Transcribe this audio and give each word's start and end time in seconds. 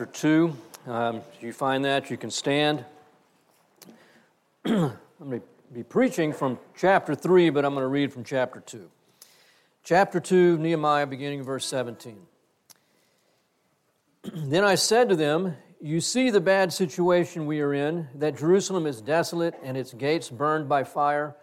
chapter 0.00 0.18
2. 0.18 0.56
Um, 0.86 1.20
you 1.42 1.52
find 1.52 1.84
that, 1.84 2.10
you 2.10 2.16
can 2.16 2.30
stand. 2.30 2.86
I'm 4.64 4.96
going 5.18 5.42
to 5.42 5.46
be 5.74 5.82
preaching 5.82 6.32
from 6.32 6.58
chapter 6.74 7.14
3, 7.14 7.50
but 7.50 7.66
I'm 7.66 7.74
going 7.74 7.84
to 7.84 7.88
read 7.88 8.10
from 8.10 8.24
chapter 8.24 8.60
2. 8.60 8.88
Chapter 9.84 10.18
2, 10.18 10.56
Nehemiah, 10.56 11.06
beginning 11.06 11.42
verse 11.42 11.66
17. 11.66 12.16
then 14.34 14.64
I 14.64 14.74
said 14.74 15.10
to 15.10 15.16
them, 15.16 15.54
You 15.82 16.00
see 16.00 16.30
the 16.30 16.40
bad 16.40 16.72
situation 16.72 17.44
we 17.44 17.60
are 17.60 17.74
in, 17.74 18.08
that 18.14 18.38
Jerusalem 18.38 18.86
is 18.86 19.02
desolate 19.02 19.54
and 19.62 19.76
its 19.76 19.92
gates 19.92 20.30
burned 20.30 20.66
by 20.66 20.82
fire. 20.82 21.36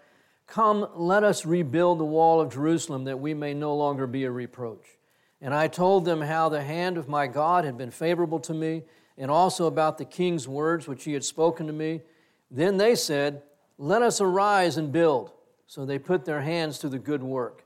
Come, 0.47 0.87
let 0.95 1.23
us 1.23 1.45
rebuild 1.45 1.99
the 1.99 2.05
wall 2.05 2.41
of 2.41 2.51
Jerusalem 2.51 3.03
that 3.03 3.19
we 3.19 3.35
may 3.35 3.53
no 3.53 3.75
longer 3.75 4.07
be 4.07 4.23
a 4.23 4.31
reproach. 4.31 4.96
And 5.41 5.53
I 5.53 5.67
told 5.67 6.05
them 6.05 6.21
how 6.21 6.49
the 6.49 6.63
hand 6.63 6.97
of 6.97 7.07
my 7.07 7.27
God 7.27 7.63
had 7.63 7.77
been 7.77 7.91
favorable 7.91 8.39
to 8.41 8.53
me, 8.53 8.83
and 9.17 9.31
also 9.31 9.67
about 9.67 9.97
the 9.97 10.05
king's 10.05 10.47
words 10.47 10.87
which 10.87 11.03
he 11.03 11.13
had 11.13 11.23
spoken 11.23 11.67
to 11.67 11.73
me. 11.73 12.01
Then 12.49 12.77
they 12.77 12.95
said, 12.95 13.41
Let 13.77 14.01
us 14.01 14.21
arise 14.21 14.77
and 14.77 14.91
build. 14.91 15.31
So 15.67 15.85
they 15.85 15.99
put 15.99 16.25
their 16.25 16.41
hands 16.41 16.79
to 16.79 16.89
the 16.89 16.99
good 16.99 17.21
work. 17.21 17.63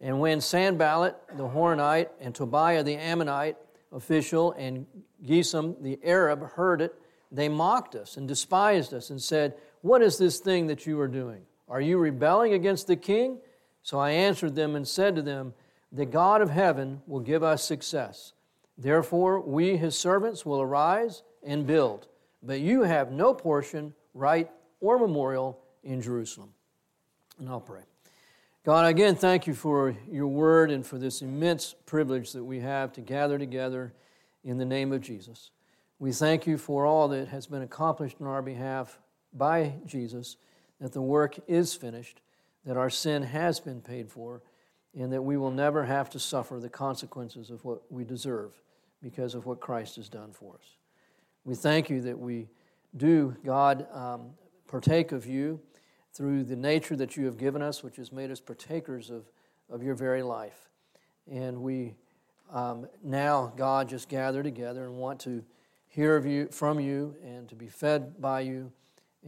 And 0.00 0.20
when 0.20 0.40
Sanballat 0.40 1.16
the 1.36 1.48
Horonite 1.48 2.08
and 2.20 2.34
Tobiah 2.34 2.82
the 2.82 2.96
Ammonite 2.96 3.56
official 3.92 4.52
and 4.52 4.86
Geshem 5.24 5.80
the 5.82 5.98
Arab 6.04 6.42
heard 6.50 6.80
it, 6.80 6.94
they 7.32 7.48
mocked 7.48 7.94
us 7.94 8.16
and 8.16 8.26
despised 8.26 8.94
us 8.94 9.10
and 9.10 9.20
said, 9.20 9.54
What 9.82 10.02
is 10.02 10.18
this 10.18 10.38
thing 10.38 10.66
that 10.68 10.86
you 10.86 10.98
are 11.00 11.08
doing? 11.08 11.42
Are 11.68 11.80
you 11.80 11.98
rebelling 11.98 12.54
against 12.54 12.86
the 12.86 12.96
king? 12.96 13.38
So 13.82 13.98
I 13.98 14.10
answered 14.10 14.54
them 14.54 14.74
and 14.74 14.86
said 14.86 15.16
to 15.16 15.22
them, 15.22 15.54
The 15.92 16.06
God 16.06 16.40
of 16.40 16.50
heaven 16.50 17.02
will 17.06 17.20
give 17.20 17.42
us 17.42 17.64
success. 17.64 18.32
Therefore, 18.78 19.40
we, 19.40 19.76
his 19.76 19.98
servants, 19.98 20.46
will 20.46 20.60
arise 20.60 21.22
and 21.42 21.66
build. 21.66 22.06
But 22.42 22.60
you 22.60 22.82
have 22.82 23.12
no 23.12 23.34
portion, 23.34 23.94
right, 24.14 24.50
or 24.80 24.98
memorial 24.98 25.58
in 25.82 26.00
Jerusalem. 26.00 26.50
And 27.38 27.48
I'll 27.48 27.60
pray. 27.60 27.82
God, 28.64 28.86
again, 28.86 29.16
thank 29.16 29.46
you 29.46 29.54
for 29.54 29.96
your 30.10 30.26
word 30.26 30.70
and 30.70 30.86
for 30.86 30.98
this 30.98 31.22
immense 31.22 31.74
privilege 31.86 32.32
that 32.32 32.44
we 32.44 32.60
have 32.60 32.92
to 32.92 33.00
gather 33.00 33.38
together 33.38 33.92
in 34.44 34.58
the 34.58 34.64
name 34.64 34.92
of 34.92 35.00
Jesus. 35.00 35.50
We 35.98 36.12
thank 36.12 36.46
you 36.46 36.56
for 36.56 36.86
all 36.86 37.08
that 37.08 37.28
has 37.28 37.46
been 37.46 37.62
accomplished 37.62 38.16
on 38.20 38.26
our 38.26 38.42
behalf 38.42 38.98
by 39.32 39.74
Jesus 39.86 40.36
that 40.80 40.92
the 40.92 41.02
work 41.02 41.38
is 41.46 41.74
finished, 41.74 42.20
that 42.64 42.76
our 42.76 42.90
sin 42.90 43.22
has 43.22 43.60
been 43.60 43.80
paid 43.80 44.10
for, 44.10 44.42
and 44.98 45.12
that 45.12 45.22
we 45.22 45.36
will 45.36 45.50
never 45.50 45.84
have 45.84 46.10
to 46.10 46.18
suffer 46.18 46.58
the 46.58 46.68
consequences 46.68 47.50
of 47.50 47.64
what 47.64 47.82
we 47.90 48.04
deserve 48.04 48.52
because 49.02 49.34
of 49.34 49.46
what 49.46 49.60
Christ 49.60 49.96
has 49.96 50.08
done 50.08 50.32
for 50.32 50.54
us. 50.54 50.76
We 51.44 51.54
thank 51.54 51.88
you 51.88 52.00
that 52.02 52.18
we 52.18 52.48
do, 52.96 53.36
God, 53.44 53.86
um, 53.92 54.30
partake 54.66 55.12
of 55.12 55.26
you 55.26 55.60
through 56.12 56.44
the 56.44 56.56
nature 56.56 56.96
that 56.96 57.16
you 57.16 57.24
have 57.26 57.38
given 57.38 57.62
us, 57.62 57.82
which 57.82 57.96
has 57.96 58.12
made 58.12 58.30
us 58.30 58.40
partakers 58.40 59.10
of, 59.10 59.30
of 59.68 59.82
your 59.82 59.94
very 59.94 60.22
life. 60.22 60.68
And 61.30 61.62
we 61.62 61.94
um, 62.52 62.88
now, 63.02 63.52
God, 63.56 63.88
just 63.88 64.08
gather 64.08 64.42
together 64.42 64.84
and 64.84 64.96
want 64.96 65.20
to 65.20 65.44
hear 65.86 66.16
of 66.16 66.26
you, 66.26 66.48
from 66.50 66.80
you 66.80 67.14
and 67.24 67.48
to 67.48 67.54
be 67.54 67.68
fed 67.68 68.20
by 68.20 68.40
you 68.40 68.72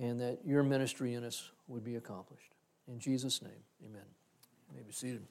and 0.01 0.21
that 0.21 0.39
your 0.45 0.63
ministry 0.63 1.15
in 1.15 1.25
us 1.25 1.51
would 1.69 1.85
be 1.85 1.97
accomplished. 1.97 2.55
In 2.89 2.99
Jesus' 2.99 3.43
name, 3.43 3.53
amen. 3.85 4.07
You 4.69 4.77
may 4.77 4.83
be 4.83 4.93
seated. 4.93 5.23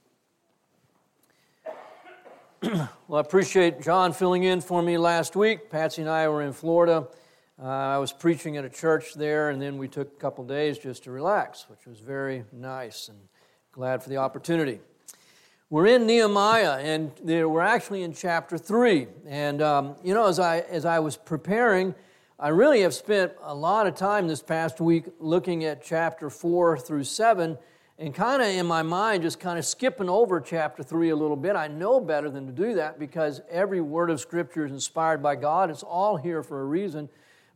well, 2.63 3.17
I 3.17 3.19
appreciate 3.21 3.81
John 3.81 4.13
filling 4.13 4.43
in 4.43 4.61
for 4.61 4.83
me 4.83 4.99
last 4.99 5.35
week. 5.35 5.71
Patsy 5.71 6.03
and 6.03 6.11
I 6.11 6.27
were 6.27 6.43
in 6.43 6.53
Florida. 6.53 7.07
Uh, 7.59 7.65
I 7.65 7.97
was 7.97 8.13
preaching 8.13 8.55
at 8.55 8.63
a 8.63 8.69
church 8.69 9.15
there, 9.15 9.49
and 9.49 9.59
then 9.59 9.79
we 9.79 9.87
took 9.87 10.09
a 10.09 10.19
couple 10.19 10.43
days 10.43 10.77
just 10.77 11.05
to 11.05 11.11
relax, 11.11 11.65
which 11.69 11.87
was 11.87 11.99
very 12.01 12.45
nice 12.51 13.09
and 13.09 13.17
glad 13.71 14.03
for 14.03 14.09
the 14.09 14.17
opportunity. 14.17 14.79
We're 15.71 15.87
in 15.87 16.05
Nehemiah, 16.05 16.77
and 16.77 17.11
we're 17.23 17.61
actually 17.61 18.03
in 18.03 18.13
chapter 18.13 18.59
3. 18.59 19.07
And, 19.25 19.63
um, 19.63 19.95
you 20.03 20.13
know, 20.13 20.27
as 20.27 20.37
I, 20.37 20.59
as 20.59 20.85
I 20.85 20.99
was 20.99 21.17
preparing, 21.17 21.95
I 22.37 22.49
really 22.49 22.81
have 22.81 22.93
spent 22.93 23.31
a 23.41 23.55
lot 23.55 23.87
of 23.87 23.95
time 23.95 24.27
this 24.27 24.43
past 24.43 24.79
week 24.79 25.05
looking 25.19 25.63
at 25.63 25.83
chapter 25.83 26.29
4 26.29 26.77
through 26.77 27.05
7 27.05 27.57
and 28.01 28.15
kind 28.15 28.41
of 28.41 28.47
in 28.47 28.65
my 28.65 28.81
mind 28.81 29.21
just 29.21 29.39
kind 29.39 29.59
of 29.59 29.65
skipping 29.65 30.09
over 30.09 30.41
chapter 30.41 30.81
3 30.81 31.09
a 31.09 31.15
little 31.15 31.35
bit. 31.35 31.55
I 31.55 31.67
know 31.67 31.99
better 31.99 32.31
than 32.31 32.47
to 32.47 32.51
do 32.51 32.73
that 32.73 32.97
because 32.97 33.41
every 33.47 33.79
word 33.79 34.09
of 34.09 34.19
Scripture 34.19 34.65
is 34.65 34.71
inspired 34.71 35.21
by 35.21 35.35
God. 35.35 35.69
It's 35.69 35.83
all 35.83 36.17
here 36.17 36.41
for 36.41 36.61
a 36.61 36.65
reason. 36.65 37.09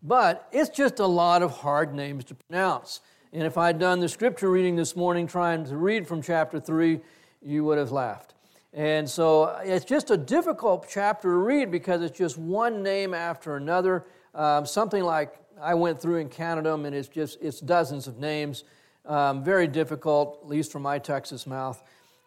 But 0.03 0.47
it's 0.51 0.69
just 0.69 0.99
a 0.99 1.05
lot 1.07 1.41
of 1.41 1.49
hard 1.49 1.95
names 1.95 2.25
to 2.25 2.35
pronounce. 2.35 3.01
And 3.33 3.41
if 3.41 3.57
I'd 3.57 3.79
done 3.79 3.99
the 3.99 4.07
Scripture 4.07 4.51
reading 4.51 4.75
this 4.75 4.95
morning 4.95 5.25
trying 5.25 5.65
to 5.65 5.77
read 5.77 6.07
from 6.07 6.21
chapter 6.21 6.59
3, 6.59 6.99
you 7.41 7.65
would 7.65 7.79
have 7.79 7.91
laughed. 7.91 8.35
And 8.71 9.09
so 9.09 9.59
it's 9.63 9.83
just 9.83 10.11
a 10.11 10.17
difficult 10.17 10.85
chapter 10.87 11.29
to 11.29 11.37
read 11.37 11.71
because 11.71 12.03
it's 12.03 12.15
just 12.15 12.37
one 12.37 12.83
name 12.83 13.15
after 13.15 13.55
another. 13.55 14.05
Um, 14.35 14.67
something 14.67 15.03
like 15.03 15.39
I 15.59 15.73
went 15.73 15.99
through 15.99 16.19
and 16.19 16.29
counted 16.29 16.65
them, 16.65 16.85
and 16.85 16.95
it's 16.95 17.07
just 17.07 17.41
it's 17.41 17.59
dozens 17.59 18.05
of 18.05 18.19
names. 18.19 18.63
Um, 19.07 19.43
very 19.43 19.67
difficult, 19.67 20.39
at 20.43 20.47
least 20.47 20.71
from 20.71 20.81
my 20.81 20.99
Texas 20.99 21.45
mouth. 21.45 21.81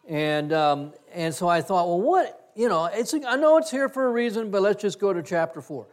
And 0.08 0.52
um, 0.52 0.92
and 1.12 1.34
so 1.34 1.48
I 1.48 1.60
thought, 1.60 1.86
well, 1.88 2.00
what 2.00 2.50
you 2.54 2.68
know? 2.68 2.86
It's 2.86 3.12
I 3.14 3.36
know 3.36 3.58
it's 3.58 3.70
here 3.70 3.88
for 3.88 4.06
a 4.06 4.10
reason, 4.10 4.50
but 4.50 4.62
let's 4.62 4.80
just 4.80 4.98
go 4.98 5.12
to 5.12 5.22
chapter 5.22 5.60
four. 5.60 5.86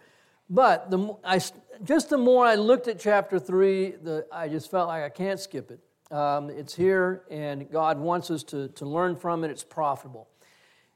But 0.49 0.91
the 0.91 1.15
I 1.23 1.41
just 1.83 2.09
the 2.09 2.17
more 2.17 2.45
I 2.45 2.55
looked 2.55 2.87
at 2.87 2.99
chapter 2.99 3.39
three, 3.39 3.91
the 3.91 4.25
I 4.31 4.47
just 4.47 4.71
felt 4.71 4.87
like 4.87 5.03
I 5.03 5.09
can't 5.09 5.39
skip 5.39 5.71
it. 5.71 5.79
Um, 6.15 6.49
it's 6.49 6.75
here, 6.75 7.23
and 7.31 7.69
God 7.71 7.99
wants 7.99 8.29
us 8.29 8.43
to, 8.43 8.67
to 8.69 8.85
learn 8.85 9.15
from 9.15 9.43
it. 9.43 9.49
It's 9.49 9.63
profitable. 9.63 10.29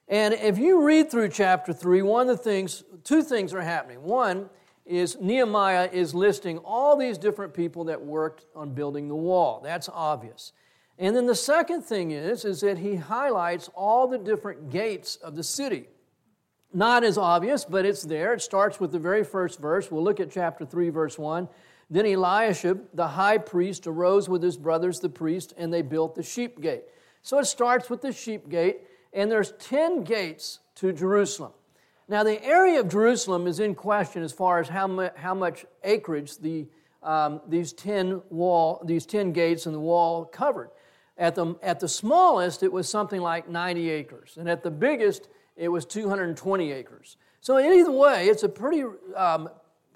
And 0.07 0.33
if 0.33 0.57
you 0.57 0.83
read 0.83 1.11
through 1.11 1.29
chapter 1.29 1.71
3, 1.71 2.01
one 2.01 2.29
of 2.29 2.37
the 2.37 2.43
things, 2.43 2.83
two 3.03 3.21
things 3.21 3.53
are 3.53 3.61
happening. 3.61 4.01
One 4.01 4.49
is 4.89 5.17
Nehemiah 5.21 5.87
is 5.93 6.15
listing 6.15 6.57
all 6.59 6.97
these 6.97 7.19
different 7.19 7.53
people 7.53 7.85
that 7.85 8.03
worked 8.03 8.45
on 8.55 8.73
building 8.73 9.07
the 9.07 9.15
wall. 9.15 9.61
That's 9.63 9.87
obvious. 9.87 10.51
And 10.97 11.15
then 11.15 11.27
the 11.27 11.35
second 11.35 11.83
thing 11.83 12.11
is, 12.11 12.43
is 12.43 12.59
that 12.61 12.79
he 12.79 12.95
highlights 12.95 13.69
all 13.75 14.07
the 14.07 14.17
different 14.17 14.71
gates 14.71 15.15
of 15.17 15.35
the 15.35 15.43
city. 15.43 15.85
Not 16.73 17.03
as 17.03 17.17
obvious, 17.17 17.65
but 17.65 17.85
it's 17.85 18.01
there. 18.01 18.33
It 18.33 18.41
starts 18.41 18.79
with 18.79 18.91
the 18.91 18.99
very 18.99 19.23
first 19.23 19.59
verse. 19.59 19.91
We'll 19.91 20.03
look 20.03 20.19
at 20.19 20.31
chapter 20.31 20.65
3, 20.65 20.89
verse 20.89 21.17
1. 21.17 21.47
Then 21.91 22.05
Eliashib, 22.05 22.81
the 22.93 23.07
high 23.07 23.37
priest, 23.37 23.87
arose 23.87 24.27
with 24.27 24.43
his 24.43 24.57
brothers, 24.57 24.99
the 24.99 25.09
priest, 25.09 25.53
and 25.57 25.71
they 25.71 25.81
built 25.83 26.15
the 26.15 26.23
sheep 26.23 26.59
gate. 26.61 26.83
So 27.21 27.39
it 27.39 27.45
starts 27.45 27.89
with 27.89 28.01
the 28.01 28.11
sheep 28.11 28.49
gate, 28.49 28.81
and 29.13 29.31
there's 29.31 29.53
10 29.59 30.03
gates 30.03 30.59
to 30.75 30.91
Jerusalem. 30.91 31.51
Now, 32.09 32.23
the 32.23 32.43
area 32.43 32.79
of 32.79 32.89
Jerusalem 32.89 33.45
is 33.45 33.59
in 33.59 33.75
question 33.75 34.23
as 34.23 34.33
far 34.33 34.59
as 34.59 34.67
how, 34.67 34.87
mu- 34.87 35.09
how 35.15 35.35
much 35.35 35.63
acreage 35.83 36.39
the, 36.39 36.67
um, 37.03 37.39
these, 37.47 37.71
10 37.71 38.23
wall, 38.31 38.81
these 38.83 39.05
10 39.05 39.31
gates 39.31 39.67
and 39.67 39.75
the 39.75 39.79
wall 39.79 40.25
covered. 40.25 40.71
At 41.19 41.35
the, 41.35 41.55
at 41.61 41.79
the 41.79 41.87
smallest, 41.87 42.63
it 42.63 42.71
was 42.71 42.89
something 42.89 43.21
like 43.21 43.47
90 43.47 43.89
acres, 43.91 44.37
and 44.39 44.49
at 44.49 44.63
the 44.63 44.71
biggest, 44.71 45.27
it 45.55 45.67
was 45.67 45.85
220 45.85 46.71
acres. 46.71 47.17
So, 47.41 47.59
either 47.59 47.91
way, 47.91 48.27
it's 48.27 48.41
a 48.41 48.49
pretty 48.49 48.83
um, 49.15 49.49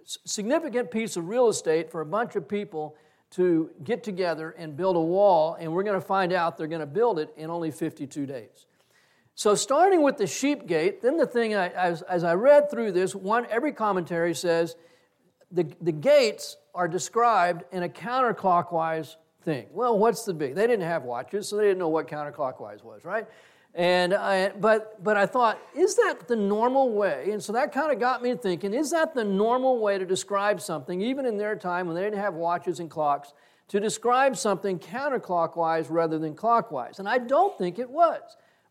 significant 0.04 0.92
piece 0.92 1.18
of 1.18 1.28
real 1.28 1.48
estate 1.48 1.90
for 1.90 2.02
a 2.02 2.06
bunch 2.06 2.36
of 2.36 2.48
people 2.48 2.96
to 3.32 3.72
get 3.84 4.04
together 4.04 4.52
and 4.52 4.78
build 4.78 4.98
a 4.98 5.02
wall, 5.02 5.58
and 5.60 5.74
we're 5.74 5.84
going 5.84 6.00
to 6.00 6.06
find 6.06 6.32
out 6.32 6.58
they're 6.58 6.68
going 6.68 6.80
to 6.80 6.86
build 6.86 7.18
it 7.18 7.34
in 7.38 7.50
only 7.50 7.72
52 7.72 8.28
days. 8.28 8.68
So, 9.36 9.56
starting 9.56 10.04
with 10.04 10.18
the 10.18 10.28
sheep 10.28 10.68
gate, 10.68 11.02
then 11.02 11.18
the 11.18 11.26
thing, 11.26 11.56
I, 11.56 11.70
as, 11.70 12.04
as 12.04 12.24
I 12.24 12.36
read 12.36 12.70
through 12.70 12.92
this, 12.92 13.16
one 13.16 13.48
every 13.50 13.72
commentary 13.72 14.36
says 14.36 14.76
the, 15.52 15.68
the 15.82 15.92
gates 15.92 16.58
are 16.76 16.88
described 16.88 17.64
in 17.72 17.84
a 17.84 17.90
counterclockwise 17.90 19.16
thing. 19.44 19.68
Well, 19.72 19.98
what's 19.98 20.24
the 20.24 20.34
big? 20.34 20.54
They 20.56 20.68
didn't 20.68 20.86
have 20.86 21.04
watches, 21.04 21.48
so 21.48 21.58
they 21.58 21.64
didn't 21.64 21.80
know 21.80 21.90
what 21.90 22.08
counterclockwise 22.08 22.84
was, 22.84 23.06
right? 23.06 23.28
And 23.76 24.14
I, 24.14 24.50
but 24.50 25.04
but 25.04 25.18
I 25.18 25.26
thought, 25.26 25.60
is 25.76 25.96
that 25.96 26.28
the 26.28 26.36
normal 26.36 26.92
way? 26.92 27.30
And 27.32 27.42
so 27.42 27.54
that 27.54 27.72
kind 27.72 27.92
of 27.92 28.00
got 28.00 28.22
me 28.22 28.36
thinking: 28.36 28.72
Is 28.72 28.92
that 28.92 29.16
the 29.16 29.24
normal 29.24 29.80
way 29.80 29.98
to 29.98 30.06
describe 30.06 30.62
something, 30.62 31.02
even 31.02 31.26
in 31.26 31.38
their 31.38 31.56
time 31.56 31.88
when 31.88 31.96
they 31.96 32.04
didn't 32.04 32.20
have 32.20 32.36
watches 32.36 32.80
and 32.80 32.90
clocks, 32.90 33.34
to 33.70 33.80
describe 33.80 34.38
something 34.38 34.78
counterclockwise 34.78 35.88
rather 35.90 36.20
than 36.20 36.36
clockwise? 36.36 37.00
And 37.00 37.10
I 37.10 37.18
don't 37.18 37.58
think 37.58 37.80
it 37.80 37.90
was 37.90 38.22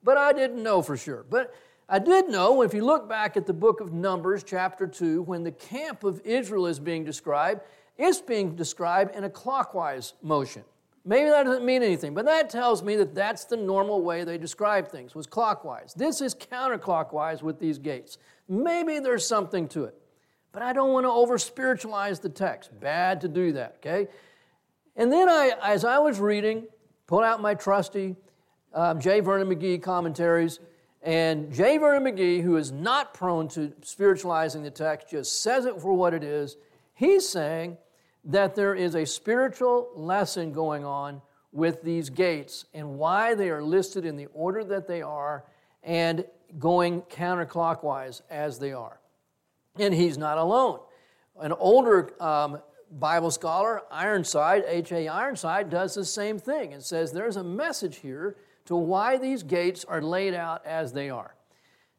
but 0.02 0.16
I 0.16 0.32
didn't 0.32 0.62
know 0.62 0.82
for 0.82 0.96
sure. 0.96 1.24
But 1.28 1.54
I 1.88 1.98
did 1.98 2.28
know 2.28 2.62
if 2.62 2.72
you 2.72 2.84
look 2.84 3.08
back 3.08 3.36
at 3.36 3.46
the 3.46 3.52
book 3.52 3.80
of 3.80 3.92
Numbers, 3.92 4.42
chapter 4.42 4.86
2, 4.86 5.22
when 5.22 5.42
the 5.42 5.52
camp 5.52 6.04
of 6.04 6.20
Israel 6.24 6.66
is 6.66 6.78
being 6.78 7.04
described, 7.04 7.60
it's 7.98 8.20
being 8.20 8.56
described 8.56 9.14
in 9.14 9.24
a 9.24 9.30
clockwise 9.30 10.14
motion. 10.22 10.64
Maybe 11.04 11.30
that 11.30 11.44
doesn't 11.44 11.64
mean 11.64 11.82
anything, 11.82 12.14
but 12.14 12.24
that 12.26 12.48
tells 12.48 12.82
me 12.82 12.94
that 12.96 13.14
that's 13.14 13.44
the 13.44 13.56
normal 13.56 14.02
way 14.02 14.22
they 14.22 14.38
describe 14.38 14.88
things, 14.88 15.14
was 15.14 15.26
clockwise. 15.26 15.94
This 15.94 16.20
is 16.20 16.34
counterclockwise 16.34 17.42
with 17.42 17.58
these 17.58 17.78
gates. 17.78 18.18
Maybe 18.48 19.00
there's 19.00 19.26
something 19.26 19.66
to 19.68 19.84
it. 19.84 19.96
But 20.52 20.62
I 20.62 20.72
don't 20.72 20.92
want 20.92 21.04
to 21.04 21.10
over 21.10 21.38
spiritualize 21.38 22.20
the 22.20 22.28
text. 22.28 22.78
Bad 22.78 23.20
to 23.22 23.28
do 23.28 23.52
that, 23.52 23.76
okay? 23.78 24.08
And 24.96 25.10
then 25.10 25.28
I, 25.28 25.52
as 25.62 25.84
I 25.84 25.98
was 25.98 26.20
reading, 26.20 26.66
pulled 27.06 27.24
out 27.24 27.40
my 27.40 27.54
trusty 27.54 28.16
um, 28.74 29.00
J. 29.00 29.20
Vernon 29.20 29.48
McGee 29.48 29.82
commentaries, 29.82 30.60
and 31.02 31.52
J. 31.52 31.78
Vernon 31.78 32.04
McGee, 32.04 32.42
who 32.42 32.56
is 32.56 32.70
not 32.70 33.12
prone 33.12 33.48
to 33.48 33.72
spiritualizing 33.82 34.62
the 34.62 34.70
text, 34.70 35.10
just 35.10 35.42
says 35.42 35.64
it 35.64 35.80
for 35.80 35.92
what 35.94 36.14
it 36.14 36.22
is. 36.22 36.56
He's 36.94 37.28
saying 37.28 37.78
that 38.24 38.54
there 38.54 38.74
is 38.74 38.94
a 38.94 39.04
spiritual 39.04 39.90
lesson 39.96 40.52
going 40.52 40.84
on 40.84 41.20
with 41.50 41.82
these 41.82 42.08
gates 42.08 42.64
and 42.72 42.98
why 42.98 43.34
they 43.34 43.50
are 43.50 43.62
listed 43.62 44.04
in 44.04 44.16
the 44.16 44.26
order 44.26 44.62
that 44.64 44.86
they 44.86 45.02
are 45.02 45.44
and 45.82 46.24
going 46.58 47.02
counterclockwise 47.02 48.22
as 48.30 48.58
they 48.58 48.72
are. 48.72 49.00
And 49.78 49.92
he's 49.92 50.16
not 50.16 50.38
alone. 50.38 50.80
An 51.40 51.52
older 51.52 52.10
um, 52.22 52.60
Bible 52.90 53.30
scholar, 53.30 53.82
Ironside, 53.90 54.64
H.A. 54.66 55.08
Ironside, 55.08 55.70
does 55.70 55.94
the 55.94 56.04
same 56.04 56.38
thing 56.38 56.72
and 56.72 56.82
says 56.82 57.12
there's 57.12 57.36
a 57.36 57.44
message 57.44 57.96
here 57.96 58.36
to 58.66 58.76
why 58.76 59.18
these 59.18 59.42
gates 59.42 59.84
are 59.84 60.02
laid 60.02 60.34
out 60.34 60.64
as 60.66 60.92
they 60.92 61.10
are. 61.10 61.34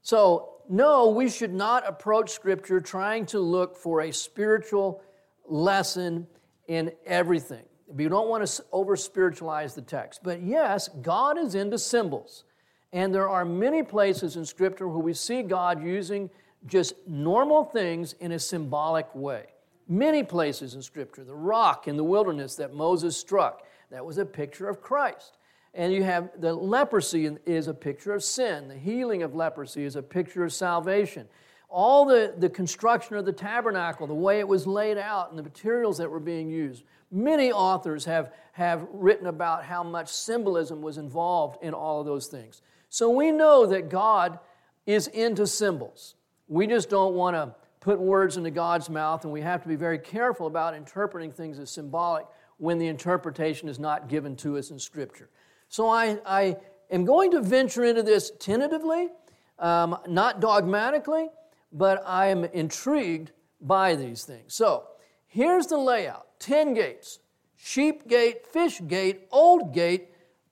So, 0.02 0.50
no, 0.70 1.10
we 1.10 1.30
should 1.30 1.54
not 1.54 1.88
approach 1.88 2.32
Scripture 2.32 2.80
trying 2.80 3.26
to 3.28 3.40
look 3.40 3.76
for 3.76 4.02
a 4.02 4.12
spiritual 4.12 5.02
lesson 5.46 6.28
in 6.68 6.92
everything. 7.06 7.66
We 7.88 8.08
don't 8.08 8.30
want 8.30 8.46
to 8.48 8.64
over 8.72 8.96
spiritualize 8.96 9.76
the 9.76 9.82
text. 9.82 10.22
But 10.24 10.42
yes, 10.42 10.90
God 11.02 11.38
is 11.38 11.56
into 11.56 11.78
symbols. 11.78 12.46
And 12.92 13.14
there 13.14 13.30
are 13.30 13.44
many 13.44 13.84
places 13.84 14.36
in 14.36 14.46
Scripture 14.46 14.88
where 14.88 15.00
we 15.00 15.14
see 15.14 15.42
God 15.42 15.84
using 15.84 16.30
just 16.66 16.94
normal 17.08 17.66
things 17.66 18.14
in 18.14 18.32
a 18.32 18.40
symbolic 18.40 19.14
way. 19.14 19.46
Many 19.88 20.24
places 20.24 20.76
in 20.76 20.82
Scripture. 20.82 21.24
The 21.24 21.36
rock 21.36 21.88
in 21.88 21.98
the 21.98 22.04
wilderness 22.04 22.56
that 22.56 22.74
Moses 22.74 23.18
struck, 23.18 23.64
that 23.92 24.06
was 24.06 24.18
a 24.18 24.26
picture 24.26 24.70
of 24.70 24.82
Christ. 24.82 25.38
And 25.74 25.92
you 25.92 26.04
have 26.04 26.30
the 26.40 26.54
leprosy 26.54 27.30
is 27.46 27.68
a 27.68 27.74
picture 27.74 28.14
of 28.14 28.24
sin. 28.24 28.68
The 28.68 28.78
healing 28.78 29.24
of 29.24 29.34
leprosy 29.34 29.84
is 29.84 29.96
a 29.96 30.04
picture 30.04 30.44
of 30.44 30.54
salvation. 30.54 31.28
All 31.68 32.06
the, 32.06 32.36
the 32.38 32.50
construction 32.50 33.18
of 33.18 33.26
the 33.26 33.34
tabernacle, 33.34 34.06
the 34.06 34.14
way 34.14 34.40
it 34.40 34.48
was 34.48 34.68
laid 34.68 35.00
out, 35.00 35.32
and 35.32 35.40
the 35.40 35.44
materials 35.44 35.98
that 35.98 36.10
were 36.12 36.20
being 36.20 36.48
used. 36.48 36.84
Many 37.12 37.52
authors 37.52 38.06
have, 38.06 38.32
have 38.52 38.88
written 38.92 39.26
about 39.26 39.64
how 39.66 39.84
much 39.84 40.10
symbolism 40.10 40.82
was 40.84 41.00
involved 41.00 41.64
in 41.64 41.74
all 41.74 42.00
of 42.00 42.06
those 42.06 42.28
things. 42.28 42.62
So 42.90 43.10
we 43.10 43.32
know 43.32 43.66
that 43.66 43.90
God 43.90 44.38
is 44.86 45.08
into 45.08 45.48
symbols. 45.48 46.14
We 46.48 46.68
just 46.68 46.92
don't 46.92 47.16
want 47.16 47.36
to 47.36 47.56
put 47.80 48.00
words 48.00 48.38
into 48.38 48.52
God's 48.52 48.90
mouth, 48.90 49.24
and 49.24 49.34
we 49.34 49.42
have 49.42 49.64
to 49.64 49.68
be 49.68 49.76
very 49.76 49.98
careful 49.98 50.46
about 50.46 50.76
interpreting 50.76 51.32
things 51.32 51.58
as 51.58 51.72
symbolic 51.72 52.28
when 52.58 52.78
the 52.78 52.88
interpretation 52.88 53.68
is 53.68 53.80
not 53.80 54.08
given 54.08 54.36
to 54.38 54.58
us 54.58 54.70
in 54.70 54.78
Scripture. 54.78 55.30
So 55.74 55.90
I, 55.90 56.20
I 56.24 56.58
am 56.92 57.04
going 57.04 57.32
to 57.32 57.42
venture 57.42 57.84
into 57.84 58.04
this 58.04 58.32
tentatively, 58.40 59.10
um, 59.58 59.98
not 60.08 60.40
dogmatically, 60.40 61.30
but 61.72 62.04
I 62.06 62.28
am 62.28 62.44
intrigued 62.44 63.32
by 63.60 63.96
these 63.96 64.24
things. 64.24 64.54
So 64.54 64.84
here's 65.26 65.66
the 65.66 65.80
layout 65.80 66.28
10 66.38 66.76
gates 66.76 67.18
sheep 67.56 68.08
gate, 68.08 68.46
fish 68.46 68.82
gate, 68.86 69.22
old 69.32 69.74
gate, 69.74 70.10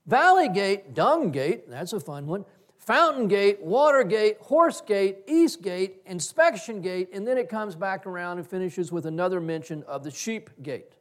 valley 0.07 0.49
gate, 0.49 0.95
dung 0.95 1.29
gate, 1.29 1.69
that's 1.69 1.93
a 1.93 1.99
fun 1.99 2.25
one, 2.25 2.43
fountain 2.79 3.27
gate, 3.27 3.61
water 3.61 4.03
gate, 4.03 4.37
horse 4.41 4.81
gate, 4.81 5.19
east 5.27 5.61
gate, 5.61 6.01
inspection 6.07 6.81
gate, 6.81 7.09
and 7.13 7.27
then 7.27 7.37
it 7.37 7.47
comes 7.47 7.75
back 7.75 8.07
around 8.07 8.39
and 8.39 8.47
finishes 8.47 8.91
with 8.91 9.05
another 9.05 9.39
mention 9.39 9.83
of 9.83 10.03
the 10.03 10.09
sheep 10.09 10.49
gate. 10.63 10.93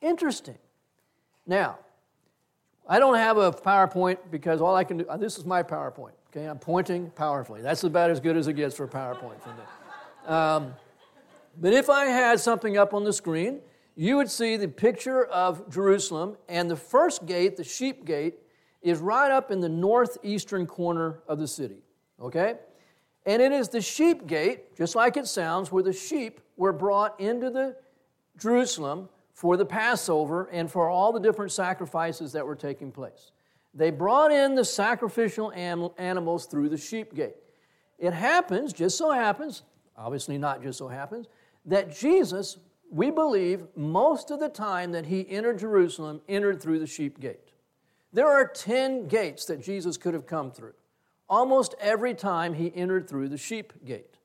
Interesting. 0.00 0.58
Now, 1.48 1.80
I 2.86 2.98
don't 2.98 3.16
have 3.16 3.38
a 3.38 3.50
PowerPoint 3.50 4.18
because 4.30 4.60
all 4.60 4.74
I 4.74 4.84
can 4.84 4.98
do, 4.98 5.06
this 5.18 5.38
is 5.38 5.46
my 5.46 5.62
PowerPoint, 5.62 6.12
okay? 6.30 6.44
I'm 6.44 6.58
pointing 6.58 7.10
powerfully. 7.10 7.62
That's 7.62 7.84
about 7.84 8.10
as 8.10 8.20
good 8.20 8.36
as 8.36 8.46
it 8.46 8.54
gets 8.54 8.76
for 8.76 8.84
a 8.84 8.88
PowerPoint 8.88 9.44
me. 9.46 9.62
Um, 10.26 10.74
but 11.60 11.72
if 11.72 11.88
I 11.88 12.06
had 12.06 12.40
something 12.40 12.76
up 12.76 12.92
on 12.92 13.04
the 13.04 13.12
screen, 13.12 13.60
you 13.96 14.16
would 14.16 14.30
see 14.30 14.56
the 14.56 14.68
picture 14.68 15.24
of 15.24 15.70
Jerusalem, 15.70 16.36
and 16.48 16.70
the 16.70 16.76
first 16.76 17.26
gate, 17.26 17.56
the 17.56 17.64
sheep 17.64 18.04
gate, 18.04 18.34
is 18.82 18.98
right 18.98 19.30
up 19.30 19.50
in 19.50 19.60
the 19.60 19.68
northeastern 19.68 20.66
corner 20.66 21.20
of 21.26 21.38
the 21.38 21.48
city, 21.48 21.78
okay? 22.20 22.56
And 23.24 23.40
it 23.40 23.52
is 23.52 23.68
the 23.68 23.80
sheep 23.80 24.26
gate, 24.26 24.76
just 24.76 24.94
like 24.94 25.16
it 25.16 25.26
sounds, 25.26 25.72
where 25.72 25.82
the 25.82 25.92
sheep 25.92 26.40
were 26.56 26.72
brought 26.72 27.18
into 27.18 27.48
the 27.48 27.76
Jerusalem 28.36 29.08
for 29.34 29.56
the 29.56 29.66
Passover 29.66 30.48
and 30.52 30.70
for 30.70 30.88
all 30.88 31.12
the 31.12 31.20
different 31.20 31.50
sacrifices 31.52 32.32
that 32.32 32.46
were 32.46 32.54
taking 32.54 32.92
place. 32.92 33.32
They 33.74 33.90
brought 33.90 34.30
in 34.30 34.54
the 34.54 34.64
sacrificial 34.64 35.52
animals 35.52 36.46
through 36.46 36.68
the 36.68 36.78
sheep 36.78 37.14
gate. 37.14 37.34
It 37.98 38.12
happens, 38.12 38.72
just 38.72 38.96
so 38.96 39.10
happens, 39.10 39.64
obviously 39.96 40.38
not 40.38 40.62
just 40.62 40.78
so 40.78 40.86
happens, 40.86 41.26
that 41.66 41.94
Jesus, 41.94 42.58
we 42.90 43.10
believe, 43.10 43.66
most 43.74 44.30
of 44.30 44.38
the 44.38 44.48
time 44.48 44.92
that 44.92 45.06
he 45.06 45.28
entered 45.28 45.58
Jerusalem, 45.58 46.20
entered 46.28 46.62
through 46.62 46.78
the 46.78 46.86
sheep 46.86 47.18
gate. 47.18 47.50
There 48.12 48.28
are 48.28 48.46
10 48.46 49.08
gates 49.08 49.46
that 49.46 49.60
Jesus 49.60 49.96
could 49.96 50.14
have 50.14 50.26
come 50.26 50.52
through. 50.52 50.74
Almost 51.28 51.74
every 51.80 52.14
time 52.14 52.54
he 52.54 52.72
entered 52.76 53.08
through 53.08 53.30
the 53.30 53.38
sheep 53.38 53.72
gate. 53.84 54.18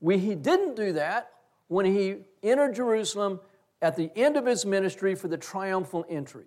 We, 0.00 0.18
he 0.18 0.36
didn't 0.36 0.76
do 0.76 0.92
that 0.92 1.30
when 1.66 1.86
he 1.86 2.18
entered 2.44 2.76
Jerusalem 2.76 3.40
at 3.86 3.94
the 3.94 4.10
end 4.16 4.36
of 4.36 4.46
his 4.46 4.66
ministry 4.66 5.14
for 5.14 5.28
the 5.28 5.36
triumphal 5.36 6.04
entry. 6.08 6.46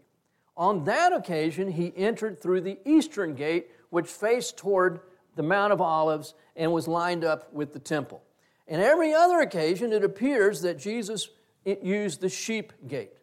On 0.58 0.84
that 0.84 1.14
occasion, 1.14 1.72
he 1.72 1.94
entered 1.96 2.42
through 2.42 2.60
the 2.60 2.78
eastern 2.84 3.34
gate, 3.34 3.70
which 3.92 4.08
faced 4.08 4.58
toward 4.58 5.00
the 5.38 5.44
Mount 5.44 5.72
of 5.72 5.80
Olives 5.80 6.34
and 6.58 6.74
was 6.74 6.86
lined 6.86 7.24
up 7.24 7.54
with 7.54 7.72
the 7.72 7.80
temple. 7.80 8.22
And 8.68 8.82
every 8.82 9.14
other 9.14 9.40
occasion, 9.40 9.94
it 9.94 10.04
appears 10.04 10.64
that 10.64 10.78
Jesus 10.78 11.30
used 11.64 12.20
the 12.20 12.28
sheep 12.28 12.74
gate. 12.90 13.14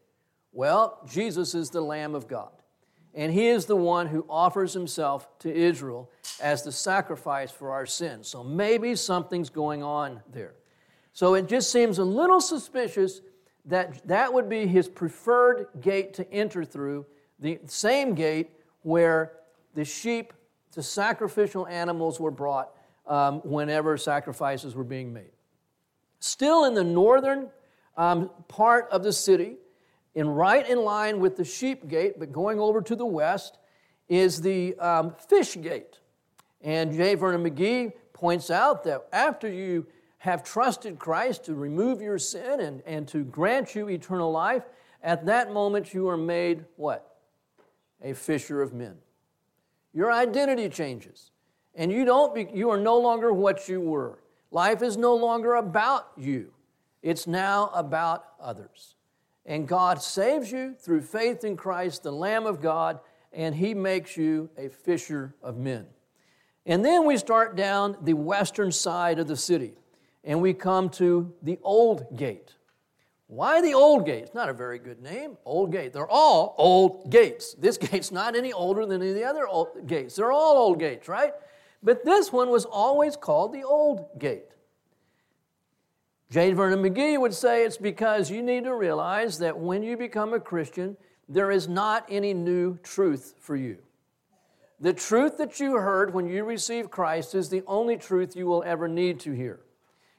Well, 0.50 0.98
Jesus 1.06 1.54
is 1.54 1.68
the 1.68 1.82
Lamb 1.82 2.14
of 2.14 2.26
God, 2.26 2.52
and 3.14 3.30
he 3.30 3.48
is 3.48 3.66
the 3.66 3.76
one 3.76 4.06
who 4.06 4.24
offers 4.30 4.72
himself 4.72 5.28
to 5.40 5.54
Israel 5.54 6.10
as 6.40 6.62
the 6.62 6.72
sacrifice 6.72 7.50
for 7.50 7.70
our 7.70 7.84
sins. 7.84 8.28
So 8.28 8.42
maybe 8.42 8.96
something's 8.96 9.50
going 9.50 9.82
on 9.82 10.22
there. 10.32 10.54
So 11.12 11.34
it 11.34 11.48
just 11.48 11.70
seems 11.70 11.98
a 11.98 12.04
little 12.04 12.40
suspicious 12.40 13.20
that 13.66 14.06
that 14.06 14.32
would 14.32 14.48
be 14.48 14.66
his 14.66 14.88
preferred 14.88 15.66
gate 15.80 16.14
to 16.14 16.32
enter 16.32 16.64
through, 16.64 17.04
the 17.38 17.58
same 17.66 18.14
gate 18.14 18.50
where 18.82 19.32
the 19.74 19.84
sheep, 19.84 20.32
the 20.72 20.82
sacrificial 20.82 21.66
animals 21.66 22.18
were 22.20 22.30
brought 22.30 22.70
um, 23.06 23.40
whenever 23.40 23.96
sacrifices 23.96 24.74
were 24.74 24.84
being 24.84 25.12
made. 25.12 25.32
Still 26.20 26.64
in 26.64 26.74
the 26.74 26.84
northern 26.84 27.48
um, 27.96 28.30
part 28.48 28.88
of 28.90 29.02
the 29.02 29.12
city, 29.12 29.56
and 30.14 30.36
right 30.36 30.68
in 30.68 30.78
line 30.78 31.20
with 31.20 31.36
the 31.36 31.44
sheep 31.44 31.88
gate, 31.88 32.18
but 32.18 32.32
going 32.32 32.58
over 32.58 32.80
to 32.80 32.96
the 32.96 33.06
west, 33.06 33.58
is 34.08 34.40
the 34.40 34.74
um, 34.78 35.14
fish 35.28 35.60
gate. 35.60 35.98
And 36.62 36.92
J. 36.92 37.14
Vernon 37.16 37.48
McGee 37.48 37.92
points 38.12 38.50
out 38.50 38.84
that 38.84 39.06
after 39.12 39.48
you 39.48 39.86
have 40.18 40.42
trusted 40.42 40.98
Christ 40.98 41.44
to 41.44 41.54
remove 41.54 42.00
your 42.00 42.18
sin 42.18 42.60
and, 42.60 42.82
and 42.86 43.06
to 43.08 43.24
grant 43.24 43.74
you 43.74 43.88
eternal 43.88 44.32
life, 44.32 44.64
at 45.02 45.26
that 45.26 45.52
moment 45.52 45.94
you 45.94 46.08
are 46.08 46.16
made 46.16 46.64
what? 46.76 47.16
A 48.02 48.14
fisher 48.14 48.62
of 48.62 48.72
men. 48.72 48.96
Your 49.92 50.12
identity 50.12 50.68
changes. 50.68 51.30
And 51.74 51.92
you 51.92 52.04
don't 52.04 52.34
be, 52.34 52.48
you 52.52 52.70
are 52.70 52.80
no 52.80 52.98
longer 52.98 53.32
what 53.32 53.68
you 53.68 53.80
were. 53.80 54.18
Life 54.50 54.82
is 54.82 54.96
no 54.96 55.14
longer 55.14 55.54
about 55.54 56.08
you. 56.16 56.52
It's 57.02 57.26
now 57.26 57.70
about 57.74 58.24
others. 58.40 58.96
And 59.44 59.68
God 59.68 60.02
saves 60.02 60.50
you 60.50 60.74
through 60.74 61.02
faith 61.02 61.44
in 61.44 61.56
Christ, 61.56 62.02
the 62.02 62.10
Lamb 62.10 62.46
of 62.46 62.60
God, 62.60 62.98
and 63.32 63.54
He 63.54 63.74
makes 63.74 64.16
you 64.16 64.50
a 64.56 64.68
fisher 64.68 65.34
of 65.42 65.56
men. 65.56 65.86
And 66.64 66.84
then 66.84 67.06
we 67.06 67.16
start 67.16 67.54
down 67.54 67.96
the 68.02 68.14
western 68.14 68.72
side 68.72 69.18
of 69.18 69.28
the 69.28 69.36
city 69.36 69.74
and 70.26 70.42
we 70.42 70.52
come 70.52 70.90
to 70.90 71.32
the 71.42 71.58
Old 71.62 72.16
Gate. 72.16 72.52
Why 73.28 73.60
the 73.60 73.74
Old 73.74 74.04
Gate? 74.04 74.24
It's 74.24 74.34
not 74.34 74.48
a 74.48 74.52
very 74.52 74.78
good 74.78 75.00
name, 75.00 75.38
Old 75.44 75.72
Gate. 75.72 75.92
They're 75.92 76.10
all 76.10 76.54
old 76.58 77.10
gates. 77.10 77.54
This 77.54 77.78
gate's 77.78 78.12
not 78.12 78.36
any 78.36 78.52
older 78.52 78.84
than 78.84 79.00
any 79.00 79.10
of 79.10 79.16
the 79.16 79.24
other 79.24 79.46
old 79.46 79.86
gates. 79.86 80.16
They're 80.16 80.32
all 80.32 80.56
old 80.56 80.78
gates, 80.78 81.08
right? 81.08 81.32
But 81.82 82.04
this 82.04 82.32
one 82.32 82.50
was 82.50 82.64
always 82.64 83.16
called 83.16 83.52
the 83.52 83.62
Old 83.62 84.18
Gate. 84.18 84.44
J. 86.30 86.52
Vernon 86.52 86.82
McGee 86.82 87.20
would 87.20 87.34
say 87.34 87.64
it's 87.64 87.76
because 87.76 88.30
you 88.30 88.42
need 88.42 88.64
to 88.64 88.74
realize 88.74 89.38
that 89.38 89.56
when 89.56 89.84
you 89.84 89.96
become 89.96 90.34
a 90.34 90.40
Christian, 90.40 90.96
there 91.28 91.52
is 91.52 91.68
not 91.68 92.04
any 92.08 92.34
new 92.34 92.78
truth 92.78 93.34
for 93.38 93.54
you. 93.54 93.78
The 94.80 94.92
truth 94.92 95.38
that 95.38 95.60
you 95.60 95.74
heard 95.74 96.12
when 96.12 96.26
you 96.28 96.44
received 96.44 96.90
Christ 96.90 97.34
is 97.34 97.48
the 97.48 97.62
only 97.66 97.96
truth 97.96 98.34
you 98.34 98.46
will 98.46 98.64
ever 98.66 98.88
need 98.88 99.20
to 99.20 99.32
hear. 99.32 99.60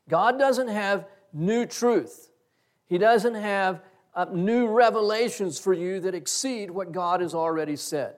God 0.09 0.39
doesn't 0.39 0.69
have 0.69 1.05
new 1.33 1.65
truth. 1.65 2.29
He 2.85 2.97
doesn't 2.97 3.35
have 3.35 3.81
uh, 4.15 4.25
new 4.31 4.67
revelations 4.67 5.59
for 5.59 5.73
you 5.73 5.99
that 5.99 6.15
exceed 6.15 6.71
what 6.71 6.91
God 6.91 7.21
has 7.21 7.35
already 7.35 7.75
said. 7.75 8.15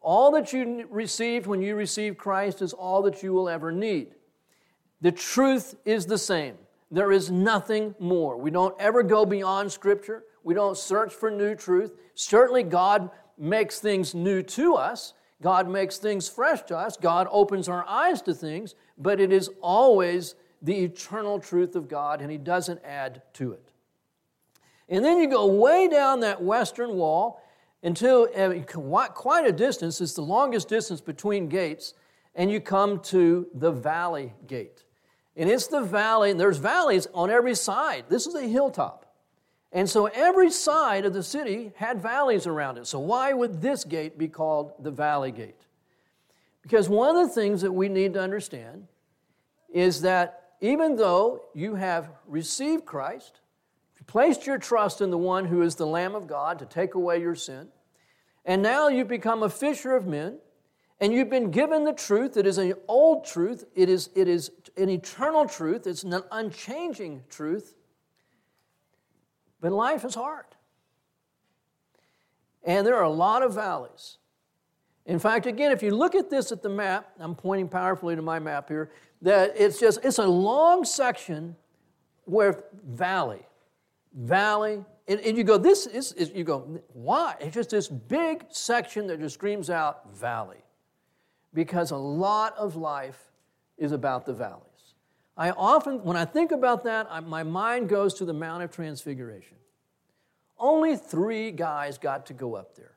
All 0.00 0.30
that 0.32 0.52
you 0.52 0.86
received 0.90 1.46
when 1.46 1.60
you 1.62 1.74
received 1.74 2.16
Christ 2.16 2.62
is 2.62 2.72
all 2.72 3.02
that 3.02 3.22
you 3.22 3.32
will 3.32 3.48
ever 3.48 3.72
need. 3.72 4.14
The 5.00 5.12
truth 5.12 5.74
is 5.84 6.06
the 6.06 6.18
same. 6.18 6.56
There 6.90 7.12
is 7.12 7.30
nothing 7.30 7.94
more. 7.98 8.36
We 8.36 8.50
don't 8.50 8.78
ever 8.80 9.02
go 9.02 9.24
beyond 9.24 9.72
Scripture. 9.72 10.24
We 10.42 10.54
don't 10.54 10.76
search 10.76 11.12
for 11.12 11.30
new 11.30 11.54
truth. 11.54 11.92
Certainly, 12.14 12.64
God 12.64 13.10
makes 13.38 13.78
things 13.78 14.14
new 14.14 14.42
to 14.42 14.74
us. 14.74 15.14
God 15.42 15.68
makes 15.68 15.96
things 15.96 16.28
fresh 16.28 16.62
to 16.62 16.76
us. 16.76 16.96
God 16.96 17.26
opens 17.30 17.68
our 17.68 17.86
eyes 17.86 18.20
to 18.22 18.34
things, 18.34 18.74
but 18.98 19.20
it 19.20 19.32
is 19.32 19.50
always 19.62 20.34
the 20.62 20.84
eternal 20.84 21.40
truth 21.40 21.76
of 21.76 21.88
God, 21.88 22.20
and 22.20 22.30
He 22.30 22.38
doesn't 22.38 22.80
add 22.84 23.22
to 23.34 23.52
it. 23.52 23.70
And 24.88 25.04
then 25.04 25.18
you 25.18 25.28
go 25.28 25.46
way 25.46 25.88
down 25.88 26.20
that 26.20 26.42
western 26.42 26.94
wall 26.94 27.42
until 27.82 28.28
uh, 28.36 28.60
quite 29.08 29.46
a 29.46 29.52
distance, 29.52 30.00
it's 30.00 30.14
the 30.14 30.22
longest 30.22 30.68
distance 30.68 31.00
between 31.00 31.48
gates, 31.48 31.94
and 32.34 32.50
you 32.50 32.60
come 32.60 33.00
to 33.00 33.46
the 33.54 33.70
valley 33.70 34.34
gate. 34.46 34.84
And 35.36 35.48
it's 35.48 35.68
the 35.68 35.80
valley, 35.80 36.30
and 36.30 36.38
there's 36.38 36.58
valleys 36.58 37.06
on 37.14 37.30
every 37.30 37.54
side. 37.54 38.04
This 38.08 38.26
is 38.26 38.34
a 38.34 38.46
hilltop. 38.46 39.06
And 39.72 39.88
so 39.88 40.06
every 40.06 40.50
side 40.50 41.04
of 41.04 41.14
the 41.14 41.22
city 41.22 41.72
had 41.76 42.02
valleys 42.02 42.46
around 42.46 42.76
it. 42.76 42.86
So 42.86 42.98
why 42.98 43.32
would 43.32 43.62
this 43.62 43.84
gate 43.84 44.18
be 44.18 44.28
called 44.28 44.72
the 44.80 44.90
Valley 44.90 45.30
Gate? 45.30 45.60
Because 46.62 46.88
one 46.88 47.16
of 47.16 47.28
the 47.28 47.32
things 47.32 47.62
that 47.62 47.72
we 47.72 47.88
need 47.88 48.14
to 48.14 48.20
understand 48.20 48.88
is 49.72 50.02
that 50.02 50.39
even 50.60 50.96
though 50.96 51.42
you 51.54 51.74
have 51.74 52.10
received 52.26 52.84
Christ, 52.84 53.40
placed 54.06 54.46
your 54.46 54.58
trust 54.58 55.00
in 55.00 55.10
the 55.10 55.18
one 55.18 55.44
who 55.44 55.62
is 55.62 55.76
the 55.76 55.86
Lamb 55.86 56.14
of 56.14 56.26
God 56.26 56.58
to 56.58 56.66
take 56.66 56.94
away 56.94 57.20
your 57.20 57.36
sin, 57.36 57.68
and 58.44 58.62
now 58.62 58.88
you've 58.88 59.08
become 59.08 59.42
a 59.42 59.48
fisher 59.48 59.94
of 59.94 60.06
men, 60.06 60.38
and 61.00 61.12
you've 61.12 61.30
been 61.30 61.50
given 61.50 61.84
the 61.84 61.92
truth. 61.92 62.36
It 62.36 62.46
is 62.46 62.58
an 62.58 62.74
old 62.88 63.24
truth, 63.24 63.64
it 63.74 63.88
is, 63.88 64.10
it 64.14 64.26
is 64.26 64.50
an 64.76 64.88
eternal 64.88 65.46
truth, 65.46 65.86
it's 65.86 66.02
an 66.02 66.22
unchanging 66.32 67.22
truth 67.28 67.74
but 69.60 69.72
life 69.72 70.04
is 70.04 70.14
hard. 70.14 70.46
And 72.64 72.86
there 72.86 72.96
are 72.96 73.04
a 73.04 73.10
lot 73.10 73.42
of 73.42 73.54
valleys. 73.54 74.18
In 75.06 75.18
fact, 75.18 75.46
again, 75.46 75.72
if 75.72 75.82
you 75.82 75.94
look 75.94 76.14
at 76.14 76.30
this 76.30 76.52
at 76.52 76.62
the 76.62 76.68
map, 76.68 77.10
I'm 77.18 77.34
pointing 77.34 77.68
powerfully 77.68 78.16
to 78.16 78.22
my 78.22 78.38
map 78.38 78.68
here, 78.68 78.90
that 79.22 79.54
it's 79.56 79.78
just, 79.78 80.04
it's 80.04 80.18
a 80.18 80.26
long 80.26 80.84
section 80.84 81.56
where 82.24 82.64
valley, 82.86 83.46
valley, 84.14 84.84
and, 85.08 85.20
and 85.20 85.36
you 85.36 85.44
go, 85.44 85.58
this 85.58 85.86
is, 85.86 86.12
is, 86.12 86.30
you 86.34 86.44
go, 86.44 86.80
why? 86.92 87.34
It's 87.40 87.54
just 87.54 87.70
this 87.70 87.88
big 87.88 88.44
section 88.48 89.06
that 89.08 89.18
just 89.18 89.34
screams 89.34 89.68
out 89.68 90.14
valley. 90.14 90.62
Because 91.52 91.90
a 91.90 91.96
lot 91.96 92.56
of 92.56 92.76
life 92.76 93.20
is 93.76 93.90
about 93.90 94.24
the 94.24 94.32
valleys. 94.32 94.64
I 95.36 95.50
often, 95.50 96.04
when 96.04 96.16
I 96.16 96.24
think 96.24 96.52
about 96.52 96.84
that, 96.84 97.08
I, 97.10 97.18
my 97.20 97.42
mind 97.42 97.88
goes 97.88 98.14
to 98.14 98.24
the 98.24 98.32
Mount 98.32 98.62
of 98.62 98.70
Transfiguration. 98.70 99.56
Only 100.58 100.96
three 100.96 101.50
guys 101.50 101.98
got 101.98 102.26
to 102.26 102.32
go 102.32 102.54
up 102.54 102.76
there. 102.76 102.92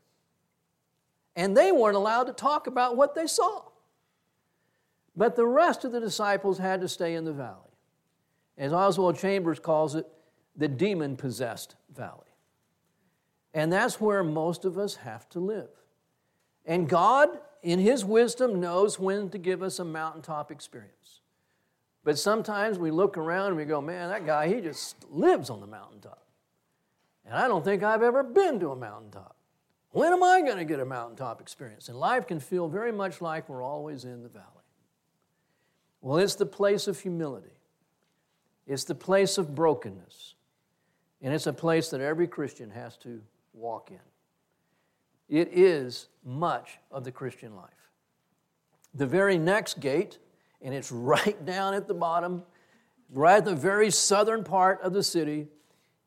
And 1.35 1.57
they 1.57 1.71
weren't 1.71 1.95
allowed 1.95 2.25
to 2.25 2.33
talk 2.33 2.67
about 2.67 2.95
what 2.95 3.15
they 3.15 3.25
saw. 3.25 3.63
But 5.15 5.35
the 5.35 5.45
rest 5.45 5.85
of 5.85 5.91
the 5.91 5.99
disciples 5.99 6.57
had 6.57 6.81
to 6.81 6.87
stay 6.87 7.15
in 7.15 7.25
the 7.25 7.33
valley. 7.33 7.59
As 8.57 8.73
Oswald 8.73 9.17
Chambers 9.17 9.59
calls 9.59 9.95
it, 9.95 10.07
the 10.55 10.67
demon 10.67 11.15
possessed 11.15 11.75
valley. 11.95 12.19
And 13.53 13.71
that's 13.71 14.01
where 14.01 14.23
most 14.23 14.65
of 14.65 14.77
us 14.77 14.95
have 14.97 15.29
to 15.29 15.39
live. 15.39 15.69
And 16.65 16.89
God, 16.89 17.29
in 17.61 17.79
His 17.79 18.03
wisdom, 18.03 18.59
knows 18.59 18.99
when 18.99 19.29
to 19.29 19.37
give 19.37 19.61
us 19.61 19.79
a 19.79 19.85
mountaintop 19.85 20.51
experience. 20.51 21.21
But 22.03 22.19
sometimes 22.19 22.77
we 22.77 22.91
look 22.91 23.17
around 23.17 23.47
and 23.47 23.57
we 23.57 23.65
go, 23.65 23.81
man, 23.81 24.09
that 24.09 24.25
guy, 24.25 24.53
he 24.53 24.59
just 24.59 25.05
lives 25.09 25.49
on 25.49 25.61
the 25.61 25.67
mountaintop. 25.67 26.25
And 27.25 27.35
I 27.35 27.47
don't 27.47 27.63
think 27.63 27.81
I've 27.81 28.03
ever 28.03 28.23
been 28.23 28.59
to 28.59 28.71
a 28.71 28.75
mountaintop. 28.75 29.37
When 29.91 30.11
am 30.11 30.23
I 30.23 30.41
going 30.41 30.57
to 30.57 30.65
get 30.65 30.79
a 30.79 30.85
mountaintop 30.85 31.39
experience? 31.39 31.87
And 31.87 31.97
life 31.97 32.27
can 32.27 32.39
feel 32.39 32.67
very 32.67 32.91
much 32.91 33.21
like 33.21 33.47
we're 33.47 33.63
always 33.63 34.03
in 34.03 34.23
the 34.23 34.29
valley. 34.29 34.47
Well, 36.03 36.17
it's 36.17 36.35
the 36.35 36.45
place 36.45 36.87
of 36.87 36.99
humility, 36.99 37.57
it's 38.67 38.83
the 38.83 38.93
place 38.93 39.39
of 39.39 39.55
brokenness, 39.55 40.35
and 41.21 41.33
it's 41.33 41.47
a 41.47 41.53
place 41.53 41.89
that 41.89 42.01
every 42.01 42.27
Christian 42.27 42.69
has 42.69 42.97
to 42.97 43.21
walk 43.53 43.89
in. 43.89 43.99
It 45.29 45.49
is 45.51 46.09
much 46.23 46.77
of 46.91 47.05
the 47.05 47.11
Christian 47.11 47.55
life. 47.55 47.69
The 48.93 49.07
very 49.07 49.39
next 49.39 49.79
gate 49.79 50.19
and 50.63 50.73
it's 50.73 50.91
right 50.91 51.45
down 51.45 51.73
at 51.73 51.87
the 51.87 51.93
bottom, 51.93 52.43
right 53.11 53.37
at 53.37 53.45
the 53.45 53.55
very 53.55 53.91
southern 53.91 54.43
part 54.43 54.81
of 54.81 54.93
the 54.93 55.03
city, 55.03 55.47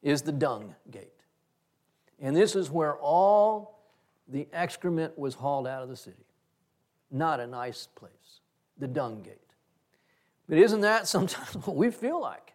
is 0.02 0.22
the 0.22 0.32
dung 0.32 0.74
gate. 0.90 1.12
And 2.18 2.34
this 2.34 2.56
is 2.56 2.70
where 2.70 2.96
all 2.96 3.82
the 4.28 4.48
excrement 4.52 5.18
was 5.18 5.34
hauled 5.34 5.66
out 5.66 5.82
of 5.82 5.88
the 5.88 5.96
city. 5.96 6.24
Not 7.10 7.38
a 7.40 7.46
nice 7.46 7.86
place, 7.94 8.40
the 8.78 8.88
dung 8.88 9.22
gate. 9.22 9.45
But 10.48 10.58
isn't 10.58 10.80
that 10.82 11.06
sometimes 11.08 11.54
what 11.66 11.76
we 11.76 11.90
feel 11.90 12.20
like? 12.20 12.54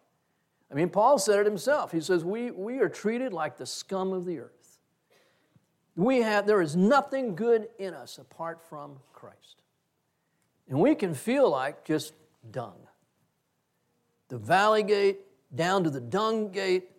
I 0.72 0.74
mean, 0.74 0.90
Paul 0.90 1.20
said 1.20 1.40
it 1.40 1.46
himself. 1.46 1.92
He 1.92 2.00
says, 2.00 2.24
We, 2.24 2.52
we 2.52 2.80
are 2.80 2.90
treated 2.90 3.34
like 3.34 3.58
the 3.58 3.66
scum 3.66 4.14
of 4.14 4.26
the 4.26 4.40
earth. 4.40 4.80
We 5.96 6.22
have, 6.22 6.48
there 6.48 6.62
is 6.62 6.76
nothing 6.76 7.36
good 7.36 7.68
in 7.78 7.94
us 7.94 8.18
apart 8.18 8.62
from 8.62 8.98
Christ. 9.12 9.62
And 10.70 10.80
we 10.80 10.96
can 10.96 11.14
feel 11.14 11.50
like 11.50 11.84
just 11.84 12.14
dung. 12.50 12.78
The 14.30 14.38
valley 14.38 14.84
gate 14.84 15.20
down 15.54 15.84
to 15.84 15.90
the 15.90 16.00
dung 16.00 16.52
gate. 16.52 16.90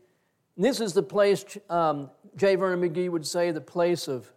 And 0.57 0.65
this 0.65 0.81
is 0.81 0.93
the 0.93 1.03
place, 1.03 1.45
um, 1.71 2.11
J. 2.37 2.57
Vernon 2.57 2.87
McGee 2.87 3.09
would 3.09 3.27
say, 3.27 3.51
the 3.51 3.63
place 3.63 4.09
of 4.09 4.31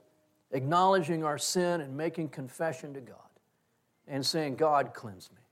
acknowledging 0.51 1.25
our 1.25 1.37
sin 1.37 1.81
and 1.81 1.97
making 1.97 2.29
confession 2.29 2.93
to 2.93 3.01
God 3.01 3.17
and 4.07 4.25
saying, 4.25 4.55
God, 4.55 4.93
cleanse 4.93 5.29
me. 5.31 5.44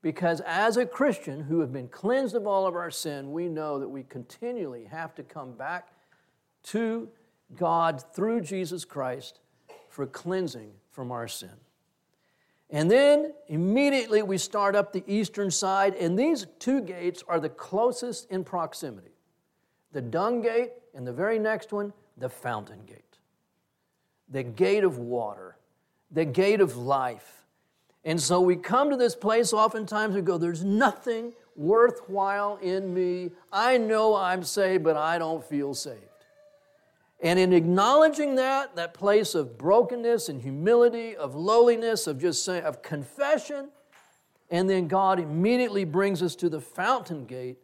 Because 0.00 0.40
as 0.46 0.76
a 0.76 0.86
Christian 0.86 1.42
who 1.42 1.60
have 1.60 1.72
been 1.72 1.88
cleansed 1.88 2.36
of 2.36 2.46
all 2.46 2.66
of 2.66 2.76
our 2.76 2.90
sin, 2.90 3.32
we 3.32 3.48
know 3.48 3.78
that 3.80 3.88
we 3.88 4.04
continually 4.04 4.84
have 4.84 5.14
to 5.16 5.22
come 5.22 5.52
back 5.52 5.92
to 6.64 7.08
God 7.56 8.02
through 8.14 8.42
Jesus 8.42 8.84
Christ 8.84 9.40
for 9.88 10.06
cleansing 10.06 10.70
from 10.90 11.10
our 11.10 11.26
sin. 11.26 11.50
And 12.70 12.90
then 12.90 13.32
immediately 13.48 14.22
we 14.22 14.38
start 14.38 14.76
up 14.76 14.92
the 14.92 15.02
eastern 15.06 15.50
side, 15.50 15.94
and 15.94 16.18
these 16.18 16.46
two 16.58 16.80
gates 16.80 17.24
are 17.26 17.40
the 17.40 17.48
closest 17.48 18.30
in 18.30 18.44
proximity 18.44 19.12
the 19.90 20.02
dung 20.02 20.42
gate, 20.42 20.72
and 20.94 21.06
the 21.06 21.12
very 21.12 21.38
next 21.38 21.72
one, 21.72 21.94
the 22.18 22.28
fountain 22.28 22.80
gate. 22.86 23.18
The 24.28 24.42
gate 24.42 24.84
of 24.84 24.98
water, 24.98 25.56
the 26.10 26.26
gate 26.26 26.60
of 26.60 26.76
life. 26.76 27.46
And 28.04 28.20
so 28.20 28.40
we 28.40 28.56
come 28.56 28.90
to 28.90 28.96
this 28.96 29.14
place, 29.14 29.52
oftentimes 29.52 30.14
we 30.14 30.22
go, 30.22 30.38
There's 30.38 30.64
nothing 30.64 31.32
worthwhile 31.56 32.56
in 32.62 32.94
me. 32.94 33.30
I 33.52 33.78
know 33.78 34.14
I'm 34.14 34.44
saved, 34.44 34.84
but 34.84 34.96
I 34.96 35.18
don't 35.18 35.44
feel 35.44 35.74
saved. 35.74 36.02
And 37.20 37.38
in 37.38 37.52
acknowledging 37.52 38.36
that, 38.36 38.76
that 38.76 38.94
place 38.94 39.34
of 39.34 39.58
brokenness 39.58 40.28
and 40.28 40.40
humility, 40.40 41.16
of 41.16 41.34
lowliness, 41.34 42.06
of 42.06 42.20
just 42.20 42.44
saying, 42.44 42.62
of 42.62 42.80
confession, 42.80 43.70
and 44.50 44.70
then 44.70 44.86
God 44.86 45.18
immediately 45.18 45.84
brings 45.84 46.22
us 46.22 46.36
to 46.36 46.48
the 46.48 46.60
fountain 46.60 47.26
gate. 47.26 47.58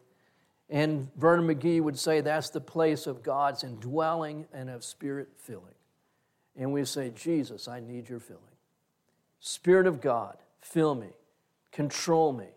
And 0.69 1.09
Vernon 1.15 1.47
McGee 1.47 1.81
would 1.81 1.97
say 1.97 2.21
that's 2.21 2.49
the 2.49 2.61
place 2.61 3.07
of 3.07 3.23
God's 3.23 3.63
indwelling 3.63 4.45
and 4.53 4.69
of 4.69 4.83
spirit 4.83 5.29
filling. 5.37 5.73
And 6.57 6.73
we 6.73 6.83
say, 6.85 7.11
Jesus, 7.11 7.67
I 7.67 7.79
need 7.79 8.09
your 8.09 8.19
filling. 8.19 8.41
Spirit 9.47 9.85
of 9.85 10.01
God, 10.01 10.37
fill 10.61 10.95
me, 10.95 11.09
control 11.71 12.33
me, 12.33 12.47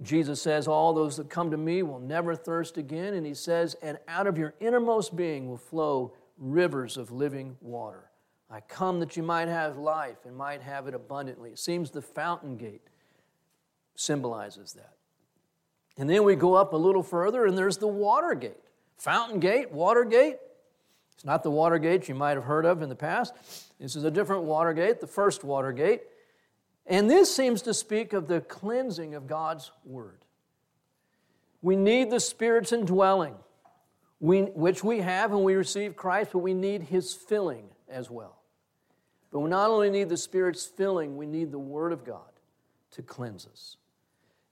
Jesus 0.00 0.40
says, 0.40 0.68
All 0.68 0.92
those 0.92 1.16
that 1.16 1.28
come 1.28 1.50
to 1.50 1.56
me 1.56 1.82
will 1.82 1.98
never 1.98 2.36
thirst 2.36 2.76
again. 2.76 3.14
And 3.14 3.26
he 3.26 3.34
says, 3.34 3.74
And 3.82 3.98
out 4.06 4.26
of 4.26 4.38
your 4.38 4.54
innermost 4.60 5.16
being 5.16 5.48
will 5.48 5.56
flow 5.56 6.12
rivers 6.36 6.96
of 6.96 7.10
living 7.10 7.56
water. 7.60 8.10
I 8.50 8.60
come 8.60 9.00
that 9.00 9.16
you 9.16 9.22
might 9.22 9.48
have 9.48 9.76
life 9.76 10.24
and 10.24 10.36
might 10.36 10.62
have 10.62 10.86
it 10.86 10.94
abundantly. 10.94 11.50
It 11.50 11.58
seems 11.58 11.90
the 11.90 12.00
fountain 12.00 12.56
gate 12.56 12.86
symbolizes 13.94 14.72
that. 14.74 14.94
And 15.98 16.08
then 16.08 16.22
we 16.22 16.36
go 16.36 16.54
up 16.54 16.72
a 16.72 16.76
little 16.76 17.02
further, 17.02 17.44
and 17.44 17.58
there's 17.58 17.78
the 17.78 17.88
water 17.88 18.34
gate. 18.34 18.62
Fountain 18.96 19.40
gate, 19.40 19.72
water 19.72 20.04
gate. 20.04 20.36
It's 21.18 21.24
not 21.24 21.42
the 21.42 21.50
Watergate 21.50 22.08
you 22.08 22.14
might 22.14 22.36
have 22.36 22.44
heard 22.44 22.64
of 22.64 22.80
in 22.80 22.88
the 22.88 22.94
past. 22.94 23.34
This 23.80 23.96
is 23.96 24.04
a 24.04 24.10
different 24.10 24.44
Watergate, 24.44 25.00
the 25.00 25.08
first 25.08 25.42
Watergate. 25.42 26.02
And 26.86 27.10
this 27.10 27.34
seems 27.34 27.60
to 27.62 27.74
speak 27.74 28.12
of 28.12 28.28
the 28.28 28.40
cleansing 28.40 29.16
of 29.16 29.26
God's 29.26 29.72
Word. 29.84 30.24
We 31.60 31.74
need 31.74 32.12
the 32.12 32.20
Spirit's 32.20 32.72
indwelling, 32.72 33.34
we, 34.20 34.42
which 34.42 34.84
we 34.84 35.00
have 35.00 35.32
when 35.32 35.42
we 35.42 35.56
receive 35.56 35.96
Christ, 35.96 36.30
but 36.34 36.38
we 36.38 36.54
need 36.54 36.82
His 36.82 37.12
filling 37.12 37.64
as 37.88 38.08
well. 38.08 38.40
But 39.32 39.40
we 39.40 39.50
not 39.50 39.70
only 39.70 39.90
need 39.90 40.08
the 40.10 40.16
Spirit's 40.16 40.66
filling, 40.66 41.16
we 41.16 41.26
need 41.26 41.50
the 41.50 41.58
Word 41.58 41.92
of 41.92 42.04
God 42.04 42.30
to 42.92 43.02
cleanse 43.02 43.44
us. 43.44 43.76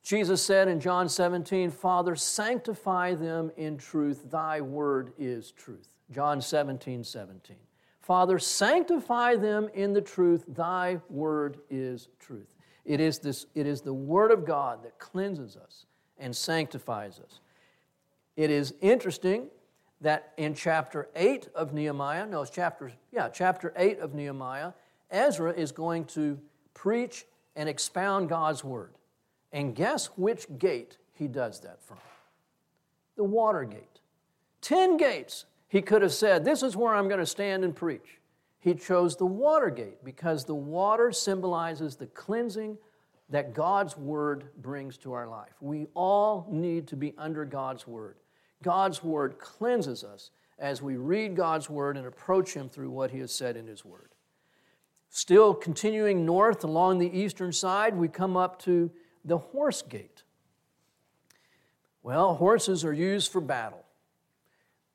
Jesus 0.02 0.42
said 0.42 0.66
in 0.66 0.80
John 0.80 1.08
17, 1.08 1.70
Father, 1.70 2.16
sanctify 2.16 3.14
them 3.14 3.52
in 3.56 3.78
truth. 3.78 4.32
Thy 4.32 4.61
word 4.61 5.12
is 5.16 5.52
truth. 5.52 5.95
John 6.10 6.40
17, 6.40 7.04
17. 7.04 7.56
Father, 8.00 8.38
sanctify 8.38 9.36
them 9.36 9.68
in 9.75 9.92
the 9.92 10.00
truth. 10.00 10.44
Thy 10.48 11.00
word 11.08 11.58
is 11.68 12.08
truth. 12.20 12.54
It 12.84 13.00
is, 13.00 13.18
this, 13.18 13.46
it 13.54 13.66
is 13.66 13.80
the 13.80 13.92
word 13.92 14.30
of 14.30 14.44
God 14.44 14.84
that 14.84 14.98
cleanses 14.98 15.56
us 15.56 15.86
and 16.18 16.34
sanctifies 16.34 17.18
us. 17.18 17.40
It 18.36 18.50
is 18.50 18.75
interesting 18.80 19.48
that 20.00 20.32
in 20.36 20.54
chapter 20.54 21.08
8 21.16 21.48
of 21.54 21.72
Nehemiah, 21.72 22.26
no, 22.26 22.42
it's 22.42 22.50
chapter, 22.50 22.92
yeah, 23.12 23.28
chapter 23.28 23.72
8 23.76 23.98
of 23.98 24.14
Nehemiah, 24.14 24.72
Ezra 25.10 25.52
is 25.52 25.72
going 25.72 26.04
to 26.04 26.38
preach 26.75 27.26
and 27.56 27.68
expound 27.68 28.28
God's 28.28 28.62
word. 28.62 28.92
And 29.52 29.75
guess 29.75 30.06
which 30.16 30.46
gate 30.58 30.98
he 31.14 31.26
does 31.26 31.60
that 31.60 31.82
from? 31.82 31.98
The 33.16 33.25
water 33.25 33.64
gate. 33.64 34.00
Ten 34.60 34.96
gates. 34.96 35.46
He 35.68 35.82
could 35.82 36.02
have 36.02 36.12
said, 36.12 36.44
This 36.44 36.62
is 36.62 36.76
where 36.76 36.94
I'm 36.94 37.08
going 37.08 37.20
to 37.20 37.26
stand 37.26 37.64
and 37.64 37.75
preach. 37.75 38.20
He 38.58 38.75
chose 38.75 39.16
the 39.16 39.26
water 39.26 39.70
gate 39.70 40.04
because 40.04 40.44
the 40.44 40.54
water 40.54 41.12
symbolizes 41.12 41.96
the 41.96 42.06
cleansing 42.06 42.78
that 43.28 43.54
God's 43.54 43.96
word 43.96 44.49
brings 44.56 44.96
to 44.99 45.12
our 45.12 45.26
life. 45.26 45.54
We 45.61 45.87
all 45.94 46.46
need 46.50 46.88
to 46.88 46.96
be 46.96 47.14
under 47.18 47.44
God's 47.44 47.87
word. 47.87 48.16
God's 48.62 49.02
word 49.02 49.38
cleanses 49.38 50.04
us 50.04 50.30
as 50.58 50.80
we 50.80 50.96
read 50.96 51.37
God's 51.37 51.68
word 51.68 51.96
and 51.96 52.06
approach 52.06 52.54
Him 52.54 52.68
through 52.68 52.90
what 52.90 53.11
He 53.11 53.18
has 53.18 53.32
said 53.32 53.56
in 53.56 53.66
His 53.66 53.85
word. 53.85 54.11
Still 55.11 55.54
continuing 55.54 56.25
north 56.25 56.64
along 56.64 56.99
the 56.99 57.18
eastern 57.18 57.52
side, 57.52 57.96
we 57.96 58.08
come 58.08 58.37
up 58.37 58.61
to 58.62 58.90
the 59.25 59.38
horse 59.38 59.82
gate. 59.82 60.23
Well, 62.02 62.35
horses 62.35 62.85
are 62.85 62.92
used 62.92 63.32
for 63.32 63.40
battle. 63.40 63.86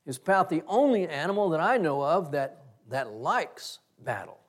It's 0.06 0.18
about 0.18 0.50
the 0.50 0.64
only 0.68 1.08
animal 1.08 1.50
that 1.50 1.60
I 1.60 1.78
know 1.78 2.02
of 2.02 2.32
that, 2.32 2.64
that 2.90 3.12
likes 3.12 3.80
battle. 4.00 4.40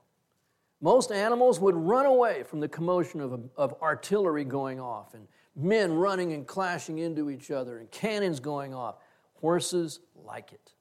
Most 0.81 1.13
animals 1.13 1.61
would 1.61 1.77
run 1.77 2.07
away 2.07 2.43
from 2.43 2.61
the 2.61 2.69
commotion 2.69 3.21
of, 3.21 3.51
of 3.57 3.75
artillery 3.81 4.45
going 4.45 4.81
off 4.81 5.15
and 5.15 5.29
men 5.55 5.93
running 5.93 6.33
and 6.33 6.47
clashing 6.47 6.99
into 6.99 7.31
each 7.31 7.51
other 7.51 7.79
and 7.79 7.91
cannons 7.91 8.41
going 8.41 8.75
off. 8.75 8.97
Horses 9.35 10.01
like 10.15 10.53
it. 10.53 10.73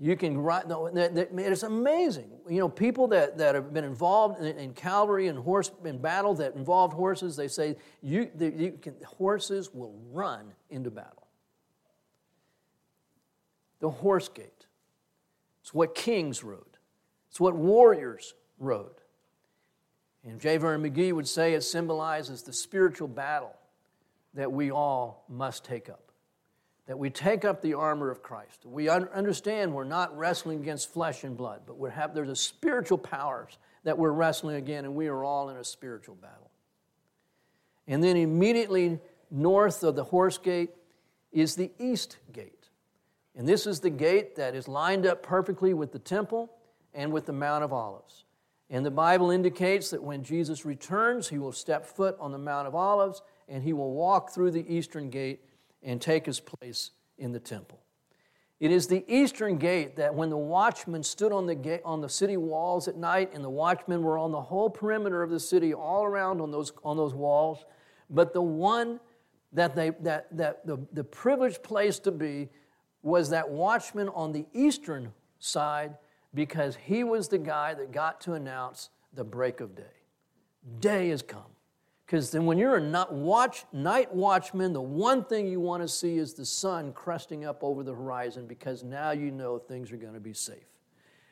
You 0.00 0.16
can 0.16 0.38
write, 0.38 0.64
it's 0.68 1.64
amazing. 1.64 2.30
You 2.48 2.60
know, 2.60 2.68
people 2.68 3.08
that, 3.08 3.36
that 3.38 3.56
have 3.56 3.74
been 3.74 3.84
involved 3.84 4.40
in, 4.40 4.56
in 4.56 4.72
cavalry 4.72 5.26
and 5.26 5.38
horse 5.38 5.72
in 5.84 5.98
battle 5.98 6.34
that 6.34 6.54
involved 6.54 6.94
horses, 6.94 7.34
they 7.34 7.48
say 7.48 7.76
you, 8.00 8.30
you 8.38 8.78
can, 8.80 8.94
horses 9.04 9.74
will 9.74 9.98
run 10.12 10.52
into 10.70 10.90
battle. 10.90 11.27
The 13.80 13.90
horse 13.90 14.28
gate. 14.28 14.66
It's 15.62 15.74
what 15.74 15.94
kings 15.94 16.42
rode, 16.42 16.78
it's 17.30 17.40
what 17.40 17.54
warriors 17.54 18.34
rode. 18.58 19.00
And 20.24 20.40
J. 20.40 20.56
Vernon 20.56 20.90
McGee 20.90 21.12
would 21.12 21.28
say 21.28 21.54
it 21.54 21.62
symbolizes 21.62 22.42
the 22.42 22.52
spiritual 22.52 23.08
battle 23.08 23.54
that 24.34 24.52
we 24.52 24.70
all 24.70 25.24
must 25.28 25.64
take 25.64 25.88
up 25.88 26.08
that 26.88 26.98
we 26.98 27.10
take 27.10 27.44
up 27.44 27.60
the 27.60 27.74
armor 27.74 28.10
of 28.10 28.22
Christ. 28.22 28.64
We 28.64 28.88
understand 28.88 29.74
we're 29.74 29.84
not 29.84 30.16
wrestling 30.16 30.60
against 30.60 30.90
flesh 30.90 31.22
and 31.22 31.36
blood, 31.36 31.60
but 31.66 31.78
we 31.78 31.90
have, 31.90 32.14
there's 32.14 32.30
a 32.30 32.36
spiritual 32.36 32.96
powers 32.96 33.58
that 33.84 33.98
we're 33.98 34.10
wrestling 34.10 34.56
again, 34.56 34.86
and 34.86 34.94
we 34.94 35.06
are 35.06 35.22
all 35.22 35.50
in 35.50 35.58
a 35.58 35.64
spiritual 35.64 36.14
battle. 36.14 36.50
And 37.86 38.02
then 38.02 38.16
immediately 38.16 38.98
north 39.30 39.82
of 39.82 39.96
the 39.96 40.04
horse 40.04 40.38
gate 40.38 40.70
is 41.30 41.56
the 41.56 41.70
east 41.78 42.16
gate. 42.32 42.57
And 43.38 43.46
this 43.46 43.68
is 43.68 43.78
the 43.78 43.88
gate 43.88 44.34
that 44.34 44.56
is 44.56 44.66
lined 44.66 45.06
up 45.06 45.22
perfectly 45.22 45.72
with 45.72 45.92
the 45.92 46.00
temple 46.00 46.50
and 46.92 47.12
with 47.12 47.24
the 47.24 47.32
Mount 47.32 47.62
of 47.62 47.72
Olives. 47.72 48.24
And 48.68 48.84
the 48.84 48.90
Bible 48.90 49.30
indicates 49.30 49.90
that 49.90 50.02
when 50.02 50.24
Jesus 50.24 50.64
returns, 50.64 51.28
he 51.28 51.38
will 51.38 51.52
step 51.52 51.86
foot 51.86 52.16
on 52.18 52.32
the 52.32 52.38
Mount 52.38 52.66
of 52.66 52.74
Olives 52.74 53.22
and 53.48 53.62
he 53.62 53.72
will 53.72 53.92
walk 53.92 54.30
through 54.30 54.50
the 54.50 54.66
eastern 54.68 55.08
gate 55.08 55.40
and 55.84 56.02
take 56.02 56.26
his 56.26 56.40
place 56.40 56.90
in 57.16 57.30
the 57.30 57.38
temple. 57.38 57.80
It 58.58 58.72
is 58.72 58.88
the 58.88 59.04
eastern 59.06 59.56
gate 59.56 59.94
that 59.96 60.16
when 60.16 60.30
the 60.30 60.36
watchmen 60.36 61.04
stood 61.04 61.30
on 61.30 61.46
the, 61.46 61.54
gate, 61.54 61.80
on 61.84 62.00
the 62.00 62.08
city 62.08 62.36
walls 62.36 62.88
at 62.88 62.96
night, 62.96 63.30
and 63.32 63.44
the 63.44 63.48
watchmen 63.48 64.02
were 64.02 64.18
on 64.18 64.32
the 64.32 64.40
whole 64.40 64.68
perimeter 64.68 65.22
of 65.22 65.30
the 65.30 65.38
city, 65.38 65.72
all 65.72 66.04
around 66.04 66.40
on 66.40 66.50
those, 66.50 66.72
on 66.82 66.96
those 66.96 67.14
walls, 67.14 67.64
but 68.10 68.32
the 68.32 68.42
one 68.42 68.98
that, 69.52 69.76
they, 69.76 69.90
that, 70.00 70.26
that 70.36 70.66
the, 70.66 70.84
the 70.92 71.04
privileged 71.04 71.62
place 71.62 72.00
to 72.00 72.10
be 72.10 72.48
was 73.02 73.30
that 73.30 73.48
watchman 73.48 74.08
on 74.10 74.32
the 74.32 74.46
eastern 74.52 75.12
side 75.38 75.96
because 76.34 76.76
he 76.76 77.04
was 77.04 77.28
the 77.28 77.38
guy 77.38 77.74
that 77.74 77.92
got 77.92 78.20
to 78.22 78.34
announce 78.34 78.90
the 79.14 79.24
break 79.24 79.60
of 79.60 79.74
day. 79.74 79.82
Day 80.80 81.08
has 81.08 81.22
come. 81.22 81.42
Because 82.08 82.30
then, 82.30 82.46
when 82.46 82.56
you're 82.56 82.76
a 82.76 82.80
night, 82.80 83.12
watch, 83.12 83.66
night 83.70 84.14
watchman, 84.14 84.72
the 84.72 84.80
one 84.80 85.24
thing 85.24 85.46
you 85.46 85.60
want 85.60 85.82
to 85.82 85.88
see 85.88 86.16
is 86.16 86.32
the 86.32 86.46
sun 86.46 86.94
cresting 86.94 87.44
up 87.44 87.62
over 87.62 87.82
the 87.82 87.94
horizon 87.94 88.46
because 88.46 88.82
now 88.82 89.10
you 89.10 89.30
know 89.30 89.58
things 89.58 89.92
are 89.92 89.98
going 89.98 90.14
to 90.14 90.20
be 90.20 90.32
safe. 90.32 90.64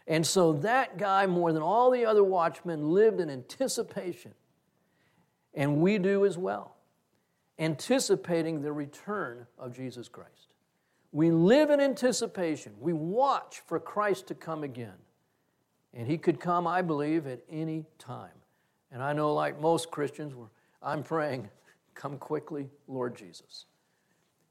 And 0.06 0.26
so, 0.26 0.52
that 0.52 0.98
guy, 0.98 1.26
more 1.26 1.50
than 1.52 1.62
all 1.62 1.90
the 1.90 2.04
other 2.04 2.22
watchmen, 2.22 2.90
lived 2.90 3.20
in 3.20 3.30
anticipation. 3.30 4.34
And 5.54 5.78
we 5.80 5.96
do 5.96 6.26
as 6.26 6.36
well, 6.36 6.76
anticipating 7.58 8.60
the 8.60 8.72
return 8.72 9.46
of 9.58 9.74
Jesus 9.74 10.08
Christ. 10.08 10.45
We 11.12 11.30
live 11.30 11.70
in 11.70 11.80
anticipation. 11.80 12.74
We 12.78 12.92
watch 12.92 13.62
for 13.66 13.80
Christ 13.80 14.26
to 14.28 14.34
come 14.34 14.62
again. 14.62 14.96
And 15.94 16.06
he 16.06 16.18
could 16.18 16.40
come, 16.40 16.66
I 16.66 16.82
believe, 16.82 17.26
at 17.26 17.40
any 17.50 17.84
time. 17.98 18.32
And 18.92 19.02
I 19.02 19.12
know, 19.12 19.32
like 19.32 19.60
most 19.60 19.90
Christians, 19.90 20.34
I'm 20.82 21.02
praying, 21.02 21.48
come 21.94 22.18
quickly, 22.18 22.68
Lord 22.86 23.16
Jesus. 23.16 23.66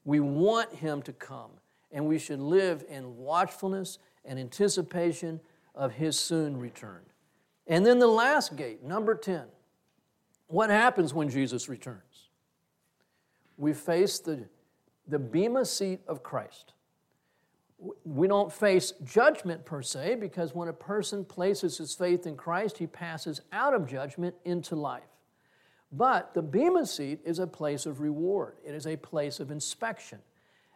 We 0.04 0.20
want 0.20 0.72
him 0.74 1.02
to 1.02 1.12
come, 1.12 1.50
and 1.92 2.06
we 2.06 2.18
should 2.18 2.40
live 2.40 2.84
in 2.88 3.16
watchfulness 3.16 3.98
and 4.24 4.38
anticipation 4.38 5.40
of 5.74 5.92
his 5.92 6.18
soon 6.18 6.58
return. 6.58 7.02
And 7.66 7.84
then 7.84 7.98
the 7.98 8.06
last 8.06 8.56
gate, 8.56 8.82
number 8.82 9.14
10. 9.14 9.44
What 10.48 10.70
happens 10.70 11.12
when 11.12 11.28
Jesus 11.28 11.68
returns? 11.68 12.30
We 13.56 13.72
face 13.72 14.18
the, 14.18 14.44
the 15.08 15.18
Bema 15.18 15.64
seat 15.64 16.00
of 16.06 16.22
Christ. 16.22 16.72
We 18.04 18.26
don't 18.26 18.52
face 18.52 18.92
judgment 19.04 19.64
per 19.64 19.82
se, 19.82 20.16
because 20.16 20.54
when 20.54 20.68
a 20.68 20.72
person 20.72 21.24
places 21.24 21.78
his 21.78 21.94
faith 21.94 22.26
in 22.26 22.36
Christ, 22.36 22.78
he 22.78 22.86
passes 22.86 23.42
out 23.52 23.74
of 23.74 23.86
judgment 23.86 24.34
into 24.44 24.74
life. 24.74 25.04
But 25.92 26.34
the 26.34 26.42
Bema 26.42 26.86
seat 26.86 27.20
is 27.24 27.38
a 27.38 27.46
place 27.46 27.86
of 27.86 28.00
reward, 28.00 28.56
it 28.64 28.74
is 28.74 28.86
a 28.86 28.96
place 28.96 29.40
of 29.40 29.50
inspection. 29.50 30.18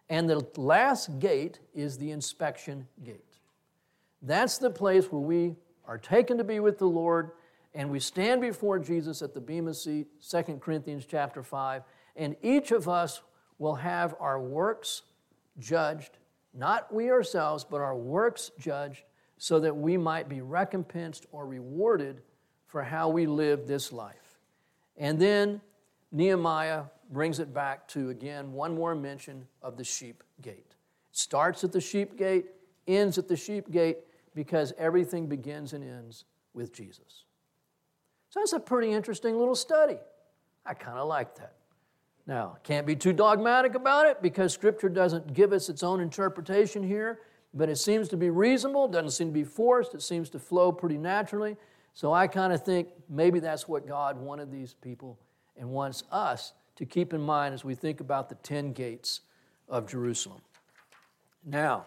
And 0.09 0.29
the 0.29 0.45
last 0.57 1.21
gate 1.21 1.61
is 1.73 1.97
the 1.97 2.11
inspection 2.11 2.89
gate. 3.05 3.39
That's 4.23 4.59
the 4.59 4.71
place 4.71 5.07
where 5.07 5.23
we 5.23 5.55
are 5.87 5.99
taken 5.99 6.37
to 6.39 6.45
be 6.45 6.59
with 6.59 6.79
the 6.79 6.87
Lord 6.87 7.31
and 7.75 7.91
we 7.91 8.01
stand 8.01 8.41
before 8.41 8.79
Jesus 8.79 9.23
at 9.23 9.33
the 9.33 9.41
Bema 9.41 9.75
seat, 9.75 10.09
2 10.29 10.43
Corinthians 10.61 11.07
chapter 11.07 11.43
5, 11.43 11.83
and 12.17 12.37
each 12.43 12.73
of 12.73 12.89
us 12.89 13.23
will 13.61 13.77
have 13.77 14.17
our 14.19 14.41
works 14.41 15.03
judged, 15.61 16.19
not 16.53 16.93
we 16.93 17.11
ourselves, 17.11 17.63
but 17.63 17.81
our 17.81 17.95
works 17.95 18.51
judged, 18.59 19.05
so 19.39 19.61
that 19.61 19.77
we 19.77 19.97
might 19.97 20.29
be 20.29 20.41
recompensed 20.41 21.27
or 21.31 21.47
rewarded 21.47 22.23
for 22.67 22.83
how 22.83 23.09
we 23.09 23.27
live 23.27 23.67
this 23.67 23.93
life. 23.93 24.39
And 24.97 25.21
then 25.21 25.61
Nehemiah 26.11 26.85
brings 27.11 27.39
it 27.39 27.55
back 27.55 27.87
to, 27.89 28.11
again, 28.11 28.53
one 28.53 28.75
more 28.75 28.95
mention 28.95 29.47
of 29.63 29.77
the 29.77 29.85
sheep 29.85 30.25
gate. 30.41 30.75
It 31.11 31.17
starts 31.17 31.63
at 31.63 31.73
the 31.73 31.81
sheep 31.81 32.17
gate, 32.17 32.47
ends 32.89 33.19
at 33.19 33.29
the 33.29 33.37
sheep 33.37 33.71
gate, 33.71 33.99
because 34.35 34.73
everything 34.79 35.27
begins 35.27 35.75
and 35.75 35.85
ends 35.85 36.25
with 36.55 36.73
Jesus. 36.73 37.25
So 38.31 38.41
that's 38.41 38.53
a 38.53 38.61
pretty 38.61 38.93
interesting 38.93 39.39
little 39.39 39.55
study. 39.55 39.99
I 40.65 40.75
kind 40.75 40.99
of 40.99 41.09
like 41.09 41.35
that. 41.37 41.57
Now, 42.27 42.59
can't 42.63 42.87
be 42.87 42.95
too 42.95 43.13
dogmatic 43.13 43.75
about 43.75 44.07
it 44.07 44.23
because 44.23 44.53
Scripture 44.53 44.89
doesn't 44.89 45.33
give 45.33 45.53
us 45.53 45.69
its 45.69 45.83
own 45.83 46.01
interpretation 46.01 46.83
here, 46.83 47.21
but 47.55 47.69
it 47.69 47.77
seems 47.77 48.09
to 48.11 48.17
be 48.17 48.31
reasonable, 48.31 48.87
doesn't 48.89 49.11
seem 49.11 49.29
to 49.29 49.35
be 49.35 49.45
forced, 49.45 49.95
it 49.95 50.03
seems 50.03 50.31
to 50.31 50.39
flow 50.39 50.71
pretty 50.71 50.99
naturally. 50.99 51.57
So 51.93 52.13
I 52.13 52.27
kind 52.29 52.53
of 52.53 52.65
think 52.65 52.89
maybe 53.09 53.41
that's 53.41 53.67
what 53.67 53.87
God 53.87 54.17
wanted 54.17 54.53
these 54.53 54.75
people 54.75 55.19
and 55.57 55.69
wants 55.71 56.05
us 56.13 56.53
to 56.77 56.87
keep 56.87 57.13
in 57.13 57.21
mind 57.21 57.53
as 57.53 57.65
we 57.65 57.75
think 57.75 58.01
about 58.01 58.29
the 58.29 58.37
10 58.37 58.73
gates 58.73 59.23
of 59.69 59.89
Jerusalem. 59.89 60.41
Now, 61.45 61.87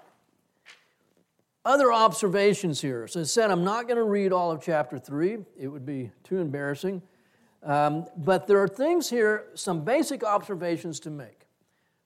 other 1.65 1.93
observations 1.93 2.81
here. 2.81 3.05
As 3.05 3.15
I 3.15 3.23
said, 3.23 3.49
I'm 3.49 3.63
not 3.63 3.87
going 3.87 3.97
to 3.97 4.03
read 4.03 4.33
all 4.33 4.51
of 4.51 4.61
chapter 4.61 4.99
3, 4.99 5.37
it 5.57 5.67
would 5.67 5.85
be 5.85 6.11
too 6.23 6.39
embarrassing. 6.39 7.01
Um, 7.63 8.07
but 8.17 8.47
there 8.47 8.61
are 8.61 8.67
things 8.67 9.09
here, 9.09 9.45
some 9.55 9.83
basic 9.83 10.23
observations 10.23 10.99
to 11.01 11.09
make. 11.09 11.47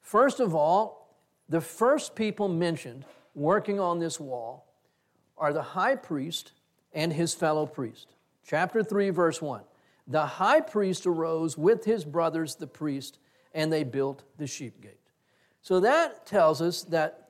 First 0.02 0.40
of 0.40 0.54
all, 0.54 1.18
the 1.50 1.62
first 1.62 2.16
people 2.16 2.48
mentioned 2.48 3.06
working 3.34 3.80
on 3.80 4.00
this 4.00 4.20
wall 4.20 4.68
are 5.38 5.54
the 5.54 5.62
high 5.62 5.96
priest 5.96 6.54
and 6.94 7.14
his 7.14 7.34
fellow 7.34 7.66
priest. 7.66 8.08
Chapter 8.46 8.84
3, 8.84 9.10
verse 9.10 9.42
1. 9.42 9.62
The 10.08 10.26
high 10.26 10.62
priest 10.62 11.06
arose 11.06 11.58
with 11.58 11.86
his 11.86 12.06
brothers, 12.06 12.56
the 12.56 12.68
priest, 12.68 13.20
and 13.54 13.72
they 13.72 13.84
built 13.84 14.24
the 14.38 14.48
sheep 14.48 14.82
gate. 14.82 15.00
So 15.62 15.80
that 15.82 16.26
tells 16.26 16.62
us 16.62 16.84
that 16.84 17.30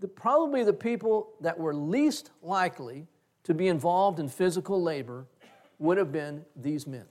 the, 0.00 0.08
probably 0.08 0.64
the 0.64 0.72
people 0.72 1.34
that 1.40 1.58
were 1.58 1.74
least 1.74 2.30
likely 2.42 3.06
to 3.44 3.54
be 3.54 3.68
involved 3.68 4.18
in 4.18 4.28
physical 4.28 4.82
labor 4.82 5.26
would 5.78 5.98
have 5.98 6.12
been 6.12 6.44
these 6.56 6.86
men, 6.86 7.04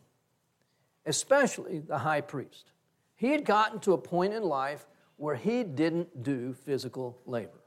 especially 1.06 1.80
the 1.80 1.98
high 1.98 2.22
priest. 2.22 2.72
He 3.16 3.32
had 3.32 3.46
gotten 3.46 3.80
to 3.82 3.94
a 3.94 3.98
point 3.98 4.34
in 4.34 4.44
life 4.44 4.86
where 5.18 5.36
he 5.36 5.63
didn't 5.63 6.24
do 6.24 6.54
physical 6.54 7.18
labor. 7.26 7.62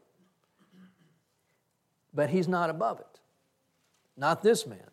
But 2.13 2.31
he's 2.31 2.49
not 2.49 2.71
above 2.71 3.01
it, 3.01 3.21
not 4.17 4.43
this 4.43 4.67
man. 4.67 4.91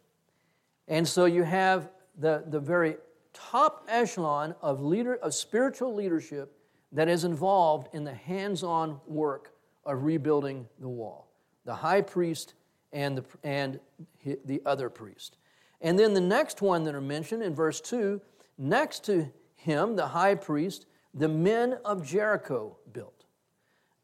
And 0.87 1.07
so 1.07 1.25
you 1.25 1.43
have 1.43 1.89
the, 2.17 2.43
the 2.47 2.59
very 2.59 2.97
top 3.33 3.85
echelon 3.87 4.55
of, 4.61 4.81
leader, 4.81 5.15
of 5.15 5.33
spiritual 5.33 5.95
leadership 5.95 6.55
that 6.91 7.07
is 7.07 7.23
involved 7.23 7.93
in 7.93 8.03
the 8.03 8.13
hands 8.13 8.63
on 8.63 8.99
work 9.07 9.53
of 9.85 10.03
rebuilding 10.03 10.67
the 10.79 10.89
wall 10.89 11.27
the 11.65 11.75
high 11.75 12.01
priest 12.01 12.55
and 12.91 13.17
the, 13.17 13.23
and 13.43 13.79
the 14.45 14.61
other 14.65 14.89
priest. 14.89 15.37
And 15.81 15.97
then 15.97 16.13
the 16.13 16.21
next 16.21 16.61
one 16.61 16.83
that 16.83 16.95
are 16.95 17.01
mentioned 17.01 17.41
in 17.41 17.55
verse 17.55 17.79
2 17.81 18.21
next 18.57 19.05
to 19.05 19.31
him, 19.55 19.95
the 19.95 20.07
high 20.07 20.35
priest, 20.35 20.85
the 21.13 21.29
men 21.29 21.77
of 21.85 22.05
Jericho 22.05 22.77
built. 22.91 23.25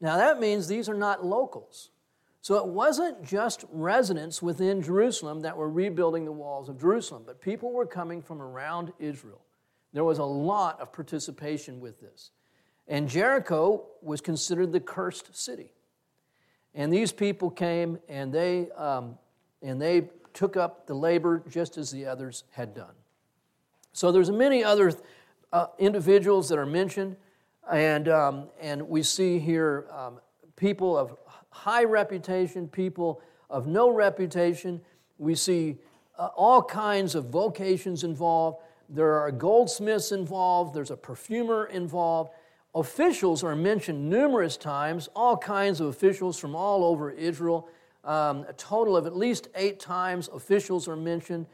Now 0.00 0.16
that 0.16 0.40
means 0.40 0.66
these 0.66 0.88
are 0.88 0.94
not 0.94 1.24
locals. 1.24 1.90
So 2.42 2.56
it 2.56 2.66
wasn't 2.66 3.22
just 3.22 3.64
residents 3.70 4.40
within 4.40 4.80
Jerusalem 4.80 5.40
that 5.40 5.56
were 5.56 5.68
rebuilding 5.68 6.24
the 6.24 6.32
walls 6.32 6.70
of 6.70 6.80
Jerusalem, 6.80 7.24
but 7.26 7.40
people 7.42 7.70
were 7.72 7.84
coming 7.84 8.22
from 8.22 8.40
around 8.40 8.92
Israel. 8.98 9.42
There 9.92 10.04
was 10.04 10.18
a 10.18 10.24
lot 10.24 10.80
of 10.80 10.92
participation 10.92 11.80
with 11.80 12.00
this. 12.00 12.30
And 12.88 13.08
Jericho 13.08 13.84
was 14.00 14.20
considered 14.20 14.72
the 14.72 14.80
cursed 14.80 15.36
city. 15.36 15.72
And 16.74 16.92
these 16.92 17.12
people 17.12 17.50
came 17.50 17.98
and 18.08 18.32
they, 18.32 18.70
um, 18.70 19.18
and 19.60 19.80
they 19.80 20.08
took 20.32 20.56
up 20.56 20.86
the 20.86 20.94
labor 20.94 21.42
just 21.48 21.76
as 21.76 21.90
the 21.90 22.06
others 22.06 22.44
had 22.52 22.74
done. 22.74 22.94
So 23.92 24.12
there's 24.12 24.30
many 24.30 24.62
other 24.62 24.92
uh, 25.52 25.66
individuals 25.78 26.48
that 26.48 26.58
are 26.58 26.66
mentioned, 26.66 27.16
and, 27.70 28.08
um, 28.08 28.48
and 28.60 28.88
we 28.88 29.02
see 29.02 29.38
here 29.38 29.86
um, 29.90 30.20
people 30.56 30.96
of 30.96 31.16
high 31.50 31.84
reputation, 31.84 32.68
people 32.68 33.20
of 33.48 33.66
no 33.66 33.90
reputation. 33.90 34.80
We 35.18 35.34
see 35.34 35.78
uh, 36.18 36.28
all 36.36 36.62
kinds 36.62 37.14
of 37.14 37.26
vocations 37.26 38.04
involved. 38.04 38.58
There 38.88 39.14
are 39.14 39.30
goldsmiths 39.30 40.12
involved, 40.12 40.74
there's 40.74 40.90
a 40.90 40.96
perfumer 40.96 41.66
involved. 41.66 42.30
Officials 42.74 43.42
are 43.42 43.56
mentioned 43.56 44.08
numerous 44.08 44.56
times, 44.56 45.08
all 45.16 45.36
kinds 45.36 45.80
of 45.80 45.88
officials 45.88 46.38
from 46.38 46.54
all 46.54 46.84
over 46.84 47.10
Israel. 47.10 47.68
Um, 48.04 48.46
a 48.48 48.52
total 48.52 48.96
of 48.96 49.06
at 49.06 49.16
least 49.16 49.48
eight 49.54 49.80
times 49.80 50.28
officials 50.32 50.86
are 50.86 50.96
mentioned. 50.96 51.46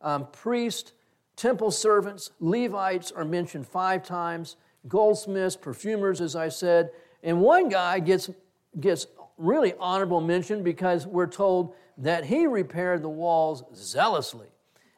Um, 0.00 0.26
priests, 0.32 0.92
temple 1.36 1.70
servants, 1.70 2.30
Levites 2.40 3.12
are 3.12 3.24
mentioned 3.24 3.66
five 3.66 4.02
times. 4.02 4.56
Goldsmiths, 4.88 5.56
perfumers, 5.56 6.20
as 6.20 6.34
I 6.34 6.48
said. 6.48 6.90
And 7.22 7.40
one 7.40 7.68
guy 7.68 8.00
gets, 8.00 8.30
gets 8.80 9.06
really 9.38 9.74
honorable 9.78 10.20
mention 10.20 10.62
because 10.62 11.06
we're 11.06 11.26
told 11.26 11.74
that 11.98 12.24
he 12.24 12.46
repaired 12.46 13.02
the 13.02 13.08
walls 13.08 13.64
zealously. 13.74 14.48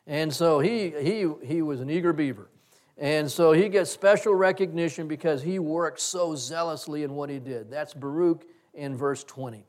And 0.07 0.33
so 0.33 0.61
he, 0.61 0.91
he, 0.91 1.31
he 1.43 1.63
was 1.63 1.81
an 1.81 1.91
eager 1.91 2.13
beaver. 2.13 2.49
And 2.97 3.31
so 3.31 3.53
he 3.53 3.69
gets 3.69 3.91
special 3.91 4.35
recognition 4.35 5.09
because 5.09 5.43
he 5.43 5.59
worked 5.59 6.01
so 6.01 6.37
zealously 6.37 7.03
in 7.03 7.15
what 7.15 7.29
he 7.29 7.39
did. 7.39 7.71
That's 7.71 7.93
Baruch 7.93 8.45
in 8.73 8.97
verse 8.97 9.25
20. 9.25 9.65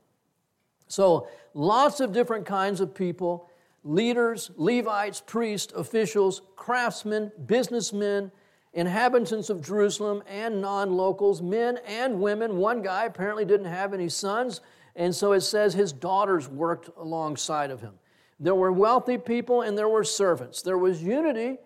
So 0.87 1.27
lots 1.53 1.99
of 1.99 2.11
different 2.11 2.45
kinds 2.45 2.81
of 2.81 2.93
people 2.93 3.49
leaders, 3.85 4.51
Levites, 4.57 5.21
priests, 5.25 5.71
officials, 5.73 6.41
craftsmen, 6.57 7.31
businessmen, 7.45 8.31
inhabitants 8.73 9.49
of 9.49 9.65
Jerusalem 9.65 10.21
and 10.27 10.59
non 10.59 10.97
locals, 10.97 11.41
men 11.41 11.79
and 11.87 12.19
women. 12.19 12.57
One 12.57 12.81
guy 12.81 13.05
apparently 13.05 13.45
didn't 13.45 13.67
have 13.67 13.93
any 13.93 14.09
sons, 14.09 14.59
and 14.95 15.15
so 15.15 15.31
it 15.31 15.41
says 15.41 15.73
his 15.73 15.93
daughters 15.93 16.49
worked 16.49 16.89
alongside 16.97 17.71
of 17.71 17.79
him. 17.79 17.93
There 18.39 18.55
were 18.55 18.71
wealthy 18.71 19.17
people 19.17 19.61
and 19.61 19.77
there 19.77 19.87
were 19.87 20.03
servants. 20.03 20.61
There 20.61 20.77
was 20.77 21.01
unity, 21.01 21.57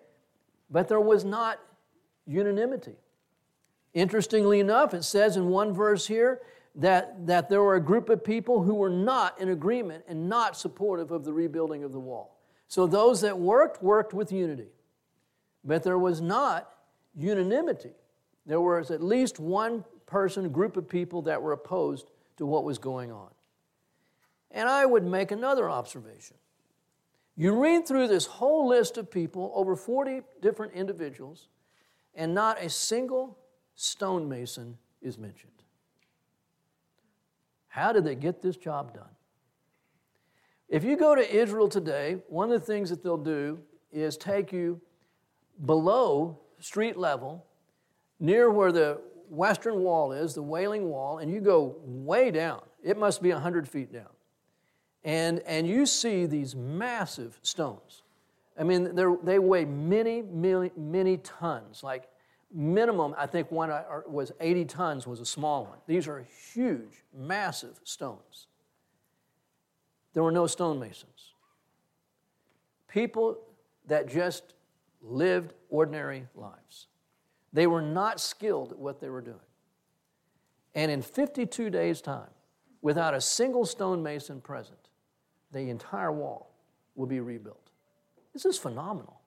but 0.70 0.88
there 0.88 1.00
was 1.00 1.24
not 1.24 1.58
unanimity. 2.26 2.94
Interestingly 3.92 4.60
enough, 4.60 4.94
it 4.94 5.02
says 5.02 5.36
in 5.36 5.48
one 5.48 5.72
verse 5.72 6.06
here 6.06 6.40
that, 6.76 7.26
that 7.26 7.48
there 7.48 7.62
were 7.62 7.74
a 7.74 7.80
group 7.80 8.08
of 8.08 8.24
people 8.24 8.62
who 8.62 8.74
were 8.74 8.90
not 8.90 9.40
in 9.40 9.48
agreement 9.48 10.04
and 10.08 10.28
not 10.28 10.56
supportive 10.56 11.10
of 11.10 11.24
the 11.24 11.32
rebuilding 11.32 11.84
of 11.84 11.92
the 11.92 11.98
wall. 11.98 12.38
So 12.68 12.86
those 12.86 13.20
that 13.22 13.38
worked, 13.38 13.82
worked 13.82 14.14
with 14.14 14.30
unity. 14.30 14.68
But 15.64 15.82
there 15.82 15.98
was 15.98 16.20
not 16.20 16.72
unanimity. 17.16 17.90
There 18.46 18.60
was 18.60 18.90
at 18.90 19.02
least 19.02 19.40
one 19.40 19.84
person, 20.06 20.48
group 20.50 20.76
of 20.76 20.88
people 20.88 21.22
that 21.22 21.42
were 21.42 21.52
opposed 21.52 22.10
to 22.36 22.46
what 22.46 22.64
was 22.64 22.78
going 22.78 23.12
on. 23.12 23.28
And 24.50 24.68
I 24.68 24.86
would 24.86 25.04
make 25.04 25.30
another 25.30 25.68
observation. 25.68 26.36
You 27.36 27.60
read 27.60 27.86
through 27.86 28.08
this 28.08 28.26
whole 28.26 28.68
list 28.68 28.98
of 28.98 29.10
people, 29.10 29.52
over 29.54 29.76
40 29.76 30.22
different 30.42 30.72
individuals, 30.74 31.48
and 32.14 32.34
not 32.34 32.62
a 32.62 32.68
single 32.68 33.38
stonemason 33.76 34.76
is 35.00 35.16
mentioned. 35.16 35.52
How 37.70 37.92
did 37.92 38.04
they 38.04 38.16
get 38.16 38.42
this 38.42 38.56
job 38.56 38.92
done? 38.92 39.08
If 40.68 40.84
you 40.84 40.96
go 40.96 41.14
to 41.14 41.34
Israel 41.34 41.68
today, 41.68 42.18
one 42.28 42.50
of 42.50 42.60
the 42.60 42.66
things 42.66 42.90
that 42.90 43.02
they'll 43.02 43.16
do 43.16 43.60
is 43.92 44.16
take 44.16 44.52
you 44.52 44.80
below 45.64 46.38
street 46.58 46.96
level, 46.96 47.46
near 48.18 48.50
where 48.50 48.72
the 48.72 49.00
western 49.28 49.80
wall 49.80 50.10
is, 50.10 50.34
the 50.34 50.42
Wailing 50.42 50.90
Wall, 50.90 51.18
and 51.18 51.30
you 51.30 51.40
go 51.40 51.76
way 51.84 52.32
down. 52.32 52.60
It 52.82 52.98
must 52.98 53.22
be 53.22 53.30
100 53.30 53.68
feet 53.68 53.92
down. 53.92 54.10
And, 55.04 55.40
and 55.46 55.66
you 55.66 55.86
see 55.86 56.26
these 56.26 56.56
massive 56.56 57.38
stones. 57.42 58.02
I 58.58 58.64
mean, 58.64 58.94
they 59.22 59.38
weigh 59.38 59.64
many, 59.64 60.22
many, 60.22 60.72
many 60.76 61.18
tons. 61.18 61.82
Like 61.84 62.09
minimum, 62.52 63.14
I 63.16 63.26
think 63.26 63.50
one 63.50 63.70
uh, 63.70 63.84
was 64.06 64.32
80 64.40 64.64
tons 64.66 65.06
was 65.06 65.20
a 65.20 65.26
small 65.26 65.64
one. 65.64 65.78
These 65.86 66.08
are 66.08 66.24
huge, 66.52 67.04
massive 67.16 67.80
stones. 67.84 68.46
There 70.12 70.22
were 70.22 70.32
no 70.32 70.46
stonemasons. 70.46 71.34
People 72.88 73.38
that 73.86 74.08
just 74.08 74.54
lived 75.00 75.54
ordinary 75.68 76.26
lives. 76.34 76.88
They 77.52 77.66
were 77.66 77.82
not 77.82 78.20
skilled 78.20 78.72
at 78.72 78.78
what 78.78 79.00
they 79.00 79.08
were 79.08 79.20
doing. 79.20 79.36
And 80.74 80.90
in 80.90 81.02
52 81.02 81.70
days' 81.70 82.00
time, 82.00 82.30
without 82.82 83.14
a 83.14 83.20
single 83.20 83.64
stonemason 83.64 84.40
present, 84.40 84.88
the 85.52 85.68
entire 85.68 86.12
wall 86.12 86.54
will 86.94 87.06
be 87.06 87.20
rebuilt. 87.20 87.70
This 88.32 88.44
is 88.44 88.56
phenomenal. 88.56 89.19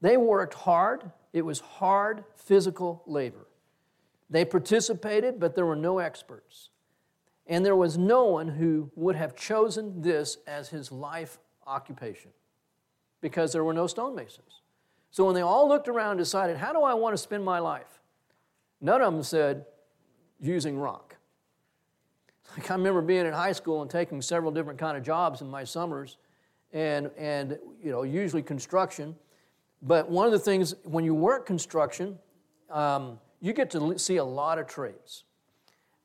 They 0.00 0.16
worked 0.16 0.54
hard. 0.54 1.10
It 1.32 1.42
was 1.42 1.60
hard 1.60 2.24
physical 2.36 3.02
labor. 3.06 3.46
They 4.30 4.44
participated, 4.44 5.40
but 5.40 5.54
there 5.54 5.66
were 5.66 5.76
no 5.76 5.98
experts. 5.98 6.70
And 7.46 7.64
there 7.64 7.76
was 7.76 7.96
no 7.96 8.26
one 8.26 8.48
who 8.48 8.90
would 8.94 9.16
have 9.16 9.34
chosen 9.34 10.02
this 10.02 10.36
as 10.46 10.68
his 10.68 10.92
life 10.92 11.38
occupation 11.66 12.30
because 13.20 13.52
there 13.52 13.64
were 13.64 13.72
no 13.72 13.86
stonemasons. 13.86 14.62
So 15.10 15.24
when 15.24 15.34
they 15.34 15.40
all 15.40 15.66
looked 15.66 15.88
around 15.88 16.12
and 16.12 16.18
decided, 16.18 16.58
how 16.58 16.72
do 16.72 16.82
I 16.82 16.94
want 16.94 17.14
to 17.14 17.18
spend 17.18 17.44
my 17.44 17.58
life? 17.58 18.00
None 18.80 19.00
of 19.00 19.12
them 19.12 19.22
said, 19.22 19.64
using 20.40 20.78
rock. 20.78 21.16
Like 22.56 22.70
I 22.70 22.74
remember 22.74 23.02
being 23.02 23.26
in 23.26 23.32
high 23.32 23.52
school 23.52 23.82
and 23.82 23.90
taking 23.90 24.22
several 24.22 24.52
different 24.52 24.78
kind 24.78 24.96
of 24.96 25.02
jobs 25.02 25.40
in 25.40 25.50
my 25.50 25.64
summers, 25.64 26.16
and, 26.72 27.10
and 27.16 27.58
you 27.82 27.90
know, 27.90 28.02
usually 28.02 28.42
construction. 28.42 29.16
But 29.82 30.10
one 30.10 30.26
of 30.26 30.32
the 30.32 30.38
things, 30.38 30.74
when 30.84 31.04
you 31.04 31.14
work 31.14 31.46
construction, 31.46 32.18
um, 32.70 33.18
you 33.40 33.52
get 33.52 33.70
to 33.70 33.98
see 33.98 34.16
a 34.16 34.24
lot 34.24 34.58
of 34.58 34.66
trades. 34.66 35.24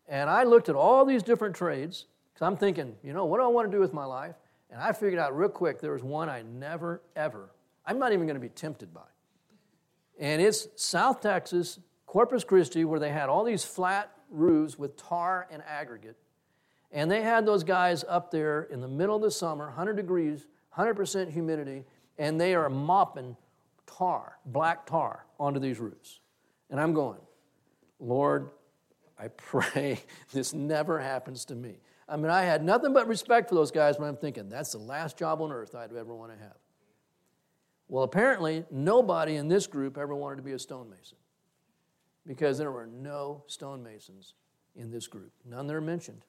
And 0.07 0.29
I 0.29 0.43
looked 0.43 0.69
at 0.69 0.75
all 0.75 1.05
these 1.05 1.23
different 1.23 1.55
trades 1.55 2.05
because 2.33 2.45
I'm 2.45 2.57
thinking, 2.57 2.95
you 3.03 3.13
know, 3.13 3.25
what 3.25 3.37
do 3.37 3.43
I 3.43 3.47
want 3.47 3.71
to 3.71 3.75
do 3.75 3.81
with 3.81 3.93
my 3.93 4.05
life? 4.05 4.35
And 4.69 4.81
I 4.81 4.91
figured 4.91 5.19
out 5.19 5.35
real 5.35 5.49
quick 5.49 5.79
there 5.79 5.93
was 5.93 6.03
one 6.03 6.29
I 6.29 6.41
never, 6.43 7.01
ever, 7.15 7.49
I'm 7.85 7.99
not 7.99 8.13
even 8.13 8.25
going 8.25 8.35
to 8.35 8.41
be 8.41 8.49
tempted 8.49 8.93
by. 8.93 9.01
And 10.19 10.41
it's 10.41 10.67
South 10.75 11.21
Texas, 11.21 11.79
Corpus 12.05 12.43
Christi, 12.43 12.85
where 12.85 12.99
they 12.99 13.09
had 13.09 13.29
all 13.29 13.43
these 13.43 13.63
flat 13.63 14.11
roofs 14.29 14.77
with 14.77 14.95
tar 14.95 15.47
and 15.51 15.63
aggregate. 15.67 16.17
And 16.91 17.09
they 17.09 17.21
had 17.21 17.45
those 17.45 17.63
guys 17.63 18.05
up 18.07 18.29
there 18.29 18.63
in 18.63 18.79
the 18.81 18.87
middle 18.87 19.15
of 19.15 19.21
the 19.21 19.31
summer, 19.31 19.65
100 19.65 19.95
degrees, 19.95 20.45
100% 20.77 21.31
humidity, 21.31 21.83
and 22.17 22.39
they 22.39 22.53
are 22.53 22.69
mopping 22.69 23.35
tar, 23.85 24.37
black 24.45 24.85
tar, 24.85 25.25
onto 25.39 25.59
these 25.59 25.79
roofs. 25.79 26.19
And 26.69 26.79
I'm 26.79 26.93
going, 26.93 27.19
Lord, 27.99 28.49
I 29.17 29.27
pray 29.29 29.99
this 30.33 30.53
never 30.53 30.99
happens 30.99 31.45
to 31.45 31.55
me. 31.55 31.77
I 32.07 32.17
mean, 32.17 32.29
I 32.29 32.43
had 32.43 32.63
nothing 32.63 32.93
but 32.93 33.07
respect 33.07 33.49
for 33.49 33.55
those 33.55 33.71
guys, 33.71 33.97
but 33.97 34.05
I'm 34.05 34.17
thinking, 34.17 34.49
that's 34.49 34.73
the 34.73 34.77
last 34.77 35.17
job 35.17 35.41
on 35.41 35.51
earth 35.51 35.73
I'd 35.73 35.93
ever 35.93 36.13
want 36.13 36.31
to 36.33 36.37
have. 36.37 36.57
Well, 37.87 38.03
apparently, 38.03 38.65
nobody 38.71 39.35
in 39.35 39.47
this 39.47 39.67
group 39.67 39.97
ever 39.97 40.15
wanted 40.15 40.37
to 40.37 40.41
be 40.41 40.53
a 40.53 40.59
stonemason 40.59 41.17
because 42.25 42.57
there 42.57 42.71
were 42.71 42.87
no 42.87 43.43
stonemasons 43.47 44.33
in 44.75 44.89
this 44.89 45.07
group, 45.07 45.31
none 45.45 45.67
that 45.67 45.75
are 45.75 45.81
mentioned. 45.81 46.25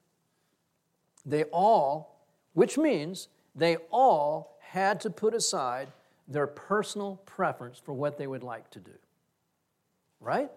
They 1.24 1.44
all, 1.44 2.26
which 2.52 2.76
means 2.76 3.28
they 3.54 3.76
all 3.90 4.58
had 4.60 5.00
to 5.00 5.10
put 5.10 5.34
aside 5.34 5.88
their 6.26 6.46
personal 6.46 7.16
preference 7.26 7.78
for 7.78 7.92
what 7.92 8.18
they 8.18 8.26
would 8.26 8.42
like 8.42 8.70
to 8.70 8.80
do. 8.80 8.92
Right? 10.20 10.50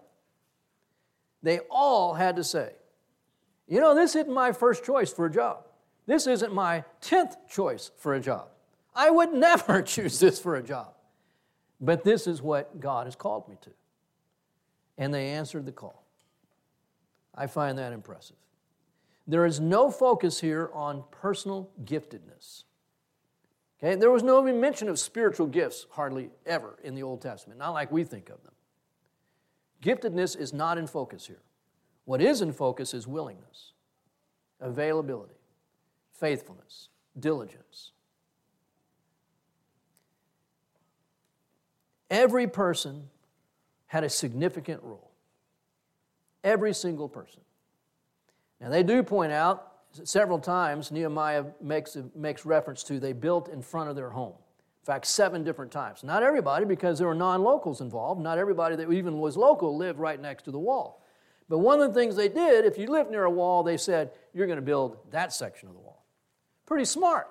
They 1.42 1.60
all 1.70 2.14
had 2.14 2.36
to 2.36 2.44
say, 2.44 2.72
you 3.66 3.80
know, 3.80 3.94
this 3.94 4.16
isn't 4.16 4.32
my 4.32 4.52
first 4.52 4.84
choice 4.84 5.12
for 5.12 5.26
a 5.26 5.30
job. 5.30 5.66
This 6.06 6.26
isn't 6.26 6.54
my 6.54 6.84
10th 7.02 7.36
choice 7.50 7.90
for 7.98 8.14
a 8.14 8.20
job. 8.20 8.48
I 8.94 9.10
would 9.10 9.32
never 9.34 9.82
choose 9.82 10.18
this 10.18 10.40
for 10.40 10.56
a 10.56 10.62
job. 10.62 10.94
But 11.80 12.02
this 12.02 12.26
is 12.26 12.42
what 12.42 12.80
God 12.80 13.06
has 13.06 13.14
called 13.14 13.48
me 13.48 13.56
to. 13.60 13.70
And 14.96 15.14
they 15.14 15.28
answered 15.28 15.64
the 15.64 15.72
call. 15.72 16.02
I 17.34 17.46
find 17.46 17.78
that 17.78 17.92
impressive. 17.92 18.36
There 19.28 19.46
is 19.46 19.60
no 19.60 19.90
focus 19.90 20.40
here 20.40 20.70
on 20.72 21.04
personal 21.10 21.70
giftedness. 21.84 22.64
Okay, 23.82 23.94
there 23.94 24.10
was 24.10 24.24
no 24.24 24.42
mention 24.42 24.88
of 24.88 24.98
spiritual 24.98 25.46
gifts 25.46 25.86
hardly 25.90 26.30
ever 26.44 26.76
in 26.82 26.94
the 26.94 27.02
Old 27.02 27.22
Testament, 27.22 27.58
not 27.58 27.70
like 27.70 27.92
we 27.92 28.02
think 28.02 28.28
of 28.28 28.42
them. 28.42 28.52
Giftedness 29.82 30.36
is 30.36 30.52
not 30.52 30.78
in 30.78 30.88
focus 30.88 31.26
here. 31.26 31.42
What 32.04 32.20
is 32.20 32.40
in 32.40 32.52
focus 32.52 32.92
is 32.92 33.06
willingness, 33.06 33.72
availability, 34.60 35.34
faithfulness, 36.12 36.88
diligence. 37.18 37.92
Every 42.10 42.46
person 42.48 43.10
had 43.86 44.02
a 44.02 44.08
significant 44.08 44.82
role. 44.82 45.10
Every 46.42 46.74
single 46.74 47.08
person. 47.08 47.42
Now, 48.60 48.70
they 48.70 48.82
do 48.82 49.02
point 49.02 49.30
out 49.30 49.67
several 49.92 50.38
times, 50.38 50.90
Nehemiah 50.90 51.44
makes, 51.60 51.96
makes 52.14 52.44
reference 52.44 52.82
to 52.84 53.00
they 53.00 53.12
built 53.12 53.48
in 53.48 53.62
front 53.62 53.90
of 53.90 53.96
their 53.96 54.10
home. 54.10 54.34
In 54.82 54.86
fact, 54.86 55.06
seven 55.06 55.44
different 55.44 55.70
times. 55.70 56.02
Not 56.02 56.22
everybody, 56.22 56.64
because 56.64 56.98
there 56.98 57.08
were 57.08 57.14
non 57.14 57.42
locals 57.42 57.80
involved. 57.80 58.20
Not 58.20 58.38
everybody 58.38 58.76
that 58.76 58.90
even 58.90 59.18
was 59.18 59.36
local 59.36 59.76
lived 59.76 59.98
right 59.98 60.20
next 60.20 60.44
to 60.44 60.50
the 60.50 60.58
wall. 60.58 61.04
But 61.48 61.58
one 61.58 61.80
of 61.80 61.92
the 61.92 61.98
things 61.98 62.14
they 62.14 62.28
did, 62.28 62.64
if 62.64 62.78
you 62.78 62.86
lived 62.86 63.10
near 63.10 63.24
a 63.24 63.30
wall, 63.30 63.62
they 63.62 63.76
said, 63.76 64.12
you're 64.34 64.46
going 64.46 64.56
to 64.58 64.62
build 64.62 64.98
that 65.10 65.32
section 65.32 65.68
of 65.68 65.74
the 65.74 65.80
wall. 65.80 66.04
Pretty 66.66 66.84
smart, 66.84 67.28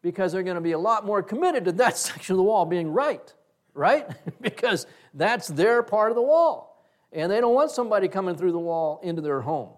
because 0.00 0.32
they're 0.32 0.42
going 0.42 0.56
to 0.56 0.62
be 0.62 0.72
a 0.72 0.78
lot 0.78 1.04
more 1.04 1.22
committed 1.22 1.66
to 1.66 1.72
that 1.72 1.96
section 1.98 2.34
of 2.34 2.38
the 2.38 2.42
wall 2.42 2.64
being 2.64 2.90
right, 2.90 3.32
right? 3.74 4.08
because 4.40 4.86
that's 5.14 5.48
their 5.48 5.82
part 5.82 6.10
of 6.10 6.16
the 6.16 6.22
wall. 6.22 6.86
And 7.12 7.30
they 7.30 7.40
don't 7.40 7.54
want 7.54 7.70
somebody 7.70 8.08
coming 8.08 8.36
through 8.36 8.52
the 8.52 8.58
wall 8.58 9.00
into 9.02 9.20
their 9.20 9.42
home. 9.42 9.70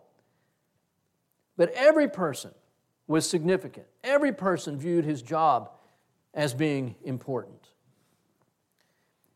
But 1.57 1.71
every 1.71 2.09
person 2.09 2.53
was 3.07 3.29
significant. 3.29 3.87
Every 4.03 4.33
person 4.33 4.79
viewed 4.79 5.05
his 5.05 5.23
job 5.23 5.71
as 6.33 6.53
being 6.53 6.97
important. 7.05 7.69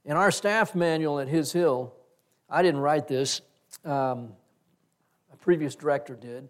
In 0.04 0.16
our 0.16 0.30
staff 0.30 0.74
manual 0.74 1.20
at 1.20 1.28
His 1.28 1.52
Hill, 1.52 1.92
I 2.48 2.62
didn't 2.62 2.80
write 2.80 3.06
this, 3.06 3.42
um, 3.84 4.32
a 5.32 5.36
previous 5.36 5.74
director 5.74 6.14
did. 6.14 6.48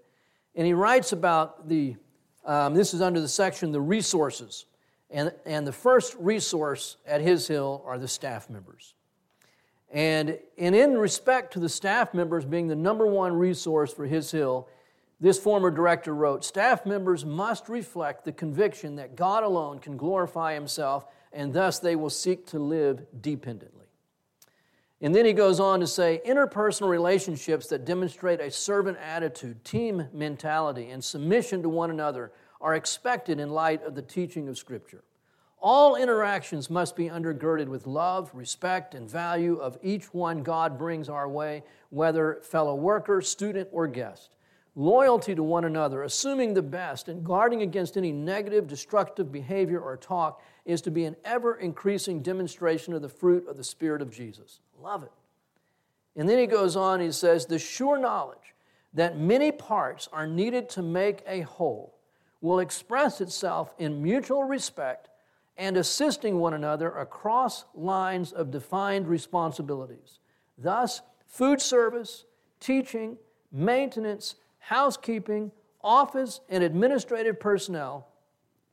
And 0.55 0.67
he 0.67 0.73
writes 0.73 1.13
about 1.13 1.69
the, 1.69 1.97
um, 2.45 2.75
this 2.75 2.95
is 2.95 3.03
under 3.03 3.21
the 3.21 3.29
section, 3.29 3.73
the 3.73 3.81
resources. 3.81 4.67
And, 5.11 5.33
and 5.45 5.67
the 5.67 5.73
first 5.73 6.15
resource 6.19 6.99
at 7.07 7.21
His 7.21 7.49
Hill 7.49 7.83
are 7.85 7.99
the 7.99 8.09
staff 8.09 8.49
members. 8.49 8.95
And, 9.91 10.39
and 10.57 10.77
in 10.77 10.97
respect 10.97 11.55
to 11.55 11.61
the 11.61 11.69
staff 11.69 12.15
members 12.15 12.45
being 12.45 12.69
the 12.69 12.77
number 12.77 13.07
one 13.07 13.33
resource 13.33 13.93
for 13.93 14.07
His 14.07 14.31
Hill, 14.31 14.69
this 15.21 15.39
former 15.39 15.71
director 15.71 16.15
wrote 16.15 16.45
Staff 16.45 16.87
members 16.87 17.25
must 17.25 17.69
reflect 17.69 18.25
the 18.25 18.33
conviction 18.33 18.97
that 18.97 19.17
God 19.17 19.43
alone 19.43 19.79
can 19.79 19.97
glorify 19.97 20.55
Himself, 20.55 21.07
and 21.33 21.53
thus 21.53 21.79
they 21.79 21.97
will 21.97 22.11
seek 22.11 22.47
to 22.47 22.59
live 22.59 23.05
dependently. 23.21 23.79
And 25.01 25.15
then 25.15 25.25
he 25.25 25.33
goes 25.33 25.61
on 25.61 25.79
to 25.81 25.87
say 25.87 26.21
interpersonal 26.27 26.89
relationships 26.89 27.69
that 27.69 27.85
demonstrate 27.85 28.41
a 28.41 28.51
servant 28.51 28.99
attitude, 28.99 29.65
team 29.65 30.09
mentality, 30.13 30.91
and 30.91 31.03
submission 31.03 31.63
to 31.63 31.69
one 31.69 31.91
another 31.91 32.33
are 32.61 32.75
expected 32.75 33.39
in 33.39 33.51
light 33.51 33.83
of 33.85 33.95
the 33.95 34.03
teaching 34.03 34.49
of 34.49 34.59
Scripture. 34.59 35.05
All 35.61 35.97
interactions 35.97 36.71
must 36.71 36.97
be 36.97 37.09
undergirded 37.09 37.67
with 37.67 37.87
love, 37.87 38.31
respect, 38.33 38.95
and 38.95 39.09
value 39.09 39.57
of 39.57 39.77
each 39.83 40.13
one 40.15 40.43
God 40.43 40.79
brings 40.79 41.09
our 41.09 41.29
way, 41.29 41.65
whether 41.91 42.41
fellow 42.43 42.75
worker, 42.75 43.21
student, 43.21 43.69
or 43.73 43.87
guest. 43.87 44.31
Loyalty 44.79 45.35
to 45.35 45.43
one 45.43 45.65
another, 45.65 46.05
assuming 46.05 46.55
the 46.55 46.63
best, 46.63 47.09
and 47.09 47.25
guarding 47.25 47.63
against 47.63 47.97
any 47.97 48.13
negative, 48.13 48.69
destructive 48.69 49.33
behavior 49.33 49.81
or 49.81 49.97
talk 49.97 50.41
is 50.65 50.81
to 50.83 50.93
be 50.93 51.05
an 51.05 51.17
ever 51.25 51.57
increasing 51.57 52.23
demonstration 52.23 52.95
of 52.95 53.03
the 53.03 53.09
fruit 53.09 53.45
of 53.49 53.57
the 53.57 53.65
Spirit 53.65 54.01
of 54.01 54.09
Jesus. 54.09 54.61
Love 54.81 55.03
it. 55.03 55.11
And 56.15 56.29
then 56.29 56.39
he 56.39 56.47
goes 56.47 56.77
on, 56.77 57.01
he 57.01 57.11
says, 57.11 57.45
The 57.45 57.59
sure 57.59 57.99
knowledge 57.99 58.55
that 58.95 59.19
many 59.19 59.51
parts 59.51 60.09
are 60.13 60.29
needed 60.29 60.69
to 60.71 60.83
make 60.83 61.25
a 61.27 61.41
whole 61.41 61.99
will 62.41 62.61
express 62.61 63.21
itself 63.21 63.75
in 63.79 64.01
mutual 64.01 64.45
respect 64.45 65.09
and 65.57 65.77
assisting 65.77 66.39
one 66.39 66.55
another 66.55 66.93
across 66.93 67.65
lines 67.75 68.31
of 68.31 68.53
defined 68.53 69.09
responsibilities. 69.09 70.21
Thus, 70.57 71.03
food 71.27 71.61
service, 71.61 72.27
teaching, 72.61 73.17
maintenance, 73.51 74.37
housekeeping, 74.69 75.51
office, 75.83 76.41
and 76.51 76.63
administrative 76.63 77.41
personnel 77.41 78.07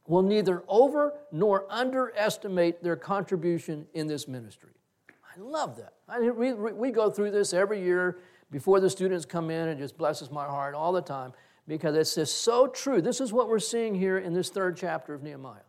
will 0.08 0.22
neither 0.22 0.62
over 0.68 1.14
nor 1.32 1.66
underestimate 1.70 2.84
their 2.84 2.98
contribution 2.98 3.88
in 3.94 4.06
this 4.06 4.28
ministry. 4.28 4.72
I 5.10 5.40
love 5.40 5.78
that. 5.78 5.94
I, 6.10 6.20
we, 6.32 6.54
we 6.54 6.92
go 6.92 7.10
through 7.10 7.32
this 7.32 7.54
every 7.54 7.82
year 7.82 8.18
before 8.52 8.82
the 8.82 8.90
students 8.90 9.26
come 9.26 9.50
in, 9.50 9.70
and 9.70 9.80
it 9.80 9.84
just 9.84 9.98
blesses 9.98 10.30
my 10.30 10.44
heart 10.44 10.76
all 10.76 10.92
the 10.92 11.02
time 11.02 11.32
because 11.66 11.96
it's 11.96 12.16
just 12.16 12.42
so 12.42 12.68
true. 12.68 13.02
This 13.02 13.22
is 13.22 13.32
what 13.32 13.48
we're 13.48 13.58
seeing 13.60 13.96
here 13.96 14.18
in 14.18 14.34
this 14.34 14.50
third 14.50 14.76
chapter 14.76 15.14
of 15.14 15.24
Nehemiah. 15.24 15.62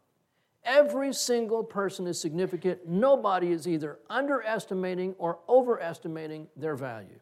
Every 0.64 1.12
single 1.14 1.62
person 1.62 2.08
is 2.08 2.20
significant. 2.20 2.88
Nobody 2.88 3.52
is 3.52 3.68
either 3.68 4.00
underestimating 4.10 5.14
or 5.18 5.38
overestimating 5.48 6.48
their 6.56 6.74
value. 6.74 7.20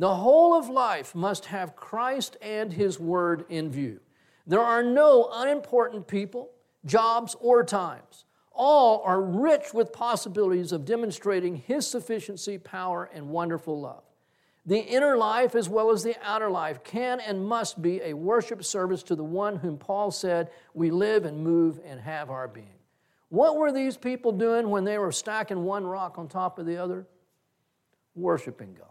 The 0.00 0.14
whole 0.14 0.54
of 0.54 0.70
life 0.70 1.14
must 1.14 1.44
have 1.44 1.76
Christ 1.76 2.38
and 2.40 2.72
His 2.72 2.98
Word 2.98 3.44
in 3.50 3.70
view. 3.70 4.00
There 4.46 4.62
are 4.62 4.82
no 4.82 5.28
unimportant 5.30 6.06
people, 6.06 6.52
jobs, 6.86 7.36
or 7.38 7.62
times. 7.64 8.24
All 8.50 9.02
are 9.04 9.20
rich 9.20 9.74
with 9.74 9.92
possibilities 9.92 10.72
of 10.72 10.86
demonstrating 10.86 11.56
His 11.56 11.86
sufficiency, 11.86 12.56
power, 12.56 13.10
and 13.12 13.28
wonderful 13.28 13.78
love. 13.78 14.02
The 14.64 14.78
inner 14.78 15.18
life, 15.18 15.54
as 15.54 15.68
well 15.68 15.90
as 15.90 16.02
the 16.02 16.16
outer 16.22 16.48
life, 16.48 16.82
can 16.82 17.20
and 17.20 17.44
must 17.44 17.82
be 17.82 18.00
a 18.00 18.14
worship 18.14 18.64
service 18.64 19.02
to 19.02 19.14
the 19.14 19.22
one 19.22 19.56
whom 19.56 19.76
Paul 19.76 20.10
said, 20.10 20.48
We 20.72 20.90
live 20.90 21.26
and 21.26 21.44
move 21.44 21.78
and 21.84 22.00
have 22.00 22.30
our 22.30 22.48
being. 22.48 22.78
What 23.28 23.58
were 23.58 23.70
these 23.70 23.98
people 23.98 24.32
doing 24.32 24.70
when 24.70 24.84
they 24.84 24.96
were 24.96 25.12
stacking 25.12 25.64
one 25.64 25.84
rock 25.84 26.18
on 26.18 26.26
top 26.26 26.58
of 26.58 26.64
the 26.64 26.78
other? 26.78 27.06
Worshiping 28.14 28.78
God. 28.78 28.89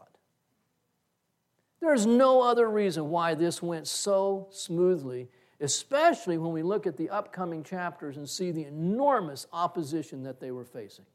There's 1.81 2.05
no 2.05 2.41
other 2.41 2.69
reason 2.69 3.09
why 3.09 3.35
this 3.35 3.61
went 3.61 3.87
so 3.87 4.47
smoothly 4.51 5.29
especially 5.61 6.37
when 6.37 6.53
we 6.53 6.63
look 6.63 6.87
at 6.87 6.95
the 6.95 7.09
upcoming 7.09 7.63
chapters 7.63 8.17
and 8.17 8.29
see 8.29 8.51
the 8.51 8.63
enormous 8.63 9.45
opposition 9.51 10.23
that 10.23 10.39
they 10.39 10.51
were 10.51 10.63
facing. 10.63 11.05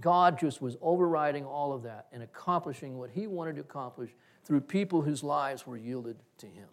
God 0.00 0.38
just 0.38 0.60
was 0.60 0.76
overriding 0.80 1.44
all 1.44 1.72
of 1.72 1.82
that 1.84 2.06
and 2.12 2.22
accomplishing 2.22 2.98
what 2.98 3.10
he 3.10 3.26
wanted 3.26 3.56
to 3.56 3.62
accomplish 3.62 4.10
through 4.44 4.60
people 4.60 5.02
whose 5.02 5.24
lives 5.24 5.66
were 5.66 5.76
yielded 5.76 6.16
to 6.38 6.46
him. 6.46 6.68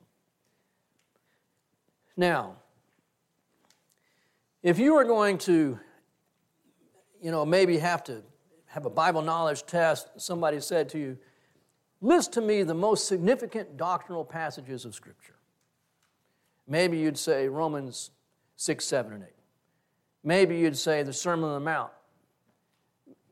Now, 2.18 2.58
if 4.62 4.78
you 4.78 4.96
are 4.96 5.04
going 5.04 5.38
to, 5.40 5.80
you 7.22 7.32
know, 7.32 7.46
maybe 7.46 7.78
have 7.78 8.04
to 8.06 8.22
have 8.68 8.86
a 8.86 8.90
Bible 8.90 9.22
knowledge 9.22 9.66
test, 9.66 10.10
somebody 10.18 10.60
said 10.60 10.90
to 10.90 11.00
you, 11.00 11.18
list 12.06 12.34
to 12.34 12.42
me 12.42 12.64
the 12.64 12.74
most 12.74 13.08
significant 13.08 13.78
doctrinal 13.78 14.24
passages 14.24 14.86
of 14.86 14.94
Scripture. 14.94 15.36
Maybe 16.68 16.98
you'd 16.98 17.18
say 17.18 17.48
Romans 17.48 18.12
6, 18.58 18.86
7, 18.86 19.14
and 19.14 19.24
8. 19.24 19.30
Maybe 20.24 20.58
you'd 20.58 20.78
say 20.78 21.04
the 21.04 21.14
Sermon 21.14 21.46
on 21.46 21.54
the 21.54 21.60
Mount. 21.60 21.92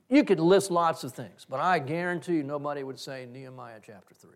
You 0.09 0.23
could 0.23 0.39
list 0.39 0.69
lots 0.69 1.03
of 1.03 1.13
things, 1.13 1.45
but 1.49 1.59
I 1.59 1.79
guarantee 1.79 2.33
you 2.33 2.43
nobody 2.43 2.83
would 2.83 2.99
say 2.99 3.27
Nehemiah 3.31 3.79
chapter 3.83 4.13
3. 4.13 4.31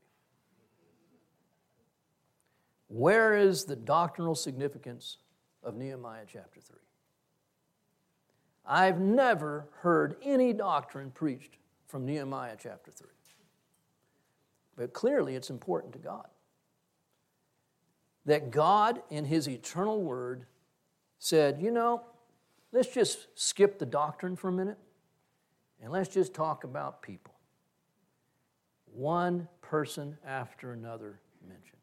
Where 2.87 3.35
is 3.35 3.65
the 3.65 3.75
doctrinal 3.75 4.33
significance 4.33 5.17
of 5.61 5.75
Nehemiah 5.75 6.25
chapter 6.31 6.61
3? 6.61 6.77
I've 8.65 8.99
never 8.99 9.67
heard 9.81 10.15
any 10.23 10.53
doctrine 10.53 11.11
preached 11.11 11.57
from 11.85 12.05
Nehemiah 12.05 12.55
chapter 12.59 12.91
3. 12.91 13.07
But 14.77 14.93
clearly 14.93 15.35
it's 15.35 15.49
important 15.49 15.91
to 15.93 15.99
God. 15.99 16.27
That 18.25 18.51
God, 18.51 19.01
in 19.09 19.25
His 19.25 19.49
eternal 19.49 20.01
word, 20.01 20.45
said, 21.19 21.59
you 21.61 21.71
know, 21.71 22.03
let's 22.71 22.93
just 22.93 23.27
skip 23.35 23.79
the 23.79 23.85
doctrine 23.85 24.35
for 24.35 24.49
a 24.49 24.51
minute 24.51 24.77
and 25.81 25.91
let's 25.91 26.09
just 26.09 26.33
talk 26.33 26.63
about 26.63 27.01
people. 27.01 27.33
One 28.93 29.47
person 29.61 30.17
after 30.25 30.73
another 30.73 31.19
mentioned. 31.41 31.77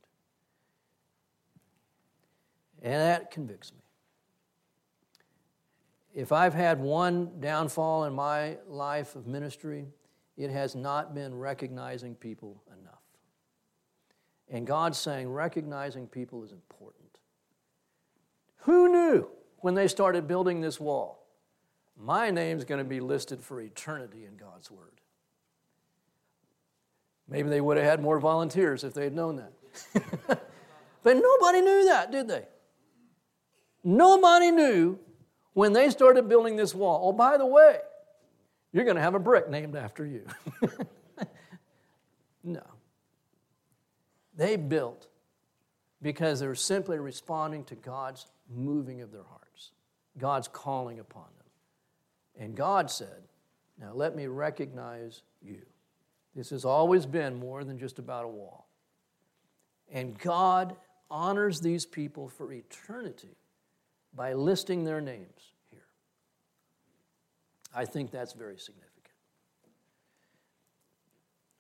And 2.83 2.94
that 2.94 3.30
convicts 3.30 3.72
me. 3.72 3.78
If 6.14 6.30
I've 6.30 6.54
had 6.54 6.78
one 6.78 7.40
downfall 7.40 8.04
in 8.04 8.14
my 8.14 8.59
life 8.68 9.16
of 9.16 9.26
ministry, 9.26 9.87
it 10.37 10.51
has 10.51 10.75
not 10.75 11.14
been 11.14 11.35
recognizing 11.35 12.14
people 12.14 12.62
enough. 12.81 12.94
And 14.49 14.66
God's 14.66 14.99
saying 14.99 15.29
recognizing 15.29 16.07
people 16.07 16.42
is 16.44 16.53
important. 16.53 17.18
Who 18.59 18.88
knew 18.88 19.29
when 19.59 19.75
they 19.75 19.88
started 19.88 20.27
building 20.27 20.61
this 20.61 20.81
wall? 20.81 21.27
My 21.97 22.31
name's 22.31 22.64
going 22.64 22.79
to 22.79 22.85
be 22.85 23.01
listed 23.01 23.40
for 23.42 23.61
eternity 23.61 24.25
in 24.25 24.37
God's 24.37 24.70
Word. 24.70 25.01
Maybe 27.29 27.49
they 27.49 27.61
would 27.61 27.77
have 27.77 27.87
had 27.87 28.03
more 28.03 28.18
volunteers 28.18 28.85
if 28.85 28.92
they 28.94 29.05
had 29.05 29.14
known 29.14 29.37
that. 29.37 29.53
but 31.03 31.16
nobody 31.16 31.61
knew 31.61 31.87
that, 31.87 32.11
did 32.11 32.29
they? 32.29 32.47
Nobody 33.83 34.51
knew 34.51 34.99
when 35.53 35.73
they 35.73 35.88
started 35.90 36.29
building 36.29 36.57
this 36.57 36.75
wall. 36.75 37.01
Oh, 37.05 37.12
by 37.12 37.37
the 37.37 37.47
way, 37.47 37.79
you're 38.74 38.84
going 38.84 38.96
to 38.96 39.02
have 39.02 39.14
a 39.14 39.20
brick 39.20 39.48
named 39.48 39.76
after 39.76 40.04
you. 40.04 40.26
no. 42.44 42.60
They 44.37 44.56
built 44.56 45.06
because 46.02 46.40
they 46.40 46.48
were 46.48 46.56
simply 46.56 46.98
responding 46.98 47.62
to 47.66 47.76
God's 47.76 48.26
moving 48.52 49.00
of 49.00 49.12
their 49.12 49.22
hearts, 49.22 49.70
God's 50.18 50.48
calling 50.48 50.98
upon 50.98 51.22
them. 51.38 52.42
And 52.44 52.56
God 52.56 52.90
said, 52.90 53.22
Now 53.80 53.92
let 53.94 54.16
me 54.16 54.26
recognize 54.26 55.22
you. 55.40 55.62
This 56.34 56.50
has 56.50 56.64
always 56.64 57.06
been 57.06 57.37
more 57.37 57.62
than 57.62 57.78
just 57.78 58.00
about 58.00 58.24
a 58.24 58.28
wall. 58.28 58.66
And 59.92 60.18
God 60.18 60.74
honors 61.08 61.60
these 61.60 61.87
people 61.87 62.28
for 62.28 62.52
eternity 62.52 63.37
by 64.12 64.32
listing 64.32 64.82
their 64.82 65.00
names. 65.00 65.53
I 67.74 67.84
think 67.84 68.10
that's 68.10 68.32
very 68.32 68.58
significant. 68.58 68.90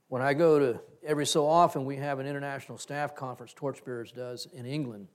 When 0.08 0.22
I 0.22 0.34
go 0.34 0.58
to, 0.58 0.80
every 1.04 1.26
so 1.26 1.46
often, 1.46 1.84
we 1.84 1.96
have 1.96 2.18
an 2.20 2.26
international 2.26 2.78
staff 2.78 3.16
conference, 3.16 3.52
Torchbearers 3.52 4.12
does, 4.12 4.46
in 4.52 4.64
England. 4.64 5.08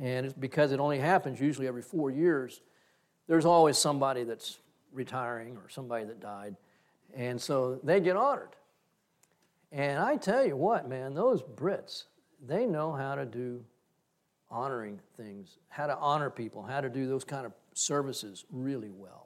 And 0.00 0.26
it's 0.26 0.34
because 0.34 0.72
it 0.72 0.78
only 0.78 0.98
happens 0.98 1.40
usually 1.40 1.66
every 1.66 1.82
four 1.82 2.10
years. 2.10 2.60
There's 3.26 3.44
always 3.44 3.76
somebody 3.76 4.24
that's 4.24 4.58
retiring 4.92 5.56
or 5.56 5.68
somebody 5.68 6.04
that 6.04 6.20
died. 6.20 6.56
And 7.14 7.40
so 7.40 7.80
they 7.82 8.00
get 8.00 8.16
honored. 8.16 8.54
And 9.72 9.98
I 9.98 10.16
tell 10.16 10.46
you 10.46 10.56
what, 10.56 10.88
man, 10.88 11.14
those 11.14 11.42
Brits, 11.42 12.04
they 12.44 12.66
know 12.66 12.92
how 12.92 13.14
to 13.14 13.24
do 13.24 13.64
honoring 14.50 15.00
things, 15.16 15.58
how 15.68 15.86
to 15.86 15.96
honor 15.96 16.30
people, 16.30 16.62
how 16.62 16.80
to 16.80 16.88
do 16.88 17.08
those 17.08 17.24
kind 17.24 17.46
of 17.46 17.52
services 17.72 18.44
really 18.50 18.90
well. 18.90 19.19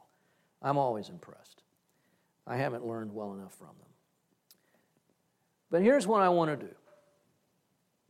I'm 0.65 0.79
always 0.79 1.11
impressed. 1.11 1.63
I 2.47 2.57
haven't 2.57 2.87
learned 2.87 3.15
well 3.15 3.35
enough 3.35 3.53
from 3.53 3.69
them. 3.69 3.87
But 5.71 5.83
here's 5.83 6.07
what 6.07 6.23
I 6.23 6.31
want 6.31 6.59
to 6.59 6.67
do. 6.67 6.73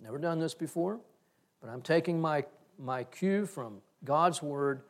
Never 0.00 0.18
done 0.18 0.38
this 0.38 0.54
before, 0.54 1.00
but 1.60 1.68
I'm 1.68 1.82
taking 1.82 2.20
my, 2.20 2.44
my 2.78 3.04
cue 3.04 3.44
from 3.44 3.78
God's 4.04 4.40
Word 4.40 4.82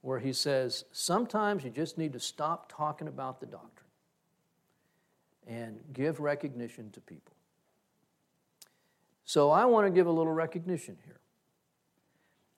where 0.00 0.18
He 0.18 0.32
says, 0.32 0.84
sometimes 0.92 1.62
you 1.62 1.70
just 1.70 1.98
need 1.98 2.14
to 2.14 2.20
stop 2.20 2.72
talking 2.74 3.06
about 3.06 3.40
the 3.40 3.46
doctrine 3.46 3.90
and 5.46 5.80
give 5.92 6.20
recognition 6.20 6.90
to 6.92 7.00
people. 7.00 7.34
So 9.24 9.50
I 9.50 9.66
want 9.66 9.86
to 9.86 9.90
give 9.90 10.06
a 10.06 10.10
little 10.10 10.32
recognition 10.32 10.96
here. 11.04 11.20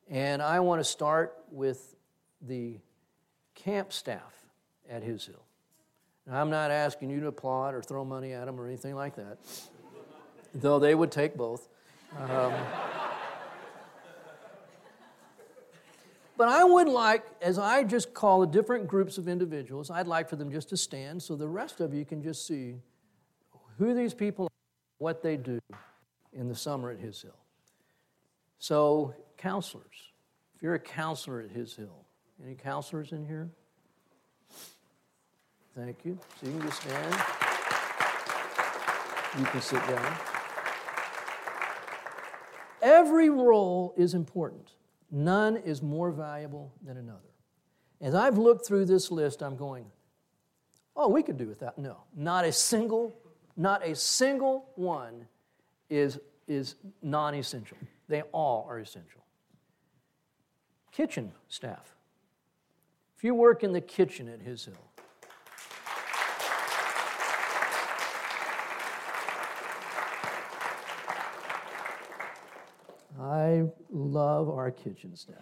And 0.09 0.41
I 0.41 0.61
want 0.61 0.81
to 0.81 0.85
start 0.85 1.37
with 1.51 1.97
the 2.41 2.79
camp 3.55 3.93
staff 3.93 4.42
at 4.93 5.03
His 5.03 5.25
Hill. 5.25 5.43
Now, 6.27 6.41
I'm 6.41 6.51
not 6.51 6.71
asking 6.71 7.11
you 7.11 7.21
to 7.21 7.29
applaud 7.29 7.75
or 7.75 7.83
throw 7.83 8.05
money 8.05 8.33
at 8.33 8.45
them 8.45 8.61
or 8.61 8.67
anything 8.67 8.95
like 8.95 9.17
that, 9.17 9.39
though 10.55 10.79
they 10.79 10.95
would 10.95 11.11
take 11.11 11.37
both. 11.37 11.69
Um, 12.17 12.53
but 16.37 16.49
I 16.49 16.63
would 16.63 16.89
like, 16.89 17.25
as 17.41 17.59
I 17.59 17.83
just 17.85 18.13
call 18.13 18.41
the 18.41 18.47
different 18.47 18.87
groups 18.87 19.19
of 19.19 19.27
individuals, 19.27 19.91
I'd 19.91 20.07
like 20.07 20.29
for 20.29 20.37
them 20.37 20.53
just 20.53 20.69
to 20.69 20.77
stand 20.77 21.23
so 21.23 21.35
the 21.35 21.49
rest 21.49 21.81
of 21.81 21.95
you 21.95 22.05
can 22.05 22.23
just 22.23 22.47
see 22.47 22.77
who 23.79 23.95
these 23.95 24.15
people 24.15 24.45
are, 24.45 24.49
what 24.99 25.23
they 25.23 25.37
do 25.37 25.59
in 26.33 26.49
the 26.49 26.55
summer 26.55 26.91
at 26.91 27.01
His 27.01 27.21
Hill. 27.21 27.39
So 28.59 29.15
counselors. 29.39 30.13
If 30.55 30.63
you're 30.63 30.75
a 30.75 30.79
counselor 30.79 31.41
at 31.41 31.51
His 31.51 31.75
Hill, 31.75 32.05
any 32.45 32.55
counselors 32.55 33.13
in 33.13 33.25
here? 33.25 33.51
Thank 35.75 36.05
you. 36.05 36.19
So 36.41 36.47
you 36.47 36.59
can 36.59 36.63
just 36.63 36.83
stand. 36.83 37.15
You 39.39 39.45
can 39.47 39.61
sit 39.61 39.87
down. 39.89 40.17
Every 42.83 43.31
role 43.31 43.95
is 43.97 44.15
important. 44.15 44.73
None 45.11 45.57
is 45.57 45.83
more 45.83 46.11
valuable 46.11 46.73
than 46.85 46.97
another. 46.97 47.19
As 48.01 48.15
I've 48.15 48.39
looked 48.39 48.67
through 48.67 48.87
this 48.87 49.11
list, 49.11 49.43
I'm 49.43 49.57
going, 49.57 49.87
oh, 50.97 51.09
we 51.09 51.23
could 51.23 51.37
do 51.37 51.47
without. 51.47 51.79
No, 51.79 51.99
not 52.15 52.45
a 52.45 52.53
single, 52.53 53.17
not 53.57 53.87
a 53.87 53.95
single 53.95 54.71
one 54.75 55.27
is, 55.89 56.19
is 56.49 56.75
non 57.03 57.35
essential. 57.35 57.77
They 58.09 58.23
all 58.33 58.67
are 58.69 58.79
essential 58.79 59.23
kitchen 60.93 61.33
staff. 61.49 61.97
If 63.17 63.25
you 63.25 63.35
work 63.35 63.65
in 63.65 63.73
the 63.73 63.81
kitchen 63.81 64.29
at 64.29 64.41
His 64.41 64.65
Hill, 64.65 64.92
I 73.23 73.65
love 73.91 74.51
our 74.51 74.71
kitchen 74.73 75.15
staff. 75.15 75.37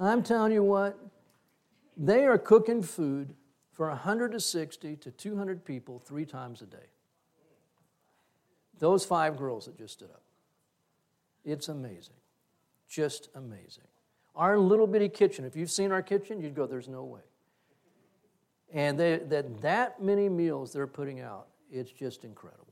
I'm 0.00 0.22
telling 0.22 0.52
you 0.52 0.62
what, 0.62 0.98
they 1.96 2.24
are 2.24 2.38
cooking 2.38 2.82
food 2.82 3.34
for 3.70 3.88
160 3.88 4.96
to 4.96 5.10
200 5.10 5.64
people 5.64 5.98
three 5.98 6.24
times 6.24 6.62
a 6.62 6.66
day. 6.66 6.78
Those 8.78 9.04
five 9.04 9.36
girls 9.36 9.66
that 9.66 9.76
just 9.76 9.92
stood 9.92 10.10
up. 10.10 10.22
It's 11.44 11.68
amazing. 11.68 12.14
Just 12.88 13.28
amazing. 13.34 13.84
Our 14.34 14.58
little 14.58 14.86
bitty 14.86 15.10
kitchen, 15.10 15.44
if 15.44 15.54
you've 15.54 15.70
seen 15.70 15.92
our 15.92 16.02
kitchen, 16.02 16.40
you'd 16.40 16.54
go, 16.54 16.66
there's 16.66 16.88
no 16.88 17.04
way. 17.04 17.20
And 18.72 18.98
they, 18.98 19.18
that, 19.18 19.60
that 19.60 20.02
many 20.02 20.30
meals 20.30 20.72
they're 20.72 20.86
putting 20.86 21.20
out, 21.20 21.48
it's 21.70 21.90
just 21.90 22.24
incredible. 22.24 22.66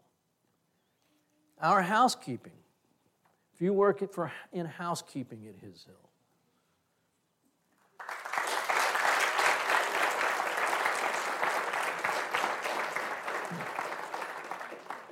Our 1.61 1.83
housekeeping, 1.83 2.53
if 3.59 3.63
you 3.63 3.73
work 3.73 4.13
for, 4.13 4.31
in 4.53 4.67
housekeeping 4.67 5.49
at 5.49 5.57
His 5.57 5.83
Hill, 5.83 5.97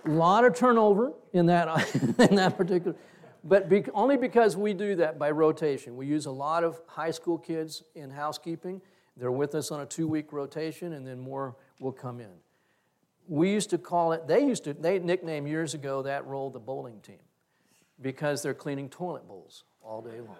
A 0.04 0.10
lot 0.10 0.44
of 0.44 0.54
turnover 0.54 1.12
in 1.32 1.46
that, 1.46 1.66
in 2.30 2.36
that 2.36 2.56
particular, 2.56 2.96
but 3.42 3.68
be, 3.68 3.82
only 3.92 4.16
because 4.16 4.56
we 4.56 4.72
do 4.72 4.94
that 4.94 5.18
by 5.18 5.32
rotation. 5.32 5.96
We 5.96 6.06
use 6.06 6.26
a 6.26 6.30
lot 6.30 6.62
of 6.62 6.80
high 6.86 7.10
school 7.10 7.36
kids 7.36 7.82
in 7.96 8.10
housekeeping. 8.10 8.80
They're 9.16 9.32
with 9.32 9.56
us 9.56 9.72
on 9.72 9.80
a 9.80 9.86
two 9.86 10.06
week 10.06 10.32
rotation, 10.32 10.92
and 10.92 11.04
then 11.04 11.18
more 11.18 11.56
will 11.80 11.90
come 11.90 12.20
in. 12.20 12.30
We 13.26 13.50
used 13.50 13.70
to 13.70 13.78
call 13.78 14.12
it, 14.12 14.28
they 14.28 14.46
used 14.46 14.62
to, 14.64 14.74
they 14.74 15.00
nicknamed 15.00 15.48
years 15.48 15.74
ago 15.74 16.02
that 16.02 16.24
role 16.28 16.50
the 16.50 16.60
bowling 16.60 17.00
team 17.00 17.25
because 18.00 18.42
they're 18.42 18.54
cleaning 18.54 18.88
toilet 18.88 19.26
bowls 19.26 19.64
all 19.82 20.02
day 20.02 20.20
long. 20.20 20.36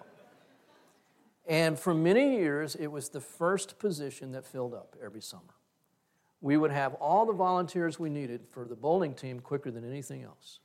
And 1.46 1.78
for 1.78 1.94
many 1.94 2.36
years, 2.36 2.74
it 2.74 2.88
was 2.88 3.08
the 3.08 3.20
first 3.20 3.78
position 3.78 4.32
that 4.32 4.44
filled 4.44 4.74
up 4.74 4.96
every 5.02 5.22
summer. 5.22 5.42
We 6.40 6.56
would 6.56 6.72
have 6.72 6.94
all 6.94 7.24
the 7.24 7.32
volunteers 7.32 7.98
we 7.98 8.10
needed 8.10 8.46
for 8.48 8.64
the 8.66 8.74
bowling 8.74 9.14
team 9.14 9.40
quicker 9.40 9.70
than 9.70 9.88
anything 9.88 10.22
else. 10.22 10.60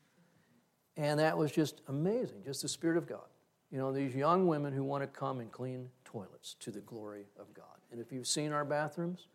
And 0.98 1.20
that 1.20 1.38
was 1.38 1.52
just 1.52 1.82
amazing, 1.88 2.44
just 2.44 2.64
the 2.64 2.68
Spirit 2.68 2.98
of 2.98 3.08
God. 3.08 3.26
You 3.72 3.78
know, 3.78 3.94
these 3.94 4.14
young 4.14 4.48
women 4.48 4.74
who 4.74 4.84
want 4.84 5.04
to 5.04 5.08
come 5.08 5.39
and 5.39 5.52
clean 5.52 5.89
toilets 6.04 6.56
to 6.60 6.72
the 6.72 6.82
glory 6.82 7.26
of 7.39 7.54
God. 7.54 7.66
And 7.92 8.02
if 8.02 8.12
you've 8.12 8.28
seen 8.28 8.52
our 8.52 8.66
bathrooms, 8.66 9.28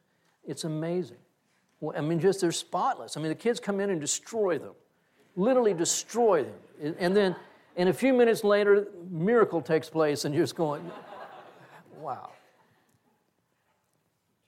it's 0.45 0.65
amazing. 0.65 1.17
Well, 1.81 1.97
I 1.97 2.01
mean, 2.03 2.21
just 2.21 2.41
they're 2.41 2.53
spotless. 2.53 3.17
I 3.17 3.21
mean, 3.21 3.31
the 3.31 3.35
kids 3.35 3.61
come 3.61 3.81
in 3.81 3.91
and 3.91 4.01
destroy 4.01 4.59
them, 4.59 4.75
literally 5.37 5.75
destroy 5.75 6.45
them. 6.45 6.97
And 6.99 7.17
then, 7.17 7.37
and 7.77 7.89
a 7.89 7.93
few 7.93 8.13
minutes 8.13 8.43
later, 8.43 8.89
miracle 9.11 9.61
takes 9.61 9.89
place, 9.89 10.25
and 10.25 10.35
you're 10.35 10.43
just 10.45 10.57
going, 10.57 10.91
wow. 12.01 12.31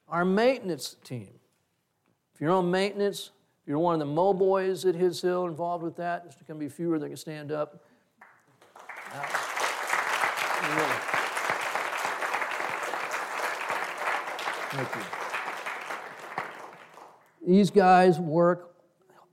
Our 0.08 0.24
maintenance 0.24 0.96
team. 1.04 1.28
If 2.34 2.40
you're 2.40 2.52
on 2.52 2.70
maintenance, 2.70 3.30
if 3.62 3.68
you're 3.68 3.78
one 3.78 3.94
of 3.94 4.00
the 4.00 4.06
Mo 4.06 4.32
boys 4.32 4.84
at 4.84 4.94
His 4.94 5.20
Hill 5.20 5.46
involved 5.46 5.84
with 5.84 5.96
that, 5.96 6.24
there's 6.24 6.34
going 6.46 6.58
to 6.58 6.64
be 6.64 6.70
fewer 6.70 6.98
that 6.98 7.08
can 7.08 7.16
stand 7.16 7.52
up. 7.52 7.84
Thank 14.70 14.94
you. 14.94 15.02
These 17.46 17.70
guys 17.70 18.18
work 18.18 18.74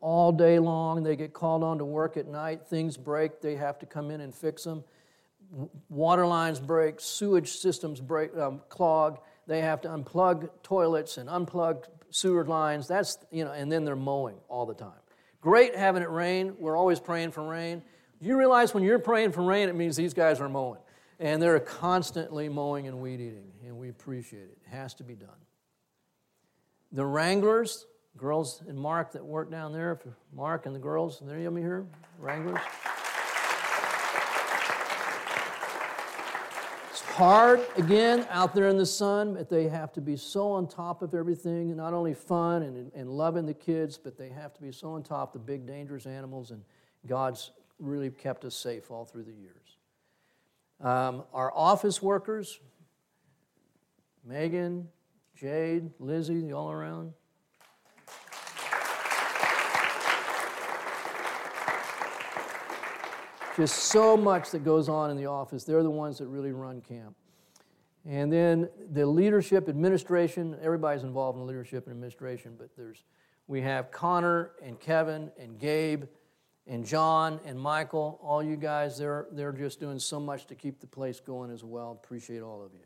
all 0.05 0.31
day 0.31 0.59
long. 0.59 1.01
They 1.01 1.15
get 1.15 1.33
called 1.33 1.63
on 1.63 1.79
to 1.79 1.85
work 1.85 2.15
at 2.15 2.27
night. 2.27 2.67
Things 2.67 2.95
break, 2.95 3.41
they 3.41 3.55
have 3.55 3.79
to 3.79 3.87
come 3.87 4.11
in 4.11 4.21
and 4.21 4.33
fix 4.33 4.63
them. 4.63 4.83
Water 5.89 6.27
lines 6.27 6.59
break, 6.59 6.99
sewage 6.99 7.53
systems 7.53 7.99
break, 7.99 8.37
um, 8.37 8.61
clog. 8.69 9.17
They 9.47 9.61
have 9.61 9.81
to 9.81 9.87
unplug 9.87 10.49
toilets 10.61 11.17
and 11.17 11.27
unplug 11.27 11.85
sewer 12.11 12.45
lines. 12.45 12.87
That's, 12.87 13.17
you 13.31 13.45
know, 13.45 13.51
and 13.51 13.71
then 13.71 13.83
they're 13.83 13.95
mowing 13.95 14.35
all 14.47 14.67
the 14.67 14.75
time. 14.75 14.91
Great 15.41 15.75
having 15.75 16.03
it 16.03 16.09
rain. 16.11 16.53
We're 16.59 16.77
always 16.77 16.99
praying 16.99 17.31
for 17.31 17.41
rain. 17.41 17.81
You 18.21 18.37
realize 18.37 18.75
when 18.75 18.83
you're 18.83 18.99
praying 18.99 19.31
for 19.31 19.41
rain, 19.41 19.69
it 19.69 19.75
means 19.75 19.95
these 19.95 20.13
guys 20.13 20.39
are 20.39 20.49
mowing. 20.49 20.81
And 21.19 21.41
they're 21.41 21.59
constantly 21.59 22.47
mowing 22.47 22.87
and 22.87 22.99
weed 22.99 23.21
eating, 23.21 23.51
and 23.65 23.77
we 23.77 23.89
appreciate 23.89 24.43
it. 24.43 24.57
It 24.65 24.69
has 24.69 24.93
to 24.95 25.03
be 25.03 25.15
done. 25.15 25.29
The 26.91 27.05
Wranglers, 27.05 27.87
girls 28.17 28.63
and 28.67 28.77
Mark 28.77 29.11
that 29.11 29.23
work 29.23 29.51
down 29.51 29.73
there, 29.73 29.99
Mark 30.33 30.65
and 30.65 30.75
the 30.75 30.79
girls, 30.79 31.21
there 31.25 31.39
you 31.39 31.53
here, 31.55 31.85
Wranglers. 32.19 32.59
It's 36.91 37.01
hard, 37.01 37.59
again, 37.75 38.25
out 38.29 38.53
there 38.53 38.69
in 38.69 38.77
the 38.77 38.85
sun, 38.85 39.33
but 39.33 39.49
they 39.49 39.67
have 39.67 39.91
to 39.93 40.01
be 40.01 40.15
so 40.15 40.51
on 40.51 40.67
top 40.67 41.01
of 41.01 41.13
everything, 41.13 41.75
not 41.75 41.93
only 41.93 42.13
fun 42.13 42.63
and, 42.63 42.91
and 42.93 43.09
loving 43.09 43.45
the 43.45 43.53
kids, 43.53 43.97
but 43.97 44.17
they 44.17 44.29
have 44.29 44.53
to 44.53 44.61
be 44.61 44.71
so 44.71 44.91
on 44.91 45.03
top 45.03 45.35
of 45.35 45.41
the 45.41 45.45
big, 45.45 45.65
dangerous 45.65 46.05
animals, 46.05 46.51
and 46.51 46.63
God's 47.05 47.51
really 47.79 48.09
kept 48.09 48.45
us 48.45 48.55
safe 48.55 48.89
all 48.91 49.03
through 49.03 49.23
the 49.23 49.33
years. 49.33 49.77
Um, 50.81 51.23
our 51.33 51.51
office 51.53 52.01
workers, 52.01 52.59
Megan, 54.23 54.87
Jade, 55.35 55.91
Lizzie, 55.99 56.53
all 56.53 56.71
around. 56.71 57.13
Just 63.55 63.75
so 63.75 64.17
much 64.17 64.51
that 64.51 64.65
goes 64.65 64.89
on 64.89 65.09
in 65.09 65.17
the 65.17 65.27
office. 65.27 65.63
They're 65.63 65.83
the 65.83 65.89
ones 65.89 66.17
that 66.17 66.27
really 66.27 66.51
run 66.51 66.81
camp. 66.81 67.15
And 68.05 68.31
then 68.31 68.69
the 68.91 69.05
leadership, 69.05 69.67
administration, 69.69 70.57
everybody's 70.61 71.03
involved 71.03 71.39
in 71.39 71.47
leadership 71.47 71.85
and 71.85 71.93
administration, 71.93 72.55
but 72.57 72.69
there's 72.75 73.03
we 73.47 73.61
have 73.61 73.91
Connor 73.91 74.51
and 74.63 74.79
Kevin 74.79 75.31
and 75.39 75.59
Gabe 75.59 76.05
and 76.67 76.85
John 76.85 77.39
and 77.45 77.59
Michael, 77.59 78.19
all 78.23 78.41
you 78.41 78.55
guys, 78.55 78.97
they're, 78.97 79.27
they're 79.31 79.51
just 79.51 79.79
doing 79.79 79.99
so 79.99 80.19
much 80.19 80.47
to 80.47 80.55
keep 80.55 80.79
the 80.79 80.87
place 80.87 81.19
going 81.19 81.51
as 81.51 81.63
well. 81.63 81.91
Appreciate 81.91 82.41
all 82.41 82.63
of 82.63 82.71
you. 82.73 82.79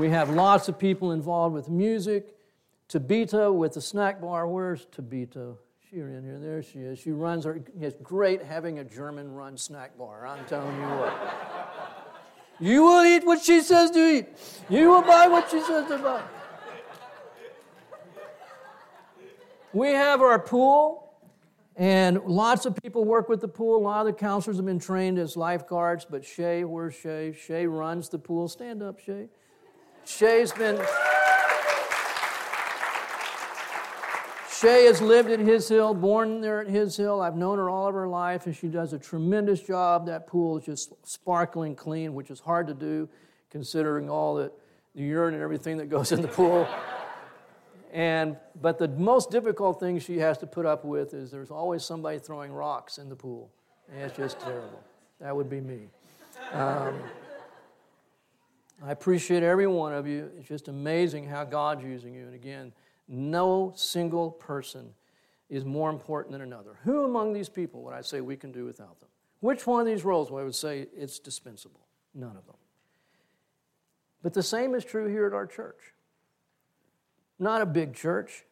We 0.00 0.08
have 0.08 0.30
lots 0.30 0.68
of 0.68 0.78
people 0.78 1.12
involved 1.12 1.54
with 1.54 1.68
music. 1.68 2.36
Tabita 2.90 3.54
with 3.54 3.74
the 3.74 3.80
snack 3.80 4.20
bar. 4.20 4.48
Where's 4.48 4.86
Tabita? 4.86 5.56
She 5.88 6.00
in 6.00 6.24
here. 6.24 6.38
There 6.40 6.62
she 6.62 6.80
is. 6.80 6.98
She 6.98 7.12
runs 7.12 7.44
her. 7.44 7.60
It's 7.80 7.96
great 8.02 8.42
having 8.42 8.80
a 8.80 8.84
German 8.84 9.32
run 9.32 9.56
snack 9.56 9.96
bar. 9.96 10.26
I'm 10.26 10.44
telling 10.46 10.76
you 10.76 10.82
what. 10.82 11.14
you 12.58 12.82
will 12.82 13.04
eat 13.04 13.24
what 13.24 13.40
she 13.42 13.60
says 13.60 13.92
to 13.92 13.98
eat. 13.98 14.26
You 14.68 14.90
will 14.90 15.02
buy 15.02 15.28
what 15.28 15.48
she 15.50 15.60
says 15.60 15.88
to 15.88 15.98
buy. 15.98 16.22
We 19.72 19.90
have 19.90 20.20
our 20.20 20.40
pool, 20.40 21.14
and 21.76 22.20
lots 22.24 22.66
of 22.66 22.74
people 22.82 23.04
work 23.04 23.28
with 23.28 23.40
the 23.40 23.48
pool. 23.48 23.76
A 23.76 23.82
lot 23.82 24.00
of 24.00 24.06
the 24.06 24.18
counselors 24.18 24.56
have 24.56 24.66
been 24.66 24.80
trained 24.80 25.16
as 25.16 25.36
lifeguards, 25.36 26.04
but 26.10 26.24
Shay, 26.24 26.64
where's 26.64 26.96
Shay? 26.96 27.32
Shay 27.32 27.68
runs 27.68 28.08
the 28.08 28.18
pool. 28.18 28.48
Stand 28.48 28.82
up, 28.82 28.98
Shay. 28.98 29.28
Shay's 30.04 30.50
been. 30.50 30.84
Shay 34.60 34.84
has 34.84 35.00
lived 35.00 35.30
at 35.30 35.40
His 35.40 35.66
Hill, 35.68 35.94
born 35.94 36.42
there 36.42 36.60
at 36.60 36.66
His 36.66 36.94
Hill. 36.94 37.22
I've 37.22 37.36
known 37.36 37.56
her 37.56 37.70
all 37.70 37.88
of 37.88 37.94
her 37.94 38.06
life, 38.06 38.44
and 38.44 38.54
she 38.54 38.68
does 38.68 38.92
a 38.92 38.98
tremendous 38.98 39.62
job. 39.62 40.04
That 40.04 40.26
pool 40.26 40.58
is 40.58 40.66
just 40.66 40.92
sparkling 41.02 41.74
clean, 41.74 42.12
which 42.12 42.30
is 42.30 42.40
hard 42.40 42.66
to 42.66 42.74
do 42.74 43.08
considering 43.48 44.10
all 44.10 44.34
the, 44.34 44.52
the 44.94 45.02
urine 45.02 45.32
and 45.32 45.42
everything 45.42 45.78
that 45.78 45.88
goes 45.88 46.12
in 46.12 46.20
the 46.20 46.28
pool. 46.28 46.68
And, 47.90 48.36
but 48.60 48.78
the 48.78 48.88
most 48.88 49.30
difficult 49.30 49.80
thing 49.80 49.98
she 49.98 50.18
has 50.18 50.36
to 50.38 50.46
put 50.46 50.66
up 50.66 50.84
with 50.84 51.14
is 51.14 51.30
there's 51.30 51.50
always 51.50 51.82
somebody 51.82 52.18
throwing 52.18 52.52
rocks 52.52 52.98
in 52.98 53.08
the 53.08 53.16
pool. 53.16 53.50
And 53.90 54.02
it's 54.02 54.16
just 54.16 54.40
terrible. 54.40 54.82
That 55.20 55.34
would 55.34 55.48
be 55.48 55.62
me. 55.62 55.88
Um, 56.52 57.00
I 58.84 58.92
appreciate 58.92 59.42
every 59.42 59.66
one 59.66 59.94
of 59.94 60.06
you. 60.06 60.30
It's 60.38 60.48
just 60.48 60.68
amazing 60.68 61.26
how 61.26 61.44
God's 61.44 61.82
using 61.82 62.14
you. 62.14 62.26
And 62.26 62.34
again, 62.34 62.72
no 63.10 63.72
single 63.74 64.30
person 64.30 64.94
is 65.48 65.64
more 65.64 65.90
important 65.90 66.32
than 66.32 66.42
another. 66.42 66.78
Who 66.84 67.04
among 67.04 67.32
these 67.32 67.48
people 67.48 67.82
would 67.82 67.92
I 67.92 68.02
say 68.02 68.20
we 68.20 68.36
can 68.36 68.52
do 68.52 68.64
without 68.64 69.00
them? 69.00 69.08
Which 69.40 69.66
one 69.66 69.80
of 69.80 69.86
these 69.86 70.04
roles 70.04 70.30
would 70.30 70.40
I 70.40 70.44
would 70.44 70.54
say 70.54 70.86
it's 70.96 71.18
dispensable? 71.18 71.80
None 72.14 72.36
of 72.36 72.46
them. 72.46 72.56
But 74.22 74.32
the 74.32 74.42
same 74.42 74.74
is 74.74 74.84
true 74.84 75.08
here 75.08 75.26
at 75.26 75.32
our 75.32 75.46
church. 75.46 75.92
Not 77.38 77.62
a 77.62 77.66
big 77.66 77.94
church, 77.94 78.44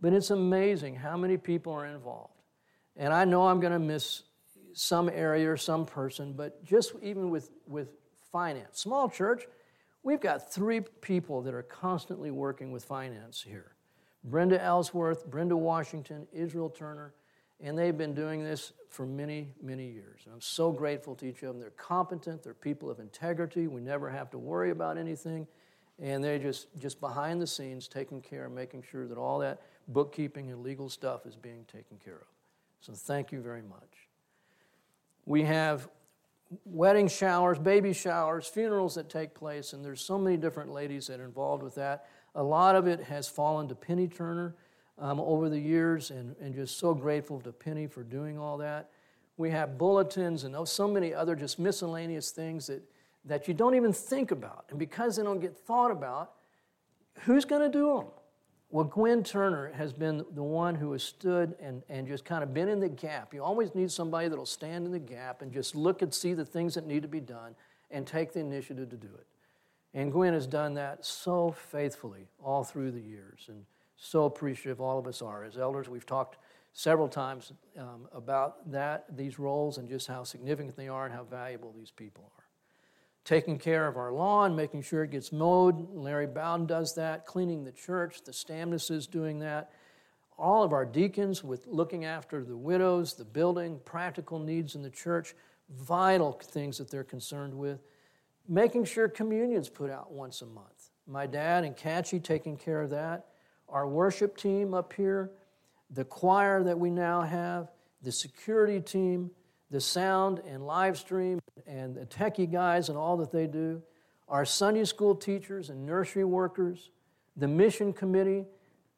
but 0.00 0.12
it's 0.12 0.30
amazing 0.30 0.94
how 0.94 1.16
many 1.16 1.36
people 1.36 1.72
are 1.72 1.86
involved. 1.86 2.34
And 2.96 3.12
I 3.12 3.24
know 3.24 3.48
I'm 3.48 3.58
going 3.58 3.72
to 3.72 3.78
miss 3.78 4.22
some 4.74 5.08
area 5.08 5.50
or 5.50 5.56
some 5.56 5.86
person, 5.86 6.34
but 6.34 6.62
just 6.64 6.92
even 7.02 7.30
with, 7.30 7.50
with 7.66 7.88
finance, 8.30 8.80
small 8.80 9.08
church, 9.08 9.44
we've 10.02 10.20
got 10.20 10.52
three 10.52 10.80
people 10.80 11.42
that 11.42 11.54
are 11.54 11.62
constantly 11.62 12.30
working 12.30 12.70
with 12.70 12.84
finance 12.84 13.42
here 13.42 13.73
Brenda 14.24 14.62
Ellsworth, 14.62 15.26
Brenda 15.26 15.56
Washington, 15.56 16.26
Israel 16.32 16.70
Turner, 16.70 17.12
and 17.60 17.78
they've 17.78 17.96
been 17.96 18.14
doing 18.14 18.42
this 18.42 18.72
for 18.88 19.06
many, 19.06 19.54
many 19.62 19.88
years. 19.88 20.22
And 20.24 20.34
I'm 20.34 20.40
so 20.40 20.72
grateful 20.72 21.14
to 21.16 21.26
each 21.26 21.42
of 21.42 21.48
them. 21.48 21.60
They're 21.60 21.70
competent, 21.70 22.42
they're 22.42 22.54
people 22.54 22.90
of 22.90 23.00
integrity. 23.00 23.66
We 23.66 23.80
never 23.80 24.10
have 24.10 24.30
to 24.30 24.38
worry 24.38 24.70
about 24.70 24.98
anything 24.98 25.46
and 25.98 26.22
they're 26.22 26.38
just, 26.38 26.66
just 26.78 27.00
behind 27.00 27.40
the 27.40 27.46
scenes 27.46 27.86
taking 27.88 28.20
care, 28.20 28.46
and 28.46 28.54
making 28.54 28.82
sure 28.90 29.06
that 29.06 29.18
all 29.18 29.38
that 29.38 29.62
bookkeeping 29.88 30.50
and 30.50 30.62
legal 30.62 30.88
stuff 30.88 31.26
is 31.26 31.36
being 31.36 31.64
taken 31.70 31.98
care 32.04 32.16
of. 32.16 32.26
So 32.80 32.92
thank 32.92 33.32
you 33.32 33.40
very 33.40 33.62
much. 33.62 34.08
We 35.24 35.42
have 35.42 35.88
wedding 36.64 37.08
showers, 37.08 37.58
baby 37.58 37.92
showers, 37.92 38.46
funerals 38.46 38.96
that 38.96 39.08
take 39.08 39.34
place, 39.34 39.72
and 39.72 39.84
there's 39.84 40.00
so 40.00 40.18
many 40.18 40.36
different 40.36 40.70
ladies 40.70 41.06
that 41.06 41.20
are 41.20 41.24
involved 41.24 41.62
with 41.62 41.76
that. 41.76 42.06
A 42.34 42.42
lot 42.42 42.76
of 42.76 42.86
it 42.86 43.00
has 43.04 43.28
fallen 43.28 43.68
to 43.68 43.74
Penny 43.74 44.08
Turner 44.08 44.54
um, 44.98 45.20
over 45.20 45.48
the 45.48 45.58
years, 45.58 46.10
and, 46.10 46.34
and 46.40 46.54
just 46.54 46.78
so 46.78 46.94
grateful 46.94 47.40
to 47.40 47.52
Penny 47.52 47.86
for 47.86 48.02
doing 48.02 48.38
all 48.38 48.58
that. 48.58 48.90
We 49.36 49.50
have 49.50 49.78
bulletins 49.78 50.44
and 50.44 50.54
oh, 50.54 50.64
so 50.64 50.86
many 50.86 51.12
other 51.12 51.34
just 51.34 51.58
miscellaneous 51.58 52.30
things 52.30 52.68
that 52.68 52.82
that 53.24 53.48
you 53.48 53.54
don't 53.54 53.74
even 53.74 53.92
think 53.92 54.30
about. 54.30 54.66
And 54.70 54.78
because 54.78 55.16
they 55.16 55.22
don't 55.22 55.40
get 55.40 55.56
thought 55.56 55.90
about, 55.90 56.32
who's 57.20 57.44
going 57.44 57.62
to 57.62 57.68
do 57.68 57.96
them? 57.96 58.06
Well, 58.70 58.84
Gwen 58.84 59.22
Turner 59.22 59.72
has 59.72 59.92
been 59.92 60.24
the 60.34 60.42
one 60.42 60.74
who 60.74 60.92
has 60.92 61.02
stood 61.02 61.54
and, 61.60 61.82
and 61.88 62.08
just 62.08 62.24
kind 62.24 62.42
of 62.42 62.52
been 62.52 62.68
in 62.68 62.80
the 62.80 62.88
gap. 62.88 63.32
You 63.32 63.42
always 63.42 63.74
need 63.74 63.90
somebody 63.90 64.28
that'll 64.28 64.46
stand 64.46 64.84
in 64.84 64.92
the 64.92 64.98
gap 64.98 65.42
and 65.42 65.52
just 65.52 65.76
look 65.76 66.02
and 66.02 66.12
see 66.12 66.34
the 66.34 66.44
things 66.44 66.74
that 66.74 66.86
need 66.86 67.02
to 67.02 67.08
be 67.08 67.20
done 67.20 67.54
and 67.90 68.06
take 68.06 68.32
the 68.32 68.40
initiative 68.40 68.88
to 68.90 68.96
do 68.96 69.08
it. 69.14 69.26
And 69.94 70.10
Gwen 70.10 70.34
has 70.34 70.46
done 70.46 70.74
that 70.74 71.04
so 71.04 71.52
faithfully 71.52 72.26
all 72.42 72.64
through 72.64 72.90
the 72.90 73.00
years 73.00 73.46
and 73.48 73.64
so 73.96 74.24
appreciative 74.24 74.80
all 74.80 74.98
of 74.98 75.06
us 75.06 75.22
are. 75.22 75.44
As 75.44 75.56
elders, 75.56 75.88
we've 75.88 76.04
talked 76.04 76.36
several 76.72 77.08
times 77.08 77.52
um, 77.78 78.08
about 78.12 78.70
that, 78.70 79.04
these 79.16 79.38
roles, 79.38 79.78
and 79.78 79.88
just 79.88 80.08
how 80.08 80.24
significant 80.24 80.76
they 80.76 80.88
are 80.88 81.06
and 81.06 81.14
how 81.14 81.22
valuable 81.22 81.72
these 81.72 81.92
people 81.92 82.24
are. 82.36 82.44
Taking 83.24 83.56
care 83.58 83.86
of 83.86 83.96
our 83.96 84.12
lawn, 84.12 84.54
making 84.54 84.82
sure 84.82 85.04
it 85.04 85.10
gets 85.10 85.32
mowed. 85.32 85.94
Larry 85.94 86.26
Bowden 86.26 86.66
does 86.66 86.94
that. 86.96 87.24
Cleaning 87.24 87.64
the 87.64 87.72
church. 87.72 88.22
The 88.22 88.32
Stamness 88.32 88.90
is 88.90 89.06
doing 89.06 89.38
that. 89.38 89.70
All 90.36 90.64
of 90.64 90.72
our 90.72 90.84
deacons 90.84 91.44
with 91.44 91.66
looking 91.68 92.04
after 92.04 92.44
the 92.44 92.56
widows, 92.56 93.14
the 93.14 93.24
building, 93.24 93.80
practical 93.84 94.40
needs 94.40 94.74
in 94.74 94.82
the 94.82 94.90
church, 94.90 95.34
vital 95.70 96.32
things 96.32 96.76
that 96.78 96.90
they're 96.90 97.04
concerned 97.04 97.54
with. 97.54 97.80
Making 98.48 98.84
sure 98.84 99.08
communion's 99.08 99.68
put 99.68 99.90
out 99.90 100.12
once 100.12 100.42
a 100.42 100.46
month. 100.46 100.90
My 101.06 101.26
dad 101.26 101.64
and 101.64 101.76
Catchy 101.76 102.20
taking 102.20 102.56
care 102.56 102.82
of 102.82 102.90
that. 102.90 103.26
Our 103.68 103.88
worship 103.88 104.36
team 104.36 104.74
up 104.74 104.92
here 104.92 105.30
the 105.90 106.04
choir 106.04 106.62
that 106.62 106.78
we 106.78 106.90
now 106.90 107.22
have, 107.22 107.70
the 108.02 108.10
security 108.10 108.80
team, 108.80 109.30
the 109.70 109.80
sound 109.80 110.40
and 110.46 110.66
live 110.66 110.98
stream, 110.98 111.38
and 111.66 111.94
the 111.94 112.06
techie 112.06 112.50
guys 112.50 112.88
and 112.88 112.98
all 112.98 113.16
that 113.16 113.30
they 113.30 113.46
do, 113.46 113.82
our 114.28 114.44
Sunday 114.44 114.84
school 114.84 115.14
teachers 115.14 115.70
and 115.70 115.86
nursery 115.86 116.24
workers, 116.24 116.90
the 117.36 117.48
mission 117.48 117.92
committee, 117.92 118.44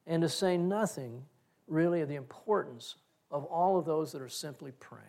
and 0.07 0.23
to 0.23 0.29
say 0.29 0.57
nothing 0.57 1.23
really 1.67 2.01
of 2.01 2.09
the 2.09 2.15
importance 2.15 2.97
of 3.31 3.45
all 3.45 3.79
of 3.79 3.85
those 3.85 4.13
that 4.13 4.23
are 4.23 4.29
simply 4.29 4.73
praying. 4.73 5.05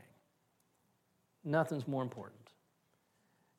Nothing's 1.44 1.88
more 1.88 2.04
important. 2.04 2.37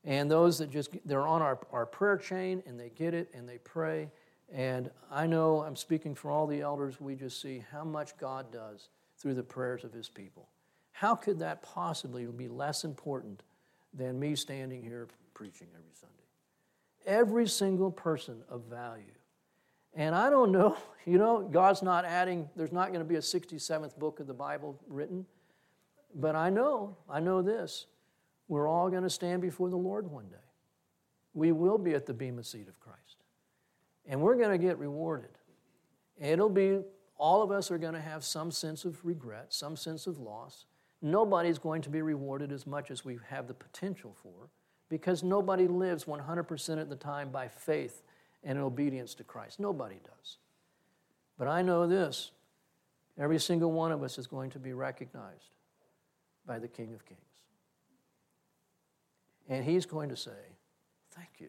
And 0.04 0.30
those 0.30 0.58
that 0.58 0.70
just, 0.70 0.90
they're 1.04 1.26
on 1.26 1.42
our, 1.42 1.58
our 1.72 1.86
prayer 1.86 2.16
chain 2.16 2.62
and 2.66 2.78
they 2.78 2.90
get 2.90 3.14
it 3.14 3.30
and 3.34 3.48
they 3.48 3.58
pray 3.58 4.10
and 4.52 4.90
I 5.10 5.26
know 5.26 5.62
I'm 5.62 5.76
speaking 5.76 6.14
for 6.14 6.30
all 6.30 6.46
the 6.46 6.60
elders, 6.62 7.00
we 7.00 7.14
just 7.14 7.40
see 7.40 7.62
how 7.70 7.84
much 7.84 8.16
God 8.16 8.50
does 8.50 8.88
through 9.18 9.34
the 9.34 9.42
prayers 9.42 9.84
of 9.84 9.92
his 9.92 10.08
people. 10.08 10.48
How 10.92 11.14
could 11.14 11.38
that 11.40 11.62
possibly 11.62 12.24
be 12.26 12.48
less 12.48 12.84
important 12.84 13.42
than 13.92 14.18
me 14.18 14.34
standing 14.34 14.82
here 14.82 15.08
preaching 15.34 15.68
every 15.74 15.92
Sunday? 15.92 16.14
Every 17.06 17.46
single 17.46 17.90
person 17.90 18.42
of 18.48 18.64
value. 18.64 19.04
And 19.94 20.14
I 20.14 20.30
don't 20.30 20.50
know, 20.50 20.76
you 21.04 21.18
know, 21.18 21.42
God's 21.42 21.82
not 21.82 22.04
adding, 22.04 22.48
there's 22.56 22.72
not 22.72 22.88
going 22.88 23.00
to 23.00 23.04
be 23.04 23.16
a 23.16 23.20
67th 23.20 23.98
book 23.98 24.18
of 24.18 24.26
the 24.26 24.34
Bible 24.34 24.80
written. 24.88 25.26
But 26.14 26.36
I 26.36 26.48
know, 26.48 26.96
I 27.08 27.20
know 27.20 27.42
this. 27.42 27.86
We're 28.48 28.68
all 28.68 28.90
going 28.90 29.02
to 29.02 29.10
stand 29.10 29.42
before 29.42 29.70
the 29.70 29.76
Lord 29.76 30.10
one 30.10 30.28
day. 30.28 30.36
We 31.34 31.52
will 31.52 31.78
be 31.78 31.94
at 31.94 32.06
the 32.06 32.14
Bema 32.14 32.42
seat 32.42 32.68
of 32.68 32.80
Christ 32.80 33.18
and 34.08 34.20
we're 34.20 34.34
going 34.34 34.50
to 34.50 34.58
get 34.58 34.78
rewarded. 34.78 35.30
It'll 36.18 36.48
be, 36.48 36.80
all 37.18 37.42
of 37.42 37.52
us 37.52 37.70
are 37.70 37.78
going 37.78 37.92
to 37.92 38.00
have 38.00 38.24
some 38.24 38.50
sense 38.50 38.84
of 38.84 39.04
regret, 39.04 39.52
some 39.52 39.76
sense 39.76 40.06
of 40.06 40.18
loss. 40.18 40.64
Nobody's 41.02 41.58
going 41.58 41.82
to 41.82 41.90
be 41.90 42.02
rewarded 42.02 42.50
as 42.50 42.66
much 42.66 42.90
as 42.90 43.04
we 43.04 43.18
have 43.28 43.46
the 43.46 43.54
potential 43.54 44.16
for 44.20 44.48
because 44.88 45.22
nobody 45.22 45.68
lives 45.68 46.06
100% 46.06 46.80
of 46.80 46.88
the 46.88 46.96
time 46.96 47.30
by 47.30 47.46
faith 47.46 48.02
and 48.42 48.58
obedience 48.58 49.14
to 49.14 49.24
Christ. 49.24 49.60
Nobody 49.60 49.96
does. 50.02 50.38
But 51.38 51.46
I 51.46 51.62
know 51.62 51.86
this 51.86 52.32
every 53.18 53.38
single 53.38 53.70
one 53.70 53.92
of 53.92 54.02
us 54.02 54.16
is 54.16 54.26
going 54.26 54.50
to 54.50 54.58
be 54.58 54.72
recognized 54.72 55.50
by 56.46 56.58
the 56.58 56.68
King 56.68 56.94
of 56.94 57.04
Kings. 57.04 57.20
And 59.48 59.64
he's 59.64 59.86
going 59.86 60.10
to 60.10 60.16
say, 60.16 60.30
Thank 61.10 61.40
you. 61.40 61.48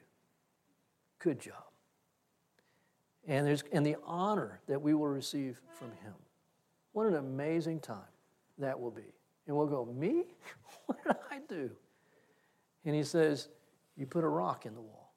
Good 1.19 1.39
job 1.39 1.69
and, 3.29 3.45
there's, 3.45 3.63
and 3.71 3.85
the 3.85 3.95
honor 4.03 4.59
that 4.67 4.81
we 4.81 4.93
will 4.93 5.07
receive 5.07 5.61
from 5.77 5.89
Him. 6.03 6.13
What 6.93 7.05
an 7.05 7.15
amazing 7.15 7.79
time 7.79 7.99
that 8.57 8.77
will 8.77 8.91
be. 8.91 9.13
And 9.47 9.55
we'll 9.55 9.67
go, 9.67 9.85
Me? 9.85 10.23
What 10.87 11.03
did 11.03 11.15
I 11.29 11.37
do? 11.47 11.69
And 12.83 12.95
He 12.95 13.03
says, 13.03 13.49
You 13.95 14.07
put 14.07 14.23
a 14.23 14.27
rock 14.27 14.65
in 14.65 14.73
the 14.73 14.81
wall. 14.81 15.13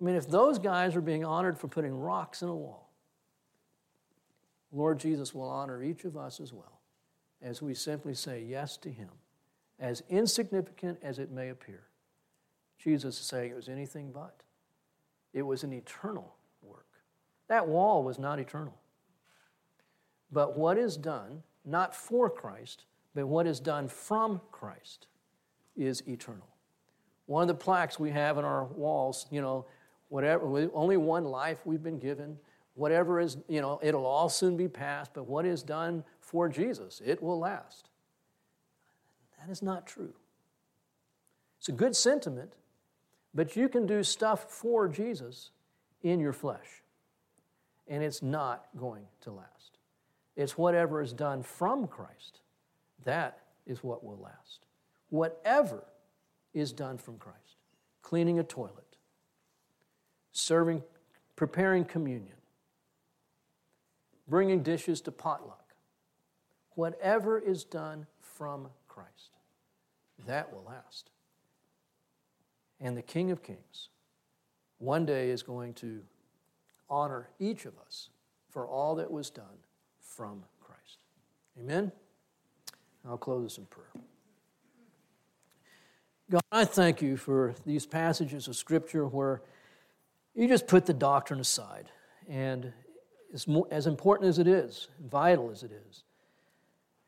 I 0.00 0.04
mean, 0.04 0.14
if 0.14 0.28
those 0.28 0.60
guys 0.60 0.94
are 0.94 1.00
being 1.00 1.24
honored 1.24 1.58
for 1.58 1.66
putting 1.66 1.92
rocks 1.92 2.42
in 2.42 2.48
a 2.48 2.54
wall, 2.54 2.92
Lord 4.70 5.00
Jesus 5.00 5.34
will 5.34 5.48
honor 5.48 5.82
each 5.82 6.04
of 6.04 6.16
us 6.16 6.38
as 6.38 6.52
well 6.52 6.80
as 7.42 7.60
we 7.60 7.74
simply 7.74 8.14
say 8.14 8.44
yes 8.44 8.76
to 8.76 8.90
Him, 8.90 9.08
as 9.80 10.02
insignificant 10.08 10.98
as 11.02 11.18
it 11.18 11.30
may 11.30 11.50
appear. 11.50 11.84
Jesus 12.78 13.18
is 13.20 13.26
saying 13.26 13.50
it 13.50 13.56
was 13.56 13.68
anything 13.68 14.10
but. 14.12 14.42
It 15.32 15.42
was 15.42 15.62
an 15.62 15.72
eternal 15.72 16.34
work. 16.62 16.86
That 17.48 17.68
wall 17.68 18.02
was 18.02 18.18
not 18.18 18.38
eternal. 18.38 18.74
But 20.30 20.58
what 20.58 20.78
is 20.78 20.96
done, 20.96 21.42
not 21.64 21.94
for 21.94 22.28
Christ, 22.28 22.84
but 23.14 23.26
what 23.26 23.46
is 23.46 23.60
done 23.60 23.88
from 23.88 24.40
Christ, 24.52 25.06
is 25.76 26.02
eternal. 26.06 26.48
One 27.26 27.42
of 27.42 27.48
the 27.48 27.54
plaques 27.54 27.98
we 27.98 28.10
have 28.10 28.38
in 28.38 28.44
our 28.44 28.64
walls, 28.64 29.26
you 29.30 29.40
know, 29.40 29.66
whatever, 30.08 30.70
only 30.72 30.96
one 30.96 31.24
life 31.24 31.60
we've 31.64 31.82
been 31.82 31.98
given. 31.98 32.38
Whatever 32.74 33.20
is, 33.20 33.36
you 33.48 33.60
know, 33.60 33.80
it'll 33.82 34.06
all 34.06 34.28
soon 34.28 34.56
be 34.56 34.68
past, 34.68 35.12
but 35.12 35.26
what 35.26 35.44
is 35.44 35.62
done 35.62 36.04
for 36.20 36.48
Jesus, 36.48 37.02
it 37.04 37.22
will 37.22 37.38
last. 37.38 37.90
That 39.40 39.50
is 39.50 39.62
not 39.62 39.86
true. 39.86 40.14
It's 41.58 41.68
a 41.68 41.72
good 41.72 41.96
sentiment, 41.96 42.52
but 43.34 43.56
you 43.56 43.68
can 43.68 43.86
do 43.86 44.02
stuff 44.02 44.50
for 44.50 44.88
Jesus 44.88 45.50
in 46.02 46.20
your 46.20 46.32
flesh, 46.32 46.82
and 47.88 48.02
it's 48.02 48.22
not 48.22 48.66
going 48.76 49.04
to 49.22 49.30
last. 49.30 49.78
It's 50.36 50.56
whatever 50.56 51.02
is 51.02 51.12
done 51.12 51.42
from 51.42 51.88
Christ. 51.88 52.40
That 53.04 53.40
is 53.66 53.82
what 53.82 54.04
will 54.04 54.18
last. 54.18 54.66
Whatever 55.10 55.84
is 56.54 56.72
done 56.72 56.98
from 56.98 57.18
Christ 57.18 57.58
cleaning 58.08 58.38
a 58.38 58.42
toilet, 58.42 58.96
serving, 60.32 60.82
preparing 61.36 61.84
communion, 61.84 62.36
bringing 64.26 64.62
dishes 64.62 65.02
to 65.02 65.12
potluck, 65.12 65.74
whatever 66.70 67.38
is 67.38 67.64
done 67.64 68.06
from 68.22 68.68
Christ, 68.98 69.30
that 70.26 70.52
will 70.52 70.64
last 70.64 71.10
and 72.80 72.96
the 72.96 73.02
King 73.02 73.30
of 73.30 73.42
Kings 73.42 73.88
one 74.78 75.04
day 75.04 75.30
is 75.30 75.42
going 75.42 75.74
to 75.74 76.00
honor 76.88 77.28
each 77.38 77.66
of 77.66 77.74
us 77.78 78.10
for 78.50 78.66
all 78.66 78.94
that 78.96 79.10
was 79.10 79.30
done 79.30 79.44
from 80.00 80.44
Christ. 80.60 80.98
Amen? 81.58 81.90
I'll 83.06 83.18
close 83.18 83.42
this 83.44 83.58
in 83.58 83.66
prayer. 83.66 83.90
God, 86.30 86.42
I 86.52 86.64
thank 86.64 87.02
you 87.02 87.16
for 87.16 87.54
these 87.66 87.86
passages 87.86 88.48
of 88.48 88.56
Scripture 88.56 89.06
where 89.06 89.42
you 90.34 90.46
just 90.46 90.66
put 90.66 90.86
the 90.86 90.94
doctrine 90.94 91.40
aside. 91.40 91.86
And 92.28 92.72
as, 93.32 93.46
as 93.70 93.86
important 93.86 94.28
as 94.28 94.38
it 94.38 94.46
is, 94.46 94.88
vital 95.00 95.50
as 95.50 95.62
it 95.62 95.72
is, 95.88 96.04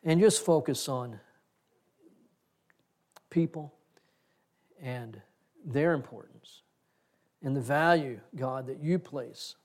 and 0.03 0.18
just 0.18 0.45
focus 0.45 0.88
on 0.88 1.20
people 3.31 3.72
and 4.83 5.20
their 5.64 5.93
importance 5.93 6.62
and 7.43 7.57
the 7.57 7.61
value, 7.61 8.20
God, 8.37 8.66
that 8.66 8.83
you 8.83 8.99
place 8.99 9.57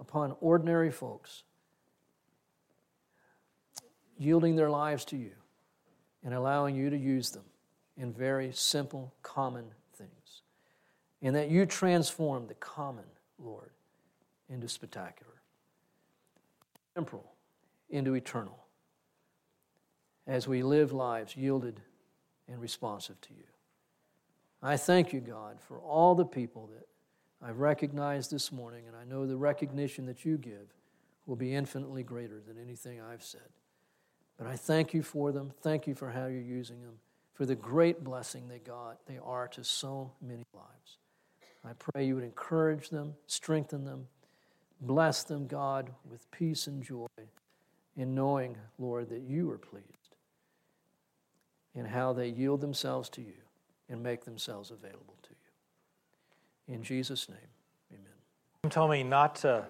upon 0.00 0.34
ordinary 0.40 0.90
folks, 0.90 1.44
yielding 4.18 4.56
their 4.56 4.70
lives 4.70 5.04
to 5.06 5.16
you 5.16 5.32
and 6.24 6.34
allowing 6.34 6.74
you 6.74 6.90
to 6.90 6.96
use 6.96 7.30
them 7.30 7.44
in 7.96 8.12
very 8.12 8.50
simple, 8.52 9.14
common 9.22 9.66
things. 9.96 10.42
And 11.22 11.36
that 11.36 11.50
you 11.50 11.66
transform 11.66 12.46
the 12.46 12.54
common, 12.54 13.04
Lord, 13.38 13.70
into 14.48 14.68
spectacular, 14.68 15.32
temporal 16.94 17.32
into 17.88 18.14
eternal, 18.14 18.58
as 20.26 20.48
we 20.48 20.62
live 20.62 20.92
lives 20.92 21.36
yielded 21.36 21.80
and 22.48 22.60
responsive 22.60 23.20
to 23.22 23.34
you. 23.34 23.44
I 24.62 24.76
thank 24.76 25.12
you, 25.12 25.20
God, 25.20 25.60
for 25.60 25.78
all 25.78 26.14
the 26.14 26.24
people 26.24 26.70
that 26.74 26.86
I've 27.46 27.58
recognized 27.58 28.30
this 28.30 28.50
morning, 28.50 28.84
and 28.86 28.96
I 28.96 29.04
know 29.04 29.26
the 29.26 29.36
recognition 29.36 30.06
that 30.06 30.24
you 30.24 30.38
give 30.38 30.72
will 31.26 31.36
be 31.36 31.54
infinitely 31.54 32.02
greater 32.02 32.40
than 32.40 32.58
anything 32.62 33.00
I've 33.00 33.22
said. 33.22 33.40
But 34.38 34.46
I 34.46 34.56
thank 34.56 34.94
you 34.94 35.02
for 35.02 35.32
them. 35.32 35.52
Thank 35.60 35.86
you 35.86 35.94
for 35.94 36.10
how 36.10 36.26
you're 36.26 36.40
using 36.40 36.82
them, 36.82 36.94
for 37.34 37.46
the 37.46 37.54
great 37.54 38.02
blessing 38.02 38.48
they 38.48 38.58
got, 38.58 38.98
they 39.06 39.18
are 39.22 39.48
to 39.48 39.64
so 39.64 40.12
many 40.22 40.44
lives. 40.54 40.98
I 41.64 41.72
pray 41.72 42.06
you 42.06 42.14
would 42.14 42.24
encourage 42.24 42.90
them, 42.90 43.14
strengthen 43.26 43.84
them, 43.84 44.06
Bless 44.80 45.24
them, 45.24 45.46
God, 45.46 45.90
with 46.10 46.30
peace 46.30 46.66
and 46.66 46.82
joy 46.82 47.06
in 47.96 48.14
knowing, 48.14 48.56
Lord, 48.78 49.08
that 49.10 49.22
you 49.22 49.50
are 49.50 49.58
pleased 49.58 50.03
and 51.74 51.86
how 51.86 52.12
they 52.12 52.28
yield 52.28 52.60
themselves 52.60 53.08
to 53.10 53.20
you 53.20 53.34
and 53.88 54.02
make 54.02 54.24
themselves 54.24 54.70
available 54.70 55.16
to 55.22 55.30
you. 55.30 56.74
In 56.74 56.82
Jesus' 56.82 57.28
name, 57.28 57.38
amen. 57.92 58.12
He 58.62 58.68
told 58.68 58.90
me 58.90 59.02
not 59.02 59.36
to 59.36 59.66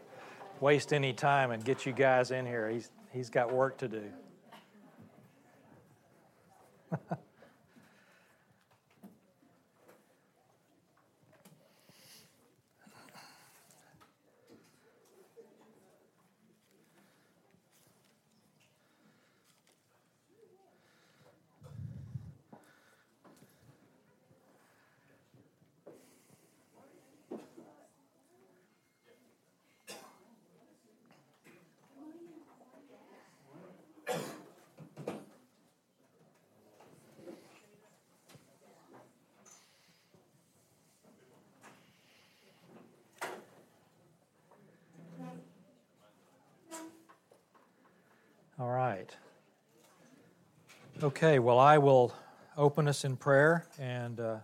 waste 0.61 0.93
any 0.93 1.13
time 1.13 1.51
and 1.51 1.65
get 1.65 1.87
you 1.87 1.93
guys 1.93 2.31
in 2.31 2.47
here. 2.47 2.69
He's, 2.69 2.91
he's 3.13 3.31
got 3.31 3.53
work 3.53 3.79
to 3.79 3.89
do. 3.89 4.05
All 48.57 48.71
right. 48.71 49.11
Okay, 51.05 51.39
well, 51.39 51.59
I 51.59 51.77
will 51.77 52.15
open 52.57 52.89
us 52.89 53.05
in 53.05 53.19
prayer, 53.19 53.67
and, 53.79 54.19
uh, 54.19 54.37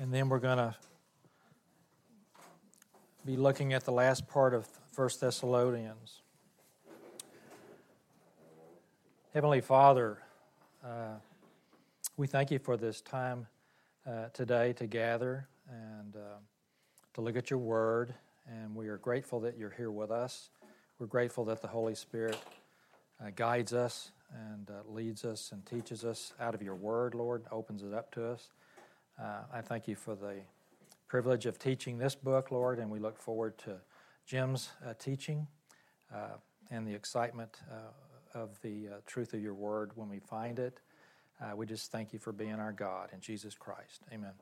and 0.00 0.12
then 0.12 0.28
we're 0.28 0.40
going 0.40 0.58
to 0.58 0.74
be 3.24 3.36
looking 3.36 3.72
at 3.72 3.84
the 3.84 3.92
last 3.92 4.26
part 4.26 4.52
of 4.52 4.66
First 4.90 5.20
Thessalonians. 5.20 6.22
Heavenly 9.32 9.60
Father, 9.60 10.18
uh, 10.84 11.18
we 12.16 12.26
thank 12.26 12.50
you 12.50 12.58
for 12.58 12.76
this 12.76 13.00
time 13.00 13.46
uh, 14.04 14.30
today 14.32 14.72
to 14.72 14.88
gather 14.88 15.46
and 15.70 16.16
uh, 16.16 16.38
to 17.14 17.20
look 17.20 17.36
at 17.36 17.48
your 17.48 17.60
word, 17.60 18.12
and 18.48 18.74
we 18.74 18.88
are 18.88 18.98
grateful 18.98 19.38
that 19.38 19.56
you're 19.56 19.70
here 19.70 19.92
with 19.92 20.10
us. 20.10 20.50
We're 20.98 21.06
grateful 21.06 21.44
that 21.44 21.62
the 21.62 21.68
Holy 21.68 21.94
Spirit 21.94 22.36
uh, 23.24 23.30
guides 23.36 23.72
us 23.72 24.10
and 24.34 24.70
uh, 24.70 24.90
leads 24.90 25.24
us 25.24 25.52
and 25.52 25.64
teaches 25.66 26.04
us 26.04 26.32
out 26.40 26.54
of 26.54 26.62
your 26.62 26.74
word, 26.74 27.14
Lord, 27.14 27.44
opens 27.50 27.82
it 27.82 27.92
up 27.92 28.10
to 28.12 28.26
us. 28.26 28.50
Uh, 29.20 29.42
I 29.52 29.60
thank 29.60 29.88
you 29.88 29.94
for 29.94 30.14
the 30.14 30.36
privilege 31.08 31.46
of 31.46 31.58
teaching 31.58 31.98
this 31.98 32.14
book, 32.14 32.50
Lord, 32.50 32.78
and 32.78 32.90
we 32.90 32.98
look 32.98 33.18
forward 33.18 33.56
to 33.58 33.76
Jim's 34.26 34.70
uh, 34.84 34.94
teaching 34.98 35.46
uh, 36.14 36.36
and 36.70 36.86
the 36.86 36.94
excitement 36.94 37.60
uh, 37.70 38.38
of 38.38 38.60
the 38.62 38.88
truth 39.06 39.32
of 39.32 39.40
your 39.40 39.54
word 39.54 39.92
when 39.94 40.08
we 40.08 40.18
find 40.18 40.58
it. 40.58 40.80
we 41.54 41.64
just 41.64 41.92
thank 41.92 42.12
you 42.12 42.18
for 42.18 42.32
being 42.32 42.54
our 42.54 42.72
God 42.72 43.10
in 43.12 43.20
Jesus 43.20 43.54
Christ. 43.54 44.02
Amen. 44.12 44.32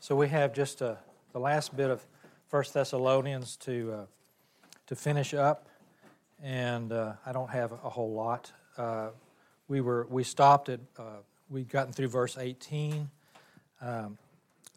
So 0.00 0.16
we 0.16 0.28
have 0.28 0.52
just 0.52 0.80
the 0.80 0.98
last 1.34 1.76
bit 1.76 1.90
of 1.90 2.04
First 2.48 2.74
Thessalonians 2.74 3.56
to 3.58 4.06
to 4.86 4.94
finish 4.94 5.32
up 5.32 5.68
and 6.44 6.92
uh, 6.92 7.14
I 7.24 7.32
don't 7.32 7.50
have 7.50 7.72
a 7.72 7.88
whole 7.88 8.12
lot. 8.12 8.52
Uh, 8.76 9.08
we 9.66 9.80
were 9.80 10.06
we 10.10 10.22
stopped 10.22 10.68
at 10.68 10.80
uh, 10.98 11.22
we'd 11.48 11.70
gotten 11.70 11.92
through 11.92 12.08
verse 12.08 12.36
18, 12.38 13.08
um, 13.80 14.18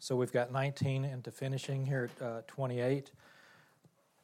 so 0.00 0.16
we've 0.16 0.32
got 0.32 0.50
19 0.50 1.04
into 1.04 1.30
finishing 1.30 1.84
here 1.84 2.08
at 2.20 2.26
uh, 2.26 2.40
28 2.46 3.10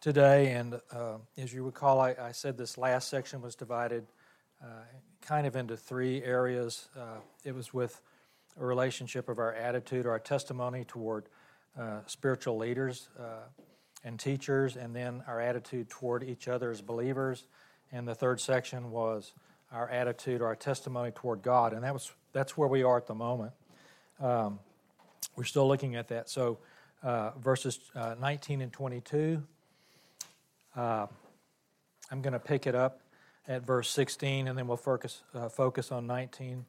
today. 0.01 0.53
And 0.53 0.81
uh, 0.91 1.19
as 1.37 1.53
you 1.53 1.65
recall, 1.65 2.01
I, 2.01 2.15
I, 2.19 2.33
said 2.33 2.57
this 2.57 2.79
last 2.79 3.09
section 3.09 3.43
was 3.43 3.55
divided 3.55 4.07
kind 5.21 5.47
of 5.47 5.57
into 5.57 5.77
three 5.77 6.23
areas. 6.23 6.89
it 7.45 7.55
was 7.55 7.75
with 7.75 8.01
a 8.59 8.65
relationship 8.65 9.29
of 9.29 9.39
our 9.39 9.53
attitude, 9.53 10.07
or 10.07 10.13
our 10.13 10.19
testimony 10.19 10.85
toward 10.85 11.29
spiritual 12.07 12.57
leaders 12.57 13.09
and 14.05 14.21
teachers, 14.21 14.77
and 14.77 14.95
then 14.95 15.23
our 15.27 15.41
attitude 15.41 15.89
toward 15.89 16.23
each 16.23 16.47
other 16.47 16.71
as 16.71 16.81
believers. 16.81 17.45
And 17.91 18.07
the 18.07 18.15
third 18.15 18.41
section 18.41 18.91
was 18.91 19.33
our 19.73 19.89
attitude, 19.89 20.41
or 20.41 20.47
our 20.47 20.57
testimony 20.57 21.11
toward 21.11 21.43
God, 21.43 21.73
and 21.73 21.83
that 21.83 21.93
was 21.93 22.13
that's 22.33 22.57
where 22.57 22.69
we 22.69 22.83
are 22.83 22.97
at 22.97 23.07
the 23.07 23.15
moment. 23.15 23.53
Um, 24.21 24.59
we're 25.37 25.45
still 25.45 25.67
looking 25.67 25.97
at 25.97 26.09
that. 26.09 26.29
So 26.29 26.59
uh, 27.03 27.31
verses 27.39 27.81
uh, 27.95 28.15
19 28.21 28.61
and 28.61 28.73
22. 28.73 29.43
Uh, 30.77 31.07
I'm 32.11 32.23
going 32.23 32.33
to 32.33 32.39
pick 32.39 32.67
it 32.67 32.75
up 32.75 33.01
at 33.47 33.65
verse 33.65 33.89
16, 33.91 34.49
and 34.49 34.57
then 34.57 34.67
we'll 34.67 34.77
focus 34.77 35.23
uh, 35.35 35.49
focus 35.49 35.93
on 35.93 36.07
19 36.07 36.65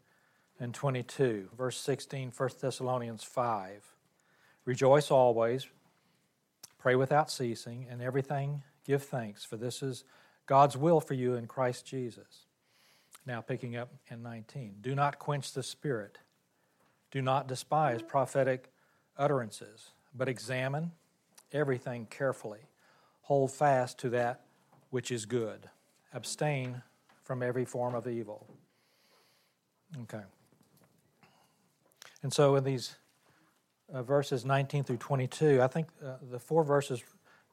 and 0.60 0.74
22. 0.74 1.50
Verse 1.58 1.78
16, 1.78 2.32
1 2.36 2.50
Thessalonians 2.62 3.24
5. 3.24 3.84
Rejoice 4.66 5.12
always. 5.12 5.68
Pray 6.86 6.96
without 6.96 7.32
ceasing, 7.32 7.88
and 7.90 8.00
everything 8.00 8.62
give 8.84 9.02
thanks, 9.02 9.44
for 9.44 9.58
this 9.58 9.82
is 9.82 10.04
God's 10.46 10.78
will 10.78 11.02
for 11.02 11.16
you 11.16 11.34
in 11.34 11.48
Christ 11.48 11.84
Jesus. 11.84 12.46
Now, 13.26 13.42
picking 13.42 13.76
up 13.76 13.92
in 14.12 14.22
19. 14.22 14.76
Do 14.82 14.94
not 14.94 15.18
quench 15.18 15.52
the 15.54 15.64
spirit. 15.64 16.20
Do 17.10 17.24
not 17.24 17.48
despise 17.48 18.04
prophetic 18.04 18.72
utterances, 19.18 19.94
but 20.14 20.30
examine 20.30 20.92
everything 21.52 22.06
carefully. 22.06 22.70
Hold 23.22 23.52
fast 23.52 23.98
to 24.02 24.10
that 24.10 24.42
which 24.92 25.10
is 25.10 25.26
good. 25.26 25.68
Abstain 26.14 26.84
from 27.24 27.42
every 27.42 27.66
form 27.66 27.96
of 27.96 28.08
evil. 28.08 28.46
Okay. 30.04 30.22
And 32.22 32.32
so, 32.32 32.56
in 32.56 32.64
these 32.64 32.96
uh, 33.94 34.04
verses 34.04 34.46
19 34.46 34.84
through 34.84 34.98
22, 34.98 35.62
I 35.62 35.68
think 35.68 35.88
uh, 36.04 36.16
the 36.32 36.40
four 36.40 36.64
verses 36.64 37.04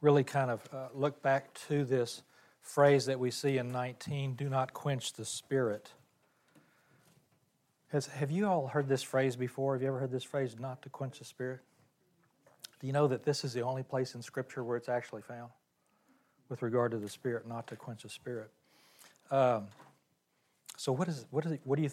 really 0.00 0.24
kind 0.24 0.50
of 0.50 0.68
uh, 0.72 0.88
look 0.94 1.22
back 1.22 1.54
to 1.68 1.84
this 1.84 2.22
phrase 2.60 3.06
that 3.06 3.18
we 3.18 3.30
see 3.30 3.58
in 3.58 3.70
19 3.72 4.34
do 4.34 4.48
not 4.48 4.72
quench 4.72 5.12
the 5.12 5.24
spirit. 5.24 5.90
Has, 7.88 8.06
have 8.06 8.30
you 8.30 8.46
all 8.46 8.68
heard 8.68 8.88
this 8.88 9.02
phrase 9.02 9.36
before? 9.36 9.74
Have 9.74 9.82
you 9.82 9.88
ever 9.88 9.98
heard 9.98 10.10
this 10.10 10.24
phrase, 10.24 10.56
not 10.58 10.80
to 10.82 10.88
quench 10.88 11.18
the 11.18 11.24
spirit? 11.24 11.60
Do 12.80 12.86
you 12.86 12.92
know 12.92 13.06
that 13.08 13.24
this 13.24 13.44
is 13.44 13.52
the 13.52 13.60
only 13.60 13.82
place 13.82 14.14
in 14.14 14.22
Scripture 14.22 14.64
where 14.64 14.76
it's 14.76 14.88
actually 14.88 15.22
found 15.22 15.50
with 16.48 16.62
regard 16.62 16.90
to 16.92 16.98
the 16.98 17.08
spirit, 17.08 17.46
not 17.46 17.66
to 17.68 17.76
quench 17.76 18.02
the 18.02 18.08
spirit? 18.08 18.50
Um, 19.30 19.66
so, 20.76 20.90
what, 20.90 21.06
is, 21.06 21.26
what, 21.30 21.44
is 21.46 21.52
it, 21.52 21.60
what, 21.64 21.76
do 21.76 21.82
you, 21.82 21.90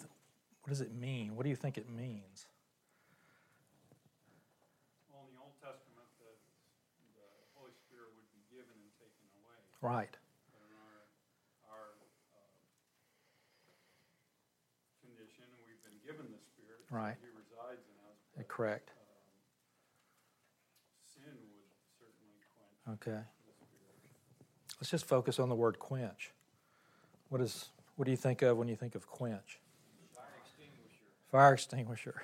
what 0.62 0.70
does 0.70 0.80
it 0.80 0.92
mean? 0.94 1.36
What 1.36 1.44
do 1.44 1.50
you 1.50 1.56
think 1.56 1.78
it 1.78 1.88
means? 1.88 2.46
Right. 9.80 10.12
Our, 10.52 11.72
our 11.72 11.88
uh, 12.36 12.52
condition, 15.00 15.48
we've 15.64 15.80
been 15.80 15.96
given 16.04 16.30
the 16.30 16.38
Spirit. 16.38 16.84
Right. 16.90 17.16
He 17.20 17.28
resides 17.32 17.80
in 17.88 17.96
us. 18.04 18.16
But, 18.36 18.48
Correct. 18.48 18.90
Um, 18.90 18.96
sin 21.14 21.32
would 21.32 21.72
certainly 21.96 22.44
quench. 22.52 23.00
Okay. 23.00 23.24
Let's 24.80 24.90
just 24.90 25.06
focus 25.06 25.38
on 25.38 25.48
the 25.48 25.54
word 25.54 25.78
quench. 25.78 26.32
What 27.30 27.40
is 27.40 27.70
what 27.96 28.04
do 28.04 28.10
you 28.10 28.16
think 28.16 28.42
of 28.42 28.56
when 28.56 28.68
you 28.68 28.76
think 28.76 28.94
of 28.94 29.06
quench? 29.06 29.60
Fire 30.14 30.24
extinguisher. 30.42 31.04
Fire 31.30 31.52
extinguisher. 31.54 32.22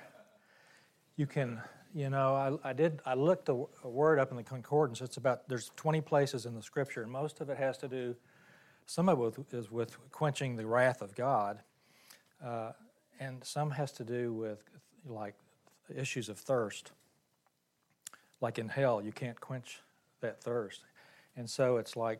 You 1.15 1.25
can 1.25 1.61
you 1.97 2.11
know, 2.11 2.59
I, 2.63 2.69
I 2.69 2.73
did. 2.73 2.99
I 3.07 3.15
looked 3.15 3.49
a, 3.49 3.65
a, 3.83 3.89
word 3.89 4.19
up 4.19 4.29
in 4.29 4.37
the 4.37 4.43
concordance. 4.43 5.01
It's 5.01 5.17
about 5.17 5.49
there's 5.49 5.71
20 5.77 6.01
places 6.01 6.45
in 6.45 6.53
the 6.53 6.61
Scripture, 6.61 7.01
and 7.01 7.11
most 7.11 7.41
of 7.41 7.49
it 7.49 7.57
has 7.57 7.75
to 7.79 7.87
do. 7.87 8.15
Some 8.85 9.09
of 9.09 9.19
it 9.19 9.51
is 9.51 9.71
with 9.71 9.97
quenching 10.11 10.57
the 10.57 10.67
wrath 10.67 11.01
of 11.01 11.15
God, 11.15 11.59
uh, 12.45 12.73
and 13.19 13.43
some 13.43 13.71
has 13.71 13.91
to 13.93 14.03
do 14.03 14.31
with 14.31 14.63
like 15.07 15.33
issues 15.93 16.29
of 16.29 16.37
thirst. 16.37 16.91
Like 18.41 18.59
in 18.59 18.69
hell, 18.69 19.01
you 19.01 19.11
can't 19.11 19.41
quench 19.41 19.79
that 20.21 20.43
thirst, 20.43 20.83
and 21.35 21.49
so 21.49 21.77
it's 21.77 21.97
like, 21.97 22.19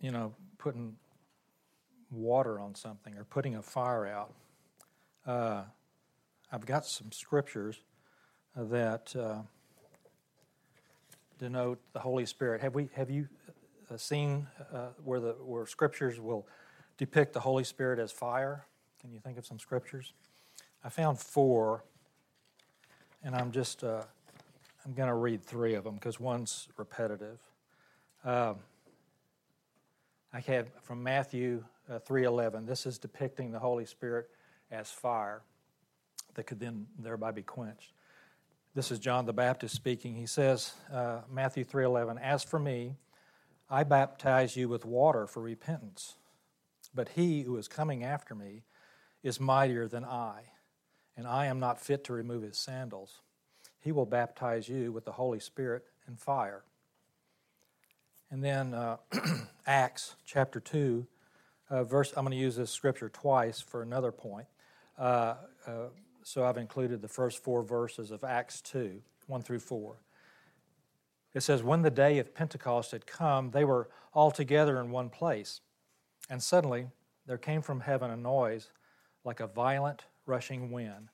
you 0.00 0.10
know, 0.10 0.32
putting 0.56 0.96
water 2.10 2.58
on 2.58 2.74
something 2.74 3.14
or 3.18 3.24
putting 3.24 3.56
a 3.56 3.62
fire 3.62 4.06
out. 4.06 4.32
Uh, 5.26 5.64
I've 6.50 6.64
got 6.64 6.86
some 6.86 7.12
scriptures 7.12 7.82
that 8.56 9.14
uh, 9.16 9.38
denote 11.38 11.80
the 11.92 12.00
Holy 12.00 12.26
Spirit. 12.26 12.60
Have, 12.60 12.74
we, 12.74 12.88
have 12.94 13.10
you 13.10 13.28
uh, 13.90 13.96
seen 13.96 14.46
uh, 14.72 14.88
where, 15.04 15.20
the, 15.20 15.32
where 15.44 15.66
scriptures 15.66 16.20
will 16.20 16.46
depict 16.98 17.32
the 17.32 17.40
Holy 17.40 17.64
Spirit 17.64 17.98
as 17.98 18.12
fire? 18.12 18.66
Can 19.00 19.12
you 19.12 19.20
think 19.20 19.38
of 19.38 19.46
some 19.46 19.58
scriptures? 19.58 20.12
I 20.84 20.88
found 20.88 21.18
four, 21.18 21.84
and 23.22 23.34
I'm 23.34 23.52
just 23.52 23.84
uh, 23.84 24.02
I'm 24.84 24.94
going 24.94 25.08
to 25.08 25.14
read 25.14 25.42
three 25.42 25.74
of 25.74 25.84
them 25.84 25.94
because 25.94 26.18
one's 26.18 26.68
repetitive. 26.76 27.38
Um, 28.24 28.56
I 30.32 30.40
had 30.40 30.68
from 30.82 31.02
Matthew 31.02 31.64
uh, 31.90 31.98
3:11. 31.98 32.66
This 32.66 32.86
is 32.86 32.98
depicting 32.98 33.50
the 33.52 33.58
Holy 33.58 33.84
Spirit 33.84 34.28
as 34.70 34.90
fire 34.90 35.42
that 36.34 36.44
could 36.44 36.60
then 36.60 36.86
thereby 36.98 37.30
be 37.30 37.42
quenched. 37.42 37.92
This 38.72 38.92
is 38.92 39.00
John 39.00 39.26
the 39.26 39.32
Baptist 39.32 39.74
speaking. 39.74 40.14
He 40.14 40.26
says, 40.26 40.74
uh, 40.92 41.22
Matthew 41.28 41.64
3:11, 41.64 42.18
"As 42.18 42.44
for 42.44 42.60
me, 42.60 42.98
I 43.68 43.82
baptize 43.82 44.56
you 44.56 44.68
with 44.68 44.84
water 44.84 45.26
for 45.26 45.42
repentance, 45.42 46.14
but 46.94 47.10
he 47.10 47.42
who 47.42 47.56
is 47.56 47.66
coming 47.66 48.04
after 48.04 48.32
me 48.32 48.62
is 49.24 49.40
mightier 49.40 49.88
than 49.88 50.04
I, 50.04 50.52
and 51.16 51.26
I 51.26 51.46
am 51.46 51.58
not 51.58 51.80
fit 51.80 52.04
to 52.04 52.12
remove 52.12 52.44
his 52.44 52.58
sandals. 52.58 53.22
He 53.80 53.90
will 53.90 54.06
baptize 54.06 54.68
you 54.68 54.92
with 54.92 55.04
the 55.04 55.12
Holy 55.12 55.40
Spirit 55.40 55.86
and 56.06 56.20
fire." 56.20 56.62
And 58.30 58.44
then 58.44 58.72
uh, 58.72 58.98
Acts 59.66 60.14
chapter 60.24 60.60
2, 60.60 61.08
uh, 61.70 61.82
verse, 61.82 62.12
I'm 62.16 62.24
going 62.24 62.30
to 62.30 62.36
use 62.36 62.54
this 62.54 62.70
scripture 62.70 63.08
twice 63.08 63.60
for 63.60 63.82
another 63.82 64.12
point. 64.12 64.46
Uh, 64.96 65.34
uh, 65.66 65.88
so 66.30 66.44
I've 66.44 66.58
included 66.58 67.02
the 67.02 67.08
first 67.08 67.42
four 67.42 67.64
verses 67.64 68.12
of 68.12 68.22
Acts 68.22 68.60
2, 68.60 69.02
1 69.26 69.42
through 69.42 69.58
4. 69.58 69.96
It 71.34 71.40
says, 71.40 71.64
When 71.64 71.82
the 71.82 71.90
day 71.90 72.20
of 72.20 72.36
Pentecost 72.36 72.92
had 72.92 73.04
come, 73.04 73.50
they 73.50 73.64
were 73.64 73.88
all 74.14 74.30
together 74.30 74.78
in 74.78 74.92
one 74.92 75.10
place. 75.10 75.60
And 76.28 76.40
suddenly 76.40 76.86
there 77.26 77.36
came 77.36 77.62
from 77.62 77.80
heaven 77.80 78.12
a 78.12 78.16
noise 78.16 78.70
like 79.24 79.40
a 79.40 79.48
violent 79.48 80.04
rushing 80.24 80.70
wind, 80.70 81.08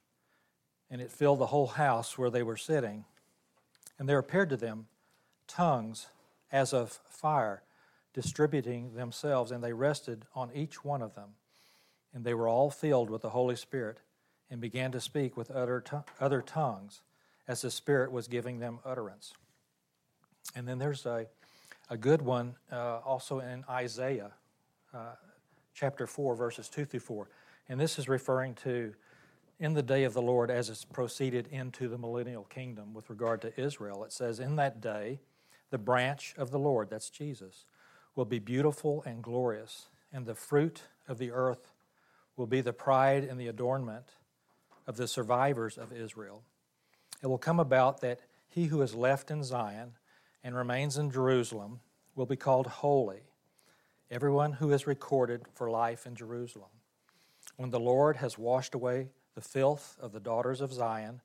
and 0.91 1.01
it 1.01 1.11
filled 1.11 1.39
the 1.39 1.47
whole 1.47 1.69
house 1.69 2.19
where 2.19 2.29
they 2.29 2.43
were 2.43 2.59
sitting. 2.59 3.07
And 3.99 4.07
there 4.07 4.19
appeared 4.19 4.51
to 4.51 4.59
them 4.59 4.87
tongues 5.49 6.09
as 6.53 6.75
of 6.75 7.01
fire, 7.09 7.63
distributing 8.13 8.93
themselves, 8.93 9.51
and 9.51 9.65
they 9.65 9.73
rested 9.73 10.27
on 10.35 10.51
each 10.55 10.85
one 10.85 11.01
of 11.01 11.15
them. 11.15 11.31
And 12.13 12.23
they 12.23 12.35
were 12.35 12.49
all 12.49 12.69
filled 12.69 13.09
with 13.09 13.23
the 13.23 13.31
Holy 13.31 13.57
Spirit 13.57 14.01
and 14.51 14.61
began 14.61 14.93
to 14.93 15.01
speak 15.01 15.37
with 15.37 15.51
other, 15.51 15.83
other 16.21 16.43
tongues 16.43 17.03
as 17.49 17.63
the 17.63 17.71
Spirit 17.71 18.13
was 18.13 18.29
giving 18.29 18.59
them 18.59 18.79
utterance. 18.85 19.35
And 20.55 20.67
then 20.67 20.79
there's 20.79 21.07
a, 21.07 21.27
a 21.91 21.97
good 21.97 22.23
one 22.23 22.57
uh, 22.71 22.99
also 23.05 23.41
in 23.41 23.65
Isaiah 23.69 24.33
uh, 24.95 25.15
chapter 25.75 26.07
4, 26.07 26.35
verses 26.35 26.69
2 26.69 26.85
through 26.85 27.01
4. 27.01 27.29
And 27.69 27.81
this 27.81 27.99
is 27.99 28.09
referring 28.09 28.55
to 28.57 28.95
in 29.59 29.75
the 29.75 29.83
day 29.83 30.05
of 30.05 30.13
the 30.13 30.23
Lord 30.23 30.51
as 30.51 30.69
it's 30.69 30.85
proceeded 30.85 31.49
into 31.51 31.89
the 31.89 31.99
millennial 31.99 32.45
kingdom 32.45 32.95
with 32.95 33.09
regard 33.11 33.41
to 33.43 33.61
Israel. 33.61 34.05
It 34.05 34.13
says, 34.13 34.39
In 34.39 34.57
that 34.57 34.81
day, 34.81 35.21
the 35.71 35.79
branch 35.79 36.35
of 36.37 36.51
the 36.51 36.59
Lord, 36.59 36.91
that's 36.91 37.11
Jesus, 37.11 37.67
will 38.15 38.25
be 38.25 38.39
beautiful 38.39 39.03
and 39.07 39.23
glorious, 39.23 39.89
and 40.13 40.27
the 40.27 40.35
fruit 40.35 40.83
of 41.09 41.19
the 41.19 41.33
earth 41.33 41.71
will 42.37 42.47
be 42.47 42.61
the 42.61 42.73
pride 42.73 43.25
and 43.25 43.41
the 43.41 43.49
adornment 43.49 44.13
of 44.87 44.97
the 44.97 45.09
survivors 45.09 45.77
of 45.79 45.93
Israel. 45.93 46.43
It 47.23 47.27
will 47.27 47.39
come 47.39 47.61
about 47.61 48.01
that 48.01 48.21
he 48.49 48.67
who 48.67 48.83
is 48.83 48.95
left 48.95 49.31
in 49.31 49.43
Zion 49.43 49.93
and 50.45 50.55
remains 50.55 50.97
in 50.97 51.11
Jerusalem 51.11 51.81
will 52.15 52.27
be 52.27 52.37
called 52.37 52.67
holy, 52.67 53.23
everyone 54.11 54.53
who 54.53 54.73
is 54.73 54.87
recorded 54.87 55.43
for 55.55 55.71
life 55.71 56.07
in 56.07 56.15
Jerusalem. 56.15 56.71
When 57.57 57.71
the 57.71 57.81
Lord 57.81 58.17
has 58.17 58.39
washed 58.39 58.75
away 58.75 59.09
the 59.35 59.41
filth 59.41 59.97
of 60.01 60.13
the 60.13 60.21
daughters 60.21 60.61
of 60.61 60.73
Zion 60.73 61.21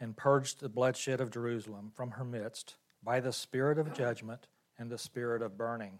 and 0.00 0.16
purged 0.16 0.60
the 0.60 0.68
bloodshed 0.68 1.20
of 1.20 1.30
Jerusalem 1.30 1.92
from 1.94 2.12
her 2.12 2.24
midst, 2.24 2.76
by 3.04 3.20
the 3.20 3.32
spirit 3.32 3.78
of 3.78 3.92
judgment 3.94 4.46
and 4.78 4.90
the 4.90 4.98
spirit 4.98 5.42
of 5.42 5.56
burning. 5.56 5.98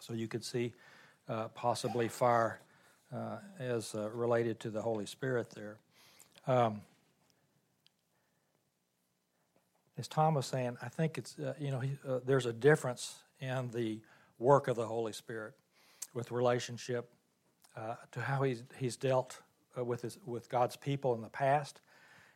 So 0.00 0.14
you 0.14 0.28
could 0.28 0.44
see 0.44 0.72
uh, 1.28 1.48
possibly 1.48 2.08
fire 2.08 2.60
uh, 3.14 3.36
as 3.58 3.94
uh, 3.94 4.10
related 4.10 4.58
to 4.60 4.70
the 4.70 4.82
Holy 4.82 5.06
Spirit 5.06 5.50
there. 5.50 5.78
Um, 6.46 6.80
as 9.98 10.08
Tom 10.08 10.34
was 10.34 10.46
saying, 10.46 10.76
I 10.82 10.88
think 10.88 11.18
it's, 11.18 11.38
uh, 11.38 11.54
you 11.60 11.70
know, 11.70 11.80
he, 11.80 11.96
uh, 12.08 12.20
there's 12.24 12.46
a 12.46 12.52
difference 12.52 13.16
in 13.40 13.70
the 13.72 14.00
work 14.38 14.66
of 14.66 14.76
the 14.76 14.86
Holy 14.86 15.12
Spirit 15.12 15.54
with 16.14 16.30
relationship 16.30 17.10
uh, 17.76 17.94
to 18.10 18.20
how 18.20 18.42
he's, 18.42 18.64
he's 18.76 18.96
dealt 18.96 19.38
with, 19.76 20.02
his, 20.02 20.18
with 20.26 20.48
God's 20.48 20.76
people 20.76 21.14
in 21.14 21.22
the 21.22 21.28
past, 21.28 21.80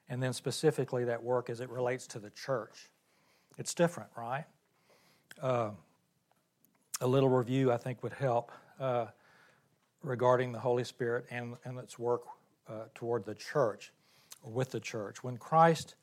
and 0.09 0.23
then 0.23 0.33
specifically 0.33 1.05
that 1.05 1.23
work 1.23 1.51
as 1.51 1.61
it 1.61 1.69
relates 1.69 2.07
to 2.09 2.19
the 2.19 2.31
church. 2.31 2.89
It's 3.59 3.75
different, 3.75 4.11
right? 4.17 4.45
Uh, 5.43 5.71
a 7.01 7.07
little 7.07 7.29
review, 7.29 7.73
I 7.73 7.77
think, 7.77 8.03
would 8.03 8.13
help 8.13 8.53
uh, 8.79 9.07
regarding 10.03 10.53
the 10.53 10.61
Holy 10.61 10.85
Spirit 10.85 11.27
and, 11.31 11.57
and 11.65 11.79
its 11.79 11.99
work 11.99 12.23
uh, 12.69 12.85
toward 12.95 13.25
the 13.25 13.35
church 13.35 13.93
with 14.47 14.71
the 14.71 14.81
church. 14.81 15.23
When 15.23 15.37
Christ, 15.37 15.95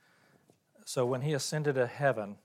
so 0.85 1.05
when 1.05 1.21
he 1.21 1.33
ascended 1.33 1.75
to 1.75 1.87
heaven, 1.87 2.37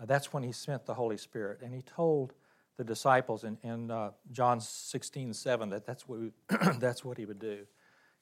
uh, 0.00 0.06
that's 0.06 0.32
when 0.32 0.42
he 0.42 0.52
sent 0.52 0.86
the 0.86 0.94
Holy 0.94 1.16
Spirit. 1.16 1.60
And 1.62 1.74
he 1.74 1.82
told 1.82 2.34
the 2.76 2.84
disciples 2.84 3.44
in, 3.44 3.58
in 3.62 3.90
uh, 3.90 4.12
John 4.32 4.60
16, 4.60 5.34
7 5.34 5.70
that 5.70 5.84
that's 5.84 6.08
what, 6.08 6.20
we, 6.20 6.30
that's 6.78 7.04
what 7.04 7.18
he 7.18 7.26
would 7.26 7.38
do. 7.38 7.66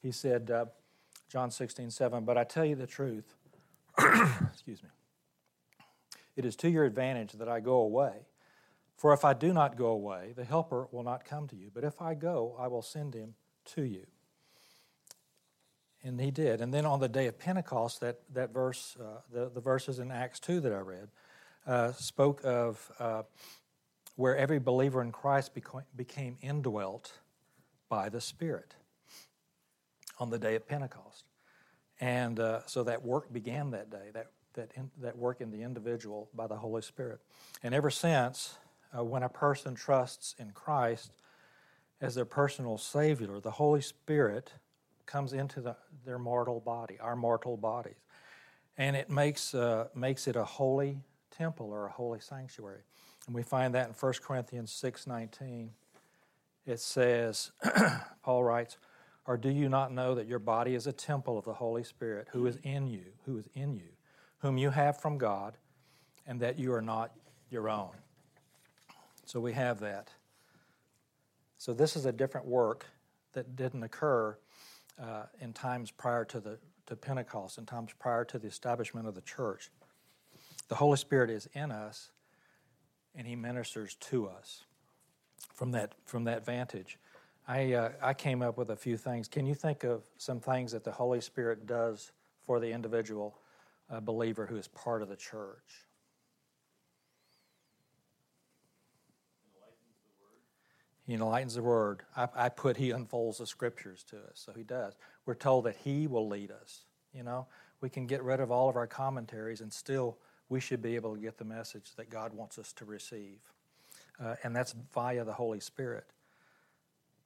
He 0.01 0.11
said, 0.11 0.51
uh, 0.51 0.65
John 1.29 1.51
16, 1.51 1.91
7, 1.91 2.25
but 2.25 2.37
I 2.37 2.43
tell 2.43 2.65
you 2.65 2.75
the 2.75 2.87
truth. 2.87 3.35
Excuse 3.97 4.81
me. 4.83 4.89
It 6.35 6.45
is 6.45 6.55
to 6.57 6.69
your 6.69 6.85
advantage 6.85 7.33
that 7.33 7.49
I 7.49 7.59
go 7.59 7.79
away. 7.79 8.13
For 8.95 9.13
if 9.13 9.23
I 9.23 9.33
do 9.33 9.53
not 9.53 9.77
go 9.77 9.87
away, 9.87 10.33
the 10.35 10.43
Helper 10.43 10.87
will 10.91 11.03
not 11.03 11.23
come 11.23 11.47
to 11.49 11.55
you. 11.55 11.69
But 11.73 11.83
if 11.83 12.01
I 12.01 12.15
go, 12.15 12.55
I 12.59 12.67
will 12.67 12.81
send 12.81 13.13
him 13.13 13.35
to 13.75 13.83
you. 13.83 14.05
And 16.03 16.21
he 16.21 16.31
did. 16.31 16.61
And 16.61 16.73
then 16.73 16.85
on 16.85 16.99
the 16.99 17.09
day 17.09 17.27
of 17.27 17.39
Pentecost, 17.39 18.01
that, 18.01 18.19
that 18.33 18.53
verse, 18.53 18.95
uh, 18.99 19.21
the, 19.31 19.49
the 19.49 19.59
verses 19.59 19.99
in 19.99 20.11
Acts 20.11 20.39
2 20.39 20.61
that 20.61 20.71
I 20.71 20.79
read, 20.79 21.09
uh, 21.65 21.91
spoke 21.93 22.41
of 22.43 22.91
uh, 22.99 23.23
where 24.15 24.37
every 24.37 24.59
believer 24.59 25.01
in 25.01 25.11
Christ 25.11 25.53
beca- 25.55 25.83
became 25.95 26.37
indwelt 26.41 27.13
by 27.89 28.09
the 28.09 28.21
Spirit 28.21 28.75
on 30.19 30.29
the 30.29 30.39
day 30.39 30.55
of 30.55 30.67
Pentecost. 30.67 31.25
And 31.99 32.39
uh, 32.39 32.61
so 32.67 32.83
that 32.83 33.03
work 33.03 33.33
began 33.33 33.71
that 33.71 33.89
day. 33.89 34.11
That 34.13 34.27
that, 34.57 34.71
in, 34.75 34.91
that 35.01 35.17
work 35.17 35.39
in 35.39 35.51
the 35.51 35.61
individual 35.61 36.29
by 36.33 36.47
the 36.47 36.57
Holy 36.57 36.81
Spirit. 36.81 37.21
And 37.63 37.73
ever 37.73 37.89
since, 37.89 38.57
uh, 38.97 39.03
when 39.03 39.23
a 39.23 39.29
person 39.29 39.75
trusts 39.75 40.35
in 40.37 40.51
Christ 40.51 41.11
as 42.01 42.15
their 42.15 42.25
personal 42.25 42.77
Savior, 42.77 43.39
the 43.39 43.51
Holy 43.51 43.81
Spirit 43.81 44.51
comes 45.07 45.33
into 45.33 45.61
the, 45.61 45.75
their 46.05 46.19
mortal 46.19 46.59
body, 46.59 46.97
our 46.99 47.15
mortal 47.15 47.57
bodies. 47.57 47.95
And 48.77 48.95
it 48.95 49.09
makes, 49.09 49.55
uh, 49.55 49.87
makes 49.95 50.27
it 50.27 50.35
a 50.35 50.45
holy 50.45 50.99
temple 51.31 51.71
or 51.71 51.87
a 51.87 51.91
holy 51.91 52.19
sanctuary. 52.19 52.81
And 53.25 53.35
we 53.35 53.43
find 53.43 53.73
that 53.73 53.87
in 53.87 53.93
1 53.93 54.13
Corinthians 54.21 54.71
6.19. 54.71 55.69
It 56.65 56.79
says, 56.79 57.51
Paul 58.23 58.43
writes, 58.43 58.77
Or 59.25 59.37
do 59.37 59.49
you 59.49 59.69
not 59.69 59.91
know 59.91 60.15
that 60.15 60.27
your 60.27 60.39
body 60.39 60.75
is 60.75 60.85
a 60.85 60.91
temple 60.91 61.37
of 61.37 61.45
the 61.45 61.53
Holy 61.53 61.83
Spirit 61.83 62.27
who 62.31 62.45
is 62.45 62.57
in 62.63 62.87
you, 62.87 63.05
who 63.25 63.37
is 63.37 63.47
in 63.55 63.73
you, 63.75 63.89
whom 64.39 64.57
you 64.57 64.69
have 64.69 64.99
from 64.99 65.17
God, 65.17 65.57
and 66.27 66.39
that 66.41 66.59
you 66.59 66.73
are 66.73 66.81
not 66.81 67.11
your 67.49 67.69
own. 67.69 67.91
So 69.25 69.39
we 69.39 69.53
have 69.53 69.79
that. 69.79 70.09
So 71.57 71.73
this 71.73 71.95
is 71.95 72.05
a 72.05 72.11
different 72.11 72.45
work 72.45 72.85
that 73.33 73.55
didn't 73.55 73.83
occur 73.83 74.37
uh, 75.01 75.23
in 75.39 75.53
times 75.53 75.91
prior 75.91 76.25
to 76.25 76.39
the 76.39 76.57
to 76.87 76.95
Pentecost, 76.95 77.57
in 77.57 77.65
times 77.65 77.91
prior 77.99 78.23
to 78.25 78.39
the 78.39 78.47
establishment 78.47 79.07
of 79.07 79.15
the 79.15 79.21
church. 79.21 79.69
The 80.69 80.75
Holy 80.75 80.97
Spirit 80.97 81.29
is 81.29 81.49
in 81.53 81.71
us, 81.71 82.11
and 83.15 83.27
He 83.27 83.35
ministers 83.35 83.95
to 83.95 84.27
us 84.27 84.63
from 85.53 85.71
that 85.71 85.95
from 86.05 86.23
that 86.25 86.45
vantage. 86.45 86.97
I 87.47 87.73
uh, 87.73 87.91
I 88.01 88.13
came 88.13 88.41
up 88.41 88.57
with 88.57 88.69
a 88.69 88.75
few 88.75 88.97
things. 88.97 89.27
Can 89.27 89.45
you 89.45 89.55
think 89.55 89.83
of 89.83 90.03
some 90.17 90.39
things 90.39 90.71
that 90.71 90.83
the 90.83 90.91
Holy 90.91 91.21
Spirit 91.21 91.65
does 91.65 92.11
for 92.45 92.59
the 92.59 92.71
individual 92.71 93.37
a 93.89 94.01
believer 94.01 94.45
who 94.45 94.57
is 94.57 94.67
part 94.67 95.01
of 95.01 95.09
the 95.09 95.15
church. 95.15 95.86
He 101.07 101.13
enlightens 101.13 101.55
the 101.55 101.63
word. 101.63 102.03
I, 102.17 102.27
I, 102.35 102.49
put 102.49 102.75
he 102.75 102.91
unfolds 102.91 103.37
the 103.37 103.47
scriptures 103.47 104.03
to 104.09 104.17
us, 104.17 104.33
so 104.33 104.51
he 104.51 104.63
does. 104.63 104.97
We're 105.25 105.35
told 105.35 105.63
that 105.63 105.77
he 105.81 106.05
will 106.05 106.27
lead 106.27 106.51
us. 106.51 106.83
You 107.13 107.23
know, 107.23 107.47
we 107.79 107.89
can 107.89 108.07
get 108.07 108.21
rid 108.23 108.41
of 108.41 108.51
all 108.51 108.67
of 108.67 108.75
our 108.75 108.87
commentaries 108.87 109.61
and 109.61 109.71
still 109.71 110.17
we 110.49 110.59
should 110.59 110.81
be 110.81 110.95
able 110.95 111.15
to 111.15 111.21
get 111.21 111.37
the 111.37 111.45
message 111.45 111.95
that 111.95 112.09
God 112.09 112.33
wants 112.33 112.59
us 112.59 112.73
to 112.73 112.85
receive. 112.85 113.39
Uh, 114.21 114.35
and 114.43 114.53
that's 114.53 114.75
via 114.93 115.23
the 115.23 115.33
Holy 115.33 115.61
Spirit. 115.61 116.07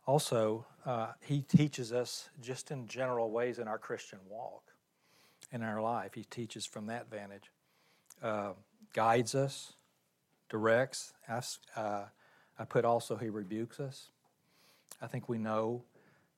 Also, 0.05 0.63
uh, 0.85 1.13
He 1.21 1.41
teaches 1.41 1.91
us 1.91 2.29
just 2.39 2.69
in 2.69 2.87
general 2.87 3.31
ways 3.31 3.57
in 3.57 3.67
our 3.67 3.79
Christian 3.79 4.19
walk, 4.29 4.73
in 5.51 5.63
our 5.63 5.81
life. 5.81 6.13
He 6.13 6.23
teaches 6.25 6.67
from 6.67 6.85
that 6.87 7.09
vantage, 7.09 7.51
uh, 8.21 8.51
guides 8.93 9.33
us, 9.33 9.73
directs. 10.49 11.13
Uh, 11.75 12.03
I 12.61 12.65
put 12.65 12.85
also, 12.85 13.15
He 13.17 13.29
rebukes 13.29 13.79
us. 13.79 14.11
I 15.01 15.07
think 15.07 15.27
we 15.27 15.39
know 15.39 15.81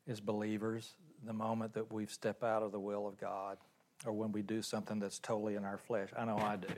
as 0.07 0.21
believers 0.21 0.95
the 1.25 1.33
moment 1.33 1.73
that 1.73 1.91
we've 1.91 2.11
stepped 2.11 2.43
out 2.43 2.63
of 2.63 2.71
the 2.71 2.79
will 2.79 3.07
of 3.07 3.19
God 3.19 3.57
or 4.05 4.13
when 4.13 4.31
we 4.31 4.41
do 4.41 4.61
something 4.61 4.99
that's 4.99 5.19
totally 5.19 5.55
in 5.55 5.65
our 5.65 5.77
flesh. 5.77 6.07
I 6.15 6.23
know 6.23 6.37
I 6.37 6.55
do. 6.55 6.71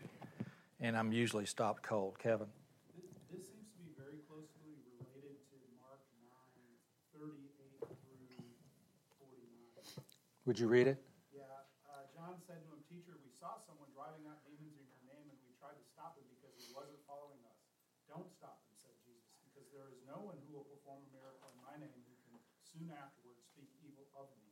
And 0.82 0.98
I'm 0.98 1.14
usually 1.14 1.46
stopped 1.46 1.84
cold. 1.84 2.18
Kevin? 2.18 2.50
This, 3.30 3.46
seems 3.46 3.70
to 3.70 3.78
be 3.82 3.94
very 3.94 4.18
closely 4.26 4.82
related 4.98 5.38
to 5.54 5.58
Mark 5.78 6.02
9 7.14 7.22
38 7.22 7.54
through 7.54 7.86
49. 7.86 8.50
Would 10.46 10.58
you 10.58 10.70
read 10.70 10.90
it? 10.90 10.98
Yeah. 11.30 11.46
Uh, 11.86 12.06
John 12.14 12.38
said 12.50 12.66
to 12.66 12.70
him, 12.70 12.82
Teacher, 12.90 13.14
we 13.22 13.30
saw 13.38 13.62
someone 13.62 13.90
driving 13.94 14.26
out 14.26 14.42
demons 14.46 14.74
in 14.74 14.86
your 14.90 15.06
name, 15.06 15.26
and 15.30 15.38
we 15.46 15.54
tried 15.58 15.78
to 15.78 15.86
stop 15.94 16.18
him 16.18 16.26
because 16.34 16.54
he 16.58 16.70
wasn't 16.74 17.02
following 17.06 17.42
us. 17.46 17.56
Don't 18.06 18.30
stop 18.30 18.62
him, 18.70 18.76
said 18.78 18.94
Jesus, 19.02 19.42
because 19.50 19.66
there 19.74 19.90
is 19.90 19.98
no 20.06 20.22
one 20.22 20.38
who 20.46 20.56
will 20.60 20.68
perform 20.70 21.02
a 21.02 21.10
miracle 21.10 21.50
in 21.50 21.58
my 21.66 21.76
name 21.82 21.98
who 22.06 22.16
can 22.30 22.38
soon 22.76 22.92
afterwards 22.92 23.40
speak 23.56 23.72
evil 23.80 24.04
of 24.20 24.28
me. 24.44 24.52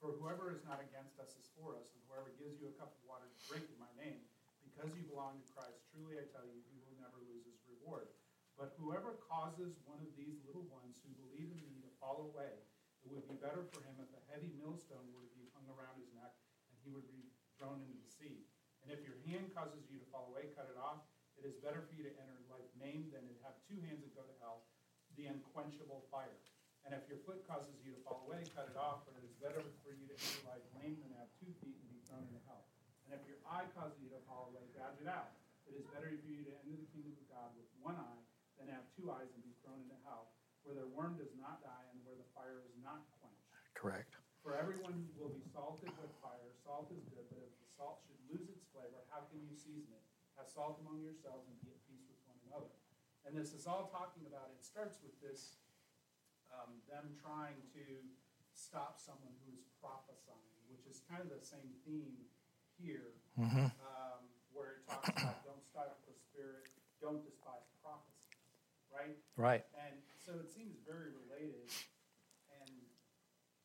For 0.00 0.16
whoever 0.16 0.48
is 0.48 0.64
not 0.64 0.80
against 0.80 1.20
us 1.20 1.36
is 1.36 1.52
for 1.52 1.76
us, 1.76 1.92
and 1.92 2.00
whoever 2.08 2.32
gives 2.40 2.56
you 2.56 2.72
a 2.72 2.78
cup 2.80 2.96
of 2.96 3.04
water 3.04 3.28
to 3.28 3.40
drink 3.44 3.68
in 3.68 3.76
my 3.76 3.92
name, 4.00 4.24
because 4.64 4.96
you 4.96 5.04
belong 5.04 5.36
to 5.36 5.52
Christ, 5.52 5.76
truly 5.92 6.16
I 6.16 6.24
tell 6.32 6.48
you, 6.48 6.56
he 6.72 6.80
will 6.80 6.96
never 6.96 7.20
lose 7.28 7.44
his 7.44 7.60
reward. 7.68 8.08
But 8.56 8.72
whoever 8.80 9.20
causes 9.28 9.76
one 9.84 10.00
of 10.00 10.16
these 10.16 10.40
little 10.48 10.64
ones 10.72 10.96
who 11.04 11.12
believe 11.20 11.52
in 11.52 11.60
me 11.68 11.84
to 11.84 11.92
fall 12.00 12.32
away, 12.32 12.64
it 13.04 13.12
would 13.12 13.28
be 13.28 13.36
better 13.44 13.68
for 13.68 13.84
him 13.84 14.00
if 14.00 14.08
a 14.16 14.24
heavy 14.32 14.56
millstone 14.56 15.12
were 15.12 15.24
to 15.24 15.36
be 15.36 15.52
hung 15.52 15.68
around 15.68 16.00
his 16.00 16.12
neck 16.16 16.32
and 16.68 16.76
he 16.80 16.92
would 16.92 17.08
be 17.08 17.32
thrown 17.56 17.80
into 17.80 17.96
the 17.96 18.08
sea. 18.08 18.44
And 18.84 18.92
if 18.92 19.04
your 19.04 19.16
hand 19.28 19.52
causes 19.52 19.88
you 19.88 20.00
to 20.00 20.08
fall 20.12 20.32
away, 20.32 20.52
cut 20.52 20.68
it 20.68 20.76
off. 20.76 21.04
It 21.40 21.48
is 21.48 21.56
better 21.60 21.80
for 21.80 21.96
you 21.96 22.04
to 22.04 22.12
enter 22.20 22.40
life 22.52 22.68
maimed 22.76 23.16
than 23.16 23.24
to 23.24 23.34
have 23.48 23.56
two 23.64 23.80
hands 23.88 24.04
and 24.04 24.12
go 24.12 24.24
to 24.24 24.36
hell, 24.44 24.68
the 25.16 25.28
unquenchable 25.28 26.04
fire. 26.12 26.36
And 26.90 26.98
if 26.98 27.06
your 27.06 27.22
foot 27.22 27.46
causes 27.46 27.78
you 27.86 27.94
to 27.94 28.02
fall 28.02 28.26
away, 28.26 28.42
cut 28.50 28.66
it 28.66 28.74
off, 28.74 29.06
for 29.06 29.14
it 29.14 29.22
is 29.22 29.30
better 29.38 29.62
for 29.62 29.94
you 29.94 30.10
to 30.10 30.14
enter 30.18 30.42
life 30.42 30.66
lame 30.74 30.98
than 30.98 31.14
have 31.22 31.30
two 31.38 31.46
feet 31.62 31.78
and 31.78 31.86
be 31.86 32.02
thrown 32.02 32.26
into 32.26 32.42
hell. 32.50 32.66
And 33.06 33.14
if 33.14 33.22
your 33.30 33.38
eye 33.46 33.70
causes 33.78 34.02
you 34.02 34.10
to 34.10 34.18
fall 34.26 34.50
away, 34.50 34.66
gouge 34.74 34.98
it 34.98 35.06
out. 35.06 35.38
It 35.70 35.78
is 35.78 35.86
better 35.94 36.10
for 36.10 36.26
you 36.26 36.42
to 36.50 36.54
enter 36.66 36.82
the 36.82 36.90
kingdom 36.90 37.14
of 37.14 37.30
God 37.30 37.54
with 37.54 37.70
one 37.78 37.94
eye 37.94 38.22
than 38.58 38.74
have 38.74 38.82
two 38.98 39.06
eyes 39.06 39.30
and 39.30 39.38
be 39.46 39.54
thrown 39.62 39.78
into 39.86 39.94
hell, 40.02 40.34
where 40.66 40.74
their 40.74 40.90
worm 40.90 41.14
does 41.14 41.30
not 41.38 41.62
die 41.62 41.86
and 41.94 42.02
where 42.02 42.18
the 42.18 42.26
fire 42.34 42.58
is 42.66 42.74
not 42.82 43.06
quenched. 43.22 43.54
Correct. 43.78 44.18
For 44.42 44.58
everyone 44.58 44.98
who 44.98 45.14
will 45.14 45.30
be 45.30 45.46
salted 45.46 45.94
with 45.94 46.10
fire. 46.18 46.50
Salt 46.58 46.90
is 46.90 47.06
good, 47.14 47.30
but 47.30 47.38
if 47.38 47.54
the 47.62 47.70
salt 47.70 48.02
should 48.02 48.18
lose 48.34 48.50
its 48.50 48.66
flavor, 48.74 49.06
how 49.14 49.30
can 49.30 49.38
you 49.46 49.54
season 49.54 49.94
it? 49.94 50.02
Have 50.34 50.50
salt 50.50 50.82
among 50.82 51.06
yourselves 51.06 51.46
and 51.46 51.54
be 51.62 51.70
at 51.70 51.78
peace 51.86 52.02
with 52.10 52.18
one 52.26 52.42
another. 52.50 52.74
And 53.22 53.38
this 53.38 53.54
is 53.54 53.70
all 53.70 53.86
talking 53.94 54.26
about, 54.26 54.50
it 54.50 54.66
starts 54.66 54.98
with 54.98 55.14
this 55.22 55.62
um, 56.54 56.78
them 56.90 57.14
trying 57.18 57.58
to 57.74 57.84
stop 58.52 58.98
someone 59.00 59.34
who 59.46 59.56
is 59.56 59.66
prophesying, 59.80 60.60
which 60.68 60.84
is 60.86 61.02
kind 61.06 61.22
of 61.22 61.30
the 61.30 61.42
same 61.42 61.74
theme 61.86 62.28
here, 62.78 63.16
mm-hmm. 63.38 63.72
um, 63.82 64.20
where 64.52 64.78
it 64.78 64.82
talks 64.86 65.08
about 65.10 65.42
don't 65.48 65.64
stop 65.64 65.98
the 66.06 66.14
spirit, 66.14 66.68
don't 67.00 67.22
despise 67.24 67.66
prophecy, 67.80 68.36
right? 68.92 69.16
Right. 69.36 69.64
And 69.74 69.96
so 70.18 70.36
it 70.42 70.52
seems 70.52 70.76
very 70.84 71.14
related, 71.24 71.70
and 72.60 72.74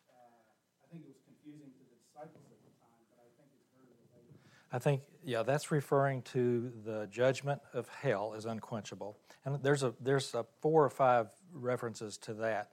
uh, 0.09 0.41
I 0.81 0.85
think 0.89 1.03
it 1.03 1.11
was 1.11 1.21
confusing 1.27 1.69
to 1.75 1.81
the 1.83 1.97
disciples 1.99 2.47
at 2.47 2.59
the 2.63 2.73
time, 2.79 3.01
but 3.11 3.19
I 3.19 3.29
think 3.35 3.51
it's 3.57 3.69
very 3.75 3.91
related. 4.09 4.35
I 4.71 4.79
think, 4.79 5.03
yeah, 5.23 5.43
that's 5.43 5.71
referring 5.71 6.23
to 6.33 6.71
the 6.85 7.07
judgment 7.11 7.61
of 7.73 7.89
hell 7.89 8.33
as 8.35 8.45
unquenchable. 8.45 9.17
And 9.43 9.61
there's 9.61 9.83
a 9.83 9.93
there's 9.99 10.33
a 10.33 10.45
four 10.61 10.83
or 10.83 10.89
five 10.89 11.27
references 11.55 12.17
to 12.19 12.33
that 12.35 12.69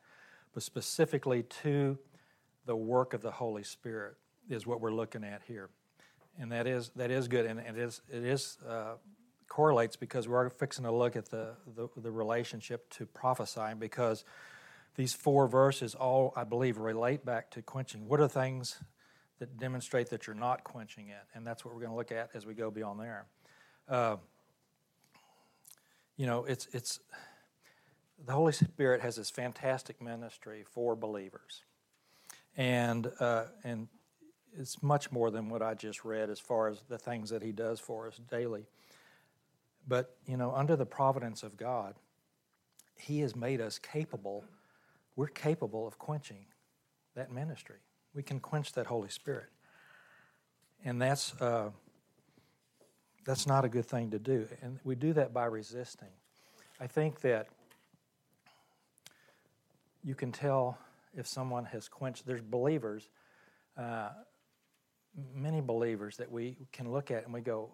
but 0.52 0.62
specifically 0.62 1.42
to 1.42 1.98
the 2.66 2.76
work 2.76 3.14
of 3.14 3.22
the 3.22 3.30
Holy 3.30 3.62
Spirit 3.62 4.16
is 4.48 4.66
what 4.66 4.80
we're 4.80 4.92
looking 4.92 5.24
at 5.24 5.42
here, 5.46 5.70
and 6.38 6.52
that 6.52 6.66
is 6.66 6.90
that 6.96 7.10
is 7.10 7.28
good, 7.28 7.46
and 7.46 7.58
it 7.58 7.78
is 7.78 8.02
it 8.10 8.24
is 8.24 8.58
uh, 8.68 8.94
correlates 9.48 9.96
because 9.96 10.28
we're 10.28 10.48
fixing 10.50 10.84
to 10.84 10.92
look 10.92 11.16
at 11.16 11.30
the, 11.30 11.54
the 11.74 11.88
the 11.96 12.10
relationship 12.10 12.88
to 12.90 13.06
prophesying 13.06 13.78
because 13.78 14.24
these 14.96 15.14
four 15.14 15.48
verses 15.48 15.94
all 15.94 16.32
I 16.36 16.44
believe 16.44 16.78
relate 16.78 17.24
back 17.24 17.50
to 17.52 17.62
quenching. 17.62 18.06
What 18.06 18.20
are 18.20 18.28
things 18.28 18.78
that 19.38 19.58
demonstrate 19.58 20.10
that 20.10 20.26
you're 20.26 20.36
not 20.36 20.64
quenching 20.64 21.08
it, 21.08 21.24
and 21.34 21.46
that's 21.46 21.64
what 21.64 21.74
we're 21.74 21.80
going 21.80 21.92
to 21.92 21.96
look 21.96 22.12
at 22.12 22.30
as 22.34 22.46
we 22.46 22.54
go 22.54 22.70
beyond 22.70 23.00
there. 23.00 23.26
Uh, 23.88 24.16
you 26.16 26.26
know, 26.26 26.44
it's 26.44 26.68
it's 26.72 27.00
the 28.24 28.32
Holy 28.32 28.52
Spirit 28.52 29.00
has 29.00 29.16
this 29.16 29.30
fantastic 29.30 30.00
ministry 30.00 30.64
for 30.70 30.94
believers. 30.94 31.64
And, 32.56 33.10
uh, 33.18 33.44
and 33.64 33.88
it's 34.56 34.82
much 34.82 35.10
more 35.10 35.30
than 35.30 35.48
what 35.48 35.62
I 35.62 35.74
just 35.74 36.04
read 36.04 36.30
as 36.30 36.38
far 36.38 36.68
as 36.68 36.82
the 36.88 36.98
things 36.98 37.30
that 37.30 37.42
He 37.42 37.52
does 37.52 37.80
for 37.80 38.06
us 38.06 38.20
daily. 38.30 38.66
But, 39.88 40.16
you 40.26 40.36
know, 40.36 40.52
under 40.54 40.76
the 40.76 40.86
providence 40.86 41.42
of 41.42 41.56
God, 41.56 41.94
He 42.96 43.20
has 43.20 43.34
made 43.34 43.60
us 43.60 43.78
capable, 43.78 44.44
we're 45.16 45.26
capable 45.26 45.86
of 45.86 45.98
quenching 45.98 46.46
that 47.14 47.32
ministry. 47.32 47.78
We 48.14 48.22
can 48.22 48.40
quench 48.40 48.72
that 48.74 48.86
Holy 48.86 49.08
Spirit. 49.08 49.48
And 50.84 51.00
that's, 51.00 51.40
uh, 51.40 51.70
that's 53.24 53.46
not 53.46 53.64
a 53.64 53.68
good 53.68 53.86
thing 53.86 54.10
to 54.10 54.18
do. 54.18 54.46
And 54.62 54.78
we 54.84 54.94
do 54.94 55.12
that 55.14 55.32
by 55.32 55.46
resisting. 55.46 56.08
I 56.80 56.86
think 56.86 57.20
that 57.20 57.48
you 60.04 60.14
can 60.14 60.32
tell 60.32 60.78
if 61.16 61.26
someone 61.26 61.64
has 61.66 61.88
quenched. 61.88 62.26
There's 62.26 62.40
believers, 62.40 63.08
uh, 63.76 64.10
many 65.34 65.60
believers 65.60 66.16
that 66.16 66.30
we 66.30 66.56
can 66.72 66.90
look 66.90 67.10
at 67.10 67.24
and 67.24 67.32
we 67.32 67.40
go, 67.40 67.70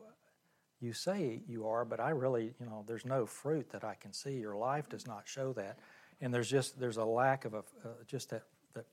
You 0.80 0.92
say 0.92 1.42
you 1.46 1.68
are, 1.68 1.84
but 1.84 2.00
I 2.00 2.10
really, 2.10 2.54
you 2.60 2.66
know, 2.66 2.84
there's 2.86 3.04
no 3.04 3.26
fruit 3.26 3.70
that 3.70 3.84
I 3.84 3.94
can 3.94 4.12
see. 4.12 4.32
Your 4.32 4.56
life 4.56 4.88
does 4.88 5.06
not 5.06 5.22
show 5.26 5.52
that. 5.54 5.78
And 6.20 6.34
there's 6.34 6.50
just, 6.50 6.78
there's 6.78 6.96
a 6.96 7.04
lack 7.04 7.44
of 7.44 7.54
a, 7.54 7.58
uh, 7.58 7.88
just 8.06 8.30
that, 8.30 8.42
that 8.74 8.86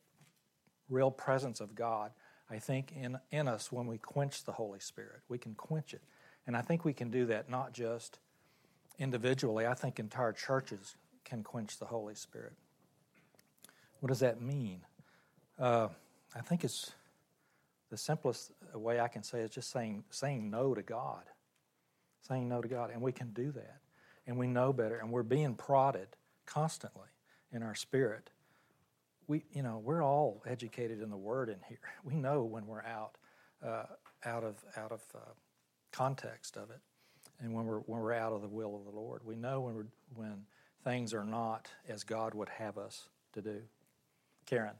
real 0.90 1.12
presence 1.12 1.60
of 1.60 1.74
God, 1.74 2.12
I 2.50 2.60
think, 2.60 2.92
in, 2.92 3.18
in 3.32 3.48
us 3.48 3.72
when 3.72 3.88
we 3.88 3.98
quench 3.98 4.44
the 4.44 4.52
Holy 4.52 4.80
Spirit. 4.80 5.22
We 5.28 5.40
can 5.40 5.56
quench 5.56 5.94
it. 5.94 6.02
And 6.46 6.56
I 6.56 6.62
think 6.62 6.86
we 6.86 6.94
can 6.94 7.10
do 7.10 7.26
that 7.28 7.50
not 7.50 7.74
just 7.74 8.20
individually, 9.00 9.66
I 9.66 9.74
think 9.74 10.00
entire 10.00 10.32
churches 10.32 10.96
can 11.24 11.44
quench 11.44 11.80
the 11.80 11.86
Holy 11.86 12.16
Spirit. 12.16 12.54
What 14.06 14.10
does 14.10 14.20
that 14.20 14.39
mean? 14.39 14.82
Uh, 15.58 15.88
I 16.36 16.41
think 16.41 16.64
it's 16.64 16.91
the 17.89 17.97
simplest 17.97 18.51
way 18.76 18.99
I 18.99 19.08
can 19.08 19.24
say 19.24 19.39
is 19.39 19.49
just 19.49 19.72
saying 19.72 20.03
saying 20.12 20.51
no 20.51 20.76
to 20.76 20.84
God, 20.84 21.24
saying 22.22 22.47
no 22.47 22.62
to 22.62 22.68
God, 22.68 22.91
and 22.91 23.01
we 23.01 23.12
can 23.12 23.34
do 23.34 23.51
that, 23.53 23.80
and 24.28 24.38
we 24.38 24.45
know 24.45 24.72
better, 24.72 24.97
and 24.97 25.10
we're 25.10 25.24
being 25.24 25.56
prodded 25.56 26.10
constantly 26.45 27.08
in 27.51 27.64
our 27.64 27.74
spirit. 27.74 28.30
We, 29.26 29.43
you 29.51 29.64
know, 29.64 29.82
we're 29.84 30.03
all 30.03 30.43
educated 30.45 31.01
in 31.01 31.10
the 31.10 31.18
Word 31.18 31.49
in 31.49 31.58
here. 31.68 31.80
We 32.03 32.14
know 32.14 32.43
when 32.43 32.68
we're 32.68 32.84
out, 32.84 33.18
uh, 33.66 33.86
out 34.24 34.43
of 34.43 34.64
out 34.78 34.91
of 34.91 35.01
uh, 35.16 35.34
context 35.91 36.58
of 36.58 36.70
it, 36.70 36.82
and 37.41 37.56
when 37.56 37.66
we're 37.66 37.80
when 37.80 38.01
we're 38.01 38.14
out 38.14 38.34
of 38.34 38.43
the 38.43 38.49
will 38.49 38.76
of 38.76 38.86
the 38.86 38.91
Lord. 38.91 39.24
We 39.26 39.36
know 39.36 39.62
when 39.62 39.88
when 40.14 40.45
things 40.84 41.12
are 41.12 41.26
not 41.26 41.70
as 41.89 42.03
God 42.03 42.36
would 42.36 42.49
have 42.49 42.78
us 42.78 43.10
to 43.34 43.41
do. 43.41 43.64
Karen. 44.46 44.78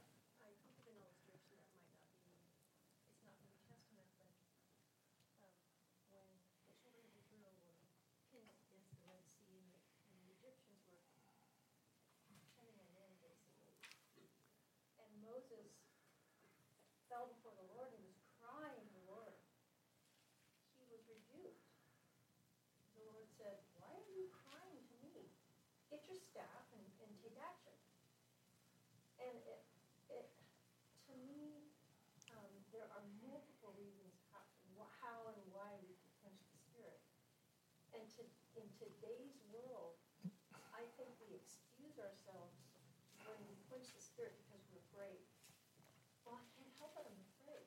there 32.76 32.92
are 32.92 33.08
multiple 33.24 33.72
reasons 33.80 34.12
how, 34.28 34.44
how 35.00 35.32
and 35.32 35.40
why 35.48 35.72
we 35.80 35.96
can 35.96 36.12
quench 36.20 36.44
the 36.52 36.60
spirit. 36.60 37.00
today's 38.76 39.40
world, 39.48 39.96
I 40.76 40.84
think 41.00 41.08
we 41.24 41.32
excuse 41.32 41.96
ourselves 41.96 42.52
when 43.24 43.40
we 43.48 43.56
quench 43.72 43.88
the 43.96 44.04
spirit 44.04 44.36
because 44.44 44.60
we're 44.68 44.84
afraid. 44.92 45.24
Well, 46.28 46.36
I 46.36 46.44
can't 46.52 46.68
help 46.76 46.92
it, 47.00 47.08
I'm 47.08 47.22
afraid. 47.40 47.64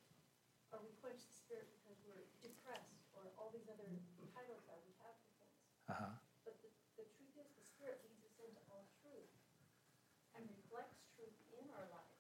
Or 0.70 0.78
we 0.86 0.94
quench 1.02 1.26
the 1.26 1.34
spirit 1.34 1.74
because 1.82 1.98
we're 2.06 2.30
depressed, 2.46 3.02
or 3.18 3.34
all 3.42 3.50
these 3.50 3.66
other 3.66 3.90
titles 4.30 4.62
that 4.70 4.78
we 4.86 4.94
have 5.02 5.18
for 5.18 5.32
things. 5.42 5.58
Uh-huh. 5.90 6.14
But 6.46 6.62
the, 6.62 6.70
the 7.02 7.06
truth 7.18 7.34
is, 7.42 7.50
the 7.58 7.66
spirit 7.66 8.06
leads 8.06 8.22
us 8.22 8.38
into 8.38 8.62
all 8.70 8.86
truth 9.02 9.34
and 10.38 10.46
reflects 10.46 11.02
truth 11.18 11.34
in 11.58 11.66
our 11.74 11.90
life. 11.90 12.20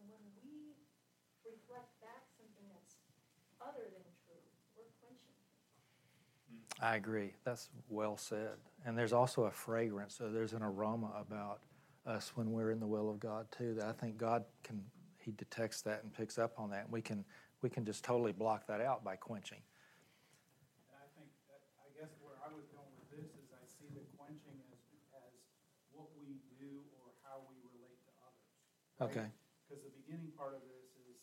And 0.00 0.08
when 0.08 0.24
we 0.40 0.72
reflect 1.44 1.92
back 2.00 2.24
something 2.40 2.64
that's 2.72 2.96
other 3.60 3.84
than 3.92 4.06
true, 4.24 4.40
we're 4.72 4.88
quenching 5.04 5.36
it. 5.36 5.50
I 6.80 6.96
agree. 6.96 7.36
That's 7.44 7.68
well 7.88 8.16
said. 8.16 8.56
And 8.86 8.96
there's 8.96 9.12
also 9.12 9.44
a 9.44 9.50
fragrance, 9.50 10.16
so 10.16 10.30
there's 10.30 10.54
an 10.54 10.62
aroma 10.62 11.12
about 11.20 11.60
us 12.06 12.32
when 12.34 12.52
we're 12.52 12.70
in 12.70 12.80
the 12.80 12.86
will 12.86 13.10
of 13.10 13.20
God 13.20 13.46
too. 13.52 13.74
That 13.74 13.86
I 13.86 13.92
think 13.92 14.16
God 14.16 14.44
can 14.64 14.80
He 15.18 15.32
detects 15.32 15.82
that 15.82 16.00
and 16.02 16.12
picks 16.12 16.38
up 16.38 16.56
on 16.56 16.70
that. 16.70 16.84
And 16.84 16.92
we 16.92 17.02
can 17.02 17.24
we 17.60 17.68
can 17.68 17.84
just 17.84 18.02
totally 18.02 18.32
block 18.32 18.66
that 18.68 18.80
out 18.80 19.04
by 19.04 19.16
quenching. 19.16 19.60
And 20.88 20.96
I 20.96 21.04
think, 21.12 21.28
that, 21.52 21.60
I 21.84 21.92
guess 21.92 22.16
where 22.24 22.40
I 22.40 22.48
was 22.48 22.64
going 22.72 22.88
with 22.96 23.12
this 23.12 23.28
is 23.36 23.52
I 23.52 23.60
see 23.68 23.92
the 23.92 24.00
quenching 24.16 24.56
as, 24.72 24.80
as 25.12 25.36
what 25.92 26.08
we 26.16 26.40
do 26.56 26.80
or 27.04 27.12
how 27.20 27.44
we 27.44 27.60
relate 27.60 28.00
to 28.08 28.12
others. 28.24 28.48
right? 28.96 29.12
Okay. 29.12 29.28
Because 29.68 29.84
the 29.84 29.92
beginning 29.92 30.32
part 30.32 30.56
of 30.56 30.64
this 30.64 30.96
is 31.04 31.20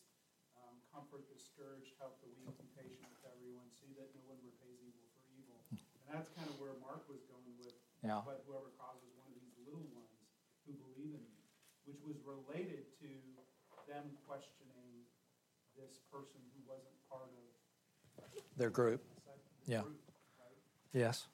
um, 0.62 0.78
comfort 0.94 1.26
the 1.34 1.42
scourged, 1.42 1.98
help 1.98 2.22
the 2.22 2.30
weak, 2.38 2.54
be 2.62 2.70
patient 2.78 3.10
with 3.10 3.26
everyone, 3.26 3.66
see 3.74 3.90
that 3.98 4.14
no 4.14 4.22
one 4.30 4.38
repays 4.46 4.78
evil 4.86 4.98
evil. 4.98 5.07
And 6.08 6.16
that's 6.16 6.30
kind 6.32 6.48
of 6.48 6.56
where 6.60 6.72
Mark 6.80 7.04
was 7.12 7.20
going 7.28 7.52
with, 7.60 7.76
Yeah. 8.04 8.24
but 8.26 8.44
whoever 8.48 8.72
causes 8.80 9.12
one 9.20 9.28
of 9.28 9.36
these 9.36 9.52
little 9.68 9.84
ones 9.92 10.24
who 10.66 10.74
believe 10.74 11.14
in 11.20 11.24
me, 11.28 11.44
which 11.86 12.00
was 12.08 12.16
related 12.24 12.88
to 13.04 13.10
them 13.88 14.18
questioning 14.28 15.04
this 15.76 16.00
person 16.12 16.40
who 16.56 16.64
wasn't 16.68 16.96
part 17.10 17.24
of 17.28 17.36
Their 18.56 18.70
group. 18.72 19.04
the 19.66 19.72
Yeah. 19.72 19.82
group, 19.84 20.02
right? 20.40 20.58
Yes. 20.94 21.28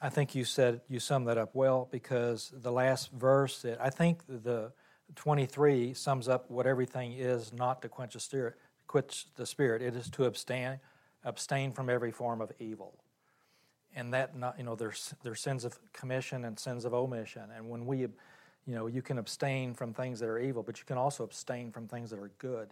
I 0.00 0.08
think 0.08 0.34
you 0.34 0.44
said 0.44 0.82
you 0.88 1.00
summed 1.00 1.26
that 1.28 1.36
up 1.38 1.54
well 1.54 1.86
because 1.86 2.50
the 2.54 2.72
last 2.72 3.10
verse 3.10 3.62
that 3.62 3.80
I 3.80 3.90
think 3.90 4.24
the 4.26 4.72
23 5.14 5.94
sums 5.94 6.28
up 6.28 6.50
what 6.50 6.66
everything 6.66 7.12
is 7.12 7.52
not 7.52 7.82
to 7.82 7.88
quench 7.88 8.14
the 8.14 8.20
spirit, 8.20 8.56
quench 8.86 9.32
the 9.34 9.46
spirit. 9.46 9.82
It 9.82 9.94
is 9.96 10.08
to 10.10 10.24
abstain 10.24 10.80
abstain 11.24 11.72
from 11.72 11.90
every 11.90 12.12
form 12.12 12.40
of 12.40 12.52
evil. 12.60 12.98
And 13.96 14.12
that 14.14 14.36
not 14.36 14.56
you 14.58 14.64
know 14.64 14.76
there's 14.76 15.14
there's 15.24 15.40
sins 15.40 15.64
of 15.64 15.78
commission 15.92 16.44
and 16.44 16.58
sins 16.58 16.84
of 16.84 16.94
omission. 16.94 17.44
And 17.56 17.68
when 17.68 17.86
we 17.86 17.98
you 17.98 18.08
know 18.66 18.86
you 18.86 19.02
can 19.02 19.18
abstain 19.18 19.74
from 19.74 19.92
things 19.92 20.20
that 20.20 20.28
are 20.28 20.38
evil, 20.38 20.62
but 20.62 20.78
you 20.78 20.84
can 20.84 20.98
also 20.98 21.24
abstain 21.24 21.72
from 21.72 21.88
things 21.88 22.10
that 22.10 22.20
are 22.20 22.30
good. 22.38 22.68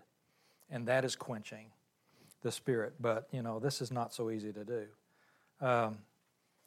And 0.70 0.86
that 0.86 1.04
is 1.04 1.16
quenching 1.16 1.66
the 2.42 2.52
spirit. 2.52 2.94
But 3.00 3.26
you 3.32 3.42
know 3.42 3.58
this 3.58 3.80
is 3.80 3.90
not 3.90 4.14
so 4.14 4.30
easy 4.30 4.52
to 4.52 4.64
do. 4.64 4.84
Um, 5.60 5.98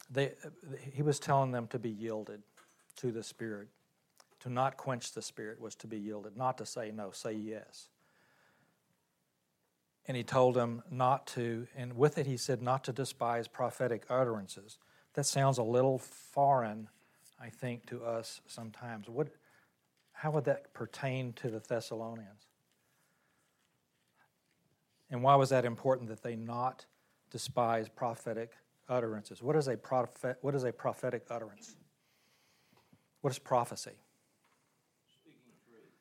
they, 0.09 0.33
he 0.93 1.01
was 1.01 1.19
telling 1.19 1.51
them 1.51 1.67
to 1.67 1.79
be 1.79 1.89
yielded 1.89 2.41
to 2.97 3.11
the 3.11 3.23
Spirit. 3.23 3.67
To 4.41 4.49
not 4.49 4.77
quench 4.77 5.13
the 5.13 5.21
Spirit 5.21 5.59
was 5.59 5.75
to 5.75 5.87
be 5.87 5.97
yielded, 5.97 6.37
not 6.37 6.57
to 6.59 6.65
say 6.65 6.91
no, 6.91 7.11
say 7.11 7.33
yes. 7.33 7.89
And 10.07 10.15
he 10.15 10.23
told 10.23 10.55
them 10.55 10.83
not 10.89 11.27
to, 11.27 11.67
and 11.75 11.97
with 11.97 12.17
it 12.17 12.25
he 12.25 12.37
said 12.37 12.61
not 12.61 12.83
to 12.85 12.93
despise 12.93 13.47
prophetic 13.47 14.05
utterances. 14.09 14.77
That 15.15 15.25
sounds 15.25 15.57
a 15.57 15.63
little 15.63 15.97
foreign, 15.97 16.87
I 17.41 17.49
think, 17.49 17.85
to 17.87 18.03
us 18.05 18.39
sometimes. 18.47 19.09
What, 19.09 19.29
how 20.13 20.31
would 20.31 20.45
that 20.45 20.73
pertain 20.73 21.33
to 21.33 21.49
the 21.49 21.59
Thessalonians? 21.59 22.47
And 25.09 25.23
why 25.23 25.35
was 25.35 25.49
that 25.49 25.65
important 25.65 26.09
that 26.09 26.23
they 26.23 26.35
not 26.35 26.85
despise 27.31 27.89
prophetic 27.89 28.51
utterances? 28.87 29.41
What 29.41 29.55
is 29.55 29.67
a 29.67 29.75
prophet, 29.75 30.37
what 30.41 30.55
is 30.55 30.63
a 30.63 30.71
prophetic 30.71 31.25
utterance? 31.29 31.75
What 33.21 33.31
is 33.31 33.39
prophecy? 33.39 33.91
Speaking 35.21 35.53
truth. 35.67 35.91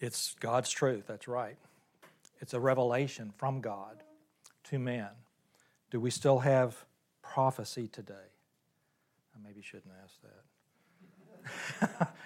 It's 0.00 0.34
God's 0.40 0.70
truth, 0.70 1.04
that's 1.06 1.28
right. 1.28 1.56
It's 2.40 2.54
a 2.54 2.60
revelation 2.60 3.32
from 3.36 3.60
God 3.60 4.02
to 4.64 4.78
men. 4.78 5.08
Do 5.90 6.00
we 6.00 6.10
still 6.10 6.40
have 6.40 6.84
prophecy 7.22 7.88
today? 7.88 8.14
I 9.34 9.38
maybe 9.46 9.62
shouldn't 9.62 9.94
ask 10.02 10.14
that. 10.22 12.08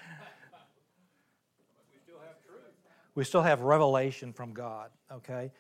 We, 1.92 2.00
still 2.04 2.20
have 2.20 2.44
truth. 2.44 2.60
we 3.14 3.24
still 3.24 3.42
have 3.42 3.60
revelation 3.60 4.32
from 4.32 4.52
God, 4.52 4.90
okay? 5.10 5.52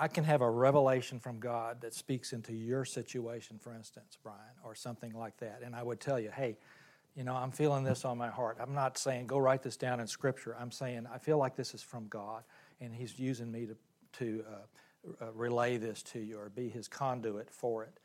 I 0.00 0.06
can 0.06 0.22
have 0.24 0.42
a 0.42 0.50
revelation 0.50 1.18
from 1.18 1.40
God 1.40 1.80
that 1.80 1.92
speaks 1.92 2.32
into 2.32 2.52
your 2.52 2.84
situation, 2.84 3.58
for 3.58 3.74
instance, 3.74 4.16
Brian, 4.22 4.38
or 4.64 4.76
something 4.76 5.12
like 5.12 5.36
that. 5.38 5.62
And 5.64 5.74
I 5.74 5.82
would 5.82 5.98
tell 5.98 6.20
you, 6.20 6.30
hey, 6.30 6.56
you 7.16 7.24
know, 7.24 7.34
I'm 7.34 7.50
feeling 7.50 7.82
this 7.82 8.04
on 8.04 8.16
my 8.16 8.28
heart. 8.28 8.58
I'm 8.60 8.74
not 8.74 8.96
saying 8.96 9.26
go 9.26 9.38
write 9.38 9.62
this 9.62 9.76
down 9.76 9.98
in 9.98 10.06
Scripture. 10.06 10.56
I'm 10.58 10.70
saying 10.70 11.08
I 11.12 11.18
feel 11.18 11.36
like 11.36 11.56
this 11.56 11.74
is 11.74 11.82
from 11.82 12.06
God, 12.06 12.44
and 12.80 12.94
He's 12.94 13.18
using 13.18 13.50
me 13.50 13.66
to, 13.66 13.76
to 14.18 14.44
uh, 14.48 15.24
uh, 15.24 15.32
relay 15.32 15.76
this 15.76 16.02
to 16.04 16.18
you 16.18 16.38
or 16.38 16.48
be 16.48 16.68
His 16.68 16.88
conduit 16.88 17.50
for 17.50 17.84
it. 17.84 17.98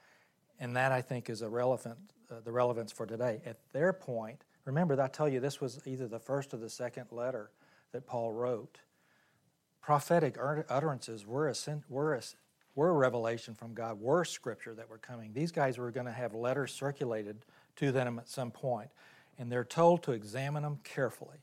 And 0.60 0.76
that, 0.76 0.92
I 0.92 1.02
think, 1.02 1.30
is 1.30 1.42
a 1.42 1.50
relevant, 1.50 1.98
uh, 2.32 2.36
the 2.44 2.52
relevance 2.52 2.92
for 2.92 3.06
today. 3.06 3.42
At 3.46 3.58
their 3.74 3.94
point, 3.94 4.44
remember, 4.66 4.96
that 4.96 5.04
I 5.04 5.08
tell 5.08 5.28
you, 5.28 5.40
this 5.40 5.60
was 5.60 5.80
either 5.86 6.08
the 6.08 6.20
first 6.20 6.54
or 6.54 6.58
the 6.58 6.70
second 6.70 7.08
letter 7.12 7.52
that 7.92 8.06
Paul 8.06 8.32
wrote 8.32 8.80
prophetic 9.84 10.38
utterances 10.70 11.28
were 11.28 11.50
a, 11.50 11.56
were 11.90 12.16
a, 12.16 12.22
were 12.74 12.90
a 12.90 12.94
revelation 12.94 13.54
from 13.54 13.74
God, 13.74 14.00
were 14.00 14.24
scripture 14.24 14.74
that 14.74 14.90
were 14.90 14.98
coming. 14.98 15.32
These 15.34 15.52
guys 15.52 15.78
were 15.78 15.92
going 15.92 16.06
to 16.06 16.12
have 16.12 16.34
letters 16.34 16.74
circulated 16.74 17.46
to 17.76 17.92
them 17.92 18.18
at 18.18 18.30
some 18.30 18.50
point, 18.50 18.90
and 19.38 19.52
they're 19.52 19.66
told 19.66 20.02
to 20.04 20.14
examine 20.14 20.64
them 20.64 20.80
carefully, 20.84 21.40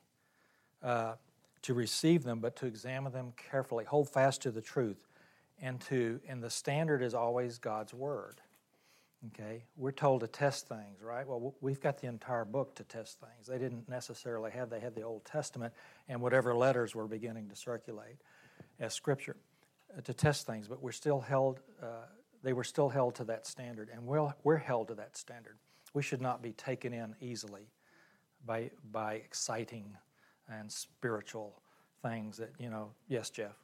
uh, 0.82 1.14
to 1.62 1.74
receive 1.74 2.24
them, 2.24 2.40
but 2.40 2.56
to 2.56 2.66
examine 2.66 3.12
them 3.12 3.32
carefully, 3.36 3.84
hold 3.84 4.08
fast 4.08 4.42
to 4.42 4.50
the 4.50 4.62
truth, 4.62 5.06
and 5.60 5.80
to 5.82 6.20
and 6.28 6.42
the 6.42 6.50
standard 6.50 7.02
is 7.02 7.14
always 7.14 7.58
God's 7.58 7.92
word. 7.92 8.40
Okay, 9.34 9.64
we're 9.76 9.92
told 9.92 10.22
to 10.22 10.26
test 10.26 10.66
things, 10.66 11.02
right? 11.02 11.26
Well, 11.26 11.54
we've 11.60 11.80
got 11.80 12.00
the 12.00 12.06
entire 12.06 12.46
book 12.46 12.74
to 12.76 12.84
test 12.84 13.20
things. 13.20 13.46
They 13.46 13.58
didn't 13.58 13.86
necessarily 13.86 14.50
have; 14.52 14.70
they 14.70 14.80
had 14.80 14.94
the 14.94 15.02
Old 15.02 15.24
Testament 15.26 15.74
and 16.08 16.22
whatever 16.22 16.54
letters 16.54 16.94
were 16.94 17.06
beginning 17.06 17.48
to 17.50 17.56
circulate 17.56 18.16
as 18.78 18.94
Scripture 18.94 19.36
uh, 19.96 20.00
to 20.00 20.14
test 20.14 20.46
things. 20.46 20.68
But 20.68 20.82
we're 20.82 20.92
still 20.92 21.20
held; 21.20 21.60
uh, 21.82 22.06
they 22.42 22.54
were 22.54 22.64
still 22.64 22.88
held 22.88 23.16
to 23.16 23.24
that 23.24 23.46
standard, 23.46 23.90
and 23.92 24.06
we're 24.06 24.32
we're 24.42 24.56
held 24.56 24.88
to 24.88 24.94
that 24.94 25.18
standard. 25.18 25.58
We 25.92 26.02
should 26.02 26.22
not 26.22 26.40
be 26.40 26.52
taken 26.52 26.94
in 26.94 27.14
easily 27.20 27.68
by 28.46 28.70
by 28.90 29.14
exciting 29.16 29.98
and 30.50 30.70
spiritual 30.70 31.62
things 32.02 32.36
that 32.38 32.50
you 32.58 32.70
know. 32.70 32.90
Yes, 33.08 33.30
Jeff. 33.30 33.56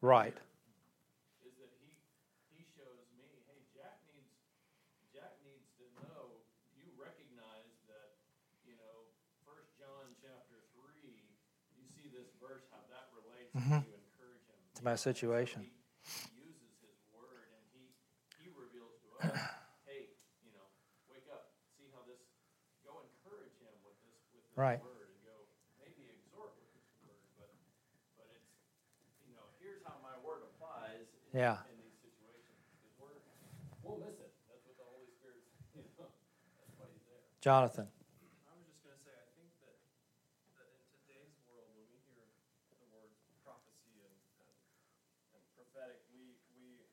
Right. 0.00 0.36
Is 1.42 1.56
that 1.58 1.72
he 1.80 1.90
he 2.52 2.62
shows 2.76 3.02
me, 3.16 3.26
hey, 3.48 3.60
Jack 3.74 3.98
needs 4.12 4.30
Jack 5.10 5.34
needs 5.42 5.66
to 5.80 5.86
know. 6.04 6.44
You 6.76 6.86
recognize 7.00 7.74
that, 7.90 8.20
you 8.68 8.76
know, 8.76 9.08
First 9.48 9.72
John 9.80 10.12
chapter 10.20 10.60
three. 10.76 11.26
You 11.74 11.84
see 11.96 12.06
this 12.12 12.28
verse 12.38 12.68
how 12.70 12.84
that 12.92 13.08
relates. 13.16 13.50
Mhm. 13.56 13.82
You 13.88 13.96
encourage 13.96 14.44
him 14.46 14.60
To 14.75 14.75
my 14.86 14.94
situation. 14.94 15.66
He, 15.66 15.74
he 16.30 16.46
uses 16.46 16.70
his 16.78 16.94
word 17.10 17.50
and 17.50 17.62
he 17.74 17.90
he 18.38 18.46
reveals 18.54 18.94
to 19.02 19.08
us, 19.18 19.34
hey, 19.90 20.14
you 20.46 20.54
know, 20.54 20.70
wake 21.10 21.26
up, 21.26 21.50
see 21.74 21.90
how 21.90 22.06
this. 22.06 22.22
Go 22.86 23.02
encourage 23.02 23.58
him 23.58 23.74
with 23.82 23.98
this 24.06 24.14
with 24.30 24.46
this 24.46 24.54
Right. 24.54 24.78
word 24.78 25.10
and 25.10 25.18
go 25.26 25.34
maybe 25.82 26.06
exhort 26.06 26.54
with 26.54 26.70
this 26.70 26.86
word, 27.02 27.18
but 27.34 27.50
but 28.14 28.30
it's 28.30 28.54
you 29.26 29.34
know 29.34 29.42
here's 29.58 29.82
how 29.82 29.98
my 30.06 30.14
word 30.22 30.46
applies 30.54 31.10
in, 31.34 31.42
Yeah. 31.42 31.66
in 31.66 31.82
these 31.82 31.98
situations 31.98 32.62
because 32.70 32.94
we're 32.94 33.18
we'll 33.82 33.98
miss 33.98 34.22
it. 34.22 34.30
That's 34.46 34.62
what 34.70 34.78
the 34.78 34.86
Holy 34.86 35.10
Spirit's 35.18 35.50
you 35.74 35.82
know 35.98 36.14
that's 36.62 36.70
why 36.78 36.86
he's 36.94 37.02
there. 37.10 37.26
Jonathan. 37.42 37.90
I 37.90 38.54
was 38.54 38.70
just 38.70 38.78
going 38.86 38.94
to 38.94 39.02
say, 39.02 39.18
I 39.18 39.26
think 39.34 39.50
that, 39.66 39.74
that 40.62 40.70
in 40.70 40.78
today's 40.94 41.34
world, 41.50 41.66
when 41.74 41.90
we 41.90 41.98
hear 42.06 42.22
the 42.70 42.86
words 42.94 43.18
prophecy 43.42 43.98
and, 44.06 44.14
and, 44.46 44.54
and 45.34 45.42
prophetic, 45.58 46.06
we, 46.14 46.38
we 46.54 46.86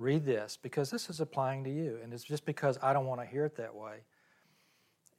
read 0.00 0.24
this 0.24 0.58
because 0.60 0.90
this 0.90 1.10
is 1.10 1.20
applying 1.20 1.64
to 1.64 1.70
you. 1.70 1.98
And 2.02 2.12
it's 2.12 2.24
just 2.24 2.44
because 2.44 2.78
I 2.82 2.92
don't 2.92 3.06
want 3.06 3.20
to 3.20 3.26
hear 3.26 3.44
it 3.44 3.56
that 3.56 3.74
way. 3.74 3.98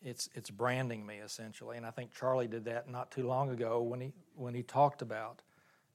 It's, 0.04 0.30
it's 0.34 0.50
branding 0.50 1.06
me 1.06 1.18
essentially. 1.24 1.78
And 1.78 1.86
I 1.86 1.92
think 1.92 2.14
Charlie 2.14 2.48
did 2.48 2.66
that 2.66 2.90
not 2.90 3.12
too 3.12 3.28
long 3.28 3.50
ago 3.50 3.82
when 3.82 4.02
he, 4.02 4.12
when 4.36 4.54
he 4.54 4.64
talked 4.64 5.02
about, 5.02 5.42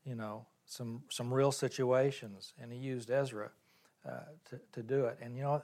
you 0.04 0.14
know, 0.14 0.46
some, 0.64 1.02
some 1.10 1.32
real 1.34 1.52
situations. 1.52 2.54
And 2.60 2.72
he 2.72 2.78
used 2.78 3.10
Ezra 3.10 3.50
uh, 4.08 4.10
to, 4.50 4.60
to 4.72 4.82
do 4.82 5.06
it. 5.06 5.18
And, 5.20 5.36
you 5.36 5.42
know, 5.42 5.62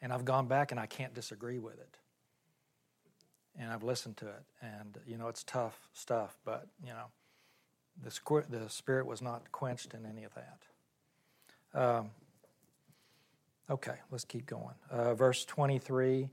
and 0.00 0.12
I've 0.12 0.24
gone 0.24 0.46
back 0.46 0.70
and 0.70 0.80
I 0.80 0.86
can't 0.86 1.12
disagree 1.12 1.58
with 1.58 1.78
it 1.78 1.98
and 3.58 3.70
I've 3.70 3.82
listened 3.82 4.16
to 4.18 4.26
it, 4.26 4.42
and 4.62 4.98
you 5.06 5.18
know 5.18 5.28
it's 5.28 5.42
tough 5.44 5.88
stuff, 5.92 6.38
but 6.44 6.66
you 6.82 6.92
know 6.92 7.06
the 8.02 8.44
the 8.48 8.68
spirit 8.68 9.06
was 9.06 9.20
not 9.20 9.52
quenched 9.52 9.94
in 9.94 10.06
any 10.06 10.24
of 10.24 10.32
that. 10.34 10.58
Um, 11.72 12.10
okay, 13.70 13.94
let's 14.10 14.24
keep 14.24 14.46
going. 14.46 14.74
Uh, 14.90 15.14
verse 15.14 15.44
twenty 15.44 15.78
three 15.78 16.28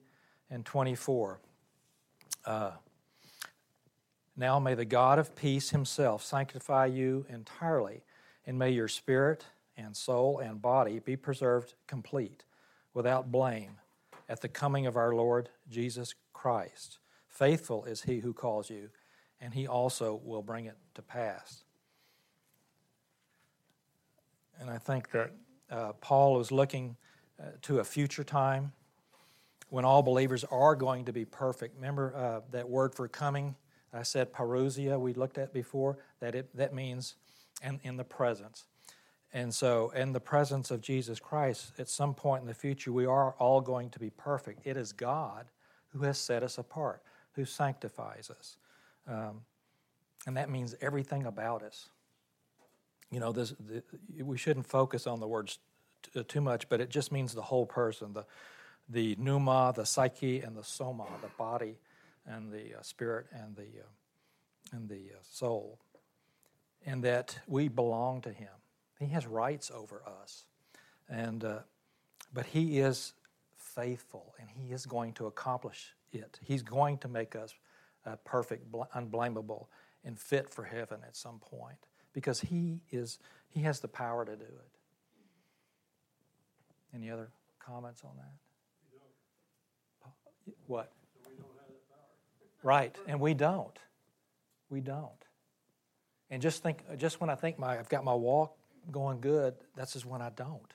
and 0.50 0.66
twenty 0.66 0.96
four. 0.96 1.40
Uh, 2.46 2.72
now 4.36 4.60
may 4.60 4.74
the 4.74 4.86
God 4.86 5.20
of 5.20 5.36
peace 5.36 5.70
Himself 5.70 6.24
sanctify 6.24 6.88
you 6.88 7.26
entirely, 7.30 8.04
and 8.46 8.58
may 8.58 8.72
your 8.72 8.88
spirit 8.88 9.46
and 9.78 9.96
soul 9.96 10.40
and 10.40 10.62
body 10.62 11.00
be 11.00 11.16
preserved 11.16 11.76
complete, 11.86 12.44
without 12.94 13.32
blame, 13.32 13.78
at 14.28 14.42
the 14.42 14.48
coming 14.48 14.88
of 14.88 14.96
our 14.96 15.14
Lord 15.14 15.50
Jesus 15.70 16.16
Christ. 16.34 17.00
Faithful 17.28 17.86
is 17.86 18.02
he 18.04 18.20
who 18.20 18.34
calls 18.34 18.70
you, 18.70 18.90
and 19.40 19.54
he 19.54 19.68
also 19.68 20.20
will 20.24 20.42
bring 20.42 20.66
it 20.66 20.78
to 20.96 21.02
pass. 21.02 21.64
And 24.60 24.70
I 24.70 24.80
think 24.80 25.12
that 25.12 25.32
uh, 25.70 25.94
Paul 26.02 26.40
is 26.40 26.52
looking 26.52 26.96
uh, 27.40 27.50
to 27.64 27.80
a 27.80 27.84
future 27.84 28.24
time 28.24 28.72
when 29.70 29.86
all 29.86 30.02
believers 30.02 30.44
are 30.46 30.76
going 30.76 31.06
to 31.06 31.14
be 31.14 31.26
perfect. 31.26 31.76
Remember 31.76 32.16
uh, 32.16 32.42
that 32.52 32.70
word 32.70 32.96
for 32.96 33.08
coming? 33.08 33.56
I 33.94 34.04
said 34.04 34.34
parousia, 34.34 35.00
we 35.00 35.14
looked 35.14 35.38
at 35.38 35.54
before, 35.54 35.98
that, 36.20 36.36
it, 36.36 36.56
that 36.56 36.74
means 36.74 37.16
in, 37.64 37.80
in 37.84 37.98
the 37.98 38.04
presence. 38.04 38.66
And 39.34 39.54
so, 39.54 39.90
in 39.90 40.14
the 40.14 40.20
presence 40.20 40.72
of 40.72 40.82
Jesus 40.82 41.20
Christ, 41.20 41.74
at 41.78 41.90
some 41.90 42.14
point 42.14 42.42
in 42.42 42.48
the 42.48 42.54
future, 42.54 42.94
we 42.94 43.06
are 43.06 43.34
all 43.34 43.60
going 43.60 43.90
to 43.90 44.00
be 44.00 44.10
perfect. 44.10 44.66
It 44.66 44.78
is 44.78 44.94
God 44.94 45.48
who 45.90 46.04
has 46.04 46.18
set 46.18 46.44
us 46.44 46.58
apart, 46.58 47.02
who 47.34 47.44
sanctifies 47.44 48.30
us. 48.30 48.58
Um, 49.08 49.42
and 50.26 50.38
that 50.38 50.50
means 50.50 50.76
everything 50.82 51.26
about 51.26 51.62
us. 51.62 51.90
You 53.12 53.20
know, 53.20 53.32
this, 53.32 53.54
the, 53.60 53.84
we 54.24 54.38
shouldn't 54.38 54.66
focus 54.66 55.08
on 55.08 55.20
the 55.20 55.28
words 55.28 55.60
t- 56.14 56.24
too 56.24 56.42
much, 56.42 56.70
but 56.70 56.82
it 56.82 56.90
just 56.90 57.12
means 57.12 57.34
the 57.34 57.42
whole 57.42 57.66
person 57.66 58.14
the, 58.14 58.26
the 58.90 59.16
pneuma, 59.20 59.74
the 59.76 59.86
psyche, 59.86 60.42
and 60.42 60.56
the 60.56 60.64
soma, 60.64 61.06
the 61.22 61.30
body, 61.38 61.78
and 62.26 62.52
the 62.52 62.78
uh, 62.78 62.82
spirit, 62.82 63.28
and 63.32 63.56
the, 63.56 63.64
uh, 63.64 64.76
and 64.76 64.90
the 64.90 65.12
uh, 65.14 65.20
soul. 65.22 65.80
And 66.86 67.04
that 67.04 67.38
we 67.48 67.68
belong 67.68 68.22
to 68.22 68.32
Him. 68.32 68.50
He 69.00 69.08
has 69.08 69.28
rights 69.28 69.72
over 69.74 70.02
us. 70.22 70.46
And, 71.10 71.44
uh, 71.44 71.60
but 72.34 72.46
He 72.46 72.80
is 72.80 73.14
faithful, 73.58 74.34
and 74.40 74.50
He 74.50 74.74
is 74.74 74.86
going 74.86 75.14
to 75.14 75.28
accomplish 75.28 75.94
it. 76.12 76.40
He's 76.44 76.64
going 76.64 76.98
to 77.00 77.08
make 77.08 77.36
us 77.36 77.54
uh, 78.06 78.16
perfect, 78.24 78.72
bl- 78.72 78.84
unblameable, 78.94 79.70
and 80.06 80.18
fit 80.18 80.50
for 80.50 80.64
heaven 80.64 81.02
at 81.06 81.16
some 81.16 81.40
point 81.40 81.78
because 82.14 82.40
He 82.40 82.82
is 82.92 83.20
He 83.50 83.62
has 83.62 83.80
the 83.80 83.88
power 83.88 84.26
to 84.26 84.36
do 84.36 84.44
it. 84.44 84.77
Any 86.94 87.10
other 87.12 87.30
comments 87.60 88.04
on 88.04 88.12
that? 88.18 88.34
What? 90.68 90.92
Right, 92.64 92.96
and 93.08 93.20
we 93.20 93.34
don't. 93.34 93.78
We 94.70 94.82
don't. 94.82 95.12
And 96.30 96.42
just 96.42 96.64
think, 96.64 96.84
just 96.98 97.22
when 97.22 97.30
I 97.30 97.36
think 97.36 97.58
my 97.60 97.78
I've 97.80 97.90
got 97.90 98.04
my 98.04 98.14
walk 98.14 98.58
going 98.92 99.22
good, 99.22 99.56
that's 99.76 99.94
just 99.94 100.06
when 100.06 100.22
I 100.22 100.30
don't, 100.30 100.74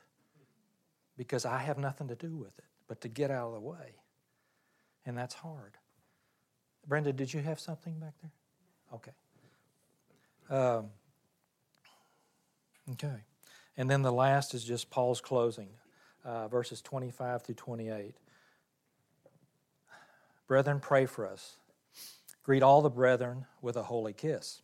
because 1.17 1.45
I 1.45 1.59
have 1.59 1.79
nothing 1.79 2.09
to 2.09 2.15
do 2.15 2.37
with 2.37 2.59
it 2.59 2.65
but 2.89 3.01
to 3.03 3.09
get 3.09 3.31
out 3.31 3.49
of 3.49 3.55
the 3.55 3.61
way, 3.61 3.97
and 5.07 5.17
that's 5.17 5.35
hard. 5.35 5.77
Brenda, 6.87 7.13
did 7.13 7.33
you 7.33 7.41
have 7.41 7.61
something 7.61 7.99
back 7.99 8.15
there? 8.21 8.33
Okay. 8.95 9.13
Um, 10.51 10.87
okay. 12.93 13.23
And 13.77 13.91
then 13.91 14.03
the 14.03 14.13
last 14.13 14.55
is 14.55 14.65
just 14.65 14.91
Paul's 14.91 15.21
closing, 15.21 15.69
uh, 16.25 16.49
verses 16.49 16.81
25 16.83 17.43
through 17.43 17.55
28. 17.55 18.15
Brethren, 20.47 20.81
pray 20.81 21.07
for 21.07 21.27
us. 21.27 21.57
Greet 22.43 22.63
all 22.63 22.83
the 22.83 22.91
brethren 22.91 23.47
with 23.61 23.77
a 23.77 23.85
holy 23.85 24.13
kiss. 24.13 24.63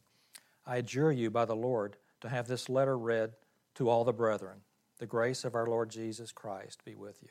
I 0.67 0.77
adjure 0.77 1.13
you 1.13 1.31
by 1.31 1.45
the 1.45 1.57
Lord 1.57 1.97
to 2.21 2.29
have 2.29 2.49
this 2.49 2.69
letter 2.69 2.99
read 2.99 3.33
to 3.77 3.89
all 3.89 4.05
the 4.05 4.13
brethren. 4.13 4.59
The 4.99 5.07
grace 5.07 5.45
of 5.45 5.55
our 5.55 5.67
Lord 5.67 5.91
Jesus 5.91 6.33
Christ 6.33 6.85
be 6.85 6.95
with 6.95 7.19
you. 7.23 7.31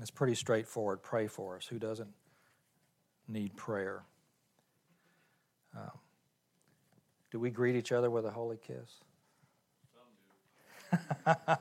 It's 0.00 0.10
pretty 0.10 0.34
straightforward. 0.34 1.02
Pray 1.02 1.26
for 1.26 1.56
us. 1.56 1.66
Who 1.66 1.78
doesn't 1.78 2.12
need 3.28 3.56
prayer? 3.56 4.04
Um, 5.76 5.90
do 7.30 7.40
we 7.40 7.50
greet 7.50 7.76
each 7.76 7.92
other 7.92 8.10
with 8.10 8.26
a 8.26 8.30
holy 8.30 8.58
kiss? 8.58 9.00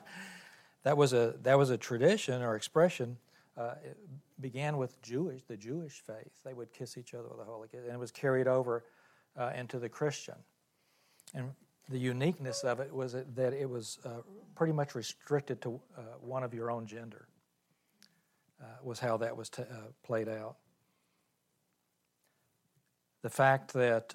that 0.83 0.97
was 0.97 1.13
a 1.13 1.35
that 1.43 1.57
was 1.57 1.69
a 1.69 1.77
tradition 1.77 2.41
or 2.41 2.55
expression. 2.55 3.17
Uh, 3.57 3.73
it 3.83 3.97
began 4.39 4.77
with 4.77 5.01
Jewish 5.01 5.43
the 5.43 5.57
Jewish 5.57 6.01
faith. 6.05 6.31
They 6.43 6.53
would 6.53 6.73
kiss 6.73 6.97
each 6.97 7.13
other 7.13 7.27
with 7.29 7.39
a 7.39 7.43
holy 7.43 7.67
kiss, 7.67 7.81
and 7.83 7.93
it 7.93 7.99
was 7.99 8.11
carried 8.11 8.47
over 8.47 8.83
uh, 9.37 9.51
into 9.55 9.79
the 9.79 9.89
Christian. 9.89 10.35
And 11.33 11.51
the 11.89 11.99
uniqueness 11.99 12.63
of 12.63 12.79
it 12.79 12.93
was 12.93 13.13
that 13.13 13.53
it 13.53 13.69
was 13.69 13.99
uh, 14.05 14.21
pretty 14.55 14.73
much 14.73 14.95
restricted 14.95 15.61
to 15.61 15.79
uh, 15.97 16.01
one 16.21 16.43
of 16.43 16.53
your 16.53 16.71
own 16.71 16.85
gender. 16.85 17.27
Uh, 18.61 18.65
was 18.83 18.99
how 18.99 19.17
that 19.17 19.35
was 19.35 19.49
t- 19.49 19.63
uh, 19.63 19.89
played 20.03 20.29
out. 20.29 20.57
The 23.23 23.29
fact 23.29 23.73
that 23.73 24.13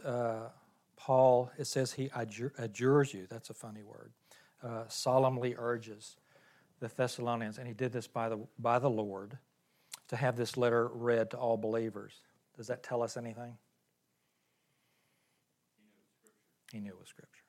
Paul, 0.96 1.50
it 1.58 1.66
says 1.66 1.92
he 1.92 2.10
adjures 2.14 3.12
you, 3.12 3.26
that's 3.28 3.50
a 3.50 3.54
funny 3.54 3.82
word, 3.82 4.12
solemnly 4.88 5.54
urges 5.58 6.16
the 6.80 6.88
Thessalonians, 6.88 7.58
and 7.58 7.66
he 7.66 7.74
did 7.74 7.92
this 7.92 8.06
by 8.06 8.28
the, 8.28 8.38
by 8.58 8.78
the 8.78 8.90
Lord, 8.90 9.38
to 10.08 10.16
have 10.16 10.36
this 10.36 10.56
letter 10.56 10.88
read 10.88 11.30
to 11.30 11.36
all 11.36 11.56
believers. 11.56 12.20
Does 12.56 12.68
that 12.68 12.82
tell 12.82 13.02
us 13.02 13.16
anything? 13.16 13.56
He 16.72 16.80
knew 16.80 16.90
it 16.90 16.98
was 16.98 17.08
Scripture. 17.08 17.42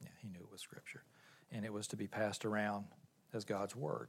Yeah, 0.00 0.08
he 0.20 0.28
knew 0.28 0.40
it 0.40 0.50
was 0.50 0.60
Scripture. 0.60 1.04
And 1.52 1.64
it 1.64 1.72
was 1.72 1.86
to 1.88 1.96
be 1.96 2.06
passed 2.06 2.44
around 2.44 2.86
as 3.32 3.44
God's 3.44 3.74
Word. 3.74 4.08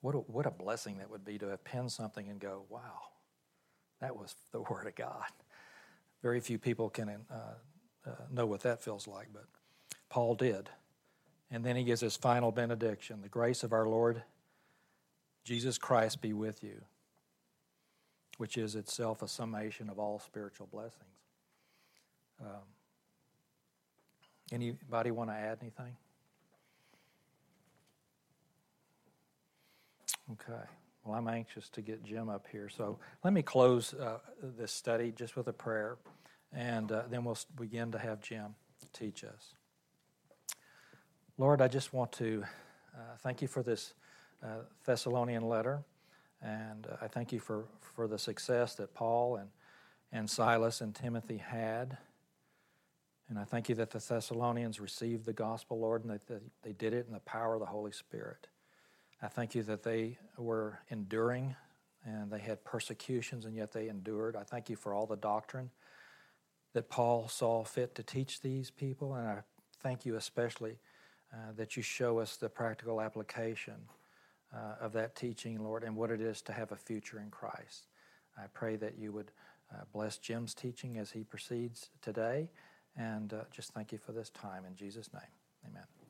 What 0.00 0.14
a, 0.14 0.18
what 0.18 0.46
a 0.46 0.50
blessing 0.50 0.98
that 0.98 1.10
would 1.10 1.24
be 1.24 1.38
to 1.38 1.46
have 1.48 1.64
penned 1.64 1.92
something 1.92 2.28
and 2.28 2.40
go, 2.40 2.64
wow, 2.68 3.00
That 4.00 4.16
was 4.16 4.34
the 4.52 4.60
Word 4.70 4.86
of 4.86 4.94
God. 4.94 5.26
Very 6.22 6.40
few 6.40 6.58
people 6.58 6.88
can 6.88 7.08
uh, 7.08 7.34
uh, 8.06 8.10
know 8.30 8.46
what 8.46 8.60
that 8.60 8.82
feels 8.82 9.08
like, 9.08 9.28
but 9.32 9.46
Paul 10.08 10.34
did. 10.34 10.68
And 11.52 11.62
then 11.62 11.76
he 11.76 11.84
gives 11.84 12.00
his 12.00 12.16
final 12.16 12.50
benediction 12.50 13.20
The 13.22 13.28
grace 13.28 13.62
of 13.62 13.72
our 13.72 13.86
Lord 13.86 14.22
Jesus 15.44 15.76
Christ 15.76 16.20
be 16.20 16.32
with 16.32 16.64
you, 16.64 16.80
which 18.38 18.56
is 18.56 18.74
itself 18.74 19.22
a 19.22 19.28
summation 19.28 19.90
of 19.90 19.98
all 19.98 20.18
spiritual 20.18 20.68
blessings. 20.72 20.94
Um, 22.40 22.62
anybody 24.52 25.10
want 25.10 25.30
to 25.30 25.34
add 25.34 25.58
anything? 25.60 25.96
Okay. 30.32 30.62
Well, 31.04 31.18
I'm 31.18 31.28
anxious 31.28 31.68
to 31.70 31.82
get 31.82 32.04
Jim 32.04 32.28
up 32.28 32.46
here. 32.50 32.68
So 32.68 32.98
let 33.24 33.32
me 33.32 33.42
close 33.42 33.92
uh, 33.94 34.18
this 34.56 34.72
study 34.72 35.12
just 35.14 35.36
with 35.36 35.48
a 35.48 35.52
prayer, 35.52 35.96
and 36.52 36.90
uh, 36.92 37.02
then 37.10 37.24
we'll 37.24 37.38
begin 37.58 37.90
to 37.92 37.98
have 37.98 38.20
Jim 38.20 38.54
teach 38.92 39.24
us. 39.24 39.54
Lord, 41.42 41.60
I 41.60 41.66
just 41.66 41.92
want 41.92 42.12
to 42.12 42.44
uh, 42.94 43.16
thank 43.18 43.42
you 43.42 43.48
for 43.48 43.64
this 43.64 43.94
uh, 44.44 44.58
Thessalonian 44.86 45.42
letter, 45.42 45.82
and 46.40 46.86
uh, 46.86 46.98
I 47.02 47.08
thank 47.08 47.32
you 47.32 47.40
for, 47.40 47.64
for 47.80 48.06
the 48.06 48.16
success 48.16 48.76
that 48.76 48.94
Paul 48.94 49.34
and, 49.34 49.48
and 50.12 50.30
Silas 50.30 50.80
and 50.80 50.94
Timothy 50.94 51.38
had. 51.38 51.96
And 53.28 53.40
I 53.40 53.42
thank 53.42 53.68
you 53.68 53.74
that 53.74 53.90
the 53.90 53.98
Thessalonians 53.98 54.78
received 54.78 55.24
the 55.24 55.32
gospel, 55.32 55.80
Lord, 55.80 56.04
and 56.04 56.12
that 56.12 56.42
they 56.62 56.70
did 56.74 56.94
it 56.94 57.06
in 57.08 57.12
the 57.12 57.18
power 57.18 57.54
of 57.54 57.60
the 57.60 57.66
Holy 57.66 57.90
Spirit. 57.90 58.46
I 59.20 59.26
thank 59.26 59.56
you 59.56 59.64
that 59.64 59.82
they 59.82 60.18
were 60.38 60.78
enduring 60.90 61.56
and 62.04 62.30
they 62.30 62.38
had 62.38 62.62
persecutions 62.62 63.46
and 63.46 63.56
yet 63.56 63.72
they 63.72 63.88
endured. 63.88 64.36
I 64.36 64.44
thank 64.44 64.70
you 64.70 64.76
for 64.76 64.94
all 64.94 65.06
the 65.06 65.16
doctrine 65.16 65.70
that 66.72 66.88
Paul 66.88 67.26
saw 67.26 67.64
fit 67.64 67.96
to 67.96 68.04
teach 68.04 68.42
these 68.42 68.70
people, 68.70 69.16
and 69.16 69.26
I 69.26 69.38
thank 69.82 70.06
you 70.06 70.14
especially 70.14 70.78
uh, 71.32 71.52
that 71.56 71.76
you 71.76 71.82
show 71.82 72.18
us 72.18 72.36
the 72.36 72.48
practical 72.48 73.00
application 73.00 73.74
uh, 74.54 74.74
of 74.80 74.92
that 74.92 75.16
teaching, 75.16 75.62
Lord, 75.62 75.82
and 75.82 75.96
what 75.96 76.10
it 76.10 76.20
is 76.20 76.42
to 76.42 76.52
have 76.52 76.72
a 76.72 76.76
future 76.76 77.18
in 77.18 77.30
Christ. 77.30 77.86
I 78.36 78.46
pray 78.52 78.76
that 78.76 78.98
you 78.98 79.12
would 79.12 79.30
uh, 79.72 79.84
bless 79.92 80.18
Jim's 80.18 80.54
teaching 80.54 80.98
as 80.98 81.10
he 81.10 81.24
proceeds 81.24 81.88
today, 82.02 82.50
and 82.96 83.32
uh, 83.32 83.44
just 83.50 83.72
thank 83.72 83.92
you 83.92 83.98
for 83.98 84.12
this 84.12 84.30
time. 84.30 84.64
In 84.66 84.76
Jesus' 84.76 85.10
name, 85.12 85.22
amen. 85.66 86.01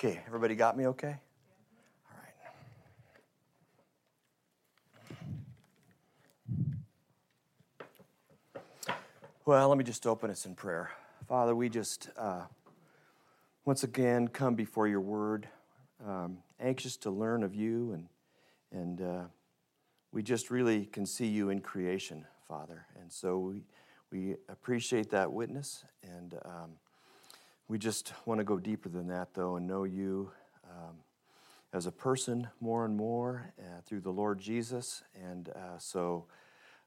Okay, 0.00 0.20
everybody 0.28 0.54
got 0.54 0.76
me 0.76 0.86
okay? 0.86 1.16
All 2.08 2.20
right. 8.54 8.62
Well, 9.44 9.68
let 9.68 9.76
me 9.76 9.82
just 9.82 10.06
open 10.06 10.30
us 10.30 10.46
in 10.46 10.54
prayer. 10.54 10.92
Father, 11.26 11.56
we 11.56 11.68
just 11.68 12.10
uh, 12.16 12.42
once 13.64 13.82
again 13.82 14.28
come 14.28 14.54
before 14.54 14.86
your 14.86 15.00
word, 15.00 15.48
um, 16.06 16.38
anxious 16.60 16.96
to 16.98 17.10
learn 17.10 17.42
of 17.42 17.56
you, 17.56 17.90
and, 17.90 18.06
and 18.70 19.00
uh, 19.00 19.24
we 20.12 20.22
just 20.22 20.48
really 20.48 20.86
can 20.86 21.06
see 21.06 21.26
you 21.26 21.50
in 21.50 21.60
creation, 21.60 22.24
Father. 22.46 22.86
And 23.00 23.12
so 23.12 23.36
we, 23.40 23.64
we 24.12 24.36
appreciate 24.48 25.10
that 25.10 25.32
witness 25.32 25.84
and. 26.04 26.34
Um, 26.44 26.70
we 27.68 27.78
just 27.78 28.14
want 28.24 28.38
to 28.38 28.44
go 28.44 28.58
deeper 28.58 28.88
than 28.88 29.08
that, 29.08 29.34
though, 29.34 29.56
and 29.56 29.66
know 29.66 29.84
you 29.84 30.30
um, 30.64 30.96
as 31.72 31.84
a 31.86 31.92
person 31.92 32.48
more 32.60 32.86
and 32.86 32.96
more 32.96 33.52
uh, 33.60 33.82
through 33.84 34.00
the 34.00 34.10
Lord 34.10 34.38
Jesus. 34.38 35.02
And 35.14 35.50
uh, 35.50 35.78
so 35.78 36.24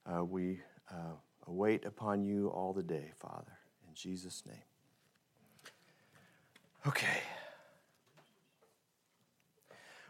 uh, 0.06 0.26
we 0.26 0.60
uh, 0.90 1.14
await 1.46 1.86
upon 1.86 2.24
you 2.24 2.48
all 2.48 2.74
the 2.74 2.82
day, 2.82 3.12
Father, 3.20 3.60
in 3.88 3.94
Jesus' 3.94 4.44
name. 4.48 4.64
Okay. 6.88 7.22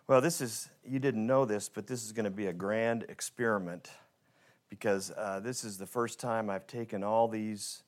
Well, 0.07 0.21
this 0.21 0.39
is, 0.39 0.69
you 0.85 0.99
didn't 0.99 1.27
know 1.27 1.43
this, 1.43 1.67
but 1.67 1.85
this 1.85 2.05
is 2.05 2.13
going 2.13 2.25
to 2.25 2.31
be 2.31 2.47
a 2.47 2.53
grand 2.53 3.03
experiment 3.09 3.89
because 4.69 5.11
uh, 5.17 5.41
this 5.41 5.65
is 5.65 5.77
the 5.77 5.85
first 5.85 6.17
time 6.17 6.49
I've 6.49 6.65
taken 6.65 7.03
all 7.03 7.27
these 7.27 7.83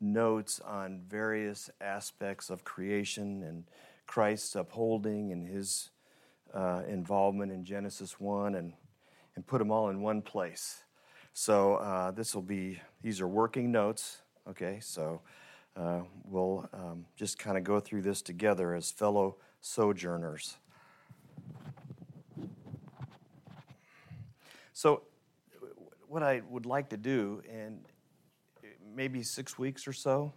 notes 0.00 0.60
on 0.60 1.02
various 1.08 1.70
aspects 1.80 2.50
of 2.50 2.64
creation 2.64 3.42
and 3.42 3.64
Christ's 4.06 4.54
upholding 4.54 5.32
and 5.32 5.46
his 5.46 5.90
uh, 6.54 6.82
involvement 6.88 7.52
in 7.52 7.64
Genesis 7.64 8.20
1 8.20 8.54
and, 8.54 8.72
and 9.34 9.46
put 9.46 9.58
them 9.58 9.70
all 9.70 9.88
in 9.88 10.00
one 10.00 10.22
place. 10.22 10.82
So 11.32 11.76
uh, 11.76 12.10
this 12.12 12.34
will 12.34 12.42
be, 12.42 12.80
these 13.02 13.20
are 13.20 13.28
working 13.28 13.70
notes, 13.72 14.22
okay? 14.48 14.78
So 14.80 15.20
uh, 15.76 16.00
we'll 16.24 16.68
um, 16.72 17.04
just 17.16 17.38
kind 17.38 17.58
of 17.58 17.64
go 17.64 17.80
through 17.80 18.02
this 18.02 18.22
together 18.22 18.74
as 18.74 18.90
fellow 18.90 19.36
sojourners. 19.60 20.56
So, 24.72 25.02
what 26.08 26.22
I 26.22 26.42
would 26.48 26.66
like 26.66 26.90
to 26.90 26.96
do, 26.96 27.42
and 27.50 27.80
maybe 28.96 29.22
six 29.22 29.58
weeks 29.58 29.86
or 29.86 29.92
so, 29.92 30.32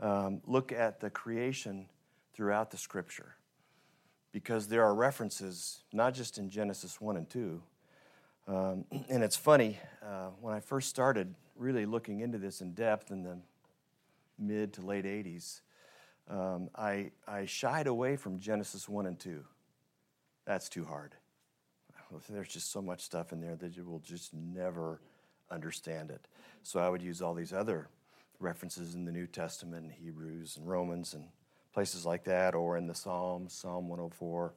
um, 0.00 0.40
look 0.46 0.72
at 0.72 1.00
the 1.00 1.10
creation 1.10 1.86
throughout 2.32 2.70
the 2.70 2.78
scripture. 2.78 3.36
Because 4.32 4.68
there 4.68 4.82
are 4.82 4.94
references, 4.94 5.84
not 5.92 6.14
just 6.14 6.38
in 6.38 6.48
Genesis 6.48 7.00
1 7.00 7.16
and 7.18 7.28
2. 7.28 7.62
Um, 8.48 8.84
and 9.08 9.22
it's 9.22 9.36
funny, 9.36 9.78
uh, 10.02 10.30
when 10.40 10.54
I 10.54 10.60
first 10.60 10.88
started 10.88 11.34
really 11.56 11.84
looking 11.84 12.20
into 12.20 12.38
this 12.38 12.62
in 12.62 12.72
depth 12.72 13.10
in 13.10 13.22
the 13.22 13.38
mid 14.38 14.72
to 14.74 14.80
late 14.80 15.04
80s, 15.04 15.60
um, 16.30 16.70
I, 16.74 17.10
I 17.28 17.44
shied 17.44 17.86
away 17.86 18.16
from 18.16 18.38
Genesis 18.38 18.88
1 18.88 19.04
and 19.04 19.18
2. 19.18 19.44
That's 20.46 20.68
too 20.68 20.84
hard. 20.84 21.14
There's 22.28 22.48
just 22.48 22.72
so 22.72 22.80
much 22.80 23.02
stuff 23.02 23.32
in 23.32 23.40
there 23.40 23.56
that 23.56 23.76
you 23.76 23.84
will 23.84 24.00
just 24.00 24.32
never 24.34 25.00
understand 25.50 26.10
it. 26.10 26.26
So 26.62 26.80
I 26.80 26.88
would 26.88 27.02
use 27.02 27.22
all 27.22 27.34
these 27.34 27.52
other 27.52 27.88
references 28.38 28.94
in 28.94 29.04
the 29.04 29.12
New 29.12 29.26
Testament, 29.26 29.92
Hebrews 29.92 30.56
and 30.56 30.68
Romans 30.68 31.14
and 31.14 31.24
places 31.72 32.04
like 32.04 32.24
that, 32.24 32.54
or 32.54 32.76
in 32.76 32.86
the 32.86 32.94
Psalms, 32.94 33.52
Psalm 33.52 33.88
104, 33.88 34.54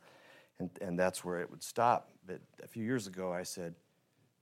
and, 0.59 0.69
and 0.81 0.97
that's 0.97 1.23
where 1.23 1.39
it 1.41 1.49
would 1.51 1.63
stop. 1.63 2.09
But 2.25 2.39
a 2.63 2.67
few 2.67 2.83
years 2.83 3.07
ago, 3.07 3.31
I 3.31 3.43
said, 3.43 3.75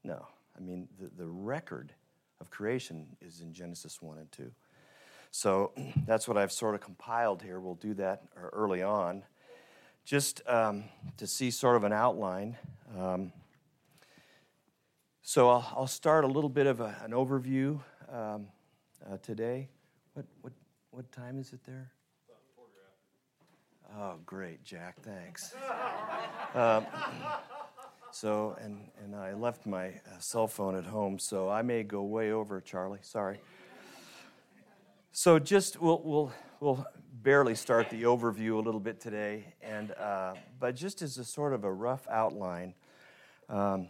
no. 0.04 0.26
I 0.56 0.62
mean, 0.62 0.88
the, 1.00 1.10
the 1.18 1.28
record 1.28 1.94
of 2.40 2.50
creation 2.50 3.08
is 3.22 3.42
in 3.42 3.54
Genesis 3.54 4.02
1 4.02 4.18
and 4.18 4.32
2. 4.32 4.52
So 5.32 5.72
that's 6.06 6.28
what 6.28 6.38
I've 6.38 6.52
sort 6.52 6.76
of 6.76 6.82
compiled 6.82 7.42
here. 7.42 7.60
We'll 7.60 7.76
do 7.76 7.94
that 7.96 8.24
early 8.54 8.82
on, 8.82 9.24
just 10.06 10.42
um, 10.48 10.86
to 11.18 11.28
see 11.28 11.52
sort 11.52 11.76
of 11.76 11.84
an 11.84 11.94
outline. 11.94 12.58
Um, 12.98 13.32
so 15.22 15.50
I'll, 15.50 15.74
I'll, 15.76 15.88
start 15.88 16.24
a 16.24 16.28
little 16.28 16.50
bit 16.50 16.68
of 16.68 16.82
a, 16.82 16.96
an 17.04 17.12
overview 17.12 17.80
um, 18.12 18.48
uh, 19.06 19.18
today. 19.22 19.70
What, 20.14 20.26
what, 20.42 20.54
what 20.92 21.12
time 21.12 21.40
is 21.40 21.54
it 21.54 21.60
there? 21.66 21.92
Oh, 23.98 24.16
great, 24.26 24.64
Jack. 24.64 24.96
Thanks. 25.02 25.54
um, 26.56 26.86
so, 28.12 28.56
and, 28.62 28.90
and 29.04 29.16
I 29.16 29.34
left 29.34 29.66
my 29.66 29.88
uh, 29.88 30.20
cell 30.20 30.48
phone 30.48 30.76
at 30.76 30.86
home, 30.86 31.20
so 31.20 31.50
I 31.50 31.62
may 31.62 31.84
go 31.84 32.04
way 32.04 32.32
over, 32.32 32.62
Charlie. 32.62 33.00
Sorry. 33.02 33.40
So, 35.12 35.40
just 35.40 35.82
we'll, 35.82 36.02
we'll, 36.04 36.32
we'll 36.62 36.86
barely 37.22 37.56
start 37.56 37.90
the 37.90 38.04
overview 38.04 38.56
a 38.56 38.62
little 38.62 38.80
bit 38.80 39.00
today, 39.00 39.54
and 39.62 39.92
uh, 39.92 40.36
but 40.60 40.76
just 40.76 41.02
as 41.02 41.18
a 41.18 41.26
sort 41.26 41.54
of 41.54 41.64
a 41.66 41.72
rough 41.72 42.08
outline, 42.10 42.74
um, 43.50 43.88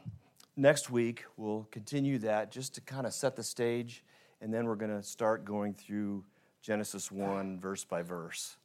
next 0.55 0.89
week 0.89 1.23
we'll 1.37 1.67
continue 1.71 2.17
that 2.19 2.51
just 2.51 2.75
to 2.75 2.81
kind 2.81 3.05
of 3.05 3.13
set 3.13 3.35
the 3.35 3.43
stage, 3.43 4.03
and 4.41 4.53
then 4.53 4.65
we're 4.65 4.75
going 4.75 4.95
to 4.95 5.03
start 5.03 5.45
going 5.45 5.73
through 5.73 6.23
Genesis 6.61 7.11
one 7.11 7.59
verse 7.59 7.83
by 7.83 8.01
verse. 8.01 8.57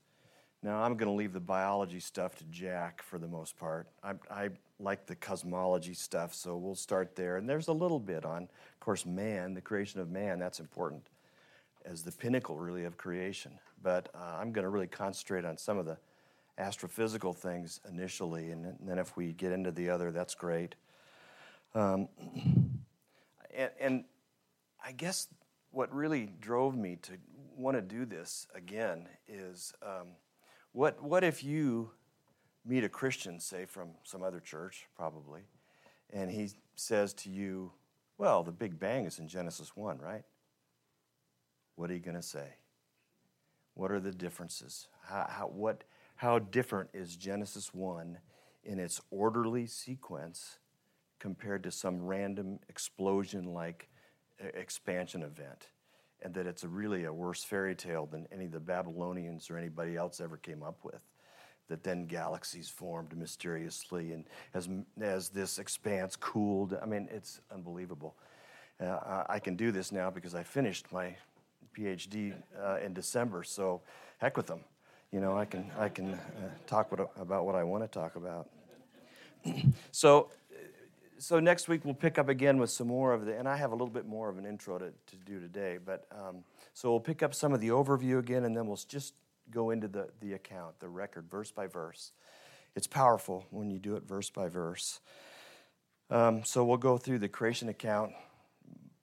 Now 0.63 0.83
I'm 0.83 0.97
going 0.97 1.09
to 1.09 1.17
leave 1.17 1.33
the 1.33 1.41
biology 1.41 2.01
stuff 2.01 2.35
to 2.37 2.45
Jack 2.45 3.03
for 3.03 3.19
the 3.19 3.29
most 3.29 3.57
part. 3.57 3.87
I, 4.03 4.15
I 4.31 4.49
like 4.81 5.07
the 5.07 5.15
cosmology 5.15 5.95
stuff, 5.95 6.35
so 6.35 6.57
we'll 6.57 6.75
start 6.75 7.15
there. 7.15 7.37
And 7.37 7.49
there's 7.49 7.69
a 7.69 7.73
little 7.73 8.01
bit 8.01 8.25
on, 8.25 8.43
of 8.43 8.81
course, 8.81 9.07
man, 9.07 9.55
the 9.55 9.61
creation 9.61 10.01
of 10.01 10.11
man. 10.11 10.39
That's 10.39 10.61
important 10.61 11.07
as 11.85 12.03
the 12.03 12.13
pinnacle, 12.13 12.59
really, 12.59 12.85
of 12.85 12.97
creation. 12.97 13.53
But 13.83 14.09
uh, 14.15 14.39
I'm 14.41 14.51
going 14.51 14.65
to 14.65 14.71
really 14.71 14.89
concentrate 14.89 15.45
on 15.45 15.57
some 15.57 15.79
of 15.79 15.87
the 15.87 15.99
astrophysical 16.59 17.37
things 17.37 17.81
initially, 17.89 18.51
and 18.51 18.75
then 18.81 18.99
if 18.99 19.17
we 19.17 19.33
get 19.33 19.53
into 19.53 19.71
the 19.71 19.91
other, 19.91 20.11
that's 20.11 20.35
great. 20.35 20.75
Um, 21.77 22.09
and, 23.55 23.71
and 23.79 24.05
I 24.83 24.93
guess 24.93 25.29
what 25.73 25.95
really 25.95 26.31
drove 26.41 26.75
me 26.75 26.97
to 27.03 27.13
want 27.55 27.77
to 27.77 27.83
do 27.83 28.07
this 28.07 28.47
again 28.55 29.09
is 29.29 29.75
um, 29.83 30.09
what, 30.73 31.03
what 31.03 31.23
if 31.23 31.45
you 31.45 31.91
meet 32.65 32.83
a 32.83 32.89
Christian, 32.89 33.39
say 33.39 33.67
from 33.67 33.91
some 34.05 34.23
other 34.23 34.41
church, 34.41 34.87
probably, 34.97 35.43
and 36.11 36.31
he 36.31 36.49
says 36.77 37.13
to 37.13 37.31
you, 37.31 37.73
Well, 38.17 38.43
the 38.43 38.53
Big 38.53 38.79
Bang 38.79 39.05
is 39.05 39.19
in 39.19 39.29
Genesis 39.29 39.77
1, 39.77 39.99
right? 39.99 40.25
What 41.75 41.91
are 41.91 41.95
you 41.95 42.01
going 42.01 42.17
to 42.17 42.23
say? 42.23 42.55
What 43.75 43.93
are 43.93 44.01
the 44.01 44.13
differences? 44.13 44.89
How, 45.05 45.27
how, 45.29 45.47
what, 45.49 45.85
how 46.15 46.39
different 46.39 46.89
is 46.95 47.17
Genesis 47.17 47.75
1 47.75 48.17
in 48.65 48.79
its 48.79 49.03
orderly 49.11 49.67
sequence 49.67 50.59
compared 51.19 51.63
to 51.65 51.71
some 51.71 52.05
random 52.05 52.59
explosion 52.69 53.53
like 53.53 53.89
expansion 54.39 55.23
event? 55.23 55.69
And 56.23 56.35
that 56.35 56.47
it's 56.47 56.65
a 56.65 56.69
really 56.69 57.05
a 57.05 57.13
worse 57.13 57.45
fairy 57.45 57.75
tale 57.75 58.07
than 58.07 58.27
any 58.33 58.47
of 58.47 58.53
the 58.53 58.61
Babylonians 58.61 59.51
or 59.51 59.59
anybody 59.59 59.97
else 59.97 60.21
ever 60.21 60.37
came 60.37 60.63
up 60.63 60.79
with. 60.83 61.01
That 61.69 61.83
then 61.83 62.07
galaxies 62.07 62.69
formed 62.69 63.17
mysteriously, 63.17 64.13
and 64.13 64.25
as, 64.55 64.69
as 65.01 65.29
this 65.31 65.59
expanse 65.59 66.15
cooled, 66.15 66.79
I 66.81 66.87
mean, 66.87 67.09
it's 67.11 67.41
unbelievable. 67.53 68.15
Uh, 68.81 69.25
I 69.29 69.39
can 69.39 69.57
do 69.57 69.73
this 69.73 69.91
now 69.91 70.11
because 70.11 70.35
I 70.35 70.43
finished 70.43 70.93
my 70.93 71.17
PhD 71.77 72.35
uh, 72.63 72.79
in 72.85 72.93
December, 72.93 73.43
so 73.43 73.81
heck 74.19 74.37
with 74.37 74.47
them. 74.47 74.61
You 75.13 75.21
know, 75.21 75.37
I 75.37 75.45
can, 75.45 75.71
I 75.79 75.89
can 75.89 76.15
uh, 76.15 76.19
talk 76.67 76.91
what, 76.91 77.11
about 77.19 77.47
what 77.47 77.55
I 77.55 77.65
want 77.65 77.85
to 77.85 77.89
talk 77.89 78.17
about. 78.17 78.49
so, 79.93 80.31
so 81.19 81.41
next 81.41 81.69
week 81.69 81.85
we'll 81.85 81.95
pick 81.95 82.19
up 82.19 82.29
again 82.29 82.59
with 82.59 82.71
some 82.71 82.89
more 82.89 83.13
of 83.13 83.27
the, 83.27 83.39
and 83.39 83.49
I 83.49 83.57
have 83.57 83.71
a 83.71 83.75
little 83.75 83.93
bit 83.93 84.07
more 84.07 84.29
of 84.29 84.39
an 84.39 84.47
intro 84.47 84.79
to, 84.79 84.87
to 84.91 85.17
do 85.25 85.41
today, 85.41 85.79
but 85.85 86.07
um, 86.13 86.45
so 86.75 86.91
we'll 86.91 87.01
pick 87.01 87.23
up 87.23 87.35
some 87.35 87.53
of 87.53 87.61
the 87.61 87.69
overview 87.69 88.19
again, 88.19 88.45
and 88.45 88.57
then 88.57 88.67
we'll 88.67 88.81
just 88.89 89.15
go 89.51 89.71
into 89.71 89.89
the, 89.89 90.09
the 90.21 90.35
account, 90.35 90.79
the 90.81 90.89
record, 90.89 91.31
verse 91.31 91.51
by 91.51 91.67
verse. 91.67 92.13
It's 92.75 92.87
powerful 92.87 93.47
when 93.51 93.71
you 93.71 93.79
do 93.79 93.97
it 93.97 94.03
verse 94.07 94.29
by 94.31 94.49
verse. 94.49 95.01
Um, 96.11 96.45
so 96.45 96.65
we'll 96.65 96.77
go 96.77 96.99
through 96.99 97.21
the 97.21 97.29
creation 97.29 97.69
account, 97.69 98.13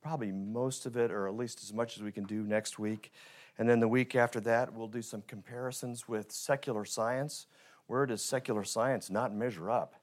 probably 0.02 0.31
most 0.31 0.85
of 0.85 0.95
it, 0.95 1.11
or 1.11 1.27
at 1.27 1.35
least 1.35 1.64
as 1.64 1.73
much 1.73 1.98
as 1.98 2.03
we 2.03 2.11
can 2.11 2.26
do 2.26 2.44
next 2.44 2.77
week. 2.77 3.11
And 3.57 3.68
then 3.69 3.80
the 3.80 3.88
week 3.88 4.15
after 4.15 4.40
that, 4.41 4.73
we'll 4.73 4.88
do 4.88 5.02
some 5.02 5.23
comparisons 5.27 6.07
with 6.07 6.31
secular 6.31 6.85
science. 6.85 7.48
Where 7.88 8.06
does 8.06 8.23
secular 8.23 8.64
science 8.64 9.10
not 9.10 9.34
measure 9.34 9.69
up? 9.69 9.95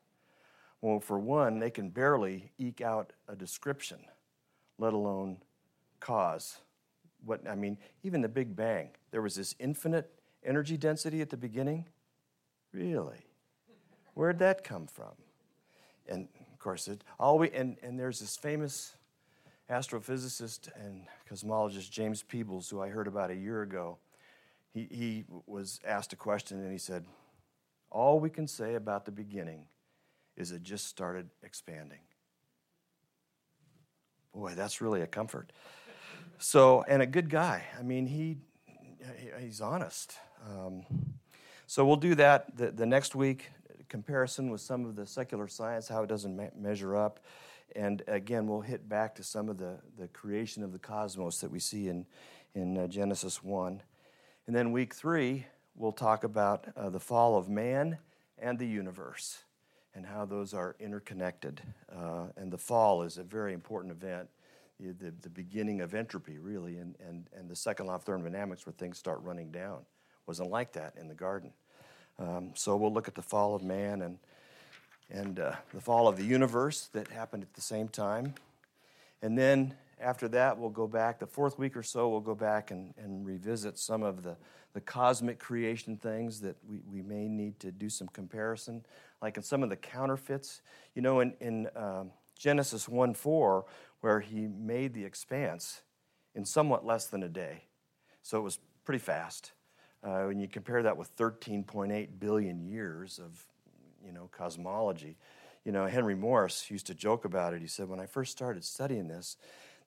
Well, 0.82 1.01
for 1.01 1.19
one, 1.19 1.59
they 1.59 1.70
can 1.70 1.90
barely 1.90 2.52
eke 2.59 2.81
out 2.81 3.12
a 3.28 3.36
description, 3.36 3.98
let 4.78 4.93
alone 4.93 5.39
cause. 6.01 6.59
What 7.24 7.47
I 7.48 7.55
mean, 7.55 7.77
even 8.02 8.23
the 8.23 8.28
Big 8.28 8.57
Bang, 8.57 8.90
there 9.11 9.20
was 9.20 9.35
this 9.35 9.55
infinite 9.59 10.11
energy 10.44 10.77
density 10.77 11.20
at 11.20 11.28
the 11.28 11.36
beginning. 11.36 11.86
Really? 12.73 13.27
Where'd 14.15 14.39
that 14.39 14.65
come 14.65 14.86
from? 14.86 15.12
And 16.09 16.28
of 16.51 16.59
course, 16.59 16.89
it 16.89 17.05
always 17.19 17.51
and, 17.55 17.77
and 17.82 17.98
there's 17.98 18.20
this 18.20 18.36
famous 18.36 18.94
astrophysicist 19.70 20.69
and 20.74 21.07
cosmologist 21.31 21.90
James 21.90 22.23
Peebles, 22.23 22.69
who 22.69 22.81
I 22.81 22.89
heard 22.89 23.07
about 23.07 23.31
a 23.31 23.36
year 23.36 23.62
ago, 23.62 23.98
he, 24.73 24.89
he 24.90 25.24
was 25.47 25.81
asked 25.86 26.12
a 26.12 26.16
question 26.16 26.59
and 26.61 26.73
he 26.73 26.78
said, 26.78 27.05
All 27.90 28.19
we 28.19 28.31
can 28.31 28.47
say 28.47 28.74
about 28.74 29.05
the 29.05 29.12
beginning 29.12 29.66
is 30.41 30.53
it 30.53 30.62
just 30.62 30.87
started 30.87 31.29
expanding. 31.43 31.99
Boy, 34.33 34.55
that's 34.57 34.81
really 34.81 35.03
a 35.03 35.07
comfort. 35.07 35.53
So, 36.39 36.83
and 36.89 37.03
a 37.03 37.07
good 37.07 37.29
guy. 37.29 37.65
I 37.79 37.83
mean, 37.83 38.07
he, 38.07 38.39
he's 39.39 39.61
honest. 39.61 40.15
Um, 40.49 40.85
so 41.67 41.85
we'll 41.85 41.97
do 41.97 42.15
that 42.15 42.57
the, 42.57 42.71
the 42.71 42.87
next 42.87 43.15
week, 43.15 43.51
comparison 43.91 44.51
with 44.51 44.62
some 44.62 44.87
of 44.87 44.97
the 44.97 45.05
secular 45.05 45.47
science, 45.47 45.89
how 45.89 46.05
it 46.05 46.09
doesn't 46.09 46.35
me- 46.35 46.49
measure 46.57 46.97
up. 46.97 47.21
And 47.77 48.03
again, 48.09 48.47
we'll 48.47 48.62
hit 48.62 48.89
back 48.89 49.15
to 49.17 49.23
some 49.23 49.51
of 49.51 49.59
the, 49.59 49.77
the 49.99 50.09
creation 50.09 50.62
of 50.62 50.73
the 50.73 50.79
cosmos 50.79 51.39
that 51.41 51.51
we 51.51 51.59
see 51.59 51.89
in, 51.89 52.07
in 52.55 52.79
uh, 52.79 52.87
Genesis 52.87 53.43
1. 53.43 53.83
And 54.47 54.57
then 54.57 54.73
week 54.73 54.95
three, 54.95 55.45
we'll 55.75 55.93
talk 55.93 56.25
about 56.25 56.67
uh, 56.77 56.89
the 56.89 56.99
fall 56.99 57.37
of 57.37 57.51
man 57.51 57.99
and 58.39 58.59
the 58.59 58.67
universe 58.67 59.45
and 60.01 60.09
how 60.09 60.24
those 60.24 60.55
are 60.55 60.77
interconnected. 60.81 61.60
Uh, 61.94 62.24
and 62.39 62.51
the 62.51 62.56
fall 62.56 63.02
is 63.02 63.18
a 63.18 63.22
very 63.22 63.52
important 63.52 63.93
event, 63.93 64.31
the, 64.78 65.12
the 65.20 65.28
beginning 65.28 65.82
of 65.82 65.94
entropy, 65.94 66.39
really, 66.39 66.78
and, 66.78 66.94
and, 67.06 67.27
and 67.36 67.51
the 67.51 67.55
second 67.55 67.85
law 67.85 67.97
of 67.97 68.02
thermodynamics 68.02 68.64
where 68.64 68.72
things 68.72 68.97
start 68.97 69.20
running 69.22 69.51
down. 69.51 69.81
Wasn't 70.27 70.48
like 70.48 70.72
that 70.72 70.94
in 70.98 71.06
the 71.06 71.14
garden. 71.14 71.52
Um, 72.18 72.52
so 72.55 72.77
we'll 72.77 72.94
look 72.94 73.09
at 73.09 73.14
the 73.14 73.20
fall 73.20 73.55
of 73.55 73.62
man 73.62 74.01
and 74.01 74.18
and 75.10 75.39
uh, 75.39 75.52
the 75.74 75.81
fall 75.81 76.09
of 76.09 76.16
the 76.16 76.24
universe 76.24 76.89
that 76.94 77.09
happened 77.09 77.43
at 77.43 77.52
the 77.52 77.60
same 77.60 77.89
time. 77.89 78.32
And 79.20 79.36
then 79.36 79.74
after 80.01 80.28
that, 80.28 80.56
we'll 80.56 80.70
go 80.70 80.86
back, 80.86 81.18
the 81.18 81.27
fourth 81.27 81.59
week 81.59 81.77
or 81.77 81.82
so, 81.82 82.09
we'll 82.09 82.20
go 82.20 82.35
back 82.35 82.70
and, 82.70 82.94
and 82.97 83.27
revisit 83.27 83.77
some 83.77 84.02
of 84.02 84.22
the, 84.22 84.36
the 84.72 84.81
cosmic 84.81 85.39
creation 85.39 85.97
things 85.97 86.40
that 86.40 86.56
we, 86.68 86.81
we 86.90 87.02
may 87.02 87.28
need 87.28 87.59
to 87.60 87.72
do 87.72 87.89
some 87.89 88.09
comparison, 88.09 88.85
like 89.23 89.37
in 89.37 89.43
some 89.43 89.63
of 89.63 89.71
the 89.71 89.77
counterfeits. 89.77 90.63
You 90.95 91.03
know, 91.03 91.21
in, 91.21 91.35
in 91.41 91.69
um, 91.77 92.11
Genesis 92.39 92.89
1 92.89 93.15
4, 93.15 93.65
where 94.01 94.21
he 94.21 94.47
made 94.47 94.95
the 94.95 95.05
expanse 95.05 95.83
in 96.35 96.45
somewhat 96.45 96.85
less 96.85 97.07
than 97.07 97.23
a 97.23 97.29
day. 97.29 97.65
So 98.23 98.39
it 98.39 98.43
was 98.43 98.59
pretty 98.85 99.01
fast. 99.01 99.53
Uh, 100.03 100.23
when 100.23 100.41
you 100.41 100.49
compare 100.49 100.83
that 100.83 100.97
with 100.97 101.15
13.8 101.17 102.09
billion 102.19 102.61
years 102.61 103.19
of 103.19 103.47
you 104.05 104.13
know, 104.13 104.29
cosmology. 104.33 105.17
You 105.65 105.73
know, 105.73 105.87
Henry 105.87 106.15
Morris 106.15 106.71
used 106.71 106.87
to 106.87 106.95
joke 106.95 107.25
about 107.25 107.55
it. 107.55 107.61
He 107.61 107.67
said, 107.67 107.89
When 107.89 108.01
I 108.01 108.07
first 108.07 108.33
started 108.33 108.65
studying 108.65 109.09
this, 109.09 109.37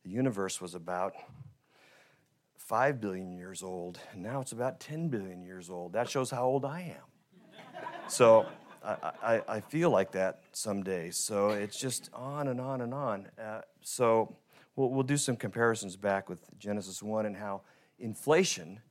the 0.03 0.09
universe 0.09 0.61
was 0.61 0.75
about 0.75 1.13
5 2.57 3.01
billion 3.01 3.33
years 3.33 3.63
old, 3.63 3.99
and 4.11 4.21
now 4.21 4.41
it's 4.41 4.51
about 4.51 4.79
10 4.79 5.09
billion 5.09 5.41
years 5.41 5.69
old. 5.69 5.93
That 5.93 6.09
shows 6.09 6.29
how 6.29 6.43
old 6.43 6.65
I 6.65 6.95
am. 6.95 8.07
so 8.07 8.45
I, 8.83 9.11
I, 9.23 9.41
I, 9.47 9.59
feel 9.61 9.89
like 9.89 10.11
that 10.11 10.41
some 10.51 10.83
days. 10.83 11.15
So 11.15 11.49
it's 11.49 11.79
just 11.79 12.09
on 12.13 12.47
and 12.49 12.59
on 12.59 12.81
and 12.81 12.93
on. 12.93 13.27
Uh, 13.41 13.61
so 13.81 14.35
we'll, 14.75 14.89
we'll 14.89 15.03
do 15.03 15.17
some 15.17 15.35
comparisons 15.35 15.95
back 15.95 16.29
with 16.29 16.39
Genesis 16.59 17.01
1 17.01 17.25
and 17.25 17.37
how 17.37 17.61
inflation 17.99 18.81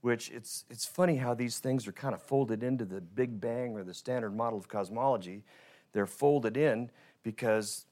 which 0.00 0.30
it's, 0.30 0.64
it's 0.70 0.86
funny 0.86 1.16
how 1.16 1.34
these 1.34 1.58
things 1.58 1.86
are 1.86 1.92
kind 1.92 2.14
of 2.14 2.22
folded 2.22 2.62
into 2.62 2.84
the 2.84 3.00
Big 3.00 3.40
Bang 3.40 3.74
or 3.74 3.84
the 3.84 3.94
standard 3.94 4.34
model 4.34 4.58
of 4.58 4.68
cosmology. 4.68 5.44
They're 5.92 6.06
folded 6.06 6.56
in 6.56 6.90
because 7.22 7.86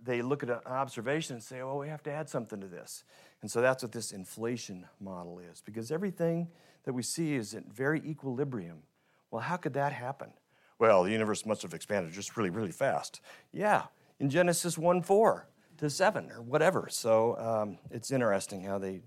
they 0.00 0.22
look 0.22 0.42
at 0.42 0.50
an 0.50 0.60
observation 0.66 1.34
and 1.34 1.42
say, 1.42 1.60
oh, 1.60 1.78
we 1.78 1.88
have 1.88 2.02
to 2.04 2.12
add 2.12 2.28
something 2.28 2.60
to 2.60 2.66
this. 2.66 3.04
And 3.40 3.50
so 3.50 3.60
that's 3.60 3.82
what 3.82 3.92
this 3.92 4.12
inflation 4.12 4.86
model 5.00 5.38
is, 5.38 5.62
because 5.64 5.90
everything 5.90 6.48
that 6.84 6.92
we 6.92 7.02
see 7.02 7.34
is 7.34 7.54
in 7.54 7.64
very 7.72 8.02
equilibrium. 8.04 8.82
Well, 9.30 9.42
how 9.42 9.56
could 9.56 9.74
that 9.74 9.92
happen? 9.92 10.30
Well, 10.78 11.02
the 11.02 11.10
universe 11.10 11.44
must 11.44 11.62
have 11.62 11.74
expanded 11.74 12.12
just 12.12 12.36
really, 12.36 12.50
really 12.50 12.72
fast. 12.72 13.20
Yeah, 13.52 13.84
in 14.20 14.30
Genesis 14.30 14.78
1 14.78 15.02
4 15.02 15.46
to 15.78 15.90
7 15.90 16.30
or 16.30 16.42
whatever. 16.42 16.88
So 16.90 17.36
um, 17.38 17.78
it's 17.90 18.10
interesting 18.10 18.62
how 18.62 18.78
they 18.78 19.00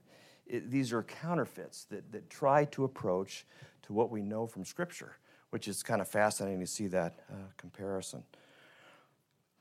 it, 0.47 0.69
these 0.69 0.91
are 0.91 1.03
counterfeits 1.03 1.85
that, 1.85 2.11
that 2.11 2.29
try 2.29 2.65
to 2.65 2.83
approach 2.83 3.45
to 3.83 3.93
what 3.93 4.11
we 4.11 4.21
know 4.21 4.45
from 4.45 4.65
Scripture, 4.65 5.17
which 5.49 5.67
is 5.67 5.81
kind 5.81 6.01
of 6.01 6.07
fascinating 6.07 6.59
to 6.59 6.67
see 6.67 6.87
that 6.87 7.19
uh, 7.31 7.35
comparison. 7.57 8.23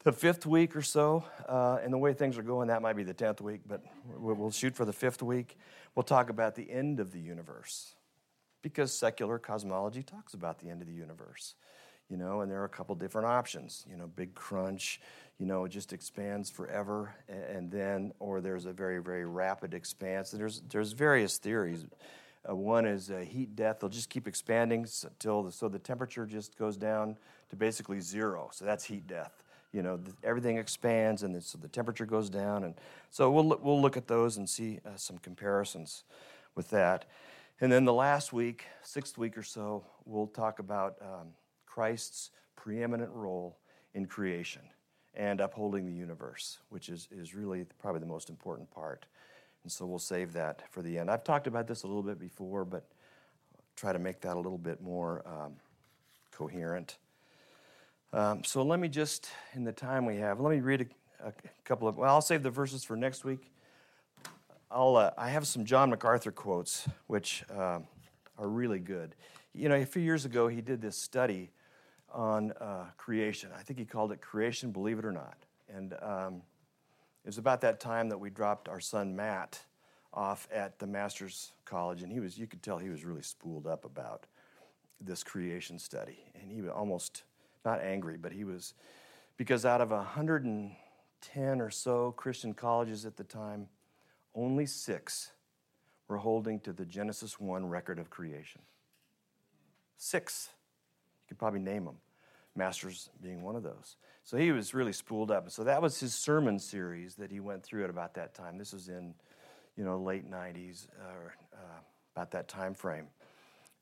The 0.02 0.12
fifth 0.12 0.46
week 0.46 0.74
or 0.74 0.82
so, 0.82 1.24
uh, 1.48 1.78
and 1.84 1.92
the 1.92 1.98
way 1.98 2.12
things 2.14 2.38
are 2.38 2.42
going, 2.42 2.68
that 2.68 2.82
might 2.82 2.96
be 2.96 3.04
the 3.04 3.14
tenth 3.14 3.40
week, 3.40 3.60
but 3.66 3.82
we'll 4.16 4.50
shoot 4.50 4.74
for 4.74 4.84
the 4.84 4.92
fifth 4.92 5.22
week. 5.22 5.58
We'll 5.94 6.02
talk 6.02 6.30
about 6.30 6.54
the 6.54 6.70
end 6.70 6.98
of 7.00 7.12
the 7.12 7.20
universe. 7.20 7.94
because 8.62 8.92
secular 8.92 9.38
cosmology 9.38 10.02
talks 10.02 10.34
about 10.34 10.58
the 10.58 10.68
end 10.68 10.82
of 10.82 10.88
the 10.88 10.94
universe. 10.94 11.54
You 12.10 12.16
know, 12.16 12.40
and 12.40 12.50
there 12.50 12.60
are 12.60 12.64
a 12.64 12.68
couple 12.68 12.94
different 12.96 13.28
options. 13.28 13.86
You 13.88 13.96
know, 13.96 14.08
big 14.08 14.34
crunch, 14.34 15.00
you 15.38 15.46
know, 15.46 15.64
it 15.64 15.70
just 15.70 15.92
expands 15.92 16.50
forever, 16.50 17.14
and 17.28 17.70
then, 17.70 18.12
or 18.18 18.40
there's 18.40 18.66
a 18.66 18.72
very, 18.72 19.00
very 19.00 19.24
rapid 19.24 19.72
expanse. 19.72 20.32
There's, 20.32 20.60
there's 20.68 20.92
various 20.92 21.38
theories. 21.38 21.86
Uh, 22.48 22.54
one 22.56 22.84
is 22.84 23.10
uh, 23.10 23.18
heat 23.18 23.54
death. 23.54 23.78
They'll 23.80 23.90
just 23.90 24.10
keep 24.10 24.26
expanding 24.26 24.86
until 25.04 25.50
so 25.50 25.68
the 25.68 25.78
temperature 25.78 26.26
just 26.26 26.58
goes 26.58 26.76
down 26.76 27.16
to 27.50 27.56
basically 27.56 28.00
zero. 28.00 28.50
So 28.52 28.64
that's 28.64 28.84
heat 28.84 29.06
death. 29.06 29.42
You 29.72 29.82
know, 29.82 29.98
the, 29.98 30.12
everything 30.24 30.58
expands, 30.58 31.22
and 31.22 31.34
the, 31.34 31.40
so 31.40 31.58
the 31.58 31.68
temperature 31.68 32.06
goes 32.06 32.28
down. 32.28 32.64
And 32.64 32.74
so 33.10 33.30
we'll 33.30 33.58
we'll 33.62 33.80
look 33.80 33.96
at 33.96 34.08
those 34.08 34.36
and 34.36 34.48
see 34.48 34.80
uh, 34.84 34.96
some 34.96 35.18
comparisons 35.18 36.04
with 36.54 36.70
that. 36.70 37.04
And 37.60 37.70
then 37.70 37.84
the 37.84 37.92
last 37.94 38.32
week, 38.32 38.64
sixth 38.82 39.16
week 39.18 39.36
or 39.36 39.42
so, 39.42 39.84
we'll 40.04 40.26
talk 40.26 40.58
about 40.58 40.96
um, 41.02 41.28
Christ's 41.72 42.30
preeminent 42.56 43.10
role 43.12 43.56
in 43.94 44.06
creation 44.06 44.62
and 45.14 45.40
upholding 45.40 45.86
the 45.86 45.92
universe, 45.92 46.58
which 46.68 46.88
is, 46.88 47.08
is 47.12 47.32
really 47.32 47.64
probably 47.78 48.00
the 48.00 48.06
most 48.06 48.28
important 48.28 48.68
part. 48.70 49.06
And 49.62 49.70
so 49.70 49.86
we'll 49.86 49.98
save 50.00 50.32
that 50.32 50.62
for 50.70 50.82
the 50.82 50.98
end. 50.98 51.10
I've 51.10 51.22
talked 51.22 51.46
about 51.46 51.68
this 51.68 51.84
a 51.84 51.86
little 51.86 52.02
bit 52.02 52.18
before, 52.18 52.64
but 52.64 52.84
I'll 53.56 53.64
try 53.76 53.92
to 53.92 54.00
make 54.00 54.20
that 54.22 54.34
a 54.34 54.40
little 54.40 54.58
bit 54.58 54.82
more 54.82 55.22
um, 55.26 55.52
coherent. 56.32 56.98
Um, 58.12 58.42
so 58.42 58.62
let 58.62 58.80
me 58.80 58.88
just, 58.88 59.28
in 59.54 59.62
the 59.62 59.72
time 59.72 60.06
we 60.06 60.16
have, 60.16 60.40
let 60.40 60.50
me 60.50 60.60
read 60.60 60.88
a, 61.22 61.28
a 61.28 61.32
couple 61.64 61.86
of, 61.86 61.98
well, 61.98 62.12
I'll 62.12 62.20
save 62.20 62.42
the 62.42 62.50
verses 62.50 62.82
for 62.82 62.96
next 62.96 63.24
week. 63.24 63.52
I'll, 64.72 64.96
uh, 64.96 65.12
I 65.16 65.30
have 65.30 65.46
some 65.46 65.64
John 65.64 65.90
MacArthur 65.90 66.32
quotes, 66.32 66.88
which 67.06 67.44
uh, 67.56 67.78
are 68.38 68.48
really 68.48 68.80
good. 68.80 69.14
You 69.54 69.68
know, 69.68 69.76
a 69.76 69.86
few 69.86 70.02
years 70.02 70.24
ago, 70.24 70.48
he 70.48 70.60
did 70.60 70.80
this 70.80 70.96
study 70.96 71.50
on 72.12 72.52
uh, 72.52 72.86
creation. 72.96 73.50
I 73.56 73.62
think 73.62 73.78
he 73.78 73.84
called 73.84 74.12
it 74.12 74.20
Creation, 74.20 74.70
Believe 74.70 74.98
It 74.98 75.04
or 75.04 75.12
Not. 75.12 75.36
And 75.72 75.94
um, 76.02 76.42
it 77.24 77.28
was 77.28 77.38
about 77.38 77.60
that 77.62 77.80
time 77.80 78.08
that 78.08 78.18
we 78.18 78.30
dropped 78.30 78.68
our 78.68 78.80
son 78.80 79.14
Matt 79.14 79.60
off 80.12 80.48
at 80.52 80.78
the 80.78 80.86
master's 80.86 81.52
college, 81.64 82.02
and 82.02 82.10
he 82.10 82.18
was, 82.18 82.36
you 82.36 82.46
could 82.46 82.62
tell 82.62 82.78
he 82.78 82.88
was 82.88 83.04
really 83.04 83.22
spooled 83.22 83.66
up 83.66 83.84
about 83.84 84.26
this 85.00 85.22
creation 85.22 85.78
study. 85.78 86.18
And 86.40 86.50
he 86.50 86.60
was 86.60 86.70
almost, 86.70 87.22
not 87.64 87.80
angry, 87.80 88.16
but 88.16 88.32
he 88.32 88.44
was, 88.44 88.74
because 89.36 89.64
out 89.64 89.80
of 89.80 89.90
110 89.90 91.60
or 91.60 91.70
so 91.70 92.12
Christian 92.12 92.54
colleges 92.54 93.06
at 93.06 93.16
the 93.16 93.24
time, 93.24 93.68
only 94.34 94.66
six 94.66 95.30
were 96.08 96.18
holding 96.18 96.58
to 96.60 96.72
the 96.72 96.84
Genesis 96.84 97.38
1 97.38 97.66
record 97.66 97.98
of 97.98 98.10
creation. 98.10 98.62
Six. 99.96 100.48
Could 101.30 101.38
probably 101.38 101.60
name 101.60 101.84
them. 101.84 101.94
Masters 102.56 103.08
being 103.22 103.42
one 103.42 103.54
of 103.54 103.62
those. 103.62 103.94
So 104.24 104.36
he 104.36 104.50
was 104.50 104.74
really 104.74 104.92
spooled 104.92 105.30
up. 105.30 105.48
So 105.48 105.62
that 105.62 105.80
was 105.80 106.00
his 106.00 106.12
sermon 106.12 106.58
series 106.58 107.14
that 107.14 107.30
he 107.30 107.38
went 107.38 107.62
through 107.62 107.84
at 107.84 107.90
about 107.90 108.14
that 108.14 108.34
time. 108.34 108.58
This 108.58 108.72
was 108.72 108.88
in, 108.88 109.14
you 109.76 109.84
know, 109.84 109.96
late 109.96 110.28
90s 110.28 110.88
or 110.98 111.34
uh, 111.54 111.78
about 112.16 112.32
that 112.32 112.48
time 112.48 112.74
frame. 112.74 113.06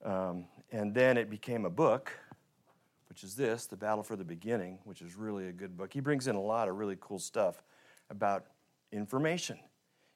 Um, 0.05 0.45
and 0.73 0.95
then 0.95 1.17
it 1.17 1.31
became 1.31 1.65
a 1.65 1.71
book, 1.71 2.13
which 3.09 3.25
is 3.25 3.35
this, 3.35 3.65
The 3.65 3.77
Battle 3.77 4.03
for 4.03 4.15
the 4.15 4.27
Beginning, 4.27 4.79
which 4.85 5.01
is 5.01 5.17
really 5.17 5.49
a 5.49 5.53
good 5.53 5.75
book. 5.75 5.91
He 5.91 6.01
brings 6.01 6.27
in 6.29 6.37
a 6.37 6.43
lot 6.43 6.69
of 6.69 6.77
really 6.77 6.99
cool 7.01 7.19
stuff 7.19 7.63
about 8.11 8.45
information. 8.93 9.59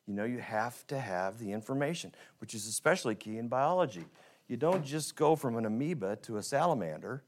You 0.06 0.12
know, 0.12 0.24
you 0.24 0.38
have 0.38 0.86
to 0.88 0.98
have 0.98 1.38
the 1.38 1.50
information, 1.50 2.14
which 2.42 2.54
is 2.54 2.66
especially 2.66 3.14
key 3.14 3.38
in 3.38 3.48
biology. 3.48 4.04
You 4.52 4.58
don't 4.58 4.84
just 4.84 5.16
go 5.16 5.34
from 5.34 5.56
an 5.56 5.64
amoeba 5.64 6.16
to 6.24 6.36
a 6.36 6.42
salamander 6.42 7.24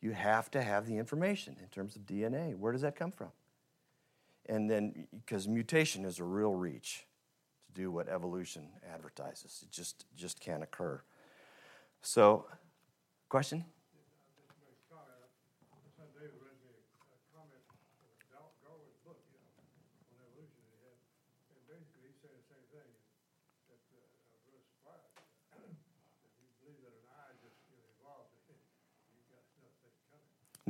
you 0.00 0.12
have 0.12 0.52
to 0.52 0.62
have 0.62 0.86
the 0.86 0.96
information 0.98 1.56
in 1.60 1.66
terms 1.66 1.96
of 1.96 2.02
DNA. 2.02 2.54
Where 2.54 2.70
does 2.70 2.82
that 2.82 2.94
come 2.94 3.10
from? 3.10 3.32
And 4.46 4.70
then, 4.70 5.08
because 5.10 5.48
mutation 5.48 6.04
is 6.04 6.20
a 6.20 6.24
real 6.24 6.54
reach 6.54 7.06
to 7.66 7.72
do 7.72 7.90
what 7.90 8.08
evolution 8.08 8.68
advertises, 8.88 9.64
it 9.64 9.72
just, 9.72 10.06
just 10.16 10.38
can't 10.38 10.62
occur. 10.62 11.02
So, 12.02 12.46
question? 13.28 13.64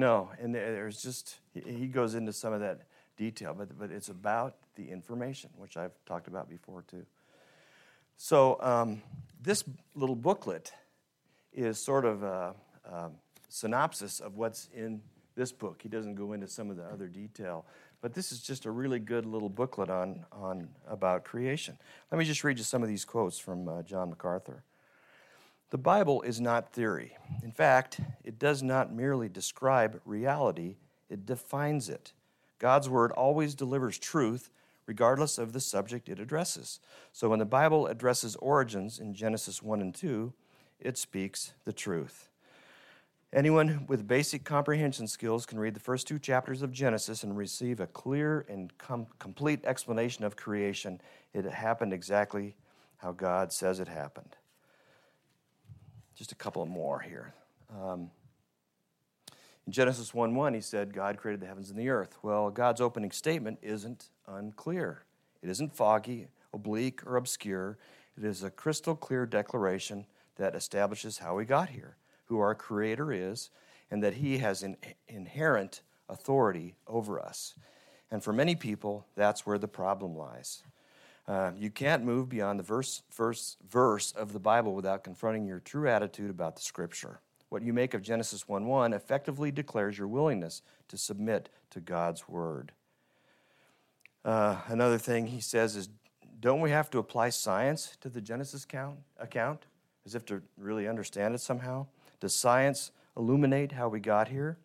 No, 0.01 0.31
and 0.41 0.55
there's 0.55 1.03
just, 1.03 1.41
he 1.53 1.87
goes 1.87 2.15
into 2.15 2.33
some 2.33 2.55
of 2.55 2.61
that 2.61 2.87
detail, 3.19 3.53
but, 3.53 3.79
but 3.79 3.91
it's 3.91 4.09
about 4.09 4.57
the 4.75 4.91
information, 4.91 5.51
which 5.59 5.77
I've 5.77 5.93
talked 6.07 6.27
about 6.27 6.49
before 6.49 6.85
too. 6.89 7.05
So, 8.17 8.57
um, 8.63 9.03
this 9.43 9.63
little 9.95 10.17
booklet 10.17 10.73
is 11.53 11.79
sort 11.79 12.07
of 12.07 12.23
a, 12.23 12.55
a, 12.91 13.11
synopsis 13.51 14.21
of 14.21 14.39
what's 14.39 14.71
in 14.75 15.03
this 15.35 15.53
book. 15.53 15.81
He 15.83 15.91
doesn't 15.91 16.15
go 16.15 16.33
into 16.33 16.49
some 16.49 16.71
of 16.71 16.79
the 16.79 16.85
other 16.85 17.07
detail, 17.07 17.67
but 18.01 18.15
this 18.15 18.33
is 18.33 18.41
just 18.41 18.65
a 18.65 18.71
really 18.71 19.01
good 19.01 19.27
little 19.27 19.51
booklet 19.51 19.91
on, 19.91 20.25
on 20.33 20.71
about 20.89 21.25
creation. 21.25 21.77
Let 22.11 22.17
me 22.17 22.25
just 22.25 22.43
read 22.43 22.57
you 22.57 22.65
some 22.65 22.83
of 22.83 22.89
these 22.89 23.05
quotes 23.05 23.39
from 23.39 23.69
uh, 23.69 23.83
John 23.83 24.09
MacArthur. 24.09 24.63
The 25.71 25.79
Bible 25.79 26.23
is 26.23 26.41
not 26.41 26.73
theory. 26.73 27.17
In 27.45 27.53
fact, 27.53 28.01
it 28.25 28.39
does 28.39 28.63
not 28.63 28.93
merely 28.93 29.29
describe 29.29 30.01
reality, 30.05 30.77
it 31.09 31.27
defines 31.27 31.89
it. 31.89 32.13
God's 32.59 32.89
Word 32.89 33.13
always 33.13 33.55
delivers 33.55 33.99
truth 33.99 34.51
regardless 34.87 35.39
of 35.39 35.53
the 35.53 35.61
subject 35.61 36.09
it 36.09 36.19
addresses. 36.19 36.81
So 37.13 37.29
when 37.29 37.39
the 37.39 37.45
Bible 37.45 37.87
addresses 37.87 38.35
origins 38.37 38.99
in 38.99 39.15
Genesis 39.15 39.63
1 39.63 39.81
and 39.81 39.95
2, 39.95 40.33
it 40.81 40.99
speaks 40.99 41.53
the 41.65 41.73
truth. 41.73 42.29
Anyone 43.33 43.85
with 43.87 44.09
basic 44.09 44.43
comprehension 44.43 45.07
skills 45.07 45.47
can 45.47 45.61
read 45.61 45.75
the 45.75 45.81
first 45.81 46.09
two 46.09 46.19
chapters 46.19 46.63
of 46.63 46.73
Genesis 46.73 47.23
and 47.23 47.37
receive 47.37 47.79
a 47.79 47.87
clear 47.87 48.45
and 48.49 48.77
com- 48.79 49.07
complete 49.21 49.65
explanation 49.65 50.25
of 50.25 50.35
creation. 50.35 51.01
It 51.33 51.45
happened 51.45 51.93
exactly 51.93 52.57
how 52.97 53.13
God 53.13 53.53
says 53.53 53.79
it 53.79 53.87
happened. 53.87 54.35
Just 56.21 56.33
a 56.33 56.35
couple 56.35 56.67
more 56.67 57.01
here. 57.01 57.33
Um, 57.71 58.11
in 59.67 59.73
Genesis 59.73 60.13
1 60.13 60.35
1, 60.35 60.53
he 60.53 60.61
said, 60.61 60.93
God 60.93 61.17
created 61.17 61.41
the 61.41 61.47
heavens 61.47 61.71
and 61.71 61.79
the 61.79 61.89
earth. 61.89 62.19
Well, 62.23 62.51
God's 62.51 62.83
opening 62.83 63.11
statement 63.11 63.59
isn't 63.63 64.11
unclear, 64.27 65.05
it 65.41 65.49
isn't 65.49 65.75
foggy, 65.75 66.27
oblique, 66.53 67.07
or 67.07 67.17
obscure. 67.17 67.79
It 68.19 68.25
is 68.27 68.43
a 68.43 68.51
crystal 68.51 68.95
clear 68.95 69.25
declaration 69.25 70.05
that 70.37 70.55
establishes 70.55 71.17
how 71.17 71.37
we 71.37 71.47
got 71.47 71.71
here, 71.71 71.97
who 72.27 72.39
our 72.39 72.55
Creator 72.55 73.15
is, 73.15 73.49
and 73.91 74.03
that 74.03 74.13
He 74.13 74.37
has 74.41 74.63
an 74.63 74.77
inherent 75.09 75.81
authority 76.07 76.75
over 76.87 77.19
us. 77.19 77.55
And 78.11 78.23
for 78.23 78.35
many 78.35 78.57
people, 78.57 79.07
that's 79.17 79.47
where 79.47 79.57
the 79.57 79.69
problem 79.69 80.15
lies. 80.15 80.65
Uh, 81.31 81.53
you 81.57 81.71
can't 81.71 82.03
move 82.03 82.29
beyond 82.29 82.59
the 82.59 82.65
verse, 82.65 83.05
verse, 83.15 83.57
verse 83.71 84.11
of 84.11 84.33
the 84.33 84.41
Bible 84.41 84.75
without 84.75 85.05
confronting 85.05 85.47
your 85.47 85.61
true 85.61 85.89
attitude 85.89 86.29
about 86.29 86.57
the 86.57 86.63
Scripture. 86.63 87.21
What 87.51 87.63
you 87.63 87.73
make 87.73 87.95
of 87.95 88.03
Genesis 88.03 88.49
1 88.49 88.67
1 88.67 88.93
effectively 88.93 89.53
declares 89.53 89.97
your 89.97 90.09
willingness 90.09 90.63
to 90.89 90.99
submit 90.99 91.49
to 91.71 91.79
God's 91.79 92.29
Word. 92.29 92.73
Uh, 94.25 94.57
another 94.67 94.99
thing 94.99 95.29
he 95.29 95.41
says 95.41 95.77
is 95.77 95.89
don't 96.41 96.61
we 96.61 96.71
have 96.71 96.91
to 96.91 96.99
apply 96.99 97.29
science 97.29 97.97
to 98.01 98.09
the 98.09 98.21
Genesis 98.21 98.65
count, 98.65 98.99
account 99.17 99.67
as 100.05 100.17
if 100.17 100.25
to 100.27 100.43
really 100.59 100.89
understand 100.89 101.37
it 101.37 101.41
somehow? 101.41 101.87
Does 102.19 102.35
science 102.35 102.91
illuminate 103.17 103.71
how 103.71 103.89
we 103.89 104.01
got 104.01 104.27
here? 104.27 104.59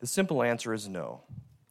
The 0.00 0.06
simple 0.06 0.42
answer 0.42 0.74
is 0.74 0.86
no. 0.86 1.22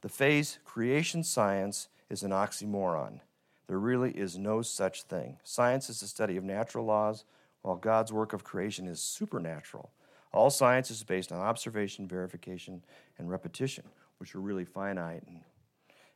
The 0.01 0.09
phase 0.09 0.57
creation 0.65 1.23
science 1.23 1.87
is 2.09 2.23
an 2.23 2.31
oxymoron. 2.31 3.19
There 3.67 3.79
really 3.79 4.11
is 4.11 4.37
no 4.37 4.61
such 4.61 5.03
thing. 5.03 5.37
Science 5.43 5.89
is 5.89 5.99
the 5.99 6.07
study 6.07 6.37
of 6.37 6.43
natural 6.43 6.85
laws, 6.85 7.25
while 7.61 7.75
God's 7.75 8.13
work 8.13 8.31
of 8.31 8.43
creation 8.43 8.87
is 8.87 9.01
supernatural. 9.01 9.91
All 10.31 10.49
science 10.49 10.89
is 10.89 11.03
based 11.03 11.31
on 11.31 11.39
observation, 11.39 12.07
verification, 12.07 12.83
and 13.17 13.29
repetition, 13.29 13.83
which 14.19 14.35
are 14.35 14.39
really 14.39 14.65
finite 14.65 15.23
and, 15.27 15.41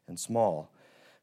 and 0.08 0.20
small. 0.20 0.72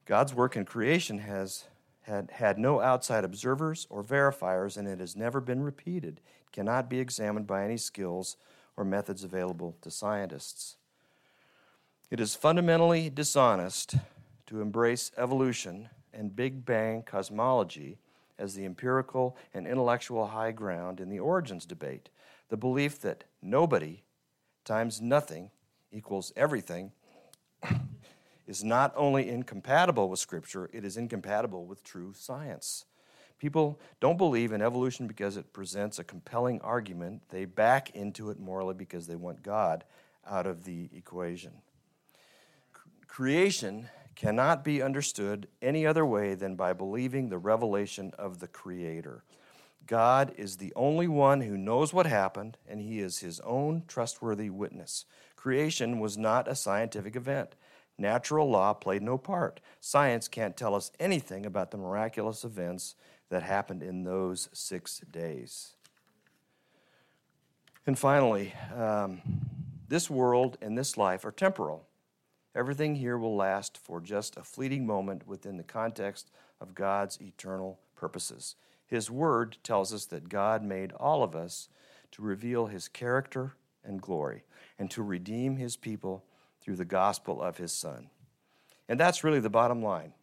God's 0.04 0.34
work 0.34 0.56
in 0.56 0.64
creation 0.64 1.18
has 1.20 1.64
had, 2.02 2.30
had 2.32 2.58
no 2.58 2.80
outside 2.80 3.24
observers 3.24 3.86
or 3.88 4.02
verifiers, 4.02 4.76
and 4.76 4.88
it 4.88 5.00
has 5.00 5.16
never 5.16 5.40
been 5.40 5.62
repeated. 5.62 6.20
It 6.46 6.52
cannot 6.52 6.90
be 6.90 6.98
examined 6.98 7.46
by 7.46 7.64
any 7.64 7.76
skills 7.76 8.36
or 8.76 8.84
methods 8.84 9.24
available 9.24 9.76
to 9.82 9.90
scientists. 9.90 10.76
It 12.10 12.20
is 12.20 12.34
fundamentally 12.34 13.10
dishonest 13.10 13.96
to 14.46 14.62
embrace 14.62 15.10
evolution 15.18 15.90
and 16.18 16.34
Big 16.34 16.66
Bang 16.66 17.02
cosmology 17.02 17.98
as 18.38 18.54
the 18.54 18.64
empirical 18.64 19.36
and 19.54 19.66
intellectual 19.66 20.26
high 20.26 20.50
ground 20.50 21.00
in 21.00 21.08
the 21.08 21.20
origins 21.20 21.64
debate. 21.64 22.10
The 22.48 22.56
belief 22.56 23.00
that 23.02 23.24
nobody 23.40 24.02
times 24.64 25.00
nothing 25.00 25.50
equals 25.92 26.32
everything 26.36 26.90
is 28.46 28.64
not 28.64 28.92
only 28.96 29.28
incompatible 29.28 30.08
with 30.08 30.18
Scripture, 30.18 30.68
it 30.72 30.84
is 30.84 30.96
incompatible 30.96 31.66
with 31.66 31.84
true 31.84 32.12
science. 32.16 32.84
People 33.38 33.78
don't 34.00 34.18
believe 34.18 34.50
in 34.50 34.60
evolution 34.60 35.06
because 35.06 35.36
it 35.36 35.52
presents 35.52 36.00
a 36.00 36.04
compelling 36.04 36.60
argument. 36.62 37.22
They 37.28 37.44
back 37.44 37.90
into 37.90 38.30
it 38.30 38.40
morally 38.40 38.74
because 38.74 39.06
they 39.06 39.14
want 39.14 39.44
God 39.44 39.84
out 40.28 40.46
of 40.46 40.64
the 40.64 40.90
equation. 40.92 41.52
Creation 43.06 43.88
cannot 44.18 44.64
be 44.64 44.82
understood 44.82 45.46
any 45.62 45.86
other 45.86 46.04
way 46.04 46.34
than 46.34 46.56
by 46.56 46.72
believing 46.72 47.28
the 47.28 47.38
revelation 47.38 48.12
of 48.18 48.40
the 48.40 48.48
Creator. 48.48 49.22
God 49.86 50.34
is 50.36 50.56
the 50.56 50.72
only 50.74 51.06
one 51.06 51.42
who 51.42 51.56
knows 51.56 51.94
what 51.94 52.04
happened, 52.04 52.58
and 52.68 52.80
He 52.80 52.98
is 52.98 53.20
His 53.20 53.38
own 53.40 53.84
trustworthy 53.86 54.50
witness. 54.50 55.04
Creation 55.36 56.00
was 56.00 56.18
not 56.18 56.48
a 56.48 56.56
scientific 56.56 57.14
event. 57.14 57.54
Natural 57.96 58.50
law 58.50 58.74
played 58.74 59.02
no 59.02 59.18
part. 59.18 59.60
Science 59.78 60.26
can't 60.26 60.56
tell 60.56 60.74
us 60.74 60.90
anything 60.98 61.46
about 61.46 61.70
the 61.70 61.78
miraculous 61.78 62.42
events 62.42 62.96
that 63.28 63.44
happened 63.44 63.84
in 63.84 64.02
those 64.02 64.48
six 64.52 64.98
days. 65.12 65.76
And 67.86 67.96
finally, 67.96 68.52
um, 68.76 69.22
this 69.86 70.10
world 70.10 70.58
and 70.60 70.76
this 70.76 70.96
life 70.96 71.24
are 71.24 71.30
temporal. 71.30 71.87
Everything 72.54 72.96
here 72.96 73.18
will 73.18 73.36
last 73.36 73.76
for 73.76 74.00
just 74.00 74.36
a 74.36 74.42
fleeting 74.42 74.86
moment 74.86 75.26
within 75.26 75.56
the 75.56 75.62
context 75.62 76.30
of 76.60 76.74
God's 76.74 77.20
eternal 77.20 77.78
purposes. 77.94 78.56
His 78.86 79.10
word 79.10 79.58
tells 79.62 79.92
us 79.92 80.06
that 80.06 80.28
God 80.28 80.62
made 80.62 80.92
all 80.92 81.22
of 81.22 81.36
us 81.36 81.68
to 82.12 82.22
reveal 82.22 82.66
his 82.66 82.88
character 82.88 83.54
and 83.84 84.00
glory 84.00 84.44
and 84.78 84.90
to 84.90 85.02
redeem 85.02 85.56
his 85.56 85.76
people 85.76 86.24
through 86.62 86.76
the 86.76 86.84
gospel 86.84 87.42
of 87.42 87.58
his 87.58 87.72
Son. 87.72 88.08
And 88.88 88.98
that's 88.98 89.22
really 89.22 89.40
the 89.40 89.50
bottom 89.50 89.82
line. 89.82 90.14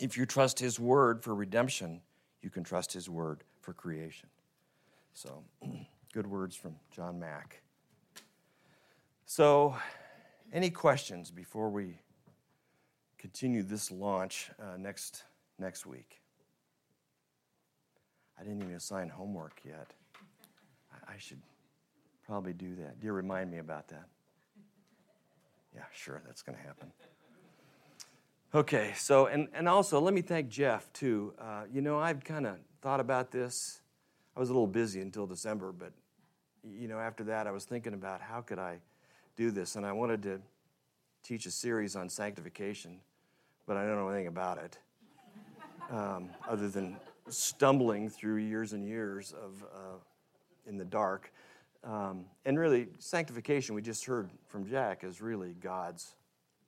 If 0.00 0.16
you 0.16 0.26
trust 0.26 0.58
his 0.58 0.80
word 0.80 1.22
for 1.22 1.34
redemption, 1.34 2.00
you 2.42 2.50
can 2.50 2.64
trust 2.64 2.92
his 2.92 3.08
word 3.08 3.44
for 3.60 3.72
creation. 3.72 4.28
So, 5.14 5.44
good 6.12 6.26
words 6.26 6.56
from 6.56 6.76
John 6.90 7.20
Mack. 7.20 7.62
So, 9.26 9.76
any 10.52 10.70
questions 10.70 11.30
before 11.30 11.70
we 11.70 12.00
continue 13.18 13.62
this 13.62 13.90
launch 13.90 14.50
uh, 14.60 14.76
next, 14.76 15.24
next 15.58 15.86
week? 15.86 16.20
I 18.38 18.42
didn't 18.42 18.62
even 18.62 18.74
assign 18.74 19.08
homework 19.08 19.60
yet. 19.64 19.92
I, 20.92 21.14
I 21.14 21.18
should 21.18 21.40
probably 22.26 22.52
do 22.52 22.74
that. 22.76 23.00
Do 23.00 23.06
you 23.06 23.12
remind 23.12 23.50
me 23.50 23.58
about 23.58 23.88
that? 23.88 24.06
Yeah, 25.74 25.82
sure, 25.92 26.22
that's 26.26 26.42
going 26.42 26.56
to 26.58 26.64
happen. 26.64 26.90
Okay, 28.52 28.92
so, 28.96 29.26
and, 29.26 29.46
and 29.54 29.68
also 29.68 30.00
let 30.00 30.12
me 30.12 30.22
thank 30.22 30.48
Jeff 30.48 30.92
too. 30.92 31.34
Uh, 31.40 31.62
you 31.72 31.80
know, 31.80 32.00
I've 32.00 32.24
kind 32.24 32.46
of 32.46 32.56
thought 32.82 32.98
about 32.98 33.30
this. 33.30 33.82
I 34.36 34.40
was 34.40 34.48
a 34.48 34.52
little 34.52 34.66
busy 34.66 35.00
until 35.00 35.26
December, 35.26 35.70
but, 35.70 35.92
you 36.64 36.88
know, 36.88 36.98
after 36.98 37.22
that 37.24 37.46
I 37.46 37.52
was 37.52 37.64
thinking 37.64 37.94
about 37.94 38.20
how 38.20 38.40
could 38.40 38.58
I 38.58 38.78
do 39.40 39.50
this, 39.50 39.76
and 39.76 39.86
I 39.86 39.92
wanted 39.92 40.22
to 40.24 40.38
teach 41.22 41.46
a 41.46 41.50
series 41.50 41.96
on 41.96 42.10
sanctification, 42.10 43.00
but 43.66 43.78
I 43.78 43.86
don't 43.86 43.96
know 43.96 44.10
anything 44.10 44.26
about 44.26 44.58
it, 44.58 44.76
um, 45.90 46.28
other 46.46 46.68
than 46.68 46.94
stumbling 47.30 48.10
through 48.10 48.36
years 48.36 48.74
and 48.74 48.86
years 48.86 49.32
of 49.32 49.64
uh, 49.74 49.96
in 50.66 50.76
the 50.76 50.84
dark. 50.84 51.32
Um, 51.84 52.26
and 52.44 52.58
really, 52.58 52.88
sanctification, 52.98 53.74
we 53.74 53.80
just 53.80 54.04
heard 54.04 54.28
from 54.46 54.68
Jack, 54.68 55.04
is 55.04 55.22
really 55.22 55.54
God's 55.58 56.12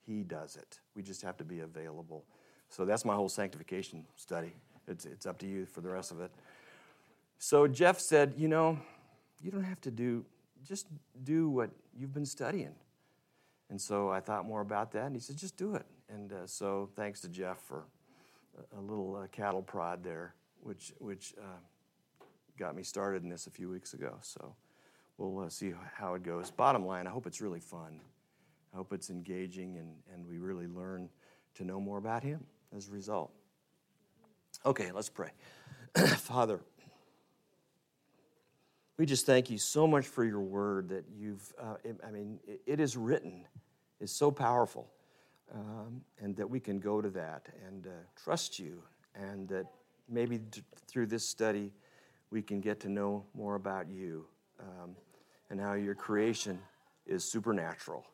he 0.07 0.23
does 0.23 0.55
it. 0.55 0.79
We 0.95 1.03
just 1.03 1.21
have 1.21 1.37
to 1.37 1.43
be 1.43 1.59
available. 1.59 2.25
So 2.69 2.85
that's 2.85 3.05
my 3.05 3.13
whole 3.13 3.29
sanctification 3.29 4.03
study. 4.15 4.51
It's, 4.87 5.05
it's 5.05 5.27
up 5.27 5.37
to 5.39 5.45
you 5.45 5.67
for 5.67 5.81
the 5.81 5.89
rest 5.89 6.09
of 6.09 6.21
it. 6.21 6.31
So 7.37 7.67
Jeff 7.67 7.99
said, 7.99 8.33
You 8.35 8.47
know, 8.47 8.79
you 9.43 9.51
don't 9.51 9.63
have 9.63 9.81
to 9.81 9.91
do, 9.91 10.25
just 10.65 10.87
do 11.23 11.49
what 11.49 11.69
you've 11.95 12.13
been 12.13 12.25
studying. 12.25 12.75
And 13.69 13.79
so 13.79 14.09
I 14.09 14.19
thought 14.19 14.45
more 14.45 14.61
about 14.61 14.91
that, 14.91 15.05
and 15.05 15.15
he 15.15 15.19
said, 15.19 15.37
Just 15.37 15.57
do 15.57 15.75
it. 15.75 15.85
And 16.09 16.31
uh, 16.31 16.45
so 16.45 16.89
thanks 16.95 17.21
to 17.21 17.29
Jeff 17.29 17.59
for 17.59 17.85
a, 18.77 18.81
little 18.81 19.15
uh, 19.15 19.27
cattle 19.27 19.61
prod 19.61 20.03
there, 20.03 20.35
which, 20.61 20.93
which 20.99 21.33
uh, 21.39 22.25
got 22.57 22.75
me 22.75 22.83
started 22.83 23.23
in 23.23 23.29
this 23.29 23.47
a 23.47 23.49
few 23.49 23.69
weeks 23.69 23.93
ago. 23.93 24.17
So 24.21 24.55
we'll 25.17 25.45
uh, 25.45 25.49
see 25.49 25.73
how 25.95 26.13
it 26.13 26.23
goes. 26.23 26.51
Bottom 26.51 26.85
line, 26.85 27.07
I 27.07 27.09
hope 27.09 27.25
it's 27.25 27.41
really 27.41 27.59
fun. 27.59 27.99
I 28.73 28.77
hope 28.77 28.93
it's 28.93 29.09
engaging 29.09 29.77
and, 29.77 29.95
and 30.13 30.27
we 30.27 30.39
really 30.39 30.67
learn 30.67 31.09
to 31.55 31.63
know 31.63 31.79
more 31.79 31.97
about 31.97 32.23
Him 32.23 32.43
as 32.75 32.89
a 32.89 32.91
result. 32.91 33.31
Okay, 34.65 34.91
let's 34.91 35.09
pray. 35.09 35.31
Father, 35.95 36.61
we 38.97 39.05
just 39.05 39.25
thank 39.25 39.49
you 39.49 39.57
so 39.57 39.87
much 39.87 40.05
for 40.05 40.23
your 40.23 40.41
word 40.41 40.89
that 40.89 41.05
you've, 41.17 41.53
uh, 41.59 41.75
I 42.05 42.11
mean, 42.11 42.39
it 42.65 42.79
is 42.79 42.95
written, 42.95 43.45
is 43.99 44.11
so 44.11 44.31
powerful, 44.31 44.87
um, 45.53 46.01
and 46.19 46.35
that 46.35 46.49
we 46.49 46.59
can 46.59 46.79
go 46.79 47.01
to 47.01 47.09
that 47.09 47.47
and 47.67 47.87
uh, 47.87 47.89
trust 48.21 48.59
you, 48.59 48.81
and 49.15 49.47
that 49.49 49.65
maybe 50.09 50.39
t- 50.39 50.61
through 50.87 51.07
this 51.07 51.27
study 51.27 51.71
we 52.29 52.41
can 52.41 52.61
get 52.61 52.79
to 52.81 52.89
know 52.89 53.23
more 53.35 53.55
about 53.55 53.87
you 53.89 54.25
um, 54.59 54.95
and 55.49 55.59
how 55.59 55.73
your 55.73 55.95
creation 55.95 56.59
is 57.05 57.23
supernatural 57.23 58.05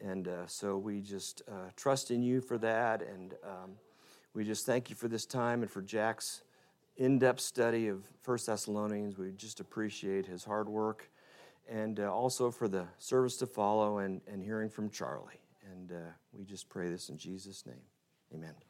and 0.00 0.28
uh, 0.28 0.46
so 0.46 0.76
we 0.76 1.00
just 1.00 1.42
uh, 1.48 1.70
trust 1.74 2.10
in 2.10 2.22
you 2.22 2.40
for 2.40 2.58
that. 2.58 3.02
And 3.02 3.34
um, 3.44 3.72
we 4.34 4.44
just 4.44 4.66
thank 4.66 4.90
you 4.90 4.96
for 4.96 5.08
this 5.08 5.24
time 5.24 5.62
and 5.62 5.70
for 5.70 5.82
Jack's 5.82 6.42
in 6.96 7.18
depth 7.18 7.40
study 7.40 7.88
of 7.88 8.02
First 8.22 8.46
Thessalonians. 8.46 9.18
We 9.18 9.32
just 9.32 9.60
appreciate 9.60 10.26
his 10.26 10.44
hard 10.44 10.68
work 10.68 11.10
and 11.68 12.00
uh, 12.00 12.12
also 12.12 12.50
for 12.50 12.68
the 12.68 12.86
service 12.98 13.36
to 13.38 13.46
follow 13.46 13.98
and, 13.98 14.20
and 14.26 14.42
hearing 14.42 14.68
from 14.68 14.90
Charlie. 14.90 15.40
And 15.72 15.92
uh, 15.92 16.10
we 16.32 16.44
just 16.44 16.68
pray 16.68 16.88
this 16.88 17.08
in 17.08 17.18
Jesus' 17.18 17.66
name. 17.66 17.82
Amen. 18.34 18.65